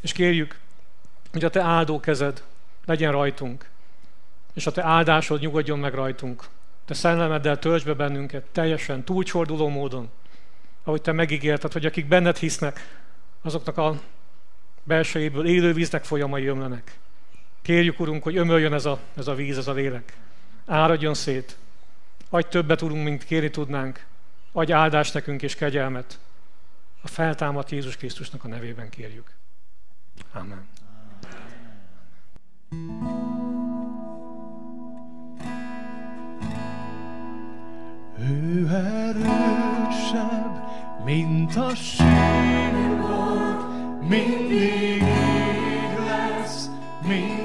És 0.00 0.12
kérjük, 0.12 0.58
hogy 1.32 1.44
a 1.44 1.50
Te 1.50 1.60
áldó 1.62 2.00
kezed 2.00 2.42
legyen 2.84 3.12
rajtunk, 3.12 3.68
és 4.54 4.66
a 4.66 4.72
Te 4.72 4.82
áldásod 4.82 5.40
nyugodjon 5.40 5.78
meg 5.78 5.94
rajtunk. 5.94 6.44
Te 6.90 6.96
szellemeddel 6.96 7.58
töltsd 7.58 7.86
be 7.86 7.94
bennünket 7.94 8.44
teljesen, 8.52 9.04
túlcsorduló 9.04 9.68
módon, 9.68 10.10
ahogy 10.84 11.02
Te 11.02 11.12
megígérted, 11.12 11.72
hogy 11.72 11.86
akik 11.86 12.08
benned 12.08 12.36
hisznek, 12.36 12.98
azoknak 13.42 13.76
a 13.76 14.00
belsejéből 14.82 15.46
élő 15.46 15.72
víznek 15.72 16.04
folyamai 16.04 16.46
ömlenek. 16.46 16.98
Kérjük, 17.62 18.00
Urunk, 18.00 18.22
hogy 18.22 18.36
ömöljön 18.36 18.72
ez 18.72 18.84
a, 18.84 18.98
ez 19.16 19.26
a 19.26 19.34
víz, 19.34 19.58
ez 19.58 19.66
a 19.66 19.72
lélek. 19.72 20.16
Áradjon 20.66 21.14
szét. 21.14 21.56
Adj 22.28 22.48
többet, 22.48 22.82
Urunk, 22.82 23.04
mint 23.04 23.24
kérni 23.24 23.50
tudnánk. 23.50 24.04
Adj 24.52 24.72
áldást 24.72 25.14
nekünk 25.14 25.42
és 25.42 25.54
kegyelmet. 25.54 26.18
A 27.02 27.08
feltámadt 27.08 27.70
Jézus 27.70 27.96
Krisztusnak 27.96 28.44
a 28.44 28.48
nevében 28.48 28.88
kérjük. 28.88 29.30
Amen. 30.32 30.68
Ő 38.28 38.68
erősebb, 38.68 40.62
mint 41.04 41.56
a 41.56 41.74
sírból, 41.74 43.68
mindig 44.08 45.02
így 45.02 45.98
lesz, 46.06 46.70
mindig 47.08 47.39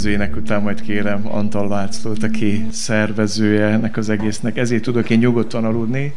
következő 0.00 0.24
ének 0.24 0.36
után 0.36 0.62
majd 0.62 0.80
kérem 0.80 1.28
Antal 1.28 1.68
Lászlót, 1.68 2.22
aki 2.22 2.66
szervezője 2.70 3.66
ennek 3.66 3.96
az 3.96 4.08
egésznek. 4.08 4.56
Ezért 4.56 4.82
tudok 4.82 5.10
én 5.10 5.18
nyugodtan 5.18 5.64
aludni 5.64 6.14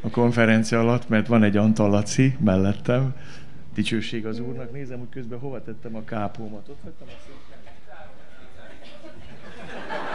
a 0.00 0.10
konferencia 0.10 0.80
alatt, 0.80 1.08
mert 1.08 1.26
van 1.26 1.42
egy 1.42 1.56
Antal 1.56 1.90
Laci 1.90 2.36
mellettem. 2.44 3.14
Dicsőség 3.74 4.26
az 4.26 4.40
Úrnak. 4.40 4.72
Nézem, 4.72 4.98
hogy 4.98 5.08
közben 5.10 5.38
hova 5.38 5.62
tettem 5.62 5.96
a 5.96 6.04
kápómat. 6.04 6.68
Ott 6.68 6.78
vettem 6.84 7.06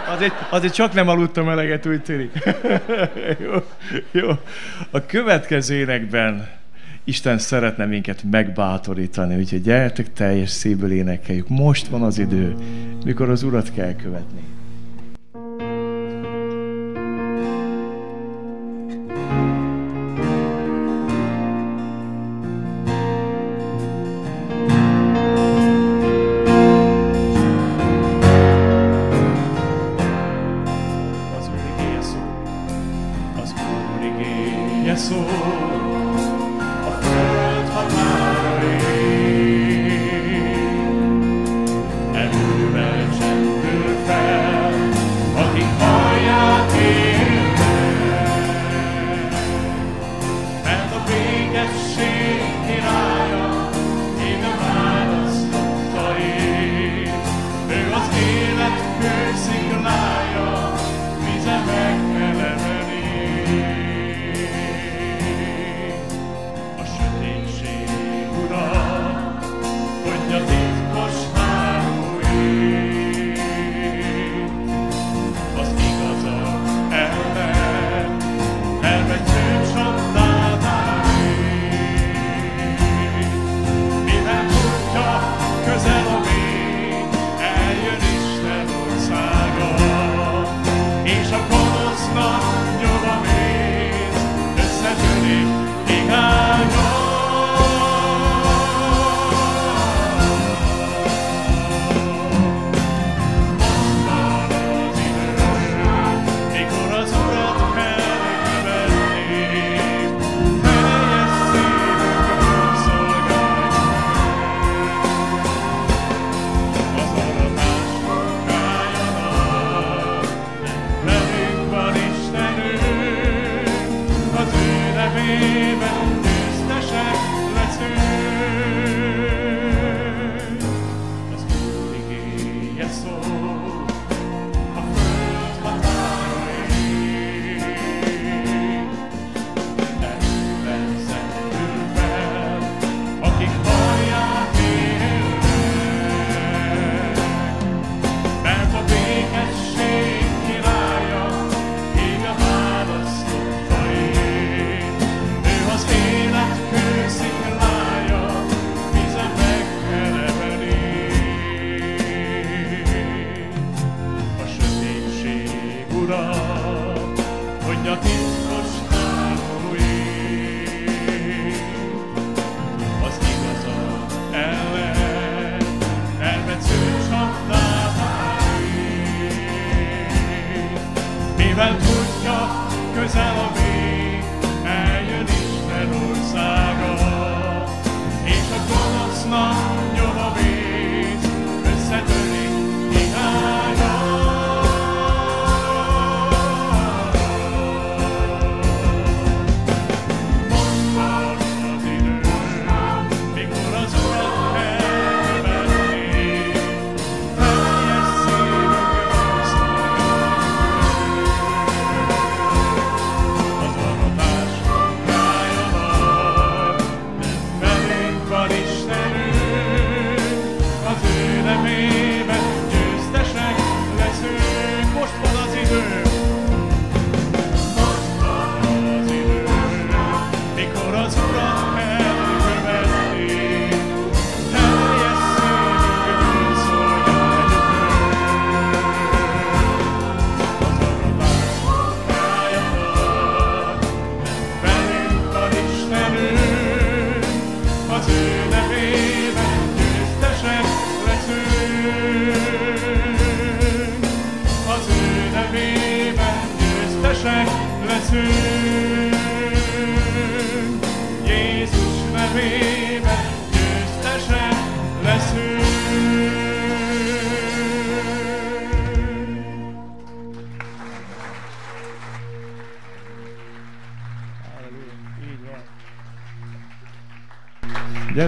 a 0.06 0.12
Azért, 0.12 0.34
azért 0.50 0.74
csak 0.74 0.94
nem 0.94 1.08
aludtam 1.08 1.50
eleget, 1.50 1.86
úgy 1.86 2.02
tűnik. 2.02 2.32
jó, 3.46 3.54
jó. 4.12 4.30
A 4.92 5.06
következő 5.06 5.76
énekben 5.76 6.48
Isten 7.08 7.38
szeretne 7.38 7.86
minket 7.86 8.24
megbátorítani, 8.24 9.36
úgyhogy 9.36 9.62
gyertek 9.62 10.14
teljes 10.14 10.50
szívből 10.50 10.92
énekeljük. 10.92 11.48
Most 11.48 11.88
van 11.88 12.02
az 12.02 12.18
idő, 12.18 12.56
mikor 13.06 13.30
az 13.30 13.44
Urat 13.44 13.74
kell 13.74 13.96
követni. 13.96 14.40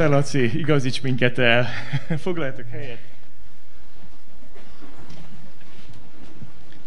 Gyere, 0.09 0.21
Laci, 0.21 0.59
igazíts 0.59 1.01
minket 1.01 1.37
el. 1.37 1.67
Foglaljatok 2.23 2.65
helyet. 2.71 2.97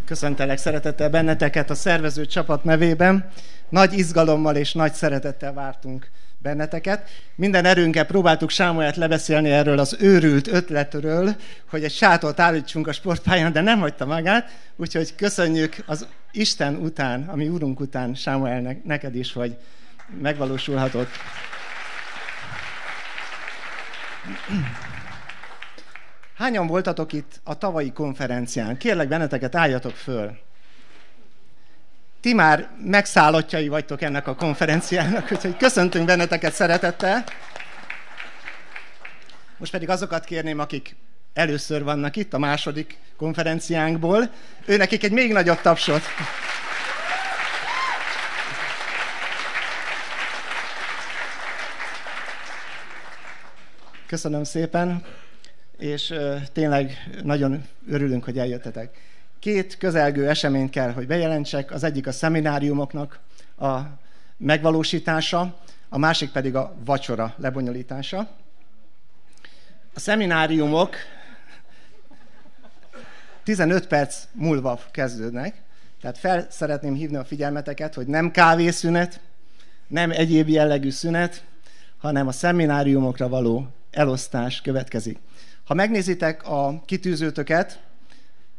Köszöntelek 0.05 0.57
szeretettel 0.57 1.09
benneteket 1.09 1.69
a 1.69 1.75
szervező 1.75 2.25
csapat 2.25 2.63
nevében. 2.63 3.31
Nagy 3.69 3.93
izgalommal 3.97 4.55
és 4.55 4.73
nagy 4.73 4.93
szeretettel 4.93 5.53
vártunk 5.53 6.09
benneteket. 6.37 7.09
Minden 7.35 7.65
erőnkkel 7.65 8.05
próbáltuk 8.05 8.49
Sámuelt 8.49 8.95
lebeszélni 8.95 9.49
erről 9.49 9.79
az 9.79 9.97
őrült 9.99 10.47
ötletről, 10.47 11.35
hogy 11.69 11.83
egy 11.83 11.93
sátort 11.93 12.39
állítsunk 12.39 12.87
a 12.87 12.91
sportpályán, 12.91 13.51
de 13.51 13.61
nem 13.61 13.79
hagyta 13.79 14.05
magát, 14.05 14.51
úgyhogy 14.75 15.15
köszönjük 15.15 15.75
az 15.85 16.07
Isten 16.31 16.75
után, 16.75 17.27
ami 17.27 17.47
Úrunk 17.47 17.79
után, 17.79 18.15
Sámuel, 18.15 18.81
neked 18.83 19.15
is, 19.15 19.33
hogy 19.33 19.55
megvalósulhatott. 20.21 21.09
Hányan 26.37 26.67
voltatok 26.67 27.13
itt 27.13 27.39
a 27.43 27.57
tavalyi 27.57 27.91
konferencián? 27.91 28.77
Kérlek 28.77 29.07
benneteket, 29.07 29.55
álljatok 29.55 29.95
föl. 29.95 30.37
Ti 32.21 32.33
már 32.33 32.69
megszállottjai 32.85 33.67
vagytok 33.67 34.01
ennek 34.01 34.27
a 34.27 34.35
konferenciának, 34.35 35.31
úgyhogy 35.31 35.57
köszöntünk 35.57 36.05
benneteket 36.05 36.53
szeretettel. 36.53 37.23
Most 39.57 39.71
pedig 39.71 39.89
azokat 39.89 40.25
kérném, 40.25 40.59
akik 40.59 40.95
először 41.33 41.83
vannak 41.83 42.15
itt 42.15 42.33
a 42.33 42.37
második 42.37 42.97
konferenciánkból, 43.17 44.29
ő 44.65 44.77
nekik 44.77 45.03
egy 45.03 45.11
még 45.11 45.31
nagyobb 45.31 45.61
tapsot. 45.61 46.01
Köszönöm 54.13 54.43
szépen, 54.43 55.03
és 55.77 56.13
tényleg 56.51 57.09
nagyon 57.23 57.63
örülünk, 57.87 58.23
hogy 58.23 58.39
eljöttetek. 58.39 58.97
Két 59.39 59.77
közelgő 59.77 60.29
eseményt 60.29 60.69
kell, 60.69 60.91
hogy 60.91 61.07
bejelentsek. 61.07 61.71
Az 61.71 61.83
egyik 61.83 62.07
a 62.07 62.11
szemináriumoknak 62.11 63.19
a 63.59 63.79
megvalósítása, 64.37 65.59
a 65.89 65.97
másik 65.97 66.31
pedig 66.31 66.55
a 66.55 66.75
vacsora 66.85 67.33
lebonyolítása. 67.37 68.29
A 69.93 69.99
szemináriumok 69.99 70.95
15 73.43 73.87
perc 73.87 74.23
múlva 74.31 74.79
kezdődnek, 74.91 75.61
tehát 76.01 76.17
fel 76.17 76.47
szeretném 76.49 76.93
hívni 76.93 77.15
a 77.15 77.25
figyelmeteket, 77.25 77.93
hogy 77.93 78.07
nem 78.07 78.31
kávészünet, 78.31 79.19
nem 79.87 80.11
egyéb 80.11 80.49
jellegű 80.49 80.89
szünet, 80.89 81.43
hanem 81.97 82.27
a 82.27 82.31
szemináriumokra 82.31 83.29
való 83.29 83.67
elosztás 83.93 84.61
következik. 84.61 85.17
Ha 85.65 85.73
megnézitek 85.73 86.47
a 86.47 86.81
kitűzőtöket, 86.85 87.79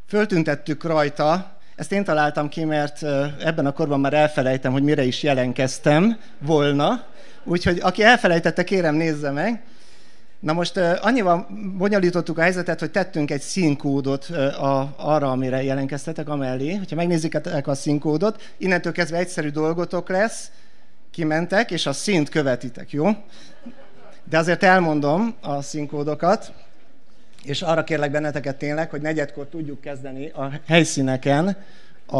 föltüntettük 0.07 0.83
rajta, 0.83 1.57
ezt 1.75 1.91
én 1.91 2.03
találtam 2.03 2.49
ki, 2.49 2.63
mert 2.63 3.03
ebben 3.43 3.65
a 3.65 3.71
korban 3.71 3.99
már 3.99 4.13
elfelejtem, 4.13 4.71
hogy 4.71 4.83
mire 4.83 5.03
is 5.03 5.23
jelenkeztem 5.23 6.17
volna, 6.39 7.05
úgyhogy 7.43 7.79
aki 7.81 8.03
elfelejtette, 8.03 8.63
kérem 8.63 8.95
nézze 8.95 9.31
meg. 9.31 9.63
Na 10.39 10.53
most 10.53 10.77
annyival 10.77 11.47
bonyolítottuk 11.77 12.37
a 12.37 12.41
helyzetet, 12.41 12.79
hogy 12.79 12.91
tettünk 12.91 13.31
egy 13.31 13.41
színkódot 13.41 14.29
arra, 14.97 15.31
amire 15.31 15.63
jelenkeztetek, 15.63 16.29
amellé. 16.29 16.73
Hogyha 16.75 16.95
megnézitek 16.95 17.67
a 17.67 17.75
színkódot, 17.75 18.53
innentől 18.57 18.91
kezdve 18.91 19.17
egyszerű 19.17 19.49
dolgotok 19.49 20.09
lesz, 20.09 20.51
kimentek, 21.11 21.71
és 21.71 21.85
a 21.85 21.93
színt 21.93 22.29
követitek, 22.29 22.91
jó? 22.91 23.07
De 24.29 24.37
azért 24.37 24.63
elmondom 24.63 25.35
a 25.41 25.61
színkódokat, 25.61 26.53
és 27.43 27.61
arra 27.61 27.83
kérlek 27.83 28.11
benneteket 28.11 28.57
tényleg, 28.57 28.89
hogy 28.89 29.01
negyedkor 29.01 29.47
tudjuk 29.47 29.81
kezdeni 29.81 30.29
a 30.29 30.51
helyszíneken 30.67 31.57
a, 32.05 32.17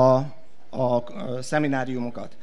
a, 0.77 1.03
szemináriumokat. 1.41 2.37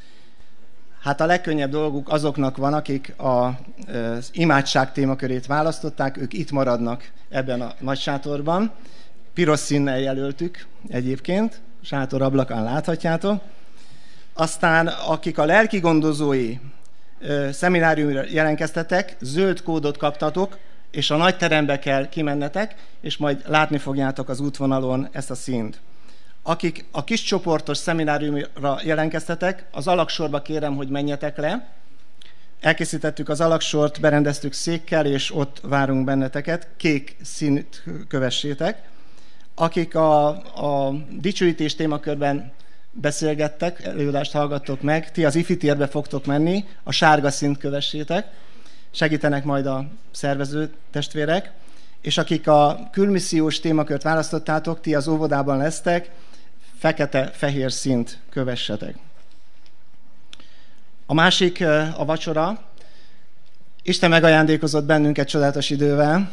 Hát 1.01 1.21
a 1.21 1.27
legkönnyebb 1.27 1.71
dolguk 1.71 2.09
azoknak 2.09 2.57
van, 2.57 2.75
akik 2.75 3.15
az 3.17 4.31
imádság 4.33 4.93
témakörét 4.93 5.47
választották, 5.47 6.17
ők 6.17 6.33
itt 6.33 6.51
maradnak 6.51 7.11
ebben 7.29 7.61
a 7.61 7.73
nagy 7.79 7.99
sátorban. 7.99 8.71
Piros 9.35 9.59
színnel 9.59 10.01
jelöltük 10.01 10.67
egyébként, 10.89 11.61
sátor 11.83 12.23
ablakán 12.23 12.63
láthatjátok. 12.63 13.43
Aztán 14.33 14.87
akik 14.87 15.39
a 15.39 15.45
lelki 15.45 15.79
gondozói 15.79 16.59
szemináriumra 17.53 18.23
jelenkeztetek, 18.31 19.17
zöld 19.21 19.63
kódot 19.63 19.97
kaptatok, 19.97 20.59
és 20.91 21.11
a 21.11 21.17
nagy 21.17 21.37
terembe 21.37 21.79
kell 21.79 22.09
kimennetek, 22.09 22.75
és 23.01 23.17
majd 23.17 23.43
látni 23.47 23.79
fogjátok 23.79 24.29
az 24.29 24.41
útvonalon 24.41 25.09
ezt 25.13 25.31
a 25.31 25.35
színt. 25.35 25.81
Akik 26.43 26.85
a 26.91 27.05
kis 27.05 27.23
csoportos 27.23 27.79
szemináriumra 27.79 28.79
jelenkeztetek, 28.85 29.65
az 29.71 29.87
alaksorba 29.87 30.43
kérem, 30.43 30.77
hogy 30.77 30.89
menjetek 30.89 31.37
le. 31.37 31.69
Elkészítettük 32.61 33.29
az 33.29 33.41
alaksort, 33.41 34.01
berendeztük 34.01 34.53
székkel, 34.53 35.07
és 35.07 35.35
ott 35.35 35.61
várunk 35.63 36.05
benneteket. 36.05 36.69
Kék 36.77 37.17
színt 37.23 37.85
kövessétek. 38.09 38.83
Akik 39.55 39.95
a, 39.95 40.27
a 40.87 40.95
dicsőítés 41.11 41.75
témakörben 41.75 42.53
beszélgettek, 42.93 43.85
előadást 43.85 44.33
hallgattok 44.33 44.83
meg, 44.83 45.11
ti 45.11 45.25
az 45.25 45.35
ifi 45.35 45.57
térbe 45.57 45.87
fogtok 45.87 46.27
menni, 46.27 46.65
a 46.83 46.93
sárga 46.93 47.31
szint 47.31 47.59
kövessétek, 47.59 48.27
segítenek 48.91 49.45
majd 49.45 49.67
a 49.67 49.87
szervező 50.11 50.71
testvérek, 50.91 51.53
és 52.01 52.19
akik 52.19 52.49
a 52.49 52.89
külmissziós 52.93 53.61
témakört 53.61 54.03
választottátok, 54.03 54.81
ti 54.81 54.95
az 54.95 55.09
óvodában 55.09 55.57
lesztek, 55.57 56.11
fekete-fehér 56.79 57.73
szint 57.73 58.19
kövessetek. 58.31 58.95
A 61.07 61.15
másik 61.15 61.61
a 61.97 62.05
vacsora. 62.05 62.63
Isten 63.83 64.11
megajándékozott 64.11 64.85
bennünket 64.85 65.29
csodálatos 65.29 65.71
idővel. 65.71 66.31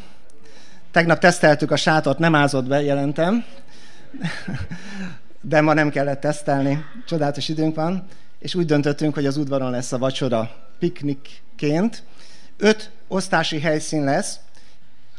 Tegnap 0.92 1.20
teszteltük 1.20 1.72
a 1.72 1.76
sátort, 1.76 2.20
nem 2.20 2.36
ázott 2.36 2.66
be, 2.66 2.82
jelentem 2.82 3.46
de 5.42 5.62
ma 5.62 5.74
nem 5.74 5.90
kellett 5.90 6.20
tesztelni, 6.20 6.86
csodálatos 7.06 7.50
időnk 7.50 7.76
van, 7.76 8.08
és 8.40 8.56
úgy 8.56 8.66
döntöttünk, 8.66 9.14
hogy 9.14 9.26
az 9.26 9.38
udvaron 9.38 9.72
lesz 9.72 9.92
a 9.92 9.98
vacsora 9.98 10.52
piknikként. 10.80 12.04
Öt 12.58 12.92
osztási 13.08 13.60
helyszín 13.60 14.04
lesz, 14.04 14.40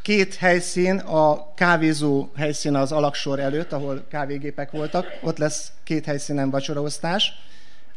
két 0.01 0.35
helyszín, 0.35 0.97
a 0.97 1.53
kávézó 1.53 2.29
helyszín 2.35 2.75
az 2.75 2.91
alaksor 2.91 3.39
előtt, 3.39 3.71
ahol 3.71 4.05
kávégépek 4.09 4.71
voltak, 4.71 5.05
ott 5.21 5.37
lesz 5.37 5.71
két 5.83 6.05
helyszínen 6.05 6.49
vacsoraosztás, 6.49 7.33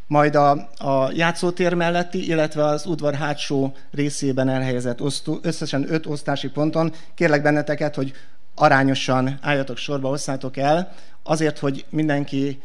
majd 0.07 0.35
a, 0.35 0.51
a 0.77 1.11
játszótér 1.15 1.75
melletti, 1.75 2.29
illetve 2.29 2.65
az 2.65 2.87
udvar 2.87 3.15
hátsó 3.15 3.75
részében 3.93 4.49
elhelyezett 4.49 5.01
osztó, 5.01 5.39
összesen 5.43 5.93
öt 5.93 6.07
osztási 6.07 6.49
ponton. 6.49 6.93
Kérlek 7.15 7.43
benneteket, 7.43 7.95
hogy 7.95 8.13
arányosan 8.55 9.39
álljatok 9.41 9.77
sorba, 9.77 10.09
osszátok 10.09 10.57
el, 10.57 10.95
azért, 11.23 11.59
hogy 11.59 11.85
mindenki 11.89 12.63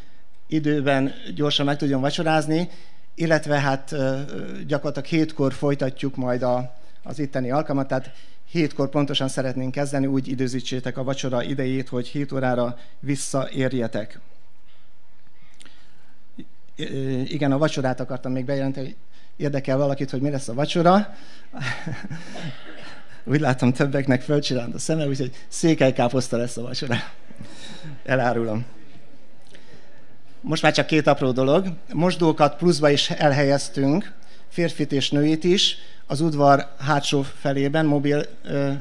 időben 0.48 1.14
gyorsan 1.36 1.66
meg 1.66 1.78
tudjon 1.78 2.02
vacsorázni, 2.02 2.70
illetve 3.16 3.60
hát 3.60 3.96
gyakorlatilag 4.68 5.06
hétkor 5.06 5.54
folytatjuk 5.54 6.16
majd 6.16 6.44
a, 6.44 6.76
az 7.04 7.20
itteni 7.20 7.52
alkalmat, 7.52 7.88
tehát 7.88 8.12
hétkor 8.50 8.90
pontosan 8.90 9.28
szeretnénk 9.28 9.72
kezdeni, 9.72 10.06
úgy 10.06 10.28
időzítsétek 10.28 10.98
a 10.98 11.04
vacsora 11.04 11.44
idejét, 11.44 11.90
hogy 11.90 12.08
hét 12.08 12.32
órára 12.32 12.78
visszaérjetek. 13.00 14.20
Igen, 17.24 17.52
a 17.52 17.58
vacsorát 17.58 18.00
akartam 18.00 18.32
még 18.32 18.46
bejelenteni, 18.46 18.96
érdekel 19.36 19.78
valakit, 19.78 20.10
hogy 20.10 20.22
mi 20.22 20.30
lesz 20.30 20.48
a 20.48 20.54
vacsora. 20.54 21.16
Úgy 23.24 23.40
látom, 23.40 23.74
többeknek 23.74 24.22
fölcsillant 24.22 24.74
a 24.76 24.80
szeme, 24.80 25.08
úgyhogy 25.08 25.32
székelykáposzta 25.48 26.38
lesz 26.38 26.58
a 26.58 26.62
vacsora. 26.62 26.96
Elárulom. 28.06 28.66
Most 30.42 30.62
már 30.62 30.74
csak 30.74 30.86
két 30.86 31.08
apró 31.08 31.32
dolog. 31.32 31.68
Mosdókat 31.94 32.58
pluszba 32.58 32.90
is 32.90 33.10
elhelyeztünk, 33.10 34.14
férfit 34.50 34.92
és 34.92 35.10
nőit 35.10 35.44
is, 35.44 35.78
az 36.08 36.22
udvar 36.22 36.68
hátsó 36.80 37.22
felében 37.22 37.86
mobil 37.86 38.26
ö, 38.44 38.72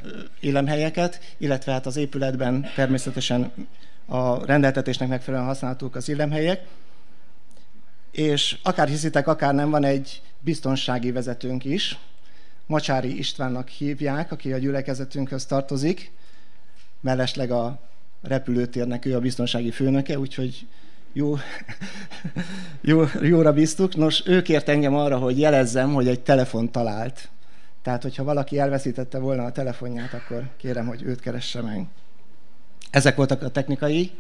illetve 1.39 1.73
hát 1.73 1.86
az 1.86 1.97
épületben 1.97 2.66
természetesen 2.74 3.52
a 4.06 4.47
rendeltetésnek 4.47 5.09
megfelelően 5.09 5.48
használtuk 5.48 5.97
az 5.97 6.09
élemhelyek. 6.09 6.66
És 8.10 8.56
akár 8.62 8.89
hiszitek, 8.89 9.27
akár 9.27 9.55
nem, 9.55 9.70
van 9.70 9.85
egy 9.85 10.23
biztonsági 10.40 11.12
vezetőnk 11.12 11.65
is, 11.65 11.98
Macsári 12.69 13.19
Istvánnak 13.19 13.69
hívják, 13.69 14.32
aki 14.32 14.53
a 14.53 14.59
gyülekezetünkhöz 14.59 15.47
tartozik, 15.47 16.12
mellesleg 17.01 17.51
a 17.51 17.81
repülőtérnek 18.23 19.05
ő 19.05 19.15
a 19.15 19.20
biztonsági 19.20 19.70
főnöke, 19.70 20.19
úgyhogy 20.19 20.66
jó, 21.12 21.36
jó, 22.81 23.05
jóra 23.23 23.53
bíztuk. 23.53 23.97
Nos, 23.97 24.27
ő 24.27 24.43
kért 24.43 24.69
engem 24.69 24.95
arra, 24.95 25.19
hogy 25.19 25.39
jelezzem, 25.39 25.93
hogy 25.93 26.09
egy 26.09 26.20
telefon 26.20 26.70
talált. 26.70 27.28
Tehát, 27.82 28.03
hogyha 28.03 28.24
valaki 28.24 28.59
elveszítette 28.59 29.19
volna 29.19 29.45
a 29.45 29.53
telefonját, 29.53 30.15
akkor 30.15 30.49
kérem, 30.57 30.86
hogy 30.86 31.03
őt 31.03 31.20
keresse 31.20 31.61
meg. 31.61 31.86
Ezek 32.90 33.16
voltak 33.16 33.43
a 33.43 33.51
technikai 33.51 34.11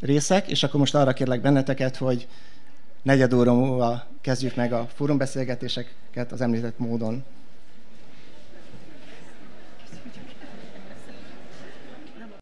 részek, 0.00 0.48
és 0.48 0.62
akkor 0.62 0.80
most 0.80 0.94
arra 0.94 1.12
kérlek 1.12 1.40
benneteket, 1.40 1.96
hogy 1.96 2.28
negyed 3.02 3.32
óra 3.32 3.54
múlva 3.54 4.06
kezdjük 4.20 4.54
meg 4.54 4.72
a 4.72 4.88
fórumbeszélgetéseket 4.94 6.32
az 6.32 6.40
említett 6.40 6.78
módon. 6.78 7.24